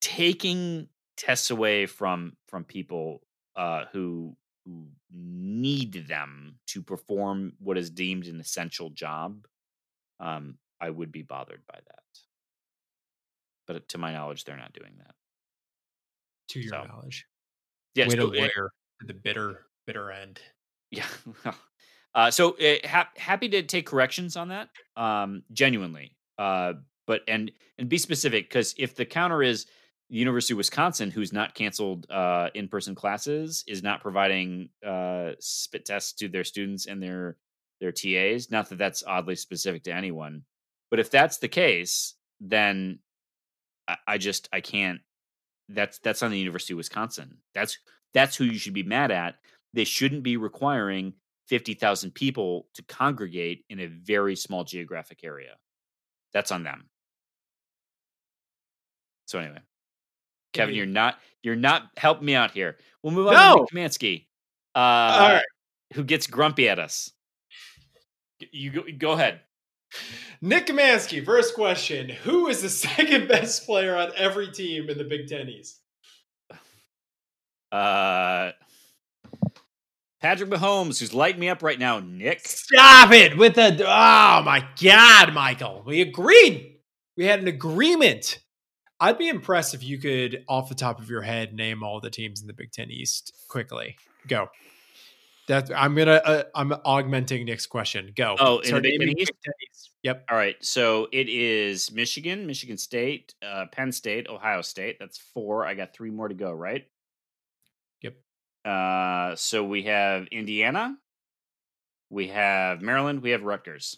taking 0.00 0.88
tests 1.16 1.50
away 1.50 1.86
from 1.86 2.36
from 2.48 2.64
people 2.64 3.22
uh, 3.56 3.84
who 3.92 4.36
who 4.64 4.86
need 5.12 6.06
them 6.06 6.58
to 6.66 6.82
perform 6.82 7.52
what 7.58 7.78
is 7.78 7.90
deemed 7.90 8.26
an 8.26 8.40
essential 8.40 8.90
job, 8.90 9.46
um, 10.18 10.58
I 10.80 10.90
would 10.90 11.12
be 11.12 11.22
bothered 11.22 11.62
by 11.66 11.78
that. 11.78 12.02
But 13.66 13.88
to 13.90 13.98
my 13.98 14.12
knowledge, 14.12 14.44
they're 14.44 14.56
not 14.56 14.72
doing 14.72 14.94
that. 14.98 15.14
To 16.48 16.60
your 16.60 16.70
So, 16.70 16.84
knowledge. 16.84 17.26
Yes, 17.94 18.08
Way 18.08 18.16
to 18.16 18.22
uh, 18.24 18.26
lawyer 18.26 18.72
to 19.00 19.06
the 19.06 19.14
bitter, 19.14 19.66
bitter 19.86 20.10
end. 20.10 20.40
Yeah. 20.90 21.06
uh, 22.14 22.30
so 22.30 22.56
uh, 22.58 22.76
hap- 22.84 23.16
happy 23.16 23.48
to 23.50 23.62
take 23.62 23.86
corrections 23.86 24.36
on 24.36 24.48
that. 24.48 24.68
Um, 24.96 25.42
genuinely. 25.52 26.16
Uh, 26.40 26.72
but 27.06 27.20
and 27.28 27.52
and 27.78 27.88
be 27.88 27.98
specific 27.98 28.48
because 28.48 28.74
if 28.78 28.94
the 28.94 29.04
counter 29.04 29.42
is 29.42 29.66
the 30.08 30.16
University 30.16 30.54
of 30.54 30.58
Wisconsin, 30.58 31.10
who's 31.10 31.34
not 31.34 31.54
canceled 31.54 32.10
uh, 32.10 32.48
in-person 32.54 32.94
classes, 32.94 33.62
is 33.68 33.82
not 33.82 34.00
providing 34.00 34.70
uh, 34.84 35.32
spit 35.38 35.84
tests 35.84 36.14
to 36.14 36.28
their 36.28 36.44
students 36.44 36.86
and 36.86 37.02
their 37.02 37.36
their 37.80 37.92
TAs. 37.92 38.50
Not 38.50 38.70
that 38.70 38.78
that's 38.78 39.04
oddly 39.06 39.36
specific 39.36 39.82
to 39.84 39.92
anyone, 39.92 40.44
but 40.90 40.98
if 40.98 41.10
that's 41.10 41.38
the 41.38 41.48
case, 41.48 42.14
then 42.40 43.00
I, 43.86 43.96
I 44.08 44.18
just 44.18 44.48
I 44.50 44.62
can't. 44.62 45.00
That's 45.68 45.98
that's 45.98 46.22
on 46.22 46.30
the 46.30 46.38
University 46.38 46.72
of 46.72 46.78
Wisconsin. 46.78 47.36
That's 47.54 47.78
that's 48.14 48.34
who 48.34 48.44
you 48.44 48.58
should 48.58 48.74
be 48.74 48.82
mad 48.82 49.10
at. 49.10 49.34
They 49.74 49.84
shouldn't 49.84 50.22
be 50.22 50.38
requiring 50.38 51.12
fifty 51.48 51.74
thousand 51.74 52.14
people 52.14 52.68
to 52.74 52.82
congregate 52.84 53.64
in 53.68 53.80
a 53.80 53.86
very 53.86 54.36
small 54.36 54.64
geographic 54.64 55.22
area. 55.22 55.56
That's 56.32 56.52
on 56.52 56.62
them. 56.62 56.86
So 59.26 59.38
anyway, 59.38 59.60
Kevin, 60.52 60.74
you're 60.74 60.86
not 60.86 61.18
you're 61.42 61.56
not 61.56 61.90
helping 61.96 62.26
me 62.26 62.34
out 62.34 62.50
here. 62.50 62.76
We'll 63.02 63.12
move 63.12 63.28
on 63.28 63.34
No! 63.34 63.64
to 63.64 63.74
Nick 63.74 63.90
Kamansky, 63.90 64.26
uh, 64.74 65.34
right. 65.34 65.42
who 65.94 66.04
gets 66.04 66.26
grumpy 66.26 66.68
at 66.68 66.78
us. 66.78 67.12
You 68.52 68.70
go, 68.70 68.82
go 68.98 69.12
ahead. 69.12 69.40
Nick 70.40 70.66
Kamansky, 70.66 71.24
first 71.24 71.54
question. 71.54 72.08
Who 72.08 72.48
is 72.48 72.62
the 72.62 72.68
second 72.68 73.28
best 73.28 73.66
player 73.66 73.96
on 73.96 74.12
every 74.16 74.50
team 74.50 74.88
in 74.88 74.98
the 74.98 75.04
Big 75.04 75.28
Ten 75.28 75.48
East? 75.48 75.78
Uh, 77.70 78.50
Patrick 80.20 80.50
Mahomes, 80.50 81.00
who's 81.00 81.14
lighting 81.14 81.40
me 81.40 81.48
up 81.48 81.62
right 81.62 81.78
now. 81.78 81.98
Nick, 81.98 82.46
Stop 82.46 83.12
it 83.12 83.38
with 83.38 83.54
the. 83.54 83.84
Oh 83.86 84.42
my 84.42 84.66
God, 84.82 85.32
Michael. 85.32 85.82
We 85.86 86.02
agreed. 86.02 86.76
We 87.16 87.24
had 87.24 87.40
an 87.40 87.48
agreement. 87.48 88.38
I'd 89.00 89.16
be 89.16 89.28
impressed 89.28 89.72
if 89.72 89.82
you 89.82 89.98
could, 89.98 90.44
off 90.46 90.68
the 90.68 90.74
top 90.74 91.00
of 91.00 91.08
your 91.08 91.22
head, 91.22 91.54
name 91.54 91.82
all 91.82 92.00
the 92.00 92.10
teams 92.10 92.42
in 92.42 92.46
the 92.46 92.52
Big 92.52 92.70
Ten 92.70 92.90
East 92.90 93.32
quickly. 93.48 93.96
Go. 94.28 94.48
That 95.48 95.70
I'm 95.74 95.94
gonna. 95.94 96.20
Uh, 96.22 96.42
I'm 96.54 96.74
augmenting 96.84 97.46
Nick's 97.46 97.66
question. 97.66 98.12
Go. 98.14 98.36
Oh, 98.38 98.58
in 98.58 98.74
the 98.74 98.80
Big 98.82 99.00
Ten 99.00 99.08
East? 99.18 99.32
East. 99.72 99.90
Yep. 100.02 100.26
All 100.30 100.36
right, 100.36 100.56
so 100.60 101.08
it 101.12 101.28
is 101.30 101.90
Michigan, 101.92 102.46
Michigan 102.46 102.76
State, 102.76 103.34
uh, 103.42 103.66
Penn 103.72 103.90
State, 103.90 104.28
Ohio 104.28 104.60
State. 104.60 104.98
That's 105.00 105.18
four. 105.18 105.66
I 105.66 105.74
got 105.74 105.94
three 105.94 106.10
more 106.10 106.28
to 106.28 106.34
go. 106.34 106.52
Right. 106.52 106.86
Uh, 108.64 109.36
so 109.36 109.64
we 109.64 109.84
have 109.84 110.26
Indiana, 110.28 110.96
we 112.10 112.28
have 112.28 112.82
Maryland, 112.82 113.22
we 113.22 113.30
have 113.30 113.42
Rutgers. 113.42 113.96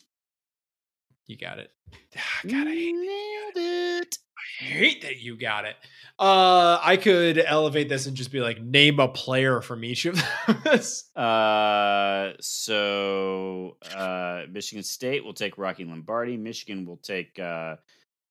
You 1.26 1.36
got 1.36 1.58
it. 1.58 1.70
Ah, 2.16 2.20
God, 2.46 2.66
I 2.66 2.70
hate, 2.70 2.94
Nailed 2.94 3.56
it. 4.04 4.18
I 4.60 4.64
hate 4.64 5.02
that 5.02 5.18
you 5.20 5.36
got 5.36 5.64
it. 5.64 5.76
Uh, 6.18 6.78
I 6.82 6.96
could 6.96 7.38
elevate 7.38 7.88
this 7.88 8.06
and 8.06 8.16
just 8.16 8.30
be 8.30 8.40
like, 8.40 8.60
name 8.60 9.00
a 9.00 9.08
player 9.08 9.60
from 9.60 9.84
each 9.84 10.04
of 10.04 10.22
those. 10.64 11.04
Uh, 11.16 12.32
so 12.40 13.76
uh, 13.94 14.42
Michigan 14.50 14.84
State 14.84 15.24
will 15.24 15.34
take 15.34 15.58
Rocky 15.58 15.84
Lombardi. 15.84 16.36
Michigan 16.36 16.84
will 16.86 16.98
take 16.98 17.38
uh, 17.38 17.76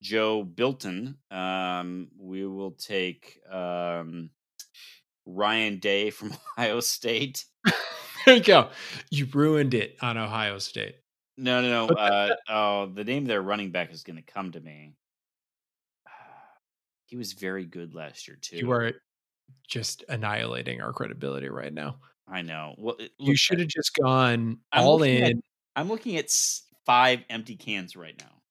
Joe 0.02 0.48
Milton. 0.58 1.18
Um, 1.30 2.10
we 2.18 2.46
will 2.46 2.72
take 2.72 3.40
um, 3.52 4.30
Ryan 5.26 5.78
Day 5.80 6.10
from 6.10 6.34
Ohio 6.58 6.80
State. 6.80 7.46
there 8.26 8.36
you 8.36 8.44
go. 8.44 8.70
You 9.10 9.28
ruined 9.34 9.74
it 9.74 9.98
on 10.02 10.18
Ohio 10.18 10.58
State. 10.60 10.96
No, 11.38 11.62
no, 11.62 11.88
no. 11.88 11.96
Uh, 11.98 12.36
oh, 12.50 12.86
the 12.94 13.04
name 13.04 13.24
of 13.24 13.28
their 13.28 13.42
running 13.42 13.72
back 13.72 13.92
is 13.92 14.04
going 14.04 14.18
to 14.18 14.34
come 14.34 14.52
to 14.52 14.60
me. 14.60 14.96
He 17.06 17.18
was 17.18 17.34
very 17.34 17.66
good 17.66 17.94
last 17.94 18.28
year 18.28 18.38
too. 18.42 18.58
You 18.58 18.72
are 18.72 18.94
just 19.68 20.06
annihilating 20.08 20.82
our 20.82 20.94
credibility 20.94 21.50
right 21.50 21.74
now. 21.74 21.98
I 22.28 22.42
know. 22.42 22.74
Well, 22.78 22.96
it- 23.00 23.12
You 23.20 23.36
should 23.36 23.60
have 23.60 23.68
just 23.68 23.94
gone 24.02 24.60
I'm 24.72 24.84
all 24.86 25.00
looking 25.00 25.24
at- 25.24 25.32
in 25.32 25.44
I'm 25.76 25.88
looking 25.90 26.16
at 26.18 26.30
five 26.86 27.24
empty 27.30 27.56
cans 27.56 27.96
right 27.98 28.18
now. 28.20 28.42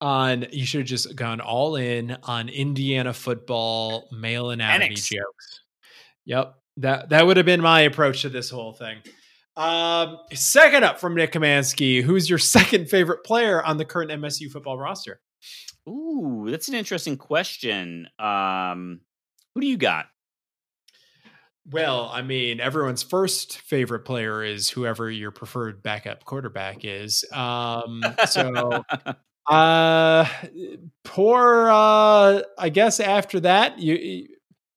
on. 0.00 0.46
You 0.52 0.64
should 0.66 0.80
have 0.82 0.88
just 0.88 1.14
gone 1.16 1.40
all 1.40 1.74
in 1.76 2.16
on 2.24 2.48
Indiana 2.48 3.12
football 3.12 4.08
male 4.12 4.50
anatomy 4.50 4.94
jokes. 4.94 5.60
Yep 6.26 6.56
that 6.78 7.08
that 7.10 7.26
would 7.26 7.36
have 7.36 7.46
been 7.46 7.60
my 7.60 7.80
approach 7.80 8.22
to 8.22 8.28
this 8.28 8.50
whole 8.50 8.72
thing. 8.72 8.98
Um, 9.56 10.18
second 10.32 10.82
up 10.82 10.98
from 10.98 11.14
Nick 11.14 11.32
Kamansky, 11.32 12.02
who's 12.02 12.28
your 12.28 12.38
second 12.40 12.88
favorite 12.88 13.24
player 13.24 13.62
on 13.62 13.76
the 13.76 13.84
current 13.84 14.10
MSU 14.10 14.50
football 14.50 14.78
roster? 14.78 15.20
Ooh, 15.88 16.46
that's 16.48 16.68
an 16.68 16.74
interesting 16.74 17.16
question. 17.16 18.08
Um, 18.18 19.00
who 19.54 19.60
do 19.60 19.66
you 19.66 19.76
got? 19.76 20.06
Well, 21.70 22.10
I 22.12 22.20
mean, 22.20 22.60
everyone's 22.60 23.02
first 23.02 23.58
favorite 23.58 24.00
player 24.00 24.42
is 24.42 24.68
whoever 24.68 25.10
your 25.10 25.30
preferred 25.30 25.82
backup 25.82 26.24
quarterback 26.24 26.84
is. 26.84 27.24
Um, 27.32 28.02
so 28.26 28.82
uh 29.46 30.26
poor 31.04 31.68
uh 31.68 32.40
I 32.58 32.70
guess 32.70 32.98
after 32.98 33.40
that 33.40 33.78
you 33.78 34.26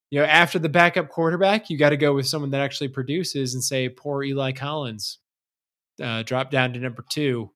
you 0.10 0.20
know 0.20 0.26
after 0.26 0.60
the 0.60 0.70
backup 0.70 1.10
quarterback 1.10 1.70
you 1.70 1.78
got 1.78 1.90
to 1.90 1.98
go 1.98 2.14
with 2.14 2.28
someone 2.28 2.52
that 2.52 2.62
actually 2.62 2.88
produces 2.88 3.54
and 3.54 3.64
say 3.64 3.90
poor 3.90 4.24
Eli 4.24 4.52
Collins 4.52 5.20
uh 6.02 6.24
drop 6.24 6.52
down 6.52 6.74
to 6.74 6.80
number 6.80 7.04
2. 7.10 7.50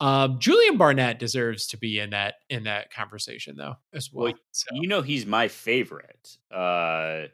Um 0.00 0.38
Julian 0.40 0.76
Barnett 0.76 1.18
deserves 1.18 1.66
to 1.68 1.78
be 1.78 1.98
in 2.00 2.10
that 2.10 2.34
in 2.50 2.64
that 2.64 2.92
conversation 2.92 3.56
though 3.56 3.76
as 3.92 4.10
well. 4.12 4.24
Well, 4.26 4.34
So, 4.52 4.66
you 4.72 4.88
know 4.88 5.02
he's 5.02 5.24
my 5.26 5.48
favorite. 5.48 6.36
Uh, 6.52 7.28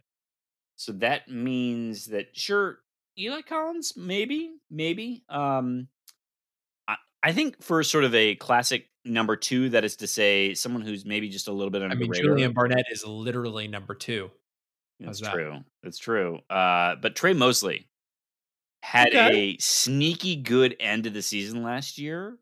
so 0.80 0.92
that 0.92 1.28
means 1.28 2.06
that 2.06 2.28
sure, 2.32 2.78
Eli 3.18 3.42
Collins, 3.42 3.92
maybe, 3.98 4.52
maybe. 4.70 5.24
Um, 5.28 5.88
I, 6.88 6.96
I 7.22 7.32
think 7.32 7.62
for 7.62 7.82
sort 7.82 8.04
of 8.04 8.14
a 8.14 8.34
classic 8.36 8.88
number 9.04 9.36
two, 9.36 9.68
that 9.70 9.84
is 9.84 9.96
to 9.96 10.06
say, 10.06 10.54
someone 10.54 10.80
who's 10.80 11.04
maybe 11.04 11.28
just 11.28 11.48
a 11.48 11.52
little 11.52 11.70
bit 11.70 11.82
under 11.82 11.94
I 11.94 11.98
mean. 11.98 12.10
Julian 12.14 12.54
Barnett 12.54 12.86
is 12.90 13.04
literally 13.06 13.68
number 13.68 13.94
2. 13.94 14.30
That's 15.00 15.20
how's 15.20 15.20
that? 15.20 15.32
true. 15.34 15.56
That's 15.82 15.98
true. 15.98 16.38
Uh, 16.50 16.96
but 16.96 17.16
Tre 17.16 17.32
Mosley 17.32 17.88
had 18.82 19.08
Okay. 19.08 19.54
a 19.54 19.58
sneaky 19.58 20.36
good 20.36 20.76
end 20.80 21.06
of 21.06 21.14
the 21.14 21.22
season 21.22 21.62
last 21.62 21.98
year, 21.98 22.38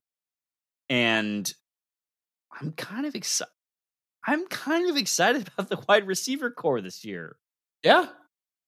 and 0.89 1.51
I'm 2.61 2.73
kind 2.73 3.07
of 3.07 3.15
excited. 3.15 3.53
I'm 4.27 4.47
kind 4.49 4.91
of 4.91 4.97
excited 4.97 5.49
about 5.59 5.69
the 5.71 5.83
wide 5.89 6.07
receiver 6.07 6.51
corps 6.51 6.81
this 6.81 7.05
year. 7.05 7.37
Yeah. 7.83 8.07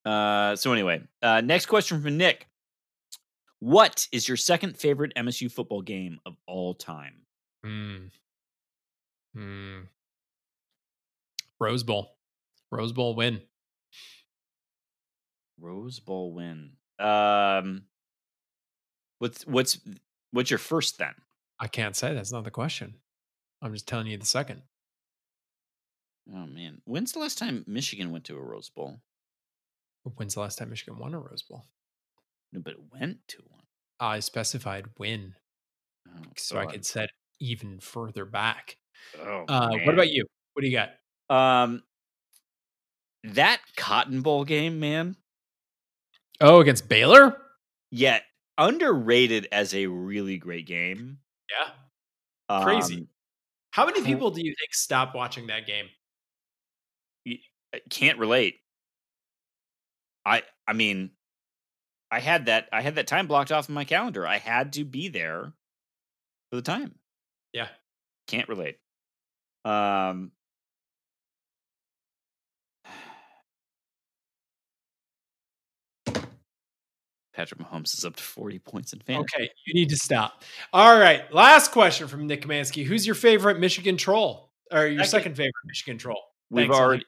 Uh, 0.04 0.56
so 0.56 0.72
anyway, 0.72 1.02
uh, 1.22 1.40
next 1.42 1.66
question 1.66 2.00
from 2.02 2.16
Nick: 2.16 2.48
What 3.58 4.06
is 4.12 4.26
your 4.28 4.36
second 4.36 4.78
favorite 4.78 5.12
MSU 5.16 5.50
football 5.52 5.82
game 5.82 6.18
of 6.24 6.36
all 6.46 6.74
time? 6.74 7.22
Hmm. 7.64 7.96
Hmm. 9.34 9.80
Rose 11.60 11.82
Bowl. 11.82 12.16
Rose 12.70 12.92
Bowl 12.92 13.14
win. 13.14 13.42
Rose 15.60 16.00
Bowl 16.00 16.32
win. 16.32 16.72
Um, 16.98 17.82
what's 19.18 19.46
what's 19.46 19.78
what's 20.32 20.50
your 20.50 20.58
first 20.58 20.98
then? 20.98 21.14
I 21.58 21.66
can't 21.68 21.94
say 21.96 22.14
that's 22.14 22.32
not 22.32 22.44
the 22.44 22.50
question. 22.50 22.94
I'm 23.62 23.72
just 23.72 23.86
telling 23.86 24.06
you 24.06 24.16
the 24.16 24.26
second. 24.26 24.62
Oh 26.32 26.46
man, 26.46 26.80
when's 26.84 27.12
the 27.12 27.18
last 27.18 27.38
time 27.38 27.64
Michigan 27.66 28.10
went 28.12 28.24
to 28.24 28.36
a 28.36 28.40
Rose 28.42 28.70
Bowl? 28.70 29.00
When's 30.16 30.34
the 30.34 30.40
last 30.40 30.58
time 30.58 30.70
Michigan 30.70 30.98
won 30.98 31.14
a 31.14 31.18
Rose 31.18 31.42
Bowl? 31.42 31.64
No, 32.52 32.60
but 32.60 32.74
went 32.92 33.18
to 33.28 33.38
one. 33.48 33.62
I 34.00 34.20
specified 34.20 34.86
win, 34.98 35.34
Oh, 36.08 36.22
so 36.36 36.58
I 36.58 36.64
God. 36.64 36.72
could 36.72 36.86
set 36.86 37.10
even 37.40 37.80
further 37.80 38.24
back. 38.24 38.76
Oh, 39.18 39.44
Uh, 39.48 39.68
man. 39.76 39.84
what 39.86 39.94
about 39.94 40.10
you? 40.10 40.24
What 40.54 40.62
do 40.62 40.68
you 40.68 40.76
got? 40.76 40.90
Um, 41.34 41.82
that 43.24 43.60
Cotton 43.76 44.22
Bowl 44.22 44.44
game, 44.44 44.80
man. 44.80 45.16
Oh, 46.40 46.60
against 46.60 46.88
Baylor? 46.88 47.36
Yeah. 47.90 48.20
underrated 48.58 49.48
as 49.52 49.74
a 49.74 49.86
really 49.86 50.36
great 50.36 50.66
game. 50.66 51.18
Yeah. 51.50 52.62
Crazy. 52.64 52.96
Um, 52.98 53.08
How 53.72 53.86
many 53.86 54.02
people 54.02 54.30
do 54.30 54.40
you 54.44 54.54
think 54.58 54.74
stopped 54.74 55.14
watching 55.14 55.46
that 55.48 55.66
game? 55.66 55.86
Can't 57.88 58.18
relate. 58.18 58.60
I 60.24 60.42
I 60.66 60.72
mean, 60.72 61.10
I 62.10 62.20
had 62.20 62.46
that 62.46 62.68
I 62.72 62.82
had 62.82 62.96
that 62.96 63.06
time 63.06 63.26
blocked 63.26 63.52
off 63.52 63.68
in 63.68 63.74
my 63.74 63.84
calendar. 63.84 64.26
I 64.26 64.38
had 64.38 64.72
to 64.74 64.84
be 64.84 65.08
there 65.08 65.52
for 66.50 66.56
the 66.56 66.62
time. 66.62 66.98
Yeah. 67.52 67.68
Can't 68.26 68.48
relate. 68.48 68.78
Um 69.64 70.32
Patrick 77.40 77.58
Mahomes 77.58 77.96
is 77.96 78.04
up 78.04 78.16
to 78.16 78.22
40 78.22 78.58
points 78.58 78.92
in 78.92 79.00
fantasy. 79.00 79.34
Okay, 79.34 79.50
you 79.64 79.72
need 79.72 79.88
to 79.88 79.96
stop. 79.96 80.44
All 80.74 80.98
right, 80.98 81.22
last 81.32 81.72
question 81.72 82.06
from 82.06 82.26
Nick 82.26 82.42
Kamansky. 82.42 82.84
Who's 82.84 83.06
your 83.06 83.14
favorite 83.14 83.58
Michigan 83.58 83.96
troll? 83.96 84.52
Or 84.70 84.86
your 84.86 85.04
Second. 85.04 85.08
second 85.08 85.34
favorite 85.36 85.54
Michigan 85.64 85.96
troll? 85.96 86.20
We've 86.50 86.64
Thanks, 86.64 86.76
Ollie. 86.76 86.84
already 86.84 87.04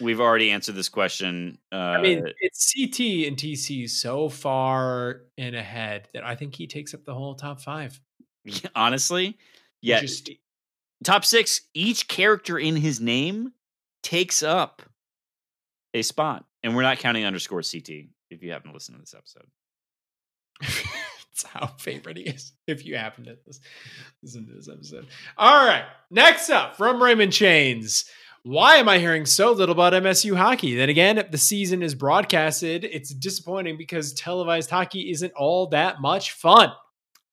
we've 0.00 0.18
already 0.20 0.50
answered 0.50 0.76
this 0.76 0.88
question. 0.88 1.58
Uh, 1.70 1.76
I 1.76 2.00
mean, 2.00 2.24
it's 2.40 2.72
CT 2.72 3.26
and 3.28 3.36
TC 3.36 3.90
so 3.90 4.30
far 4.30 5.24
in 5.36 5.54
ahead 5.54 6.08
that 6.14 6.24
I 6.24 6.36
think 6.36 6.54
he 6.54 6.66
takes 6.66 6.94
up 6.94 7.04
the 7.04 7.12
whole 7.12 7.34
top 7.34 7.60
five. 7.60 8.00
honestly, 8.74 9.36
yeah, 9.82 10.00
Just 10.00 10.30
top 11.04 11.26
six. 11.26 11.60
Each 11.74 12.08
character 12.08 12.58
in 12.58 12.76
his 12.76 12.98
name 12.98 13.52
takes 14.02 14.42
up 14.42 14.80
a 15.92 16.00
spot, 16.00 16.46
and 16.62 16.74
we're 16.74 16.80
not 16.80 16.96
counting 16.98 17.26
underscore 17.26 17.60
CT. 17.60 18.06
If 18.30 18.42
you 18.42 18.52
happen 18.52 18.70
to 18.70 18.74
listen 18.74 18.94
to 18.94 19.00
this 19.00 19.14
episode, 19.14 19.46
That's 20.60 21.42
how 21.44 21.66
favorite 21.78 22.16
he 22.16 22.24
is. 22.24 22.52
If 22.66 22.84
you 22.84 22.96
happen 22.96 23.24
to 23.24 23.36
listen 24.22 24.46
to 24.46 24.52
this 24.52 24.68
episode. 24.68 25.06
All 25.36 25.66
right. 25.66 25.84
Next 26.10 26.50
up 26.50 26.76
from 26.76 27.02
Raymond 27.02 27.32
Chains. 27.32 28.04
Why 28.42 28.76
am 28.76 28.88
I 28.88 28.98
hearing 28.98 29.26
so 29.26 29.52
little 29.52 29.74
about 29.74 29.92
MSU 29.92 30.34
hockey? 30.34 30.74
Then 30.74 30.88
again, 30.88 31.18
if 31.18 31.30
the 31.30 31.38
season 31.38 31.82
is 31.82 31.94
broadcasted, 31.94 32.84
it's 32.84 33.12
disappointing 33.12 33.76
because 33.76 34.14
televised 34.14 34.70
hockey 34.70 35.10
isn't 35.10 35.32
all 35.34 35.66
that 35.68 36.00
much 36.00 36.32
fun. 36.32 36.72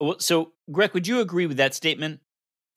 well, 0.00 0.18
so 0.18 0.52
Greg, 0.70 0.92
would 0.92 1.06
you 1.06 1.20
agree 1.20 1.46
with 1.46 1.56
that 1.56 1.74
statement 1.74 2.20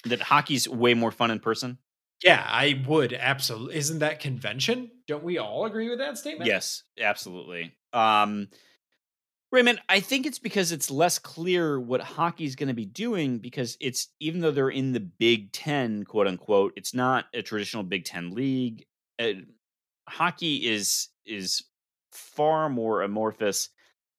that 0.05 0.21
hockey's 0.21 0.67
way 0.67 0.93
more 0.93 1.11
fun 1.11 1.29
in 1.29 1.39
person? 1.39 1.77
Yeah, 2.23 2.43
I 2.45 2.81
would 2.87 3.13
absolutely. 3.13 3.75
Isn't 3.77 3.99
that 3.99 4.19
convention? 4.19 4.91
Don't 5.07 5.23
we 5.23 5.37
all 5.37 5.65
agree 5.65 5.89
with 5.89 5.99
that 5.99 6.17
statement? 6.17 6.47
Yes, 6.47 6.83
absolutely. 6.99 7.73
Um, 7.93 8.47
Raymond, 9.51 9.81
I 9.89 9.99
think 9.99 10.25
it's 10.25 10.39
because 10.39 10.71
it's 10.71 10.89
less 10.89 11.19
clear 11.19 11.79
what 11.79 11.99
hockey's 11.99 12.55
going 12.55 12.69
to 12.69 12.73
be 12.73 12.85
doing 12.85 13.39
because 13.39 13.75
it's 13.81 14.07
even 14.19 14.39
though 14.39 14.51
they're 14.51 14.69
in 14.69 14.93
the 14.93 14.99
Big 14.99 15.51
Ten, 15.51 16.05
quote 16.05 16.27
unquote, 16.27 16.73
it's 16.77 16.93
not 16.93 17.25
a 17.33 17.41
traditional 17.41 17.83
Big 17.83 18.05
Ten 18.05 18.31
league. 18.31 18.85
Uh, 19.19 19.33
hockey 20.07 20.69
is 20.69 21.09
is 21.25 21.63
far 22.13 22.69
more 22.69 23.01
amorphous. 23.01 23.69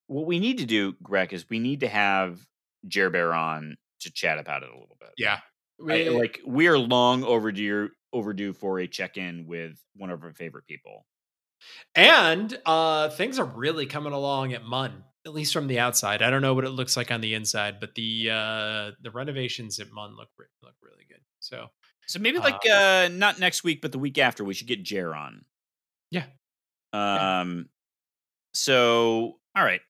What 0.08 0.26
we 0.26 0.38
need 0.38 0.58
to 0.58 0.66
do, 0.66 0.94
Greg, 1.02 1.32
is 1.32 1.48
we 1.48 1.58
need 1.58 1.80
to 1.80 1.88
have 1.88 2.40
Jer 2.86 3.08
Bear 3.08 3.32
on 3.32 3.76
to 4.00 4.12
chat 4.12 4.38
about 4.38 4.62
it 4.62 4.68
a 4.68 4.78
little 4.78 4.96
bit. 5.00 5.10
Yeah. 5.16 5.38
I- 5.90 6.08
like 6.08 6.40
we 6.46 6.66
are 6.68 6.78
long 6.78 7.24
overdue 7.24 7.90
overdue 8.12 8.52
for 8.52 8.78
a 8.78 8.86
check 8.86 9.16
in 9.16 9.46
with 9.46 9.82
one 9.96 10.10
of 10.10 10.22
our 10.22 10.32
favorite 10.32 10.66
people. 10.66 11.06
And 11.94 12.56
uh 12.66 13.08
things 13.10 13.38
are 13.38 13.44
really 13.44 13.86
coming 13.86 14.12
along 14.12 14.52
at 14.52 14.64
Munn, 14.64 15.04
at 15.24 15.32
least 15.32 15.52
from 15.52 15.66
the 15.68 15.78
outside. 15.78 16.22
I 16.22 16.30
don't 16.30 16.42
know 16.42 16.54
what 16.54 16.64
it 16.64 16.70
looks 16.70 16.96
like 16.96 17.10
on 17.10 17.20
the 17.20 17.34
inside, 17.34 17.80
but 17.80 17.94
the 17.94 18.30
uh 18.30 18.90
the 19.00 19.10
renovations 19.12 19.78
at 19.78 19.90
Munn 19.92 20.16
look 20.16 20.28
look 20.62 20.74
really 20.82 21.04
good. 21.08 21.20
So 21.40 21.68
So 22.06 22.18
maybe 22.18 22.38
like 22.38 22.60
uh 22.70 23.08
not 23.12 23.38
next 23.38 23.64
week, 23.64 23.80
but 23.80 23.92
the 23.92 23.98
week 23.98 24.18
after, 24.18 24.44
we 24.44 24.54
should 24.54 24.66
get 24.66 24.82
Jer 24.82 25.14
on. 25.14 25.44
Yeah. 26.10 26.24
Um. 26.92 27.68
So 28.54 29.38
all 29.56 29.64
right. 29.64 29.80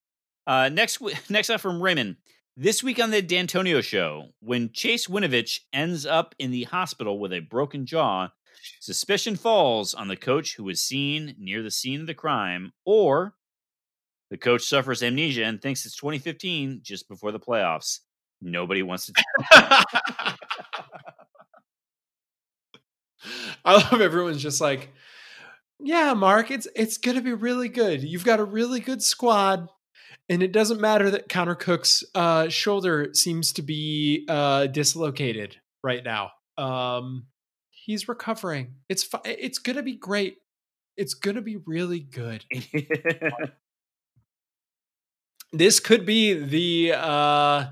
Uh, 0.46 0.68
next 0.68 1.00
next 1.30 1.50
up 1.50 1.60
from 1.60 1.82
Raymond. 1.82 2.16
This 2.56 2.82
week 2.82 3.00
on 3.00 3.10
the 3.10 3.22
D'Antonio 3.22 3.80
show, 3.80 4.28
when 4.40 4.72
Chase 4.74 5.06
Winovich 5.06 5.60
ends 5.72 6.04
up 6.04 6.34
in 6.38 6.50
the 6.50 6.64
hospital 6.64 7.18
with 7.18 7.32
a 7.32 7.40
broken 7.40 7.86
jaw, 7.86 8.28
suspicion 8.78 9.36
falls 9.36 9.94
on 9.94 10.08
the 10.08 10.18
coach 10.18 10.54
who 10.56 10.64
was 10.64 10.78
seen 10.78 11.34
near 11.38 11.62
the 11.62 11.70
scene 11.70 12.02
of 12.02 12.06
the 12.06 12.12
crime, 12.12 12.74
or 12.84 13.32
the 14.28 14.36
coach 14.36 14.64
suffers 14.64 15.02
amnesia 15.02 15.44
and 15.44 15.62
thinks 15.62 15.86
it's 15.86 15.96
2015 15.96 16.80
just 16.82 17.08
before 17.08 17.32
the 17.32 17.40
playoffs. 17.40 18.00
Nobody 18.42 18.82
wants 18.82 19.06
to. 19.06 19.14
I 23.64 23.76
love 23.90 24.02
everyone's 24.02 24.42
just 24.42 24.60
like, 24.60 24.92
yeah, 25.78 26.12
Mark, 26.12 26.50
it's 26.50 26.68
it's 26.76 26.98
gonna 26.98 27.22
be 27.22 27.32
really 27.32 27.70
good. 27.70 28.02
You've 28.02 28.26
got 28.26 28.40
a 28.40 28.44
really 28.44 28.80
good 28.80 29.02
squad. 29.02 29.70
And 30.28 30.42
it 30.42 30.52
doesn't 30.52 30.80
matter 30.80 31.10
that 31.10 31.28
Connor 31.28 31.54
Cook's 31.54 32.04
uh, 32.14 32.48
shoulder 32.48 33.10
seems 33.12 33.52
to 33.54 33.62
be 33.62 34.24
uh, 34.28 34.66
dislocated 34.66 35.56
right 35.82 36.02
now. 36.02 36.30
Um, 36.56 37.26
he's 37.70 38.08
recovering. 38.08 38.74
It's 38.88 39.08
it's 39.24 39.58
gonna 39.58 39.82
be 39.82 39.96
great. 39.96 40.38
It's 40.96 41.14
gonna 41.14 41.42
be 41.42 41.56
really 41.56 42.00
good. 42.00 42.44
This 45.52 45.80
could 45.80 46.06
be 46.06 46.32
the 46.32 46.94
uh, 46.96 47.66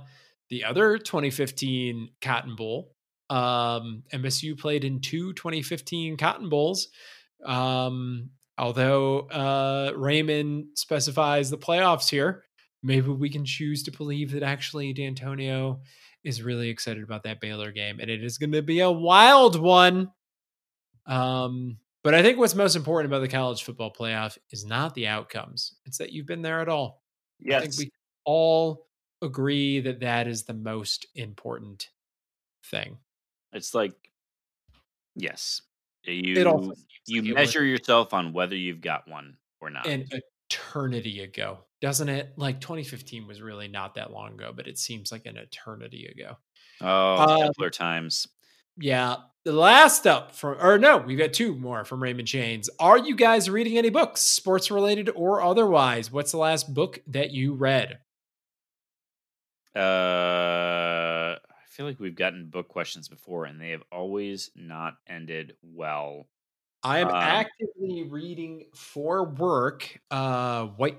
the 0.51 0.65
other 0.65 0.99
2015 0.99 2.11
Cotton 2.21 2.55
Bowl. 2.55 2.95
Um, 3.31 4.03
MSU 4.13 4.59
played 4.59 4.85
in 4.85 5.01
two 5.01 5.33
2015 5.33 6.19
Cotton 6.19 6.51
Bowls. 6.51 6.89
Um, 7.45 8.31
although 8.61 9.21
uh, 9.21 9.93
Raymond 9.97 10.67
specifies 10.75 11.51
the 11.51 11.59
playoffs 11.59 12.09
here, 12.09 12.45
maybe 12.83 13.09
we 13.09 13.31
can 13.31 13.45
choose 13.45 13.83
to 13.85 13.91
believe 13.91 14.33
that 14.33 14.43
actually 14.43 14.93
D'Antonio 14.93 15.81
is 16.23 16.43
really 16.43 16.69
excited 16.69 17.03
about 17.03 17.23
that 17.25 17.41
Baylor 17.41 17.73
game, 17.73 17.99
and 17.99 18.11
it 18.11 18.23
is 18.23 18.37
going 18.37 18.53
to 18.53 18.63
be 18.63 18.81
a 18.81 18.91
wild 18.91 19.59
one. 19.59 20.13
Um, 21.07 21.79
but 22.05 22.15
I 22.15 22.23
think 22.23 22.39
what's 22.39 22.55
most 22.55 22.77
important 22.77 23.11
about 23.11 23.21
the 23.21 23.29
college 23.29 23.63
football 23.63 23.93
playoff 23.93 24.37
is 24.51 24.67
not 24.67 24.95
the 24.95 25.07
outcomes; 25.07 25.75
it's 25.87 25.99
that 25.99 26.13
you've 26.13 26.27
been 26.27 26.43
there 26.43 26.61
at 26.61 26.69
all. 26.69 27.03
Yes, 27.41 27.63
I 27.63 27.67
think 27.67 27.79
we 27.79 27.91
all 28.25 28.87
agree 29.23 29.81
that 29.81 30.01
that 30.01 30.29
is 30.29 30.45
the 30.45 30.55
most 30.55 31.07
important 31.15 31.89
thing. 32.67 32.99
It's 33.53 33.75
like, 33.75 33.95
yes, 35.17 35.63
you 36.05 36.75
you 37.07 37.23
like 37.23 37.35
measure 37.35 37.65
yourself 37.65 38.15
on 38.15 38.33
whether 38.33 38.57
you've 38.57 38.81
got 38.81 39.09
one 39.09 39.37
or 39.61 39.71
not. 39.71 39.87
an 39.87 40.07
eternity 40.51 41.21
ago, 41.21 41.59
doesn't 41.81 42.09
it? 42.09 42.33
Like 42.37 42.61
2015 42.61 43.27
was 43.27 43.41
really 43.41 43.69
not 43.69 43.95
that 43.95 44.13
long 44.13 44.35
ago, 44.35 44.53
but 44.55 44.67
it 44.67 44.79
seems 44.79 45.13
like 45.13 45.27
an 45.27 45.37
eternity 45.37 46.07
ago. 46.07 46.37
oh, 46.81 47.51
um, 47.59 47.71
times. 47.71 48.27
Yeah. 48.79 49.17
The 49.45 49.53
last 49.53 50.07
up 50.07 50.35
from, 50.35 50.59
or 50.61 50.79
no, 50.79 50.99
we've 50.99 51.19
got 51.19 51.33
two 51.33 51.55
more 51.55 51.85
from 51.85 52.03
Raymond 52.03 52.29
Chains. 52.29 52.69
Are 52.79 52.99
you 52.99 53.17
guys 53.17 53.49
reading 53.49 53.79
any 53.79 53.89
books, 53.89 54.21
sports 54.21 54.71
related 54.71 55.11
or 55.15 55.41
otherwise? 55.41 56.13
What's 56.13 56.33
the 56.33 56.39
last 56.39 56.75
book 56.75 57.01
that 57.07 57.31
you 57.31 57.55
read? 57.55 57.99
Uh, 59.75 59.81
feel 61.71 61.87
like 61.87 62.01
we've 62.01 62.15
gotten 62.17 62.51
book 62.51 62.69
questions 62.69 63.09
before, 63.09 63.45
and 63.47 63.61
they 63.61 63.71
have 63.71 63.83
always 63.93 64.51
not 64.55 64.95
ended 65.09 65.55
well. 65.63 66.29
I 66.83 66.99
am 67.01 67.09
Um, 67.09 67.15
actively 67.15 68.05
reading 68.05 68.67
for 68.75 69.25
work. 69.25 70.01
Uh, 70.11 70.67
white, 70.67 70.99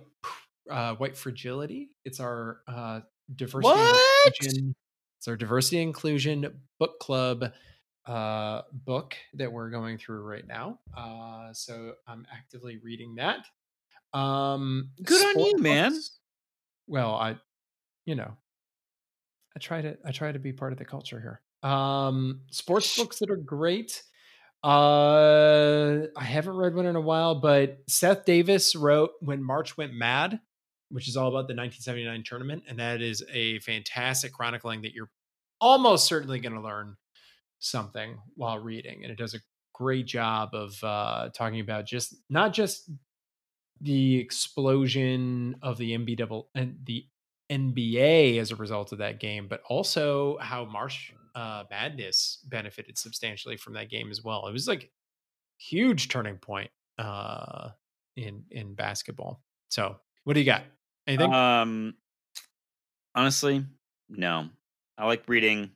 uh, 0.69 0.95
white 0.95 1.17
fragility. 1.17 1.97
It's 2.05 2.19
our 2.19 2.61
uh, 2.67 3.01
diversity. 3.35 3.73
What? 3.73 4.33
inclusion- 4.39 4.75
It's 5.17 5.27
our 5.27 5.35
diversity 5.35 5.81
inclusion 5.81 6.61
book 6.79 6.99
club 6.99 7.53
uh, 8.05 8.61
book 8.71 9.15
that 9.35 9.51
we're 9.51 9.69
going 9.69 9.97
through 9.99 10.21
right 10.21 10.45
now. 10.47 10.79
Uh, 10.97 11.53
so 11.53 11.93
I'm 12.07 12.25
actively 12.33 12.77
reading 12.77 13.15
that. 13.15 13.45
Um, 14.17 14.91
Good 15.03 15.23
on 15.23 15.39
you, 15.43 15.49
sport 15.49 15.61
man. 15.61 15.99
Well, 16.87 17.13
I, 17.15 17.37
you 18.05 18.15
know, 18.15 18.35
I 19.55 19.59
try 19.59 19.81
to 19.81 19.97
I 20.05 20.11
try 20.11 20.31
to 20.31 20.39
be 20.39 20.53
part 20.53 20.71
of 20.71 20.79
the 20.79 20.85
culture 20.85 21.19
here. 21.19 21.69
Um, 21.69 22.41
sports 22.51 22.97
books 22.97 23.19
that 23.19 23.29
are 23.29 23.37
great. 23.37 24.01
Uh, 24.63 26.07
I 26.15 26.23
haven't 26.23 26.55
read 26.55 26.75
one 26.75 26.85
in 26.85 26.95
a 26.95 27.01
while, 27.01 27.35
but 27.35 27.79
Seth 27.87 28.25
Davis 28.25 28.75
wrote 28.75 29.11
"When 29.19 29.43
March 29.43 29.77
Went 29.77 29.93
Mad," 29.93 30.39
which 30.89 31.07
is 31.07 31.17
all 31.17 31.27
about 31.27 31.47
the 31.47 31.55
1979 31.55 32.23
tournament, 32.23 32.63
and 32.67 32.79
that 32.79 33.01
is 33.01 33.23
a 33.31 33.59
fantastic 33.59 34.33
chronicling 34.33 34.83
that 34.83 34.93
you're 34.93 35.09
almost 35.59 36.05
certainly 36.05 36.39
going 36.39 36.53
to 36.53 36.61
learn 36.61 36.95
something 37.59 38.17
while 38.35 38.59
reading, 38.59 39.03
and 39.03 39.11
it 39.11 39.17
does 39.17 39.33
a 39.33 39.39
great 39.73 40.05
job 40.05 40.49
of 40.53 40.81
uh, 40.83 41.29
talking 41.33 41.59
about 41.59 41.85
just 41.85 42.15
not 42.29 42.53
just 42.53 42.89
the 43.81 44.17
explosion 44.17 45.55
of 45.63 45.77
the 45.77 45.91
MB 45.97 46.17
double 46.17 46.49
and 46.53 46.77
the 46.83 47.05
NBA 47.51 48.39
as 48.39 48.51
a 48.51 48.55
result 48.55 48.91
of 48.91 48.99
that 48.99 49.19
game, 49.19 49.47
but 49.47 49.61
also 49.67 50.37
how 50.39 50.65
March 50.65 51.13
uh, 51.35 51.63
Madness 51.69 52.39
benefited 52.47 52.97
substantially 52.97 53.57
from 53.57 53.73
that 53.73 53.89
game 53.89 54.09
as 54.09 54.23
well. 54.23 54.47
It 54.47 54.53
was 54.53 54.67
like 54.67 54.89
huge 55.57 56.07
turning 56.07 56.37
point 56.37 56.71
uh, 56.97 57.69
in 58.15 58.43
in 58.51 58.73
basketball. 58.73 59.41
So, 59.69 59.97
what 60.23 60.33
do 60.33 60.39
you 60.39 60.45
got? 60.45 60.63
Anything? 61.07 61.33
Um, 61.33 61.95
honestly, 63.15 63.65
no. 64.09 64.49
I 64.97 65.05
like 65.05 65.23
reading, 65.27 65.71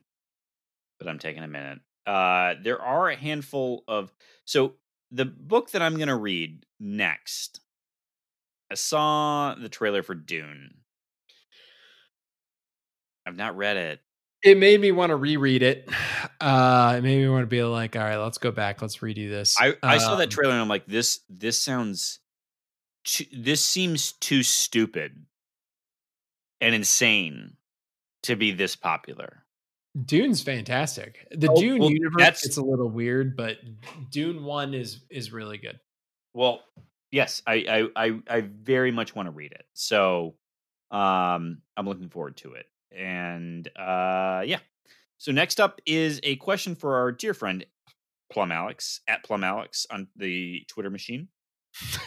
but 0.98 1.08
I'm 1.08 1.18
taking 1.18 1.42
a 1.42 1.48
minute. 1.48 1.80
Uh, 2.06 2.54
there 2.62 2.80
are 2.80 3.08
a 3.10 3.16
handful 3.16 3.82
of 3.88 4.12
so 4.44 4.74
the 5.10 5.24
book 5.24 5.70
that 5.72 5.82
I'm 5.82 5.96
going 5.96 6.08
to 6.08 6.16
read 6.16 6.64
next. 6.78 7.60
I 8.70 8.74
saw 8.74 9.54
the 9.54 9.68
trailer 9.68 10.02
for 10.02 10.14
Dune. 10.14 10.74
I've 13.26 13.36
not 13.36 13.56
read 13.56 13.76
it. 13.76 14.00
It 14.42 14.56
made 14.58 14.80
me 14.80 14.92
want 14.92 15.10
to 15.10 15.16
reread 15.16 15.62
it. 15.62 15.88
Uh, 16.38 16.96
it 16.98 17.02
made 17.02 17.16
me 17.18 17.28
want 17.30 17.44
to 17.44 17.46
be 17.46 17.62
like, 17.62 17.96
all 17.96 18.02
right, 18.02 18.18
let's 18.18 18.36
go 18.36 18.50
back, 18.50 18.82
let's 18.82 18.98
redo 18.98 19.30
this. 19.30 19.56
I, 19.58 19.74
I 19.82 19.96
saw 19.96 20.16
that 20.16 20.24
Um, 20.24 20.28
trailer 20.28 20.52
and 20.52 20.60
I'm 20.60 20.68
like, 20.68 20.84
this 20.86 21.20
this 21.30 21.58
sounds 21.58 22.18
too, 23.04 23.24
this 23.32 23.64
seems 23.64 24.12
too 24.12 24.42
stupid 24.42 25.24
and 26.60 26.74
insane 26.74 27.56
to 28.24 28.36
be 28.36 28.52
this 28.52 28.76
popular. 28.76 29.44
Dune's 30.04 30.42
fantastic. 30.42 31.26
The 31.30 31.50
Oh, 31.50 31.58
Dune 31.58 31.78
well, 31.80 31.90
universe 31.90 32.44
it's 32.44 32.58
a 32.58 32.62
little 32.62 32.90
weird, 32.90 33.34
but 33.34 33.56
Dune 34.10 34.44
One 34.44 34.74
is 34.74 35.00
is 35.08 35.32
really 35.32 35.56
good. 35.56 35.80
Well, 36.34 36.60
yes, 37.10 37.40
I 37.46 37.88
I 37.96 38.06
I, 38.06 38.20
I 38.28 38.40
very 38.42 38.90
much 38.92 39.14
want 39.14 39.26
to 39.26 39.30
read 39.32 39.52
it. 39.52 39.64
So 39.72 40.34
um 40.90 41.62
I'm 41.78 41.86
looking 41.86 42.10
forward 42.10 42.36
to 42.38 42.52
it. 42.52 42.66
And 42.96 43.68
uh 43.76 44.42
yeah. 44.44 44.60
So 45.18 45.32
next 45.32 45.60
up 45.60 45.80
is 45.86 46.20
a 46.22 46.36
question 46.36 46.74
for 46.74 46.96
our 46.96 47.12
dear 47.12 47.34
friend 47.34 47.64
Plum 48.30 48.52
Alex 48.52 49.00
at 49.08 49.24
Plum 49.24 49.44
Alex 49.44 49.86
on 49.90 50.08
the 50.16 50.62
Twitter 50.68 50.90
machine. 50.90 51.28
So 51.72 52.00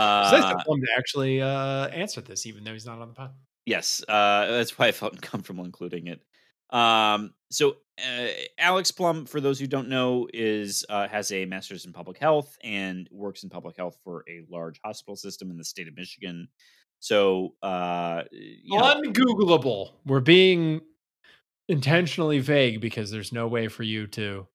Uh, 0.00 0.30
the 0.30 0.64
to 0.64 0.86
actually 0.96 1.42
uh, 1.42 1.88
answer 1.88 2.20
this, 2.20 2.46
even 2.46 2.62
though 2.62 2.72
he's 2.72 2.86
not 2.86 3.00
on 3.00 3.08
the 3.08 3.14
pod. 3.14 3.32
Yes, 3.66 4.02
uh, 4.08 4.46
that's 4.46 4.78
why 4.78 4.86
I 4.86 4.92
felt 4.92 5.12
uncomfortable 5.14 5.64
including 5.64 6.06
it. 6.06 6.22
Um, 6.70 7.34
so 7.50 7.76
uh, 7.98 8.28
Alex 8.58 8.92
Plum, 8.92 9.26
for 9.26 9.40
those 9.40 9.58
who 9.58 9.66
don't 9.66 9.88
know, 9.88 10.28
is 10.32 10.84
uh, 10.88 11.08
has 11.08 11.32
a 11.32 11.44
master's 11.44 11.84
in 11.84 11.92
public 11.92 12.18
health 12.18 12.56
and 12.62 13.08
works 13.10 13.42
in 13.42 13.50
public 13.50 13.76
health 13.76 13.98
for 14.04 14.24
a 14.28 14.42
large 14.48 14.80
hospital 14.84 15.16
system 15.16 15.50
in 15.50 15.56
the 15.56 15.64
state 15.64 15.88
of 15.88 15.96
Michigan. 15.96 16.48
So, 17.00 17.54
uh, 17.62 18.22
you 18.30 18.78
know, 18.78 18.84
We're 20.04 20.20
being 20.20 20.82
intentionally 21.68 22.40
vague 22.40 22.80
because 22.80 23.10
there's 23.10 23.32
no 23.32 23.48
way 23.48 23.68
for 23.68 23.82
you 23.82 24.06
to 24.08 24.46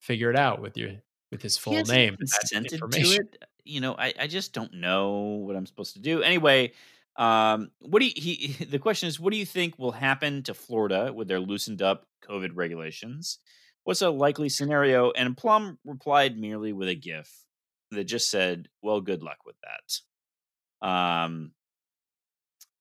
figure 0.00 0.30
it 0.30 0.36
out 0.36 0.60
with 0.60 0.76
your 0.76 0.92
with 1.30 1.42
his 1.42 1.58
full 1.58 1.82
name. 1.84 2.16
Consented 2.16 2.68
to 2.70 2.74
information. 2.76 3.28
it. 3.32 3.44
You 3.64 3.80
know, 3.80 3.94
I, 3.98 4.14
I 4.18 4.26
just 4.28 4.52
don't 4.52 4.74
know 4.74 5.42
what 5.46 5.56
I'm 5.56 5.66
supposed 5.66 5.94
to 5.94 6.00
do. 6.00 6.22
Anyway, 6.22 6.72
um, 7.16 7.70
what 7.80 7.98
do 7.98 8.06
you, 8.06 8.12
he? 8.14 8.64
The 8.64 8.78
question 8.78 9.08
is, 9.08 9.18
what 9.18 9.32
do 9.32 9.38
you 9.38 9.44
think 9.44 9.78
will 9.78 9.92
happen 9.92 10.44
to 10.44 10.54
Florida 10.54 11.12
with 11.12 11.26
their 11.26 11.40
loosened 11.40 11.82
up 11.82 12.06
COVID 12.28 12.52
regulations? 12.54 13.38
What's 13.84 14.02
a 14.02 14.10
likely 14.10 14.48
scenario? 14.48 15.10
And 15.10 15.36
Plum 15.36 15.78
replied 15.84 16.38
merely 16.38 16.72
with 16.72 16.88
a 16.88 16.94
GIF 16.94 17.44
that 17.90 18.04
just 18.04 18.30
said, 18.30 18.68
"Well, 18.82 19.00
good 19.00 19.22
luck 19.22 19.38
with 19.44 19.56
that." 19.62 20.88
Um, 20.88 21.52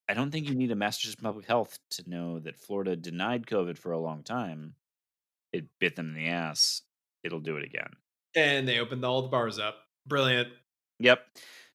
I 0.09 0.13
don't 0.13 0.31
think 0.31 0.47
you 0.47 0.55
need 0.55 0.71
a 0.71 0.75
master's 0.75 1.15
in 1.15 1.23
public 1.23 1.45
health 1.45 1.79
to 1.91 2.09
know 2.09 2.39
that 2.39 2.57
Florida 2.57 2.95
denied 2.95 3.45
COVID 3.45 3.77
for 3.77 3.91
a 3.91 3.99
long 3.99 4.23
time. 4.23 4.75
It 5.51 5.65
bit 5.79 5.95
them 5.95 6.09
in 6.09 6.13
the 6.15 6.29
ass. 6.29 6.81
It'll 7.23 7.39
do 7.39 7.57
it 7.57 7.63
again. 7.63 7.91
And 8.35 8.67
they 8.67 8.79
opened 8.79 9.03
all 9.03 9.21
the 9.21 9.27
bars 9.27 9.59
up. 9.59 9.75
Brilliant. 10.05 10.49
Yep. 10.99 11.25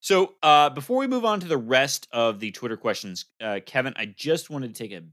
So 0.00 0.34
uh, 0.42 0.70
before 0.70 0.98
we 0.98 1.06
move 1.06 1.24
on 1.24 1.40
to 1.40 1.46
the 1.46 1.59
rest 1.59 2.09
of 2.10 2.40
the 2.40 2.50
Twitter 2.50 2.76
questions, 2.76 3.26
uh, 3.40 3.60
Kevin, 3.64 3.94
I 3.96 4.06
just 4.06 4.50
wanted 4.50 4.74
to 4.74 4.82
take 4.82 4.92
a 4.92 5.04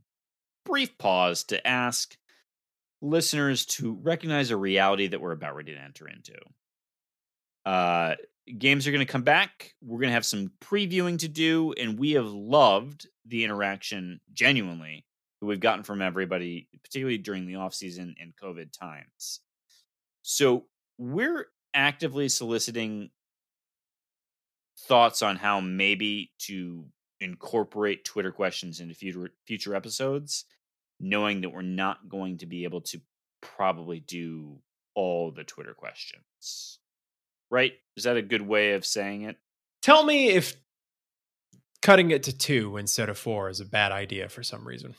brief 0.65 0.97
pause 0.97 1.43
to 1.45 1.65
ask 1.65 2.17
listeners 3.01 3.65
to 3.65 3.93
recognize 4.01 4.51
a 4.51 4.57
reality 4.57 5.07
that 5.07 5.21
we're 5.21 5.31
about 5.31 5.55
ready 5.55 5.73
to 5.73 5.81
enter 5.81 6.07
into. 6.07 6.35
Uh, 7.65 8.15
games 8.57 8.87
are 8.87 8.91
going 8.91 9.05
to 9.05 9.11
come 9.11 9.23
back. 9.23 9.73
We're 9.81 9.99
going 9.99 10.09
to 10.09 10.13
have 10.13 10.25
some 10.25 10.51
previewing 10.61 11.19
to 11.19 11.27
do, 11.27 11.73
and 11.73 11.99
we 11.99 12.11
have 12.13 12.27
loved 12.27 13.07
the 13.25 13.43
interaction 13.43 14.19
genuinely 14.33 15.05
that 15.39 15.45
we've 15.45 15.59
gotten 15.59 15.83
from 15.83 16.01
everybody, 16.01 16.67
particularly 16.83 17.17
during 17.17 17.45
the 17.45 17.55
off 17.55 17.73
season 17.73 18.15
and 18.19 18.33
COVID 18.41 18.71
times. 18.71 19.41
So 20.21 20.65
we're 20.97 21.47
actively 21.73 22.29
soliciting 22.29 23.11
thoughts 24.77 25.21
on 25.21 25.35
how 25.35 25.59
maybe 25.59 26.31
to 26.39 26.85
incorporate 27.19 28.05
Twitter 28.05 28.31
questions 28.31 28.79
into 28.79 28.95
future 28.95 29.31
future 29.45 29.75
episodes, 29.75 30.45
knowing 30.99 31.41
that 31.41 31.49
we're 31.49 31.61
not 31.61 32.09
going 32.09 32.37
to 32.39 32.45
be 32.45 32.63
able 32.63 32.81
to 32.81 32.99
probably 33.41 33.99
do 33.99 34.59
all 34.95 35.31
the 35.31 35.43
Twitter 35.43 35.73
questions. 35.73 36.78
Right? 37.51 37.73
Is 37.95 38.03
that 38.03 38.17
a 38.17 38.21
good 38.21 38.41
way 38.41 38.73
of 38.73 38.85
saying 38.85 39.23
it? 39.23 39.37
Tell 39.81 40.03
me 40.03 40.29
if 40.29 40.55
cutting 41.81 42.11
it 42.11 42.23
to 42.23 42.37
two 42.37 42.77
instead 42.77 43.09
of 43.09 43.17
four 43.17 43.49
is 43.49 43.59
a 43.59 43.65
bad 43.65 43.91
idea 43.91 44.29
for 44.29 44.43
some 44.43 44.67
reason. 44.67 44.95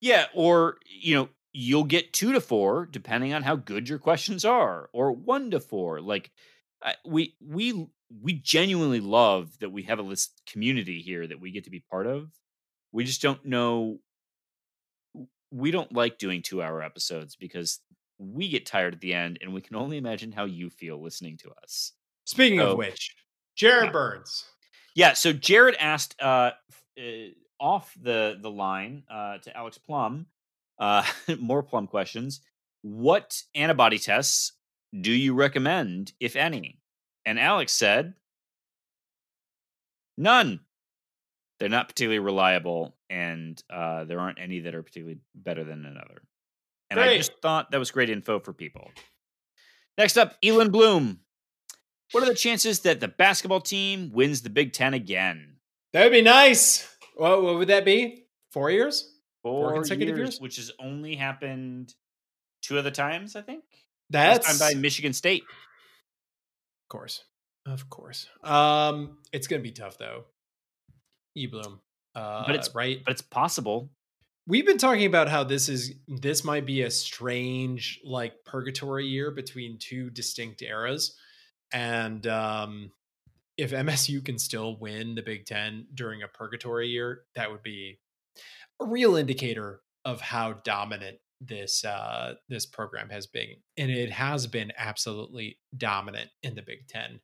Yeah, 0.00 0.26
or 0.34 0.78
you 0.84 1.14
know, 1.14 1.28
you'll 1.52 1.84
get 1.84 2.12
two 2.12 2.32
to 2.32 2.40
four 2.40 2.86
depending 2.86 3.34
on 3.34 3.42
how 3.42 3.56
good 3.56 3.88
your 3.88 3.98
questions 3.98 4.44
are, 4.44 4.88
or 4.92 5.12
one 5.12 5.50
to 5.52 5.60
four. 5.60 6.00
Like 6.00 6.30
I- 6.82 6.96
we 7.06 7.36
we 7.40 7.86
we 8.22 8.32
genuinely 8.34 9.00
love 9.00 9.58
that 9.60 9.70
we 9.70 9.84
have 9.84 9.98
a 9.98 10.02
list 10.02 10.42
community 10.50 11.00
here 11.00 11.26
that 11.26 11.40
we 11.40 11.50
get 11.50 11.64
to 11.64 11.70
be 11.70 11.80
part 11.80 12.06
of. 12.06 12.30
We 12.90 13.04
just 13.04 13.22
don't 13.22 13.44
know. 13.44 14.00
We 15.50 15.70
don't 15.70 15.92
like 15.92 16.18
doing 16.18 16.42
two 16.42 16.62
hour 16.62 16.82
episodes 16.82 17.36
because 17.36 17.80
we 18.22 18.48
get 18.48 18.66
tired 18.66 18.94
at 18.94 19.00
the 19.00 19.14
end, 19.14 19.38
and 19.42 19.52
we 19.52 19.60
can 19.60 19.76
only 19.76 19.96
imagine 19.96 20.32
how 20.32 20.44
you 20.44 20.70
feel 20.70 21.02
listening 21.02 21.36
to 21.38 21.50
us. 21.62 21.92
Speaking 22.24 22.60
Oh. 22.60 22.72
of 22.72 22.78
which, 22.78 23.14
Jared 23.56 23.86
Yeah. 23.86 23.92
Burns. 23.92 24.44
Yeah. 24.94 25.12
So 25.14 25.32
Jared 25.32 25.74
asked 25.76 26.20
uh, 26.20 26.52
uh 26.98 27.02
off 27.58 27.94
the 28.00 28.38
the 28.40 28.50
line 28.50 29.04
uh, 29.10 29.38
to 29.38 29.56
Alex 29.56 29.78
Plum, 29.78 30.26
uh, 30.78 31.04
more 31.38 31.62
Plum 31.62 31.86
questions. 31.86 32.40
What 32.82 33.42
antibody 33.54 33.98
tests 33.98 34.52
do 35.00 35.12
you 35.12 35.34
recommend, 35.34 36.12
if 36.20 36.36
any? 36.36 36.80
And 37.24 37.38
Alex 37.38 37.72
said, 37.72 38.14
none. 40.18 40.60
They're 41.58 41.68
not 41.68 41.88
particularly 41.88 42.18
reliable, 42.18 42.96
and 43.08 43.62
uh, 43.70 44.02
there 44.04 44.18
aren't 44.18 44.40
any 44.40 44.60
that 44.60 44.74
are 44.74 44.82
particularly 44.82 45.20
better 45.34 45.62
than 45.62 45.86
another. 45.86 46.22
And 46.92 47.00
I 47.00 47.16
just 47.16 47.32
thought 47.42 47.70
that 47.70 47.78
was 47.78 47.90
great 47.90 48.10
info 48.10 48.38
for 48.40 48.52
people. 48.52 48.90
Next 49.98 50.16
up, 50.16 50.36
Elon 50.42 50.70
Bloom. 50.70 51.20
What 52.12 52.22
are 52.22 52.26
the 52.26 52.34
chances 52.34 52.80
that 52.80 53.00
the 53.00 53.08
basketball 53.08 53.60
team 53.60 54.10
wins 54.12 54.42
the 54.42 54.50
Big 54.50 54.72
Ten 54.72 54.94
again? 54.94 55.56
That 55.92 56.04
would 56.04 56.12
be 56.12 56.22
nice. 56.22 56.88
What, 57.16 57.42
what 57.42 57.56
would 57.56 57.68
that 57.68 57.84
be? 57.84 58.26
Four 58.52 58.70
years? 58.70 59.08
Four, 59.42 59.72
consecutive 59.74 60.16
years, 60.16 60.28
years? 60.34 60.40
which 60.40 60.56
has 60.56 60.70
only 60.78 61.16
happened 61.16 61.94
two 62.62 62.78
other 62.78 62.90
times, 62.90 63.34
I 63.34 63.42
think. 63.42 63.64
That's 64.10 64.46
time 64.46 64.58
by 64.58 64.78
Michigan 64.78 65.12
State. 65.12 65.42
Of 65.42 66.88
course. 66.88 67.24
Of 67.66 67.88
course. 67.88 68.26
Um, 68.44 69.18
it's 69.32 69.46
gonna 69.46 69.62
be 69.62 69.72
tough 69.72 69.98
though. 69.98 70.24
E 71.34 71.46
Bloom. 71.46 71.80
Uh 72.14 72.44
it's- 72.50 72.74
right. 72.74 73.02
But 73.04 73.12
it's 73.12 73.22
possible. 73.22 73.90
We've 74.46 74.66
been 74.66 74.78
talking 74.78 75.06
about 75.06 75.28
how 75.28 75.44
this 75.44 75.68
is 75.68 75.94
this 76.08 76.42
might 76.42 76.66
be 76.66 76.82
a 76.82 76.90
strange 76.90 78.00
like 78.04 78.44
purgatory 78.44 79.06
year 79.06 79.30
between 79.30 79.78
two 79.78 80.10
distinct 80.10 80.62
eras. 80.62 81.16
And 81.72 82.26
um 82.26 82.90
if 83.56 83.70
MSU 83.70 84.24
can 84.24 84.38
still 84.38 84.78
win 84.78 85.14
the 85.14 85.22
Big 85.22 85.46
Ten 85.46 85.86
during 85.94 86.22
a 86.22 86.28
purgatory 86.28 86.88
year, 86.88 87.22
that 87.36 87.50
would 87.52 87.62
be 87.62 88.00
a 88.80 88.86
real 88.86 89.14
indicator 89.14 89.80
of 90.04 90.20
how 90.20 90.54
dominant 90.64 91.18
this 91.40 91.84
uh 91.84 92.34
this 92.48 92.66
program 92.66 93.10
has 93.10 93.28
been. 93.28 93.54
And 93.76 93.92
it 93.92 94.10
has 94.10 94.48
been 94.48 94.72
absolutely 94.76 95.58
dominant 95.76 96.30
in 96.42 96.56
the 96.56 96.62
Big 96.62 96.88
Ten 96.88 97.20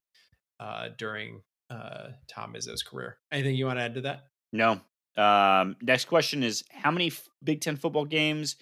uh 0.61 0.90
during 0.97 1.43
uh 1.69 2.11
Tom 2.28 2.55
Izzo's 2.55 2.85
career. 2.85 3.19
Anything 3.32 3.57
you 3.57 3.66
want 3.66 3.81
to 3.81 3.85
add 3.85 3.95
to 3.95 4.03
that? 4.03 4.20
No. 4.53 4.81
Um, 5.19 5.77
next 5.82 6.07
question 6.07 6.43
is 6.43 6.65
How 6.70 6.90
many 6.90 7.09
f- 7.09 7.28
Big 7.43 7.61
Ten 7.61 7.77
football 7.77 8.05
games 8.05 8.57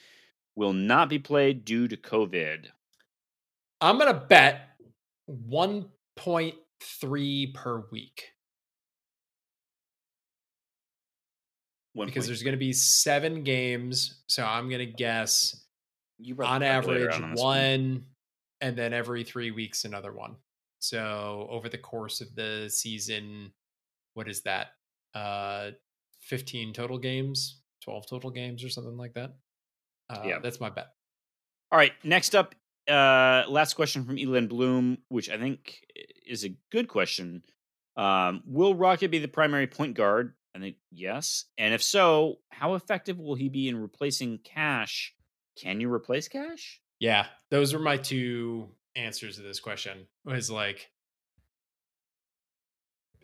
will 0.55 0.73
not 0.73 1.09
be 1.09 1.19
played 1.19 1.65
due 1.65 1.89
to 1.89 1.97
COVID? 1.97 2.67
I'm 3.81 3.99
gonna 3.99 4.15
bet 4.15 4.71
1.3 5.31 7.55
per 7.55 7.85
week. 7.93 8.33
One 11.93 12.07
because 12.07 12.27
there's 12.27 12.43
going 12.43 12.53
to 12.53 12.59
be 12.59 12.75
seven 12.75 13.43
games. 13.43 14.23
So 14.29 14.45
I'm 14.45 14.69
going 14.69 14.81
to 14.81 14.87
guess 14.87 15.65
you 16.19 16.37
on 16.45 16.63
average 16.63 17.15
on 17.15 17.33
one, 17.33 18.05
and 18.61 18.77
then 18.77 18.93
every 18.93 19.25
three 19.25 19.51
weeks 19.51 19.87
another 19.87 20.13
one. 20.13 20.37
So 20.79 21.47
over 21.51 21.71
the 21.71 21.79
course 21.79 22.21
of 22.21 22.35
the 22.35 22.69
season, 22.69 23.51
what 24.13 24.29
is 24.29 24.43
that? 24.43 24.73
Uh, 25.15 25.71
15 26.27 26.73
total 26.73 26.99
games, 26.99 27.61
12 27.83 28.07
total 28.09 28.31
games, 28.31 28.65
or 28.65 28.69
something 28.69 28.97
like 28.97 29.15
that. 29.15 29.35
Uh, 30.11 30.23
Yeah. 30.27 30.39
that's 30.41 30.61
my 30.61 30.71
bet. 30.71 30.89
All 31.73 31.79
right, 31.79 31.93
next 32.05 32.35
up, 32.35 32.55
uh, 32.89 33.45
last 33.49 33.75
question 33.75 34.05
from 34.05 34.19
Elan 34.19 34.47
Bloom, 34.49 34.99
which 35.09 35.29
I 35.31 35.39
think 35.39 35.81
is 36.27 36.45
a 36.45 36.51
good 36.71 36.89
question. 36.89 37.43
Um, 37.97 38.43
will 38.47 38.75
Rocket 38.75 39.11
be 39.11 39.19
the 39.19 39.29
primary 39.29 39.67
point 39.67 39.95
guard? 39.95 40.35
I 40.55 40.59
think 40.59 40.77
yes. 40.91 41.45
And 41.59 41.75
if 41.75 41.83
so, 41.83 42.37
how 42.51 42.75
effective 42.75 43.19
will 43.19 43.35
he 43.35 43.49
be 43.49 43.69
in 43.69 43.81
replacing 43.81 44.39
Cash? 44.39 45.15
Can 45.61 45.81
you 45.81 45.93
replace 45.93 46.29
Cash? 46.29 46.81
Yeah, 46.99 47.27
those 47.51 47.73
were 47.75 47.81
my 47.81 47.97
two 47.99 48.69
answers 48.95 49.37
to 49.37 49.43
this 49.43 49.61
question. 49.61 50.07
Was 50.25 50.51
like 50.51 50.91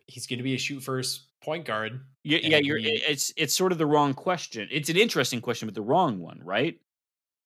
he's 0.06 0.26
going 0.26 0.38
to 0.38 0.42
be 0.42 0.54
a 0.54 0.58
shoot 0.58 0.80
first 0.82 1.28
point 1.42 1.64
guard. 1.64 2.00
Yeah, 2.24 2.38
yeah. 2.42 2.58
You're. 2.58 2.78
it- 2.78 3.02
It's 3.08 3.32
it's 3.36 3.54
sort 3.54 3.72
of 3.72 3.78
the 3.78 3.86
wrong 3.86 4.14
question. 4.14 4.68
It's 4.70 4.88
an 4.88 4.96
interesting 4.96 5.40
question, 5.40 5.66
but 5.66 5.74
the 5.74 5.82
wrong 5.82 6.18
one, 6.20 6.40
right? 6.44 6.78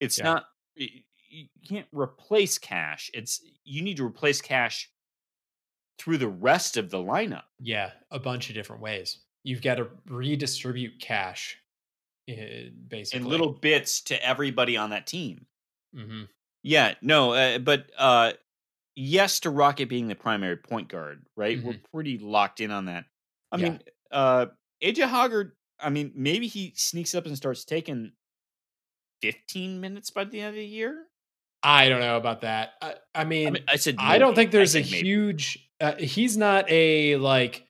It's 0.00 0.18
Yeah. 0.18 0.24
not. 0.24 0.48
You 0.76 1.48
can't 1.68 1.86
replace 1.92 2.56
Cash. 2.58 3.10
It's 3.12 3.42
you 3.64 3.82
need 3.82 3.96
to 3.98 4.06
replace 4.06 4.40
Cash 4.40 4.90
through 5.98 6.18
the 6.18 6.28
rest 6.28 6.76
of 6.76 6.90
the 6.90 6.98
lineup. 6.98 7.44
Yeah, 7.58 7.92
a 8.10 8.18
bunch 8.18 8.48
of 8.48 8.54
different 8.54 8.82
ways. 8.82 9.18
You've 9.44 9.62
got 9.62 9.76
to 9.76 9.88
redistribute 10.08 10.98
cash, 11.00 11.56
uh, 12.30 12.34
basically. 12.88 13.20
in 13.24 13.30
little 13.30 13.52
bits 13.52 14.00
to 14.02 14.26
everybody 14.26 14.76
on 14.76 14.90
that 14.90 15.06
team. 15.06 15.46
Mm-hmm. 15.94 16.24
Yeah, 16.62 16.94
no, 17.00 17.32
uh, 17.32 17.58
but 17.58 17.90
uh, 17.96 18.32
yes 18.94 19.40
to 19.40 19.50
Rocket 19.50 19.88
being 19.88 20.08
the 20.08 20.14
primary 20.16 20.56
point 20.56 20.88
guard, 20.88 21.24
right? 21.36 21.62
We're 21.62 21.80
pretty 21.94 22.18
locked 22.18 22.60
in 22.60 22.70
on 22.70 22.86
that. 22.86 23.04
I. 23.52 23.56
Yeah. 23.58 23.68
mean, 23.70 23.80
uh, 24.10 24.46
AJ 24.82 25.08
Hoggard. 25.08 25.52
I 25.78 25.90
mean, 25.90 26.12
maybe 26.14 26.46
he 26.46 26.72
sneaks 26.76 27.14
up 27.14 27.26
and 27.26 27.36
starts 27.36 27.64
taking 27.64 28.12
fifteen 29.20 29.80
minutes 29.80 30.10
by 30.10 30.24
the 30.24 30.40
end 30.40 30.50
of 30.50 30.54
the 30.54 30.64
year. 30.66 31.04
I 31.62 31.88
don't 31.88 32.00
know 32.00 32.16
about 32.16 32.42
that. 32.42 32.72
I, 32.80 32.94
I 33.14 33.24
mean, 33.24 33.48
I, 33.48 33.50
mean, 33.50 33.64
I 33.68 33.76
said 33.76 33.96
I 33.98 34.18
don't 34.18 34.34
think 34.34 34.50
there's 34.52 34.74
a 34.76 34.80
maybe. 34.80 34.98
huge. 35.00 35.68
Uh, 35.80 35.94
he's 35.96 36.36
not 36.36 36.70
a 36.70 37.16
like. 37.16 37.64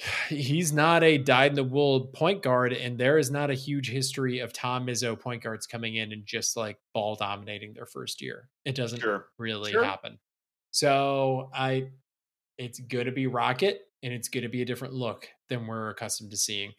He's 0.30 0.72
not 0.72 1.04
a 1.04 1.18
dyed 1.18 1.52
in 1.52 1.56
the 1.56 1.64
wool 1.64 2.06
point 2.06 2.42
guard, 2.42 2.72
and 2.72 2.96
there 2.98 3.18
is 3.18 3.30
not 3.30 3.50
a 3.50 3.54
huge 3.54 3.90
history 3.90 4.38
of 4.38 4.50
Tom 4.52 4.86
Izzo 4.86 5.18
point 5.18 5.42
guards 5.42 5.66
coming 5.66 5.96
in 5.96 6.12
and 6.12 6.24
just 6.24 6.56
like 6.56 6.78
ball 6.94 7.16
dominating 7.16 7.74
their 7.74 7.84
first 7.86 8.22
year. 8.22 8.48
It 8.64 8.74
doesn't 8.74 9.00
Sure. 9.00 9.26
really 9.38 9.72
Sure. 9.72 9.84
happen. 9.84 10.18
So 10.70 11.50
I, 11.52 11.90
it's 12.56 12.80
going 12.80 13.06
to 13.06 13.12
be 13.12 13.26
Rocket, 13.26 13.82
and 14.02 14.12
it's 14.12 14.28
going 14.28 14.42
to 14.42 14.48
be 14.48 14.62
a 14.62 14.64
different 14.64 14.94
look 14.94 15.28
than 15.48 15.66
we're 15.66 15.90
accustomed 15.90 16.30
to 16.30 16.36
seeing, 16.36 16.72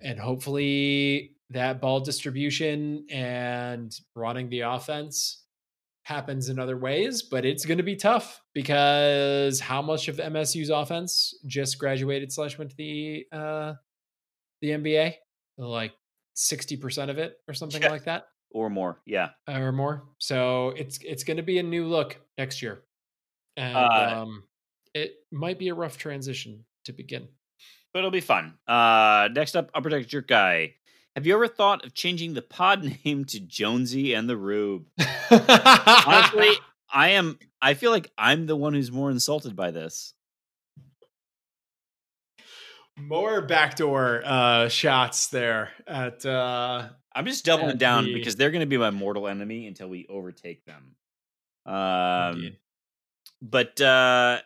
and 0.00 0.18
hopefully 0.18 1.36
that 1.50 1.80
ball 1.80 2.00
distribution 2.00 3.04
and 3.10 3.92
running 4.14 4.48
the 4.48 4.60
offense 4.60 5.44
happens 6.04 6.48
in 6.48 6.58
other 6.58 6.76
ways, 6.76 7.22
but 7.22 7.44
it's 7.44 7.64
going 7.66 7.78
to 7.78 7.84
be 7.84 7.94
tough 7.96 8.40
because 8.54 9.60
how 9.60 9.82
much 9.82 10.08
of 10.08 10.16
MSU's 10.16 10.70
offense 10.70 11.34
just 11.46 11.78
graduated 11.78 12.32
slash 12.32 12.56
went 12.58 12.70
to 12.70 12.76
the 12.76 13.26
uh, 13.32 13.74
the 14.60 14.70
NBA? 14.70 15.14
Like 15.58 15.92
sixty 16.34 16.76
percent 16.76 17.10
of 17.10 17.18
it, 17.18 17.36
or 17.48 17.54
something 17.54 17.82
Yeah. 17.82 17.90
like 17.90 18.04
that, 18.04 18.24
or 18.50 18.70
more. 18.70 19.02
Yeah, 19.06 19.30
or 19.46 19.72
more. 19.72 20.04
So 20.18 20.70
it's 20.70 20.98
it's 21.04 21.22
going 21.24 21.36
to 21.36 21.42
be 21.42 21.58
a 21.58 21.62
new 21.62 21.86
look 21.86 22.16
next 22.38 22.62
year, 22.62 22.82
and 23.56 23.76
Uh, 23.76 24.22
um, 24.22 24.44
it 24.94 25.14
might 25.30 25.58
be 25.58 25.68
a 25.68 25.74
rough 25.74 25.98
transition 25.98 26.64
to 26.84 26.92
begin. 26.92 27.28
but 27.92 28.00
it'll 28.00 28.10
be 28.10 28.20
fun. 28.20 28.54
Uh, 28.66 29.28
next 29.32 29.54
up, 29.56 29.70
Upper 29.74 29.88
Deck 29.90 30.06
Jerk 30.06 30.28
Guy. 30.28 30.74
Have 31.16 31.26
you 31.26 31.34
ever 31.34 31.48
thought 31.48 31.84
of 31.84 31.92
changing 31.94 32.34
the 32.34 32.42
pod 32.42 32.84
name 33.04 33.24
to 33.26 33.40
Jonesy 33.40 34.14
and 34.14 34.28
the 34.28 34.36
Rube? 34.36 34.86
Honestly, 35.30 36.50
I 36.92 37.10
am. 37.10 37.38
I 37.62 37.74
feel 37.74 37.90
like 37.90 38.10
I'm 38.16 38.46
the 38.46 38.56
one 38.56 38.74
who's 38.74 38.90
more 38.92 39.10
insulted 39.10 39.54
by 39.56 39.70
this. 39.70 40.14
more 42.98 43.40
backdoor 43.42 44.22
uh, 44.24 44.68
shots 44.68 45.28
there 45.28 45.70
at 45.86 46.24
uh, 46.26 46.88
I'm 47.14 47.24
just 47.26 47.44
doubling 47.44 47.78
down 47.78 48.04
the- 48.04 48.14
because 48.14 48.36
they're 48.36 48.50
going 48.50 48.60
to 48.60 48.66
be 48.66 48.76
my 48.76 48.90
mortal 48.90 49.26
enemy 49.26 49.66
until 49.66 49.88
we 49.88 50.06
overtake 50.08 50.64
them. 50.66 50.96
Um, 51.66 52.34
Indeed. 52.36 52.56
but 53.42 53.80
uh, 53.80 54.40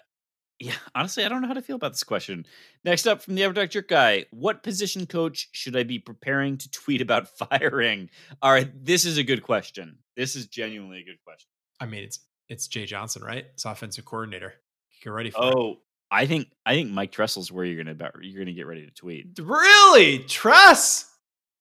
yeah, 0.60 0.74
honestly, 0.94 1.24
I 1.24 1.28
don't 1.28 1.43
know 1.43 1.48
how 1.48 1.55
to 1.55 1.62
feel 1.62 1.76
about 1.76 1.93
this 1.93 2.05
question. 2.05 2.47
Next 2.85 3.06
up 3.06 3.22
from 3.22 3.35
the 3.35 3.44
Upper 3.44 3.55
Deck 3.55 3.70
Jerk 3.70 3.89
guy, 3.89 4.26
what 4.31 4.62
position 4.62 5.06
coach 5.06 5.48
should 5.52 5.76
I 5.76 5.82
be 5.82 5.98
preparing 5.98 6.56
to 6.59 6.70
tweet 6.70 7.01
about 7.01 7.28
firing? 7.39 8.10
All 8.43 8.52
right, 8.52 8.70
this 8.85 9.05
is 9.05 9.18
a 9.18 9.24
good 9.24 9.43
question. 9.43 9.98
This 10.16 10.36
is 10.36 10.47
genuinely 10.47 11.01
a 11.01 11.05
good 11.05 11.18
question. 11.24 11.48
I 11.81 11.86
mean, 11.86 12.05
it's 12.05 12.20
it's 12.48 12.68
Jay 12.68 12.86
Johnson, 12.86 13.22
right? 13.22 13.47
It's 13.55 13.64
offensive 13.64 14.05
coordinator. 14.05 14.55
Get 15.02 15.10
ready 15.10 15.31
for 15.31 15.39
it. 15.48 15.55
Oh, 15.56 15.81
I 16.10 16.26
think 16.26 16.48
I 16.64 16.74
think 16.74 16.90
Mike 16.90 17.10
Tressel's 17.10 17.51
where 17.51 17.64
you're 17.64 17.82
gonna 17.82 17.93
about 17.93 18.12
you're 18.22 18.39
gonna 18.39 18.52
get 18.55 18.66
ready 18.66 18.85
to 18.86 18.93
tweet. 18.93 19.39
Really? 19.40 20.20
Tress? 20.20 21.10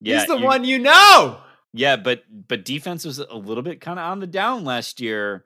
Yeah, 0.02 0.20
He's 0.20 0.28
the 0.28 0.38
one 0.38 0.64
you 0.66 0.80
know. 0.80 1.40
Yeah, 1.74 1.96
but 1.96 2.24
but 2.30 2.64
defense 2.66 3.06
was 3.06 3.18
a 3.20 3.34
little 3.34 3.64
bit 3.64 3.82
kind 3.82 3.98
of 3.98 4.06
on 4.06 4.20
the 4.20 4.28
down 4.28 4.64
last 4.66 5.02
year, 5.02 5.46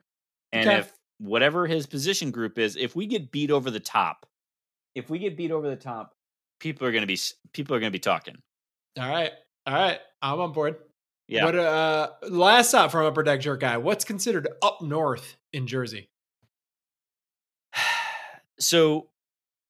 and 0.52 0.68
Okay. 0.68 0.78
if 0.80 0.92
whatever 1.18 1.66
his 1.66 1.86
position 1.86 2.30
group 2.30 2.58
is, 2.58 2.76
if 2.76 2.94
we 2.96 3.06
get 3.06 3.30
beat 3.30 3.50
over 3.50 3.70
the 3.70 3.80
top, 3.80 4.26
if 4.94 5.10
we 5.10 5.18
get 5.18 5.36
beat 5.36 5.50
over 5.50 5.68
the 5.68 5.76
top, 5.76 6.14
people 6.60 6.86
are 6.86 6.92
gonna 6.92 7.06
be 7.06 7.18
people 7.52 7.76
are 7.76 7.80
gonna 7.80 7.90
be 7.90 7.98
talking. 7.98 8.36
All 8.98 9.08
right. 9.08 9.32
All 9.66 9.74
right. 9.74 9.98
I'm 10.22 10.40
on 10.40 10.52
board. 10.52 10.76
Yeah, 11.28 11.44
But 11.44 11.54
uh 11.56 12.10
last 12.30 12.72
up 12.74 12.90
from 12.90 13.04
Upper 13.06 13.22
Deck 13.22 13.40
Jerk 13.40 13.60
Guy, 13.60 13.76
what's 13.76 14.04
considered 14.04 14.48
up 14.62 14.80
north 14.80 15.36
in 15.52 15.66
Jersey? 15.66 16.08
so 18.58 19.08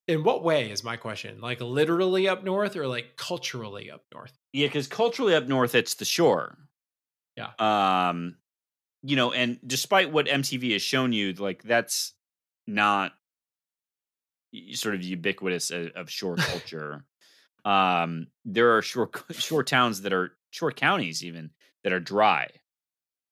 In 0.06 0.24
what 0.24 0.42
way 0.44 0.70
is 0.70 0.82
my 0.84 0.96
question? 0.96 1.40
Like 1.40 1.60
literally 1.60 2.28
up 2.28 2.44
north 2.44 2.76
or 2.76 2.86
like 2.86 3.16
culturally 3.16 3.90
up 3.90 4.04
north? 4.12 4.32
yeah, 4.52 4.66
because 4.66 4.86
culturally 4.86 5.34
up 5.34 5.46
north, 5.48 5.74
it's 5.74 5.94
the 5.94 6.04
shore. 6.04 6.56
Yeah. 7.36 7.50
Um, 7.58 8.36
you 9.02 9.16
know, 9.16 9.32
and 9.32 9.58
despite 9.66 10.12
what 10.12 10.26
MTV 10.26 10.72
has 10.72 10.82
shown 10.82 11.12
you, 11.12 11.32
like 11.34 11.62
that's 11.62 12.14
not 12.66 13.12
sort 14.72 14.94
of 14.94 15.02
ubiquitous 15.02 15.70
of, 15.70 15.88
of 15.94 16.10
shore 16.10 16.36
culture. 16.38 17.04
um, 17.64 18.26
there 18.44 18.76
are 18.76 18.82
shore 18.82 19.10
shore 19.32 19.62
towns 19.62 20.02
that 20.02 20.12
are 20.12 20.32
shore 20.50 20.72
counties 20.72 21.24
even 21.24 21.50
that 21.84 21.92
are 21.92 22.00
dry, 22.00 22.48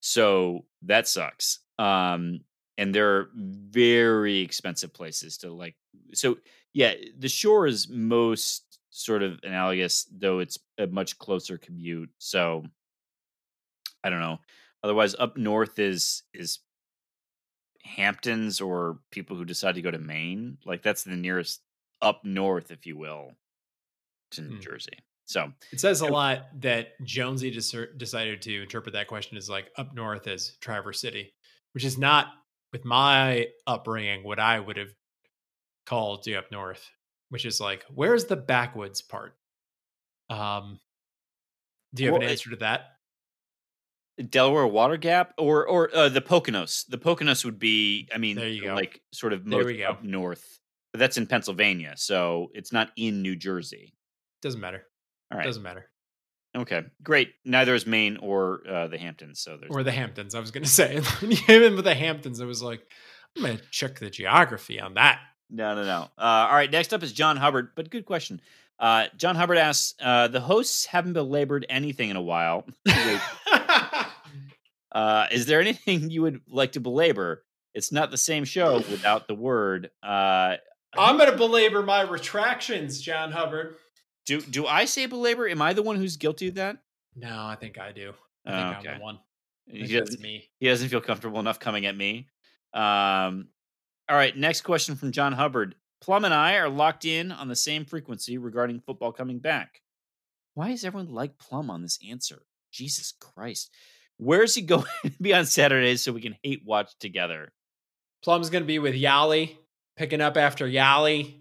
so 0.00 0.64
that 0.82 1.08
sucks. 1.08 1.60
Um, 1.78 2.40
and 2.78 2.94
they're 2.94 3.28
very 3.34 4.38
expensive 4.38 4.92
places 4.92 5.38
to 5.38 5.52
like. 5.52 5.74
So 6.14 6.38
yeah, 6.72 6.94
the 7.18 7.28
shore 7.28 7.66
is 7.66 7.88
most 7.88 8.78
sort 8.90 9.22
of 9.22 9.40
analogous, 9.42 10.06
though 10.16 10.38
it's 10.38 10.58
a 10.78 10.86
much 10.86 11.18
closer 11.18 11.58
commute. 11.58 12.10
So 12.18 12.64
I 14.04 14.10
don't 14.10 14.20
know. 14.20 14.38
Otherwise, 14.86 15.16
up 15.18 15.36
north 15.36 15.80
is 15.80 16.22
is 16.32 16.60
Hamptons 17.82 18.60
or 18.60 19.00
people 19.10 19.36
who 19.36 19.44
decide 19.44 19.74
to 19.74 19.82
go 19.82 19.90
to 19.90 19.98
Maine. 19.98 20.58
Like 20.64 20.82
that's 20.82 21.02
the 21.02 21.16
nearest 21.16 21.60
up 22.00 22.24
north, 22.24 22.70
if 22.70 22.86
you 22.86 22.96
will, 22.96 23.32
to 24.32 24.42
New 24.42 24.54
Hmm. 24.56 24.60
Jersey. 24.60 24.98
So 25.24 25.52
It 25.72 25.80
says 25.80 26.02
a 26.02 26.04
Yep. 26.04 26.12
lot 26.12 26.60
that 26.60 27.02
Jonesy 27.04 27.50
decer- 27.52 27.98
decided 27.98 28.42
to 28.42 28.62
interpret 28.62 28.92
that 28.92 29.08
question 29.08 29.36
as 29.36 29.50
like 29.50 29.72
up 29.76 29.92
north 29.92 30.28
as 30.28 30.56
Traverse 30.60 31.00
City, 31.00 31.34
which 31.72 31.84
is 31.84 31.98
not 31.98 32.32
with 32.72 32.84
my 32.84 33.48
upbringing 33.66 34.22
what 34.22 34.38
I 34.38 34.60
would 34.60 34.76
have 34.76 34.94
called 35.84 36.22
the 36.22 36.36
up 36.36 36.52
north, 36.52 36.88
which 37.30 37.44
is 37.44 37.60
like 37.60 37.84
where's 37.88 38.26
the 38.26 38.36
backwoods 38.36 39.02
part? 39.02 39.36
Um, 40.30 40.78
do 41.92 42.04
you 42.04 42.10
have 42.10 42.14
Well, 42.14 42.22
an 42.22 42.28
it- 42.28 42.32
answer 42.32 42.50
to 42.50 42.56
that? 42.56 42.95
Delaware 44.30 44.66
Water 44.66 44.96
Gap 44.96 45.34
or 45.38 45.66
or 45.66 45.94
uh, 45.94 46.08
the 46.08 46.20
Poconos. 46.20 46.86
The 46.88 46.98
Poconos 46.98 47.44
would 47.44 47.58
be, 47.58 48.08
I 48.14 48.18
mean, 48.18 48.36
There 48.36 48.48
you 48.48 48.62
go. 48.64 48.74
like 48.74 49.00
sort 49.12 49.32
of 49.32 49.44
There 49.44 49.58
most 49.58 49.66
we 49.66 49.78
go. 49.78 49.84
up 49.90 50.02
north. 50.02 50.58
But 50.92 51.00
that's 51.00 51.18
in 51.18 51.26
Pennsylvania, 51.26 51.94
so 51.96 52.50
it's 52.54 52.72
not 52.72 52.90
in 52.96 53.20
New 53.20 53.36
Jersey. 53.36 53.94
Doesn't 54.40 54.60
matter. 54.60 54.84
All 55.30 55.36
right. 55.38 55.44
Doesn't 55.44 55.62
matter. 55.62 55.90
Okay, 56.56 56.84
great. 57.02 57.32
Neither 57.44 57.74
is 57.74 57.86
Maine 57.86 58.16
or 58.16 58.62
uh, 58.66 58.86
the 58.88 58.96
Hamptons. 58.96 59.40
So 59.40 59.58
there's 59.58 59.70
Or 59.70 59.82
the 59.82 59.92
Hamptons. 59.92 60.34
I 60.34 60.40
was 60.40 60.50
going 60.50 60.64
to 60.64 60.70
say 60.70 61.00
you 61.20 61.36
came 61.36 61.62
in 61.62 61.76
with 61.76 61.84
the 61.84 61.94
Hamptons, 61.94 62.40
I 62.40 62.46
was 62.46 62.62
like, 62.62 62.80
I'm 63.36 63.42
going 63.42 63.58
to 63.58 63.62
check 63.70 63.98
the 63.98 64.08
geography 64.08 64.80
on 64.80 64.94
that. 64.94 65.20
No, 65.50 65.74
no, 65.74 65.84
no. 65.84 66.08
Uh, 66.16 66.48
all 66.48 66.54
right, 66.54 66.70
next 66.70 66.94
up 66.94 67.02
is 67.02 67.12
John 67.12 67.36
Hubbard, 67.36 67.72
but 67.76 67.90
good 67.90 68.06
question. 68.06 68.40
Uh, 68.78 69.06
John 69.18 69.36
Hubbard 69.36 69.58
asks, 69.58 69.94
uh, 70.00 70.28
the 70.28 70.40
hosts 70.40 70.86
haven't 70.86 71.12
belabored 71.12 71.66
anything 71.68 72.08
in 72.08 72.16
a 72.16 72.22
while. 72.22 72.64
uh, 74.96 75.26
is 75.30 75.46
there 75.46 75.60
anything 75.66 76.10
you 76.10 76.22
would 76.22 76.40
like 76.48 76.72
to 76.72 76.80
belabor? 76.80 77.44
It's 77.74 77.92
not 77.92 78.10
the 78.10 78.16
same 78.18 78.44
show 78.44 78.76
without 78.78 79.28
the 79.28 79.34
word. 79.34 79.90
Uh, 80.02 80.56
I'm 80.96 81.18
going 81.18 81.30
to 81.30 81.36
belabor 81.36 81.82
my 81.82 82.00
retractions, 82.02 83.00
John 83.02 83.30
Hubbard. 83.32 83.76
do 84.24 84.40
do 84.40 84.66
I 84.66 84.86
say 84.86 85.04
belabor? 85.06 85.46
Am 85.46 85.60
I 85.60 85.74
the 85.74 85.82
one 85.82 85.96
who's 85.96 86.16
guilty 86.16 86.48
of 86.48 86.54
that? 86.54 86.78
No, 87.14 87.44
I 87.46 87.54
think 87.56 87.78
I 87.78 87.92
do. 87.92 88.12
I 88.46 88.50
Oh, 88.50 88.70
think 88.72 88.78
okay. 88.78 88.88
I'm 88.94 88.98
the 88.98 89.04
one. 89.04 89.18
He 89.66 89.80
that's 89.80 90.10
doesn't, 90.10 90.22
me. 90.22 90.48
he 90.58 90.68
doesn't 90.68 90.88
feel 90.88 91.00
comfortable 91.00 91.40
enough 91.40 91.58
coming 91.60 91.84
at 91.86 91.96
me. 91.96 92.28
Um, 92.72 93.48
all 94.08 94.16
right, 94.16 94.34
next 94.36 94.60
question 94.62 94.94
from 94.96 95.12
John 95.12 95.32
Hubbard. 95.32 95.74
Plum 96.00 96.24
and 96.24 96.32
I 96.32 96.54
are 96.56 96.68
locked 96.68 97.04
in 97.04 97.32
on 97.32 97.48
the 97.48 97.56
same 97.56 97.84
frequency 97.84 98.38
regarding 98.38 98.80
football 98.80 99.12
coming 99.12 99.38
back. 99.40 99.80
Why 100.54 100.70
is 100.70 100.84
everyone 100.84 101.12
like 101.12 101.36
Plum 101.38 101.68
on 101.70 101.82
this 101.82 101.98
answer? 102.08 102.42
Jesus 102.72 103.12
Christ. 103.20 103.70
Where's 104.18 104.54
he 104.54 104.62
going 104.62 104.84
to 105.04 105.10
be 105.20 105.34
on 105.34 105.46
Saturdays 105.46 106.02
so 106.02 106.12
we 106.12 106.20
can 106.20 106.36
hate 106.42 106.62
watch 106.64 106.90
together? 107.00 107.52
Plum's 108.24 108.50
going 108.50 108.62
to 108.62 108.66
be 108.66 108.78
with 108.78 108.94
Yali, 108.94 109.56
picking 109.96 110.20
up 110.20 110.36
after 110.36 110.66
Yali. 110.66 111.34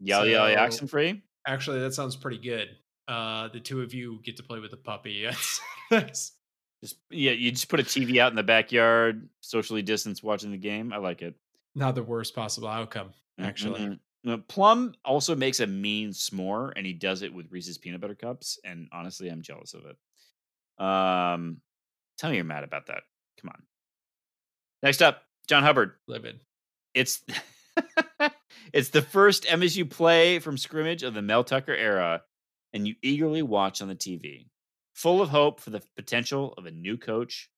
Yell, 0.00 0.22
So- 0.22 0.54
Jackson 0.54 0.86
free? 0.88 1.22
Actually, 1.46 1.80
that 1.80 1.92
sounds 1.94 2.16
pretty 2.16 2.38
good. 2.38 2.68
Uh, 3.06 3.48
the 3.48 3.60
two 3.60 3.82
of 3.82 3.92
you 3.92 4.20
get 4.24 4.38
to 4.38 4.42
play 4.42 4.60
with 4.60 4.70
the 4.70 4.78
puppy. 4.78 5.28
Just 5.92 6.32
yeah, 7.10 7.32
you 7.32 7.50
just 7.50 7.68
put 7.68 7.80
a 7.80 7.82
TV 7.82 8.18
out 8.18 8.30
in 8.32 8.36
the 8.36 8.42
backyard, 8.42 9.28
socially 9.40 9.80
distanced, 9.82 10.22
watching 10.22 10.50
the 10.50 10.58
game. 10.58 10.92
I 10.92 10.98
like 10.98 11.22
it. 11.22 11.34
not 11.74 11.94
the 11.94 12.02
worst 12.02 12.34
possible 12.34 12.68
outcome, 12.68 13.10
actually. 13.38 13.80
Mhm. 13.80 13.98
No, 14.24 14.38
Plum 14.38 14.94
also 15.04 15.34
makes 15.34 15.60
a 15.60 15.66
mean 15.66 16.10
s'more, 16.10 16.72
and 16.76 16.84
he 16.86 16.92
does 16.94 17.22
it 17.22 17.32
with 17.32 17.50
Reese's 17.50 17.76
peanut 17.78 18.00
butter 18.02 18.14
cups. 18.14 18.58
And 18.64 18.88
honestly, 18.92 19.28
I'm 19.28 19.40
jealous 19.42 19.72
of 19.74 19.84
it. 19.86 19.96
Um, 20.78 21.60
tell 22.18 22.30
me 22.30 22.36
you're 22.36 22.44
mad 22.44 22.64
about 22.64 22.86
that. 22.86 23.02
Come 23.40 23.50
on. 23.50 23.62
Next 24.82 25.02
up, 25.02 25.22
John 25.48 25.62
Hubbard. 25.62 25.92
Livid. 26.06 26.40
It's 26.94 27.22
it's 28.72 28.90
the 28.90 29.02
first 29.02 29.44
MSU 29.44 29.88
play 29.88 30.38
from 30.38 30.58
scrimmage 30.58 31.02
of 31.02 31.14
the 31.14 31.22
Mel 31.22 31.44
Tucker 31.44 31.74
era, 31.74 32.22
and 32.72 32.86
you 32.86 32.94
eagerly 33.02 33.42
watch 33.42 33.82
on 33.82 33.88
the 33.88 33.94
TV, 33.94 34.46
full 34.94 35.22
of 35.22 35.30
hope 35.30 35.60
for 35.60 35.70
the 35.70 35.82
potential 35.96 36.54
of 36.56 36.66
a 36.66 36.70
new 36.70 36.96
coach 36.96 37.50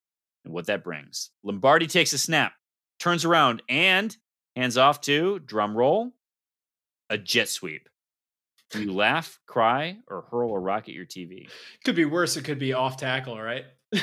and 0.44 0.54
what 0.54 0.66
that 0.66 0.84
brings. 0.84 1.30
Lombardi 1.42 1.86
takes 1.86 2.12
a 2.12 2.18
snap, 2.18 2.52
turns 2.98 3.24
around, 3.24 3.62
and 3.68 4.16
hands 4.54 4.78
off 4.78 5.00
to 5.02 5.38
drum 5.40 5.76
roll, 5.76 6.12
a 7.10 7.18
jet 7.18 7.48
sweep. 7.48 7.88
Do 8.70 8.82
you 8.82 8.92
laugh, 8.92 9.38
cry, 9.46 9.98
or 10.08 10.22
hurl 10.30 10.54
a 10.54 10.58
rock 10.58 10.88
at 10.88 10.94
your 10.94 11.06
TV? 11.06 11.48
Could 11.84 11.94
be 11.94 12.04
worse. 12.04 12.36
It 12.36 12.44
could 12.44 12.58
be 12.58 12.72
off 12.72 12.96
tackle, 12.96 13.40
right? 13.40 13.64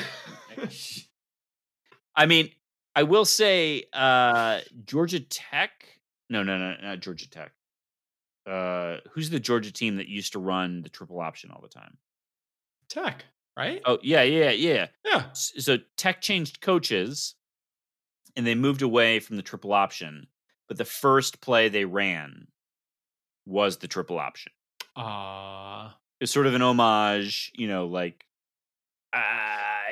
I 2.16 2.26
mean, 2.26 2.50
I 2.94 3.02
will 3.02 3.24
say 3.24 3.84
uh 3.92 4.60
Georgia 4.84 5.20
Tech. 5.20 5.70
No, 6.30 6.42
no, 6.42 6.56
no, 6.58 6.74
not 6.82 7.00
Georgia 7.00 7.28
Tech. 7.28 7.52
Uh 8.46 8.98
who's 9.12 9.30
the 9.30 9.40
Georgia 9.40 9.72
team 9.72 9.96
that 9.96 10.08
used 10.08 10.32
to 10.32 10.38
run 10.38 10.82
the 10.82 10.88
triple 10.88 11.20
option 11.20 11.50
all 11.50 11.60
the 11.60 11.68
time? 11.68 11.98
Tech, 12.88 13.24
right? 13.56 13.82
Oh, 13.84 13.98
yeah, 14.02 14.22
yeah, 14.22 14.50
yeah. 14.50 14.86
Yeah. 15.04 15.24
So 15.32 15.78
Tech 15.96 16.20
changed 16.20 16.60
coaches 16.60 17.34
and 18.36 18.46
they 18.46 18.54
moved 18.54 18.82
away 18.82 19.20
from 19.20 19.36
the 19.36 19.42
triple 19.42 19.72
option, 19.72 20.26
but 20.68 20.76
the 20.76 20.84
first 20.84 21.40
play 21.40 21.68
they 21.68 21.84
ran 21.84 22.48
was 23.46 23.78
the 23.78 23.88
triple 23.88 24.18
option. 24.18 24.52
Uh, 24.96 25.90
It's 26.20 26.32
sort 26.32 26.46
of 26.46 26.54
an 26.54 26.62
homage, 26.62 27.52
you 27.54 27.68
know, 27.68 27.86
like 27.86 28.24
uh, 29.12 29.20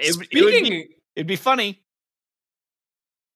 it, 0.01 0.16
would- 0.16 0.29
it 0.31 0.45
would 0.45 0.53
be, 0.65 0.89
it'd 1.16 1.27
be 1.27 1.37
funny. 1.37 1.81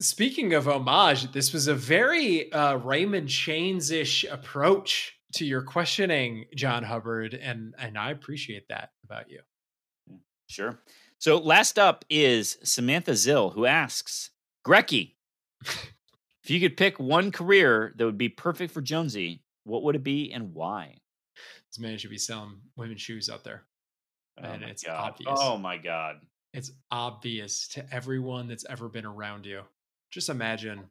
Speaking 0.01 0.53
of 0.53 0.69
homage, 0.69 1.33
this 1.33 1.53
was 1.55 1.69
a 1.69 1.75
very 1.75 2.53
uh, 2.53 2.77
Raymond 2.77 3.29
Chains 3.31 3.91
ish 3.91 4.25
approach 4.25 5.15
to 5.35 5.47
your 5.47 5.63
questioning, 5.63 6.45
John 6.55 6.83
Hubbard, 6.83 7.33
and 7.35 7.75
and 7.79 7.97
I 7.97 8.11
appreciate 8.11 8.69
that 8.69 8.91
about 9.05 9.31
you. 9.31 9.41
Sure. 10.49 10.79
So 11.19 11.39
last 11.39 11.79
up 11.79 12.05
is 12.11 12.59
Samantha 12.63 13.13
Zill, 13.13 13.55
who 13.55 13.65
asks 13.65 14.31
Grecky, 14.67 15.15
if 15.65 16.51
you 16.51 16.61
could 16.61 16.77
pick 16.77 17.01
one 17.01 17.33
career 17.33 17.95
that 17.97 18.05
would 18.05 18.19
be 18.19 18.29
perfect 18.29 18.73
for 18.75 18.83
Jonesy, 18.83 19.43
what 19.65 19.83
would 19.83 19.97
it 19.97 20.05
be 20.05 20.31
and 20.31 20.53
why? 20.53 20.99
This 21.73 21.79
man 21.79 21.99
should 21.99 22.11
be 22.11 22.19
selling 22.19 22.61
women's 22.77 23.01
shoes 23.03 23.29
out 23.29 23.45
there. 23.45 23.65
And 24.39 24.63
it's 24.63 24.83
God. 24.85 25.11
obvious. 25.13 25.39
Oh 25.41 25.57
my 25.57 25.77
God. 25.79 26.17
It's 26.53 26.73
obvious 26.91 27.69
to 27.69 27.85
everyone 27.95 28.49
that's 28.49 28.65
ever 28.69 28.89
been 28.89 29.07
around 29.07 29.47
you. 29.47 29.63
Just 30.11 30.29
imagine 30.29 30.85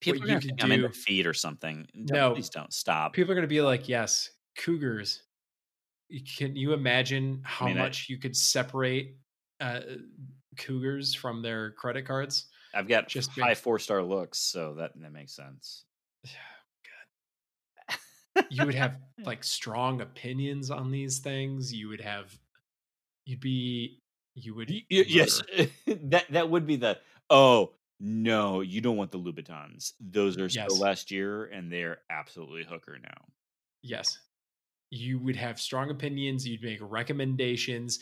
People 0.00 0.20
What 0.20 0.24
are 0.24 0.32
you 0.32 0.32
going 0.32 0.40
to 0.40 0.48
could 0.48 0.56
think 0.58 0.64
I'm 0.64 0.72
into 0.72 0.88
do- 0.88 0.94
feet 0.94 1.26
or 1.26 1.34
something. 1.34 1.86
Don't- 2.06 2.16
No. 2.16 2.32
Please 2.34 2.48
don't 2.50 2.72
stop. 2.72 3.12
people 3.12 3.30
are 3.30 3.34
going 3.34 3.42
to 3.42 3.48
be 3.48 3.60
like, 3.60 3.88
"Yes, 3.88 4.30
Cougars." 4.58 5.22
Can 6.36 6.56
you 6.56 6.72
imagine 6.72 7.40
how 7.44 7.66
mean, 7.66 7.78
I- 7.78 7.82
much 7.82 8.08
you 8.08 8.18
could 8.18 8.36
separate 8.36 9.16
uh, 9.60 9.80
Cougars 10.58 11.14
from 11.14 11.40
their 11.40 11.70
credit 11.72 12.04
cards? 12.04 12.46
I've 12.74 12.88
got 12.88 13.06
just 13.06 13.28
just 13.32 13.38
high 13.40 13.54
four 13.54 13.78
star 13.78 14.02
looks, 14.02 14.38
so 14.40 14.74
that, 14.74 14.92
that 15.00 15.12
makes 15.12 15.36
sense. 15.36 15.84
You 18.50 18.66
would 18.66 18.74
have 18.74 18.96
like 19.24 19.44
strong 19.44 20.00
opinions 20.00 20.70
on 20.70 20.90
these 20.90 21.18
things. 21.20 21.72
You 21.72 21.88
would 21.88 22.00
have, 22.00 22.38
you'd 23.26 23.40
be, 23.40 24.00
you 24.34 24.54
would, 24.54 24.70
Y- 24.70 24.82
yes. 24.90 25.42
that, 25.86 26.26
that 26.30 26.50
would 26.50 26.66
be 26.66 26.76
the, 26.76 26.98
oh, 27.30 27.74
no, 28.00 28.60
you 28.62 28.80
don't 28.80 28.96
want 28.96 29.12
the 29.12 29.18
Louboutins. 29.18 29.92
Those 30.00 30.38
are 30.38 30.48
still 30.48 30.76
last 30.78 31.10
year, 31.10 31.44
and 31.46 31.72
they're 31.72 31.98
absolutely 32.10 32.64
hooker 32.64 32.98
now. 32.98 33.26
yes, 33.82 34.18
you 34.90 35.18
would 35.18 35.36
have 35.36 35.60
strong 35.60 35.90
opinions. 35.90 36.46
You'd 36.46 36.62
make 36.62 36.80
recommendations. 36.82 38.00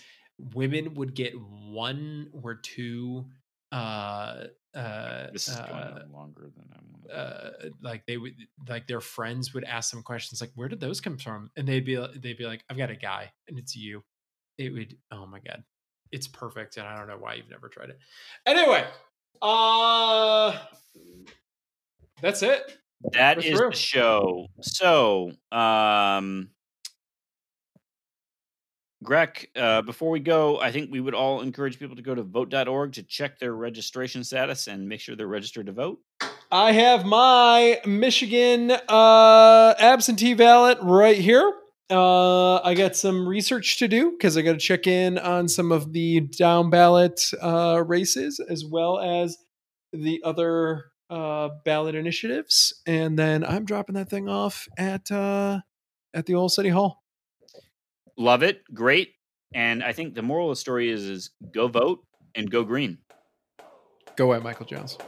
Women 0.55 0.94
would 0.94 1.15
get 1.15 1.35
one 1.35 2.31
or 2.43 2.55
two, 2.57 3.27
uh, 3.73 4.44
uh, 4.75 5.27
This 5.33 5.49
is 5.49 5.57
going 5.57 5.71
uh, 5.71 6.01
on 6.05 6.13
longer 6.13 6.51
than 6.57 6.67
I 6.73 6.79
want. 6.91 7.11
uh, 7.13 7.51
like 7.83 8.07
they 8.07 8.17
would 8.17 8.35
like 8.69 8.87
their 8.87 9.01
friends 9.01 9.53
would 9.55 9.65
ask 9.65 9.91
them 9.91 10.03
questions 10.03 10.41
like 10.41 10.53
where 10.55 10.69
did 10.69 10.81
those 10.81 11.01
come 11.01 11.19
from 11.19 11.51
and 11.57 11.67
they'd 11.67 11.85
be 11.85 11.97
they'd 12.17 12.39
be 12.39 12.47
like 12.47 12.63
i've 12.71 12.77
got 12.77 12.91
a 12.91 12.97
guy 12.97 13.31
and 13.49 13.59
it's 13.59 13.75
you 13.75 14.03
it 14.59 14.71
would 14.73 14.97
oh 15.11 15.27
my 15.27 15.41
god 15.41 15.65
it's 16.13 16.29
perfect 16.29 16.77
and 16.77 16.87
i 16.87 16.97
don't 16.97 17.09
know 17.09 17.17
why 17.19 17.35
you've 17.35 17.51
never 17.51 17.69
tried 17.69 17.91
it 17.91 17.99
anyway 18.47 18.85
uh 19.43 20.57
that's 22.21 22.43
it 22.43 22.79
That 23.13 23.39
We're 23.39 23.45
is 23.45 23.59
the 23.59 23.73
show. 23.73 24.47
So, 24.61 25.33
um, 25.51 26.51
Greg, 29.03 29.49
uh, 29.57 29.81
before 29.83 30.11
we 30.11 30.21
go, 30.21 30.61
I 30.61 30.73
think 30.73 30.91
we 30.91 31.01
would 31.01 31.15
all 31.15 31.41
encourage 31.41 31.79
people 31.79 31.97
to 31.97 32.03
go 32.03 32.15
to 32.15 32.23
vote.org 32.23 32.93
to 32.93 33.03
check 33.03 33.39
their 33.39 33.55
registration 33.55 34.25
status 34.25 34.67
and 34.67 34.89
make 34.89 35.01
sure 35.01 35.17
they're 35.17 35.27
registered 35.27 35.67
to 35.67 35.73
vote. 35.73 36.01
i 36.53 36.73
have 36.73 37.07
my 37.07 37.81
michigan 37.87 38.73
uh 38.89 39.75
absentee 39.79 40.35
ballot 40.35 40.79
right 40.83 41.17
here 41.17 41.51
uh, 41.91 42.61
I 42.63 42.75
got 42.75 42.95
some 42.95 43.27
research 43.29 43.79
to 43.79 43.89
do 43.89 44.13
because 44.13 44.37
I 44.37 44.43
got 44.43 44.53
to 44.53 44.59
check 44.59 44.87
in 44.87 45.19
on 45.19 45.49
some 45.49 45.73
of 45.73 45.93
the 45.93 46.21
down 46.21 46.71
ballot 46.71 47.21
uh, 47.43 47.83
races 47.85 48.39
as 48.39 48.65
well 48.65 49.01
as 49.01 49.37
the 49.93 50.23
other 50.25 50.85
uh, 51.11 51.49
ballot 51.65 51.97
initiatives, 51.97 52.81
and 52.87 53.19
then 53.19 53.45
I'm 53.45 53.65
dropping 53.65 53.97
that 53.97 54.09
thing 54.09 54.29
off 54.29 54.69
at 54.79 55.11
uh, 55.11 55.61
at 56.15 56.27
the 56.27 56.37
old 56.37 56.53
city 56.53 56.69
hall. 56.69 57.00
Love 58.21 58.43
it. 58.43 58.63
Great. 58.75 59.15
And 59.55 59.83
I 59.83 59.95
think 59.95 60.15
the 60.15 60.21
moral 60.21 60.51
of 60.51 60.53
the 60.53 60.61
story 60.61 60.91
is, 60.91 61.05
is 61.05 61.31
go 61.55 61.69
vote 61.69 62.05
and 62.35 62.51
go 62.51 62.65
green. 62.65 62.99
Go 64.15 64.35
at 64.35 64.43
Michael 64.43 64.67
Jones. 64.67 64.99